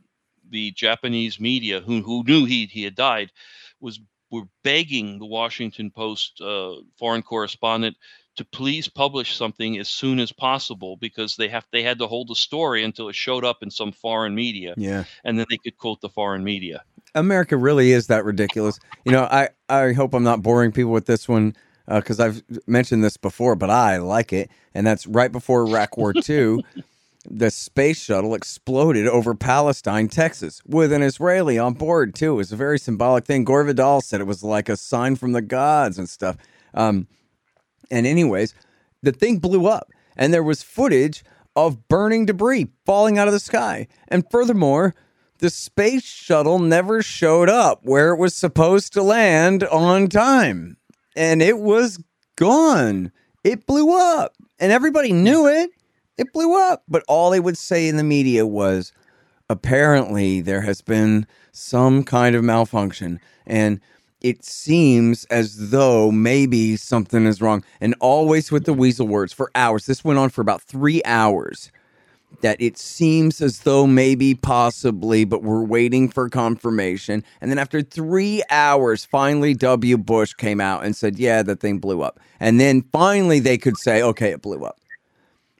the 0.50 0.72
Japanese 0.72 1.40
media, 1.40 1.82
who 1.82 2.02
who 2.02 2.24
knew 2.24 2.46
he 2.46 2.66
he 2.66 2.84
had 2.84 2.96
died, 2.96 3.32
was 3.80 4.00
were 4.32 4.44
begging 4.64 5.20
the 5.20 5.26
Washington 5.26 5.92
Post 5.92 6.42
uh, 6.42 6.76
foreign 6.98 7.22
correspondent 7.22 7.98
to 8.38 8.46
please 8.46 8.88
publish 8.88 9.36
something 9.36 9.78
as 9.78 9.90
soon 9.90 10.20
as 10.20 10.32
possible 10.32 10.96
because 10.98 11.36
they 11.36 11.50
have 11.50 11.68
they 11.72 11.84
had 11.84 12.00
to 12.00 12.08
hold 12.08 12.30
the 12.30 12.36
story 12.36 12.84
until 12.84 13.10
it 13.10 13.16
showed 13.16 13.44
up 13.44 13.62
in 13.62 13.70
some 13.70 13.92
foreign 13.92 14.34
media. 14.34 14.74
Yeah. 14.78 15.04
And 15.24 15.38
then 15.38 15.46
they 15.50 15.58
could 15.58 15.78
quote 15.78 16.02
the 16.02 16.10
foreign 16.10 16.44
media. 16.44 16.84
America 17.14 17.58
really 17.58 17.92
is 17.92 18.08
that 18.08 18.24
ridiculous. 18.24 18.80
You 19.06 19.12
know, 19.12 19.24
I 19.24 19.50
I 19.68 19.92
hope 19.94 20.14
I'm 20.14 20.24
not 20.24 20.42
boring 20.42 20.72
people 20.72 20.92
with 20.92 21.06
this 21.06 21.28
one 21.28 21.56
because 21.88 22.20
uh, 22.20 22.26
I've 22.26 22.44
mentioned 22.68 23.04
this 23.04 23.18
before, 23.18 23.56
but 23.56 23.70
I 23.70 23.98
like 23.98 24.32
it, 24.32 24.50
and 24.74 24.88
that's 24.88 25.06
right 25.08 25.32
before 25.32 25.64
Iraq 25.64 25.98
War 25.98 26.14
II. 26.16 26.64
the 27.30 27.52
space 27.52 28.02
shuttle 28.02 28.34
exploded 28.34 29.08
over 29.08 29.36
Palestine, 29.36 30.08
Texas, 30.08 30.62
with 30.66 30.92
an 30.92 31.04
Israeli 31.04 31.60
on 31.60 31.74
board 31.74 32.16
too. 32.16 32.34
It 32.34 32.38
was 32.38 32.52
a 32.52 32.58
very 32.58 32.80
symbolic 32.80 33.26
thing. 33.26 33.44
Gore 33.44 33.64
Vidal 33.64 34.02
said 34.02 34.22
it 34.22 34.28
was 34.28 34.44
like 34.44 34.70
a 34.70 34.78
sign 34.78 35.16
from 35.16 35.34
the 35.34 35.42
gods 35.42 35.98
and 35.98 36.10
stuff. 36.10 36.38
Um, 36.74 37.08
and 37.92 38.08
anyways, 38.08 38.56
the 39.04 39.12
thing 39.12 39.38
blew 39.38 39.68
up 39.68 39.92
and 40.16 40.34
there 40.34 40.44
was 40.44 40.64
footage 40.64 41.24
of 41.56 41.88
burning 41.88 42.26
debris 42.26 42.72
falling 42.86 43.18
out 43.18 43.28
of 43.28 43.34
the 43.34 43.40
sky. 43.40 43.88
And 44.08 44.26
furthermore, 44.32 44.96
the 45.40 45.50
space 45.50 46.04
shuttle 46.04 46.60
never 46.60 47.02
showed 47.02 47.50
up 47.50 47.82
where 47.84 48.14
it 48.14 48.20
was 48.20 48.34
supposed 48.34 48.94
to 48.94 49.04
land 49.04 49.64
on 49.66 50.08
time. 50.08 50.78
And 51.16 51.42
it 51.42 51.60
was 51.60 52.02
gone. 52.36 53.12
It 53.44 53.66
blew 53.66 53.98
up. 53.98 54.34
And 54.60 54.72
everybody 54.72 55.12
knew 55.12 55.48
it. 55.48 55.72
It 56.22 56.32
blew 56.34 56.56
up. 56.56 56.84
But 56.88 57.04
all 57.08 57.32
they 57.32 57.40
would 57.40 57.58
say 57.58 57.88
in 57.88 57.98
the 57.98 58.04
media 58.04 58.46
was 58.46 58.94
apparently 59.50 60.40
there 60.40 60.62
has 60.62 60.82
been 60.82 61.26
some 61.52 62.04
kind 62.04 62.36
of 62.36 62.44
malfunction. 62.44 63.20
And 63.48 63.82
it 64.22 64.46
seems 64.46 65.26
as 65.26 65.72
though 65.72 66.12
maybe 66.12 66.76
something 66.76 67.26
is 67.26 67.42
wrong. 67.42 67.64
And 67.82 67.96
always 68.00 68.52
with 68.52 68.66
the 68.66 68.74
weasel 68.74 69.08
words 69.08 69.34
for 69.34 69.50
hours. 69.56 69.88
This 69.88 70.04
went 70.06 70.20
on 70.20 70.30
for 70.30 70.42
about 70.42 70.62
three 70.62 71.02
hours. 71.06 71.72
That 72.42 72.62
it 72.62 72.78
seems 72.78 73.42
as 73.42 73.62
though 73.62 73.88
maybe 73.88 74.36
possibly, 74.36 75.26
but 75.26 75.44
we're 75.44 75.64
waiting 75.64 76.08
for 76.08 76.30
confirmation. 76.30 77.24
And 77.42 77.52
then 77.52 77.58
after 77.58 77.82
three 77.82 78.44
hours, 78.52 79.06
finally 79.06 79.54
W. 79.56 79.98
Bush 79.98 80.34
came 80.34 80.62
out 80.62 80.86
and 80.86 80.96
said, 80.96 81.18
Yeah, 81.18 81.42
the 81.44 81.56
thing 81.56 81.80
blew 81.80 82.04
up. 82.04 82.20
And 82.40 82.60
then 82.60 82.84
finally 82.94 83.40
they 83.40 83.58
could 83.58 83.78
say, 83.78 84.02
Okay, 84.04 84.30
it 84.30 84.42
blew 84.44 84.64
up. 84.64 84.81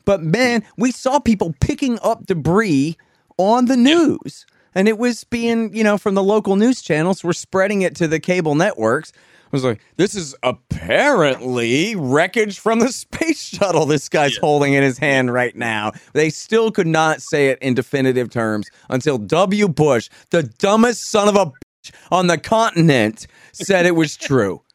But 0.06 0.22
man, 0.22 0.64
we 0.78 0.92
saw 0.92 1.20
people 1.20 1.54
picking 1.60 2.00
up 2.04 2.26
debris 2.26 2.98
on 3.38 3.66
the 3.66 3.78
news 3.78 4.46
and 4.74 4.88
it 4.88 4.98
was 4.98 5.24
being, 5.26 5.74
you 5.76 5.84
know, 5.84 5.98
from 5.98 6.16
the 6.16 6.24
local 6.24 6.56
news 6.56 6.82
channels, 6.82 7.24
we're 7.24 7.34
spreading 7.34 7.82
it 7.82 7.96
to 7.98 8.08
the 8.08 8.20
cable 8.20 8.56
networks. 8.56 9.12
I 9.16 9.50
was 9.52 9.66
like, 9.66 9.82
this 9.98 10.16
is 10.16 10.34
apparently 10.44 11.96
wreckage 11.96 12.60
from 12.60 12.80
the 12.80 12.88
space 12.92 13.42
shuttle 13.42 13.86
this 13.86 14.08
guy's 14.08 14.36
yeah. 14.36 14.42
holding 14.42 14.74
in 14.74 14.84
his 14.84 14.98
hand 14.98 15.34
right 15.34 15.56
now. 15.56 15.92
They 16.14 16.30
still 16.30 16.72
could 16.72 16.88
not 16.88 17.22
say 17.22 17.50
it 17.50 17.60
in 17.60 17.74
definitive 17.74 18.30
terms 18.30 18.70
until 18.90 19.18
W. 19.18 19.68
Bush, 19.68 20.10
the 20.30 20.44
dumbest 20.44 21.10
son 21.10 21.28
of 21.28 21.36
a 21.36 21.48
bitch 21.48 21.92
on 22.12 22.28
the 22.28 22.38
continent, 22.38 23.28
said 23.52 23.86
it 23.86 23.96
was 23.96 24.16
true. 24.18 24.62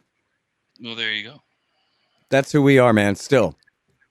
Well, 0.79 0.95
there 0.95 1.11
you 1.11 1.25
go. 1.25 1.41
That's 2.29 2.53
who 2.53 2.61
we 2.61 2.79
are, 2.79 2.93
man. 2.93 3.15
Still. 3.15 3.57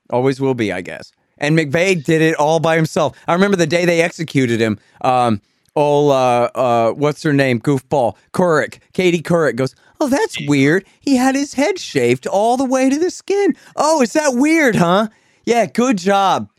Always 0.10 0.40
will 0.40 0.54
be, 0.54 0.72
I 0.72 0.82
guess. 0.82 1.12
And 1.38 1.58
McVeigh 1.58 2.04
did 2.04 2.22
it 2.22 2.36
all 2.36 2.60
by 2.60 2.76
himself. 2.76 3.18
I 3.28 3.34
remember 3.34 3.58
the 3.58 3.68
day 3.68 3.86
they 3.86 4.02
executed 4.02 4.62
him. 4.62 4.80
Um, 5.02 5.42
oh, 5.76 6.10
uh, 6.10 6.50
uh, 6.56 6.92
what's 6.92 7.24
her 7.24 7.34
name? 7.34 7.60
Goofball. 7.60 8.16
Couric. 8.34 8.80
Katie 8.94 9.22
Couric 9.22 9.56
goes, 9.56 9.76
Oh, 10.00 10.08
that's 10.08 10.38
weird. 10.48 10.86
He 11.00 11.16
had 11.16 11.36
his 11.36 11.54
head 11.54 11.80
shaved 11.80 12.28
all 12.28 12.58
the 12.58 12.66
way 12.66 12.90
to 12.90 13.00
the 13.00 13.10
skin. 13.10 13.56
Oh, 13.76 14.02
is 14.02 14.14
that 14.14 14.36
weird, 14.36 14.76
huh? 14.76 15.08
Yeah, 15.46 15.66
good 15.68 15.98
job. 15.98 16.50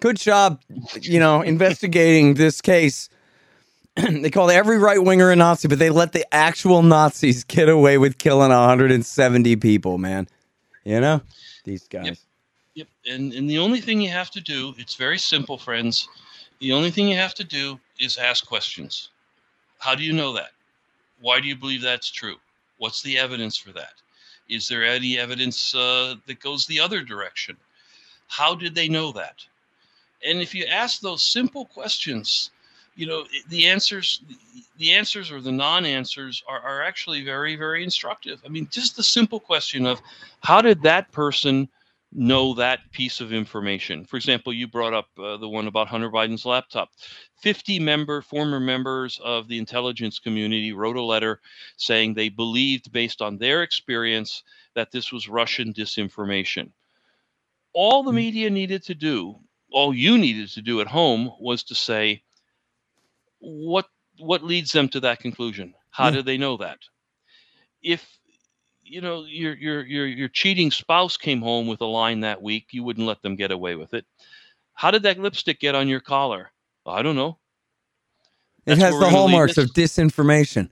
Good 0.00 0.16
job, 0.16 0.60
you 1.00 1.18
know, 1.18 1.40
investigating 1.40 2.34
this 2.34 2.60
case. 2.60 3.08
they 3.96 4.28
called 4.28 4.50
every 4.50 4.76
right 4.76 5.02
winger 5.02 5.30
a 5.30 5.36
Nazi, 5.36 5.68
but 5.68 5.78
they 5.78 5.88
let 5.88 6.12
the 6.12 6.26
actual 6.34 6.82
Nazis 6.82 7.44
get 7.44 7.68
away 7.68 7.96
with 7.96 8.18
killing 8.18 8.50
170 8.50 9.56
people, 9.56 9.96
man. 9.96 10.28
You 10.84 11.00
know, 11.00 11.22
these 11.64 11.88
guys. 11.88 12.06
Yep. 12.06 12.16
Yep. 12.74 12.88
And, 13.06 13.32
and 13.32 13.48
the 13.48 13.58
only 13.58 13.80
thing 13.80 14.00
you 14.00 14.10
have 14.10 14.30
to 14.32 14.40
do, 14.40 14.74
it's 14.78 14.94
very 14.94 15.18
simple, 15.18 15.58
friends. 15.58 16.08
The 16.60 16.72
only 16.72 16.90
thing 16.90 17.08
you 17.08 17.16
have 17.16 17.34
to 17.34 17.44
do 17.44 17.78
is 17.98 18.16
ask 18.16 18.46
questions. 18.46 19.10
How 19.78 19.94
do 19.94 20.02
you 20.02 20.12
know 20.12 20.32
that? 20.34 20.50
Why 21.20 21.40
do 21.40 21.48
you 21.48 21.56
believe 21.56 21.82
that's 21.82 22.10
true? 22.10 22.36
What's 22.78 23.02
the 23.02 23.18
evidence 23.18 23.56
for 23.56 23.72
that? 23.72 23.94
Is 24.48 24.68
there 24.68 24.84
any 24.84 25.18
evidence 25.18 25.74
uh, 25.74 26.16
that 26.26 26.40
goes 26.40 26.66
the 26.66 26.80
other 26.80 27.02
direction? 27.02 27.56
How 28.28 28.54
did 28.54 28.74
they 28.74 28.88
know 28.88 29.12
that? 29.12 29.36
And 30.26 30.40
if 30.40 30.54
you 30.54 30.64
ask 30.64 31.00
those 31.00 31.22
simple 31.22 31.66
questions, 31.66 32.50
you 32.96 33.06
know 33.06 33.24
the 33.48 33.66
answers 33.66 34.22
the 34.78 34.92
answers 34.92 35.30
or 35.30 35.40
the 35.40 35.52
non-answers 35.52 36.42
are, 36.48 36.60
are 36.60 36.82
actually 36.82 37.24
very 37.24 37.56
very 37.56 37.82
instructive 37.82 38.40
i 38.44 38.48
mean 38.48 38.68
just 38.70 38.96
the 38.96 39.02
simple 39.02 39.40
question 39.40 39.86
of 39.86 40.00
how 40.42 40.60
did 40.60 40.82
that 40.82 41.10
person 41.12 41.68
know 42.14 42.54
that 42.54 42.78
piece 42.92 43.20
of 43.20 43.32
information. 43.32 44.04
For 44.04 44.16
example, 44.16 44.52
you 44.52 44.68
brought 44.68 44.94
up 44.94 45.08
uh, 45.18 45.36
the 45.36 45.48
one 45.48 45.66
about 45.66 45.88
Hunter 45.88 46.10
Biden's 46.10 46.46
laptop. 46.46 46.90
50 47.42 47.80
member 47.80 48.22
former 48.22 48.60
members 48.60 49.20
of 49.22 49.48
the 49.48 49.58
intelligence 49.58 50.20
community 50.20 50.72
wrote 50.72 50.96
a 50.96 51.02
letter 51.02 51.40
saying 51.76 52.14
they 52.14 52.28
believed 52.28 52.92
based 52.92 53.20
on 53.20 53.36
their 53.36 53.62
experience 53.62 54.44
that 54.74 54.92
this 54.92 55.12
was 55.12 55.28
Russian 55.28 55.72
disinformation. 55.72 56.70
All 57.72 58.04
the 58.04 58.10
hmm. 58.10 58.16
media 58.16 58.50
needed 58.50 58.84
to 58.84 58.94
do, 58.94 59.36
all 59.72 59.92
you 59.92 60.16
needed 60.16 60.48
to 60.50 60.62
do 60.62 60.80
at 60.80 60.86
home 60.86 61.32
was 61.40 61.64
to 61.64 61.74
say 61.74 62.22
what 63.40 63.86
what 64.18 64.44
leads 64.44 64.70
them 64.70 64.88
to 64.90 65.00
that 65.00 65.18
conclusion? 65.18 65.74
How 65.90 66.06
yeah. 66.06 66.10
do 66.12 66.22
they 66.22 66.38
know 66.38 66.56
that? 66.58 66.78
If 67.82 68.06
you 68.94 69.00
know 69.00 69.24
your 69.24 69.54
your 69.56 69.84
your 69.84 70.06
your 70.06 70.28
cheating 70.28 70.70
spouse 70.70 71.16
came 71.16 71.42
home 71.42 71.66
with 71.66 71.80
a 71.80 71.86
line 71.86 72.20
that 72.20 72.40
week, 72.40 72.68
you 72.70 72.84
wouldn't 72.84 73.06
let 73.06 73.20
them 73.22 73.34
get 73.34 73.50
away 73.50 73.74
with 73.74 73.92
it. 73.92 74.06
How 74.74 74.92
did 74.92 75.02
that 75.02 75.18
lipstick 75.18 75.58
get 75.58 75.74
on 75.74 75.88
your 75.88 75.98
collar? 75.98 76.52
I 76.86 77.02
don't 77.02 77.16
know. 77.16 77.38
That's 78.64 78.78
it 78.78 78.84
has 78.84 78.98
the 78.98 79.10
hallmarks 79.10 79.58
of 79.58 79.70
disinformation. 79.70 80.70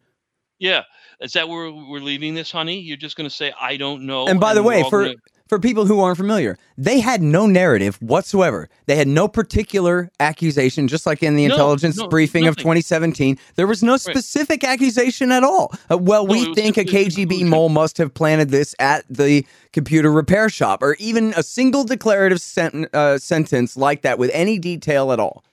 Yeah, 0.60 0.84
is 1.20 1.32
that 1.32 1.48
where 1.48 1.72
we're 1.72 1.98
leaving 1.98 2.34
this, 2.34 2.52
honey? 2.52 2.78
You're 2.78 2.96
just 2.96 3.16
going 3.16 3.28
to 3.28 3.34
say 3.34 3.52
I 3.60 3.76
don't 3.76 4.06
know. 4.06 4.28
And 4.28 4.38
by 4.38 4.50
and 4.50 4.58
the 4.58 4.62
way, 4.62 4.84
for 4.88 5.02
gonna 5.02 5.16
for 5.52 5.58
people 5.58 5.84
who 5.84 6.00
aren't 6.00 6.16
familiar, 6.16 6.56
they 6.78 6.98
had 6.98 7.20
no 7.20 7.44
narrative 7.44 8.00
whatsoever. 8.00 8.70
They 8.86 8.96
had 8.96 9.06
no 9.06 9.28
particular 9.28 10.10
accusation, 10.18 10.88
just 10.88 11.04
like 11.04 11.22
in 11.22 11.36
the 11.36 11.46
no, 11.46 11.52
intelligence 11.52 11.98
no, 11.98 12.08
briefing 12.08 12.44
nothing. 12.44 12.48
of 12.48 12.56
2017. 12.56 13.38
There 13.56 13.66
was 13.66 13.82
no 13.82 13.98
specific 13.98 14.62
right. 14.62 14.72
accusation 14.72 15.30
at 15.30 15.44
all. 15.44 15.74
Uh, 15.90 15.98
well, 15.98 16.26
no, 16.26 16.32
we 16.32 16.54
think 16.54 16.78
a 16.78 16.86
KGB 16.86 17.44
mole 17.44 17.68
must 17.68 17.98
have 17.98 18.14
planted 18.14 18.48
this 18.48 18.74
at 18.78 19.04
the 19.10 19.44
computer 19.74 20.10
repair 20.10 20.48
shop, 20.48 20.82
or 20.82 20.94
even 20.98 21.34
a 21.36 21.42
single 21.42 21.84
declarative 21.84 22.40
sent- 22.40 22.88
uh, 22.94 23.18
sentence 23.18 23.76
like 23.76 24.00
that 24.00 24.18
with 24.18 24.30
any 24.32 24.58
detail 24.58 25.12
at 25.12 25.20
all. 25.20 25.44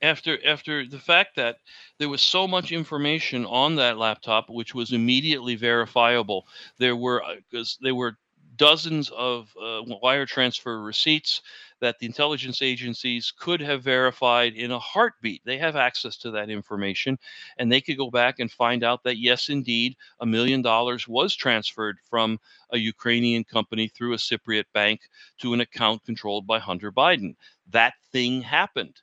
After 0.00 0.38
after 0.46 0.86
the 0.86 0.98
fact 0.98 1.36
that 1.36 1.58
there 1.98 2.08
was 2.08 2.22
so 2.22 2.48
much 2.48 2.72
information 2.72 3.44
on 3.44 3.76
that 3.76 3.98
laptop, 3.98 4.48
which 4.48 4.74
was 4.74 4.92
immediately 4.92 5.56
verifiable, 5.56 6.46
there 6.78 6.96
were 6.96 7.22
because 7.50 7.76
uh, 7.78 7.84
they 7.84 7.92
were 7.92 8.16
dozens 8.60 9.08
of 9.16 9.50
uh, 9.56 9.80
wire 10.02 10.26
transfer 10.26 10.82
receipts 10.82 11.40
that 11.80 11.98
the 11.98 12.04
intelligence 12.04 12.60
agencies 12.60 13.32
could 13.38 13.58
have 13.58 13.82
verified 13.82 14.52
in 14.52 14.70
a 14.70 14.78
heartbeat. 14.78 15.40
They 15.46 15.56
have 15.56 15.76
access 15.76 16.18
to 16.18 16.30
that 16.32 16.50
information, 16.50 17.18
and 17.56 17.72
they 17.72 17.80
could 17.80 17.96
go 17.96 18.10
back 18.10 18.38
and 18.38 18.52
find 18.52 18.84
out 18.84 19.02
that, 19.04 19.16
yes, 19.16 19.48
indeed, 19.48 19.96
a 20.20 20.26
million 20.26 20.60
dollars 20.60 21.08
was 21.08 21.34
transferred 21.34 21.96
from 22.10 22.38
a 22.68 22.76
Ukrainian 22.76 23.44
company 23.44 23.88
through 23.88 24.12
a 24.12 24.18
Cypriot 24.18 24.66
bank 24.74 25.00
to 25.38 25.54
an 25.54 25.62
account 25.62 26.04
controlled 26.04 26.46
by 26.46 26.58
Hunter 26.58 26.92
Biden. 26.92 27.36
That 27.70 27.94
thing 28.12 28.42
happened 28.42 29.00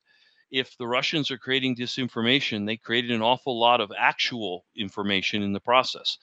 if 0.51 0.77
the 0.77 0.87
Russians 0.87 1.29
are 1.29 1.37
creating 1.37 1.75
disinformation, 1.75 2.65
they 2.65 2.77
created 2.77 3.11
an 3.11 3.21
awful 3.21 3.59
lot 3.59 3.81
of 3.81 3.91
actual 3.97 4.65
information 4.75 5.41
in 5.43 5.51
the 5.51 5.59
process. 5.59 6.17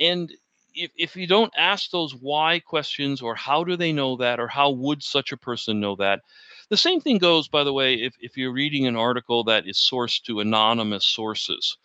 And 0.00 0.32
if, 0.74 0.90
if 0.96 1.16
you 1.16 1.26
don't 1.26 1.52
ask 1.56 1.90
those 1.90 2.14
why 2.14 2.60
questions 2.60 3.22
or 3.22 3.34
how 3.34 3.64
do 3.64 3.76
they 3.76 3.92
know 3.92 4.16
that 4.16 4.40
or 4.40 4.48
how 4.48 4.70
would 4.70 5.02
such 5.02 5.32
a 5.32 5.36
person 5.36 5.80
know 5.80 5.96
that 5.96 6.20
the 6.68 6.76
same 6.76 7.00
thing 7.00 7.18
goes 7.18 7.48
by 7.48 7.64
the 7.64 7.72
way 7.72 7.94
if, 7.94 8.14
if 8.20 8.36
you're 8.36 8.52
reading 8.52 8.86
an 8.86 8.96
article 8.96 9.44
that 9.44 9.66
is 9.66 9.76
sourced 9.76 10.22
to 10.22 10.40
anonymous 10.40 11.04
sources 11.04 11.76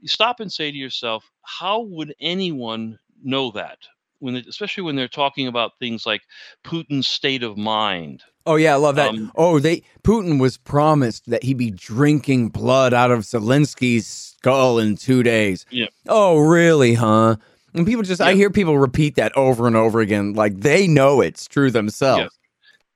you 0.00 0.08
stop 0.08 0.40
and 0.40 0.52
say 0.52 0.70
to 0.70 0.76
yourself 0.76 1.30
how 1.42 1.80
would 1.80 2.14
anyone 2.20 2.98
know 3.22 3.50
that 3.50 3.78
when 4.18 4.36
especially 4.36 4.82
when 4.82 4.96
they're 4.96 5.08
talking 5.08 5.46
about 5.46 5.78
things 5.78 6.06
like 6.06 6.22
putin's 6.64 7.06
state 7.06 7.42
of 7.42 7.56
mind 7.56 8.22
Oh 8.48 8.54
yeah, 8.54 8.74
I 8.74 8.76
love 8.76 8.94
that. 8.94 9.10
Um, 9.10 9.32
oh, 9.34 9.58
they 9.58 9.82
Putin 10.04 10.40
was 10.40 10.56
promised 10.56 11.28
that 11.28 11.42
he'd 11.42 11.58
be 11.58 11.72
drinking 11.72 12.50
blood 12.50 12.94
out 12.94 13.10
of 13.10 13.22
Zelensky's 13.22 14.06
skull 14.06 14.78
in 14.78 14.96
two 14.96 15.24
days. 15.24 15.66
Yeah. 15.70 15.88
Oh, 16.08 16.38
really, 16.38 16.94
huh? 16.94 17.36
And 17.76 17.86
people 17.86 18.02
just, 18.02 18.22
I 18.22 18.32
hear 18.32 18.48
people 18.48 18.78
repeat 18.78 19.16
that 19.16 19.36
over 19.36 19.66
and 19.66 19.76
over 19.76 20.00
again, 20.00 20.32
like 20.32 20.60
they 20.60 20.88
know 20.88 21.20
it's 21.20 21.46
true 21.46 21.70
themselves. 21.70 22.34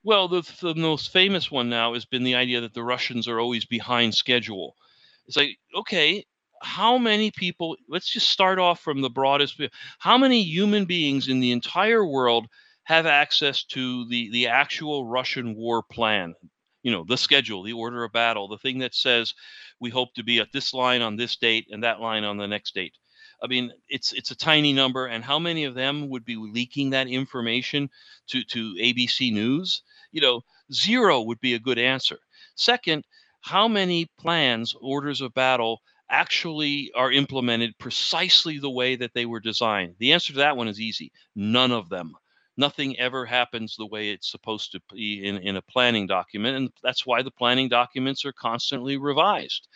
Well, 0.04 0.26
the, 0.26 0.40
the 0.62 0.74
most 0.74 1.12
famous 1.12 1.50
one 1.50 1.68
now 1.68 1.92
has 1.92 2.06
been 2.06 2.24
the 2.24 2.34
idea 2.34 2.62
that 2.62 2.72
the 2.72 2.82
Russians 2.82 3.28
are 3.28 3.38
always 3.38 3.66
behind 3.66 4.14
schedule. 4.14 4.74
It's 5.26 5.36
like, 5.36 5.58
okay, 5.76 6.24
how 6.62 6.96
many 6.96 7.30
people, 7.30 7.76
let's 7.90 8.10
just 8.10 8.28
start 8.28 8.58
off 8.58 8.80
from 8.80 9.02
the 9.02 9.10
broadest, 9.10 9.60
how 9.98 10.16
many 10.16 10.42
human 10.42 10.86
beings 10.86 11.28
in 11.28 11.40
the 11.40 11.52
entire 11.52 12.06
world 12.06 12.46
have 12.84 13.04
access 13.04 13.64
to 13.64 14.08
the, 14.08 14.30
the 14.30 14.46
actual 14.46 15.06
Russian 15.06 15.54
war 15.54 15.82
plan? 15.82 16.34
You 16.82 16.92
know, 16.92 17.04
the 17.06 17.18
schedule, 17.18 17.62
the 17.62 17.74
order 17.74 18.02
of 18.02 18.12
battle, 18.12 18.48
the 18.48 18.56
thing 18.56 18.78
that 18.78 18.94
says 18.94 19.34
we 19.78 19.90
hope 19.90 20.14
to 20.14 20.24
be 20.24 20.38
at 20.38 20.52
this 20.54 20.72
line 20.72 21.02
on 21.02 21.16
this 21.16 21.36
date 21.36 21.66
and 21.70 21.84
that 21.84 22.00
line 22.00 22.24
on 22.24 22.38
the 22.38 22.48
next 22.48 22.74
date 22.74 22.94
I 23.42 23.46
mean, 23.46 23.72
it's 23.88 24.12
it's 24.12 24.30
a 24.30 24.36
tiny 24.36 24.72
number, 24.72 25.06
and 25.06 25.24
how 25.24 25.38
many 25.38 25.64
of 25.64 25.74
them 25.74 26.08
would 26.08 26.24
be 26.24 26.36
leaking 26.36 26.90
that 26.90 27.08
information 27.08 27.90
to 28.28 28.42
to 28.44 28.74
ABC 28.74 29.32
News? 29.32 29.82
You 30.12 30.20
know, 30.20 30.42
zero 30.72 31.20
would 31.22 31.40
be 31.40 31.54
a 31.54 31.58
good 31.58 31.78
answer. 31.78 32.18
Second, 32.54 33.04
how 33.42 33.68
many 33.68 34.06
plans, 34.18 34.74
orders 34.80 35.20
of 35.20 35.34
battle 35.34 35.80
actually 36.10 36.90
are 36.94 37.12
implemented 37.12 37.78
precisely 37.78 38.58
the 38.58 38.70
way 38.70 38.96
that 38.96 39.14
they 39.14 39.26
were 39.26 39.40
designed? 39.40 39.96
The 39.98 40.12
answer 40.12 40.32
to 40.32 40.38
that 40.40 40.56
one 40.56 40.68
is 40.68 40.80
easy. 40.80 41.12
None 41.34 41.72
of 41.72 41.88
them 41.88 42.14
nothing 42.56 42.98
ever 42.98 43.24
happens 43.24 43.74
the 43.76 43.86
way 43.86 44.10
it's 44.10 44.30
supposed 44.30 44.70
to 44.72 44.80
be 44.92 45.24
in, 45.26 45.38
in 45.38 45.56
a 45.56 45.62
planning 45.62 46.06
document. 46.06 46.56
And 46.56 46.70
that's 46.82 47.06
why 47.06 47.22
the 47.22 47.30
planning 47.30 47.68
documents 47.70 48.24
are 48.24 48.32
constantly 48.32 48.98
revised 48.98 49.66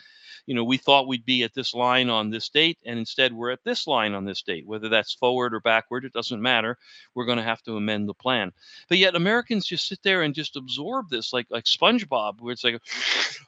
you 0.45 0.53
know, 0.53 0.63
we 0.63 0.77
thought 0.77 1.07
we'd 1.07 1.25
be 1.25 1.43
at 1.43 1.53
this 1.53 1.73
line 1.73 2.09
on 2.09 2.29
this 2.29 2.49
date, 2.49 2.77
and 2.85 2.99
instead 2.99 3.33
we're 3.33 3.51
at 3.51 3.63
this 3.63 3.87
line 3.87 4.13
on 4.13 4.25
this 4.25 4.41
date. 4.41 4.67
Whether 4.67 4.89
that's 4.89 5.13
forward 5.13 5.53
or 5.53 5.59
backward, 5.59 6.05
it 6.05 6.13
doesn't 6.13 6.41
matter. 6.41 6.77
We're 7.13 7.25
going 7.25 7.37
to 7.37 7.43
have 7.43 7.63
to 7.63 7.77
amend 7.77 8.07
the 8.07 8.13
plan. 8.13 8.51
But 8.87 8.99
yet 8.99 9.15
Americans 9.15 9.65
just 9.65 9.87
sit 9.87 10.03
there 10.03 10.21
and 10.21 10.35
just 10.35 10.55
absorb 10.55 11.09
this 11.09 11.33
like 11.33 11.47
like 11.49 11.65
SpongeBob, 11.65 12.39
where 12.39 12.53
it's 12.53 12.63
like, 12.63 12.81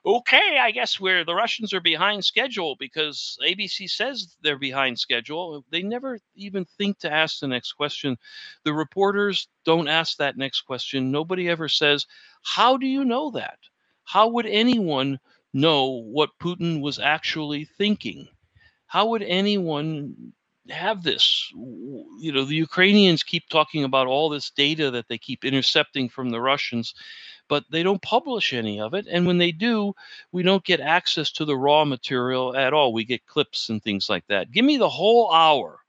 okay, 0.05 0.57
I 0.59 0.71
guess 0.71 0.99
we're 0.99 1.23
the 1.23 1.35
Russians 1.35 1.73
are 1.73 1.81
behind 1.81 2.25
schedule 2.25 2.75
because 2.79 3.37
ABC 3.43 3.89
says 3.89 4.35
they're 4.41 4.57
behind 4.57 4.99
schedule. 4.99 5.63
They 5.69 5.83
never 5.83 6.19
even 6.35 6.65
think 6.77 6.99
to 6.99 7.11
ask 7.11 7.39
the 7.39 7.47
next 7.47 7.73
question. 7.73 8.17
The 8.63 8.73
reporters 8.73 9.47
don't 9.65 9.87
ask 9.87 10.17
that 10.17 10.37
next 10.37 10.61
question. 10.61 11.11
Nobody 11.11 11.49
ever 11.49 11.69
says, 11.69 12.05
how 12.41 12.77
do 12.77 12.87
you 12.87 13.05
know 13.05 13.31
that? 13.31 13.59
How 14.03 14.29
would 14.29 14.45
anyone 14.45 15.19
know 15.57 16.03
what 16.05 16.37
Putin 16.39 16.81
was 16.81 16.99
actually 16.99 17.65
thinking. 17.65 18.27
How 18.85 19.07
would 19.07 19.23
anyone 19.23 20.33
have 20.69 21.03
this? 21.03 21.49
You 21.53 22.31
know, 22.31 22.45
the 22.45 22.55
Ukrainians 22.55 23.23
keep 23.23 23.49
talking 23.49 23.83
about 23.83 24.07
all 24.07 24.29
this 24.29 24.51
data 24.51 24.91
that 24.91 25.07
they 25.07 25.17
keep 25.17 25.43
intercepting 25.43 26.09
from 26.09 26.29
the 26.29 26.41
Russians, 26.41 26.93
but 27.49 27.63
they 27.71 27.83
don't 27.83 28.01
publish 28.01 28.53
any 28.53 28.79
of 28.79 28.93
it. 28.93 29.07
And 29.09 29.25
when 29.25 29.37
they 29.37 29.51
do, 29.51 29.93
we 30.31 30.43
don't 30.43 30.63
get 30.63 30.79
access 30.79 31.31
to 31.33 31.45
the 31.45 31.57
raw 31.57 31.85
material 31.85 32.55
at 32.55 32.73
all. 32.73 32.93
We 32.93 33.03
get 33.03 33.25
clips 33.25 33.69
and 33.69 33.81
things 33.81 34.09
like 34.09 34.27
that. 34.27 34.51
Give 34.51 34.65
me 34.65 34.77
the 34.77 34.89
whole 34.89 35.31
hour 35.31 35.79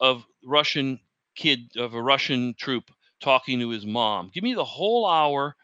of 0.00 0.24
Russian 0.44 0.98
kid 1.34 1.76
of 1.76 1.94
a 1.94 2.02
Russian 2.02 2.54
troop 2.58 2.90
talking 3.20 3.60
to 3.60 3.70
his 3.70 3.86
mom. 3.86 4.30
Give 4.34 4.42
me 4.42 4.54
the 4.54 4.64
whole 4.64 5.06
hour 5.06 5.54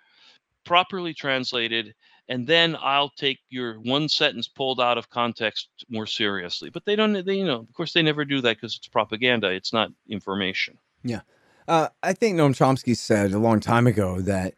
properly 0.65 1.15
translated 1.15 1.95
and 2.29 2.47
then 2.47 2.77
I'll 2.81 3.11
take 3.11 3.39
your 3.49 3.75
one 3.81 4.09
sentence 4.09 4.49
pulled 4.49 4.81
out 4.81 4.99
of 4.99 5.09
context 5.11 5.69
more 5.89 6.07
seriously. 6.07 6.71
But 6.71 6.85
they 6.85 6.95
don't, 6.97 7.25
they, 7.25 7.37
you 7.37 7.47
know, 7.47 7.61
of 7.61 7.73
course, 7.73 7.93
they 7.93 8.03
never 8.03 8.25
do 8.25 8.41
that 8.43 8.57
because 8.57 8.77
it's 8.77 8.89
propaganda. 8.89 9.49
It's 9.51 9.73
not 9.73 9.91
information. 10.09 10.79
Yeah. 11.03 11.21
Uh, 11.67 11.89
I 12.03 12.13
think 12.13 12.37
Noam 12.37 12.55
Chomsky 12.57 12.97
said 12.97 13.33
a 13.33 13.39
long 13.39 13.61
time 13.61 13.87
ago 13.87 14.21
that 14.23 14.55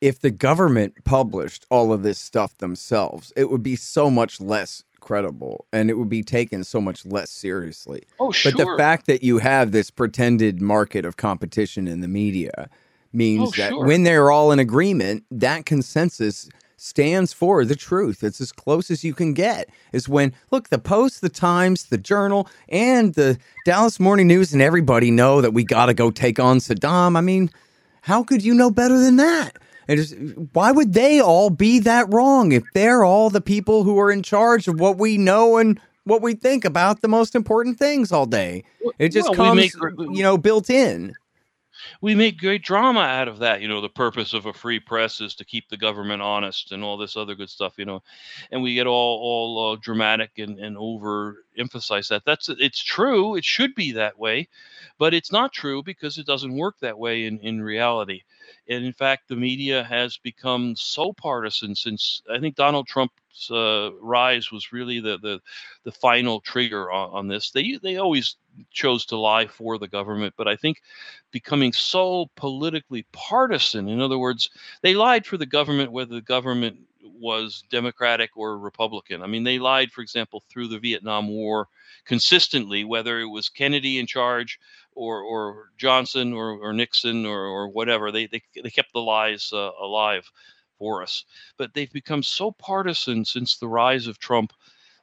if 0.00 0.20
the 0.20 0.30
government 0.30 0.94
published 1.04 1.66
all 1.70 1.92
of 1.92 2.02
this 2.02 2.18
stuff 2.18 2.56
themselves, 2.58 3.32
it 3.36 3.50
would 3.50 3.62
be 3.62 3.76
so 3.76 4.10
much 4.10 4.40
less 4.40 4.84
credible 5.00 5.66
and 5.72 5.90
it 5.90 5.94
would 5.94 6.08
be 6.08 6.22
taken 6.22 6.62
so 6.64 6.80
much 6.80 7.04
less 7.06 7.30
seriously. 7.30 8.02
Oh, 8.20 8.30
sure. 8.32 8.52
But 8.52 8.58
the 8.58 8.76
fact 8.76 9.06
that 9.06 9.22
you 9.22 9.38
have 9.38 9.72
this 9.72 9.90
pretended 9.90 10.60
market 10.60 11.04
of 11.04 11.16
competition 11.16 11.88
in 11.88 12.00
the 12.00 12.08
media 12.08 12.68
means 13.12 13.48
Oh, 13.48 13.50
that 13.56 13.70
sure. 13.70 13.86
when 13.86 14.02
they're 14.02 14.30
all 14.30 14.52
in 14.52 14.58
agreement, 14.58 15.24
that 15.30 15.66
consensus 15.66 16.48
stands 16.78 17.32
for 17.32 17.64
the 17.64 17.76
truth. 17.76 18.22
It's 18.22 18.40
as 18.40 18.52
close 18.52 18.90
as 18.90 19.04
you 19.04 19.12
can 19.12 19.34
get. 19.34 19.68
Is 19.92 20.08
when 20.08 20.32
look, 20.50 20.68
the 20.70 20.78
Post, 20.78 21.20
the 21.20 21.28
Times, 21.28 21.84
the 21.86 21.98
Journal, 21.98 22.48
and 22.68 23.14
the 23.14 23.38
Dallas 23.64 24.00
Morning 24.00 24.26
News, 24.28 24.52
and 24.52 24.62
everybody 24.62 25.10
know 25.10 25.40
that 25.40 25.52
we 25.52 25.64
got 25.64 25.86
to 25.86 25.94
go 25.94 26.10
take 26.10 26.38
on 26.38 26.58
Saddam. 26.58 27.16
I 27.16 27.20
mean, 27.20 27.50
how 28.02 28.22
could 28.22 28.42
you 28.42 28.54
know 28.54 28.70
better 28.70 28.98
than 28.98 29.16
that? 29.16 29.58
And 29.88 29.98
just, 29.98 30.14
why 30.52 30.70
would 30.70 30.92
they 30.92 31.20
all 31.20 31.50
be 31.50 31.78
that 31.80 32.12
wrong 32.12 32.52
if 32.52 32.62
they're 32.74 33.04
all 33.04 33.30
the 33.30 33.40
people 33.40 33.84
who 33.84 33.98
are 33.98 34.10
in 34.10 34.22
charge 34.22 34.68
of 34.68 34.78
what 34.78 34.98
we 34.98 35.16
know 35.18 35.56
and 35.56 35.80
what 36.04 36.22
we 36.22 36.34
think 36.34 36.64
about 36.64 37.00
the 37.00 37.08
most 37.08 37.34
important 37.34 37.78
things 37.78 38.12
all 38.12 38.26
day? 38.26 38.64
It 38.98 39.10
just 39.10 39.28
Well, 39.30 39.36
comes, 39.36 39.56
make- 39.56 39.98
you 40.14 40.22
know, 40.22 40.36
built 40.36 40.68
in. 40.70 41.14
We 42.00 42.14
make 42.14 42.38
great 42.38 42.62
drama 42.62 43.00
out 43.00 43.28
of 43.28 43.38
that. 43.38 43.60
You 43.60 43.68
know, 43.68 43.80
the 43.80 43.88
purpose 43.88 44.32
of 44.32 44.46
a 44.46 44.52
free 44.52 44.80
press 44.80 45.20
is 45.20 45.34
to 45.36 45.44
keep 45.44 45.68
the 45.68 45.76
government 45.76 46.22
honest 46.22 46.72
and 46.72 46.82
all 46.82 46.96
this 46.96 47.16
other 47.16 47.34
good 47.34 47.50
stuff. 47.50 47.74
You 47.78 47.84
know, 47.84 48.02
and 48.50 48.62
we 48.62 48.74
get 48.74 48.86
all 48.86 49.18
all 49.20 49.72
uh, 49.72 49.76
dramatic 49.80 50.38
and 50.38 50.58
and 50.58 50.76
over 50.78 51.44
emphasize 51.56 52.08
that. 52.08 52.24
That's 52.24 52.48
it's 52.48 52.82
true. 52.82 53.36
It 53.36 53.44
should 53.44 53.74
be 53.74 53.92
that 53.92 54.18
way, 54.18 54.48
but 54.98 55.14
it's 55.14 55.32
not 55.32 55.52
true 55.52 55.82
because 55.82 56.18
it 56.18 56.26
doesn't 56.26 56.56
work 56.56 56.76
that 56.80 56.98
way 56.98 57.26
in 57.26 57.38
in 57.40 57.62
reality. 57.62 58.22
And 58.68 58.84
in 58.84 58.92
fact, 58.92 59.28
the 59.28 59.36
media 59.36 59.84
has 59.84 60.16
become 60.18 60.74
so 60.76 61.12
partisan 61.12 61.74
since 61.74 62.22
I 62.30 62.38
think 62.38 62.54
Donald 62.54 62.86
Trump's 63.38 63.50
uh, 63.50 63.90
rise 64.00 64.50
was 64.50 64.72
really 64.72 65.00
the 65.00 65.18
the 65.18 65.40
the 65.84 65.92
final 65.92 66.40
trigger 66.40 66.90
on, 66.90 67.10
on 67.10 67.28
this. 67.28 67.50
They 67.50 67.78
they 67.82 67.96
always 67.96 68.36
chose 68.70 69.06
to 69.06 69.16
lie 69.16 69.46
for 69.46 69.78
the 69.78 69.88
government, 69.88 70.34
but 70.36 70.48
I 70.48 70.56
think 70.56 70.82
becoming 71.30 71.72
so 71.72 72.26
politically 72.36 73.06
partisan. 73.12 73.88
In 73.88 74.00
other 74.00 74.18
words, 74.18 74.50
they 74.82 74.94
lied 74.94 75.26
for 75.26 75.36
the 75.36 75.46
government 75.46 75.92
whether 75.92 76.14
the 76.14 76.22
government 76.22 76.78
was 77.02 77.64
Democratic 77.70 78.30
or 78.36 78.58
Republican. 78.58 79.22
I 79.22 79.26
mean, 79.26 79.44
they 79.44 79.58
lied, 79.58 79.90
for 79.90 80.02
example, 80.02 80.42
through 80.48 80.68
the 80.68 80.78
Vietnam 80.78 81.28
War 81.28 81.68
consistently, 82.04 82.84
whether 82.84 83.18
it 83.18 83.26
was 83.26 83.48
Kennedy 83.48 83.98
in 83.98 84.06
charge 84.06 84.58
or, 84.94 85.22
or 85.22 85.70
Johnson 85.78 86.32
or, 86.32 86.58
or 86.58 86.72
Nixon 86.72 87.26
or, 87.26 87.40
or 87.40 87.68
whatever. 87.68 88.12
They, 88.12 88.26
they, 88.26 88.40
they 88.62 88.70
kept 88.70 88.92
the 88.92 89.00
lies 89.00 89.50
uh, 89.52 89.70
alive 89.80 90.30
for 90.78 91.02
us. 91.02 91.24
But 91.56 91.74
they've 91.74 91.92
become 91.92 92.22
so 92.22 92.52
partisan 92.52 93.24
since 93.24 93.56
the 93.56 93.68
rise 93.68 94.06
of 94.06 94.18
Trump 94.18 94.52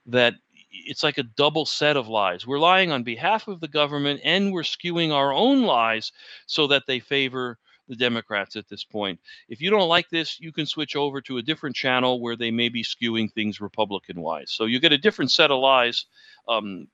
that 0.06 0.36
it's 0.72 1.04
like 1.04 1.18
a 1.18 1.24
double 1.24 1.66
set 1.66 1.98
of 1.98 2.08
lies. 2.08 2.46
We're 2.46 2.60
lying 2.60 2.92
on 2.92 3.04
behalf 3.04 3.48
of 3.48 3.60
the 3.60 3.68
government 3.68 4.22
and 4.24 4.52
we're 4.52 4.64
skewing 4.64 5.12
our 5.12 5.34
own 5.34 5.64
lies 5.64 6.12
so 6.48 6.68
that 6.68 6.84
they 6.88 7.00
favor 7.00 7.58
the 7.88 7.96
Democrats 7.96 8.56
at 8.56 8.68
this 8.68 8.84
point. 8.84 9.20
If 9.48 9.62
you 9.62 9.70
don't 9.70 9.88
like 9.88 10.10
this, 10.10 10.40
you 10.40 10.52
can 10.52 10.66
switch 10.66 10.96
over 10.96 11.22
to 11.22 11.38
a 11.38 11.42
different 11.42 11.76
channel 11.76 12.20
where 12.20 12.36
they 12.36 12.52
may 12.52 12.70
be 12.70 12.84
skewing 12.84 13.32
things 13.32 13.62
Republican 13.62 14.22
wise. 14.22 14.52
So 14.52 14.66
you 14.66 14.80
get 14.80 14.92
a 14.92 14.98
different 14.98 15.32
set 15.32 15.52
of 15.52 15.60
lies, 15.60 16.06
um, 16.48 16.88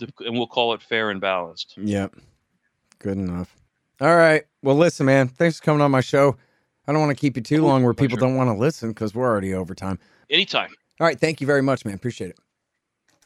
and 0.00 0.36
we'll 0.36 0.46
call 0.46 0.74
it 0.74 0.82
fair 0.82 1.10
and 1.10 1.20
balanced. 1.20 1.74
Yep. 1.76 2.14
Good 3.00 3.18
enough. 3.18 3.54
All 4.00 4.14
right. 4.14 4.44
Well, 4.62 4.76
listen, 4.76 5.06
man. 5.06 5.28
Thanks 5.28 5.58
for 5.58 5.64
coming 5.64 5.82
on 5.82 5.90
my 5.90 6.00
show. 6.00 6.36
I 6.88 6.92
don't 6.92 7.00
want 7.00 7.16
to 7.16 7.20
keep 7.20 7.36
you 7.36 7.42
too 7.42 7.62
long 7.62 7.84
where 7.84 7.94
people 7.94 8.16
don't 8.16 8.34
want 8.34 8.48
to 8.48 8.54
listen 8.54 8.88
because 8.88 9.14
we're 9.14 9.28
already 9.28 9.54
over 9.54 9.74
time. 9.74 9.98
Anytime. 10.30 10.70
All 10.98 11.06
right. 11.06 11.20
Thank 11.20 11.40
you 11.40 11.46
very 11.46 11.62
much, 11.62 11.84
man. 11.84 11.94
Appreciate 11.94 12.30
it. 12.30 12.38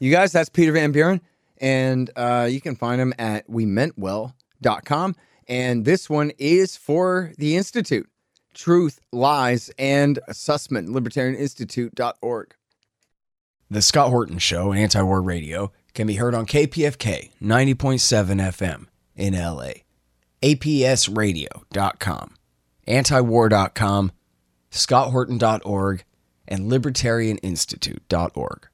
You 0.01 0.11
guys, 0.11 0.33
that's 0.33 0.49
Peter 0.49 0.73
Van 0.73 0.91
Buren. 0.93 1.21
And 1.59 2.11
uh, 2.17 2.49
you 2.51 2.61
can 2.61 2.75
find 2.75 3.01
him 3.01 3.15
at 3.19 3.49
wemeantwell.com. 3.49 5.17
And 5.49 5.85
this 5.85 6.11
one 6.11 6.33
is 6.39 6.77
for 6.77 7.33
the 7.39 7.57
Institute 7.57 8.09
Truth, 8.53 9.01
Lies, 9.13 9.71
and 9.79 10.19
Sussman, 10.31 10.89
libertarianinstitute.org. 10.89 12.55
The 13.71 13.83
Scott 13.83 14.11
Horton 14.11 14.39
Show, 14.39 14.73
Anti 14.73 15.03
War 15.03 15.23
Radio, 15.23 15.73
can 15.95 16.07
be 16.07 16.17
heard 16.17 16.35
on 16.35 16.47
KPFK 16.47 17.31
90.7 17.41 18.41
FM 18.41 18.87
in 19.17 19.35
LA, 19.35 19.73
APSradio.com, 20.43 22.35
antiwar.com, 22.87 24.13
scotthorton.org, 24.71 26.05
and 26.49 26.71
libertarianinstitute.org. 26.71 28.69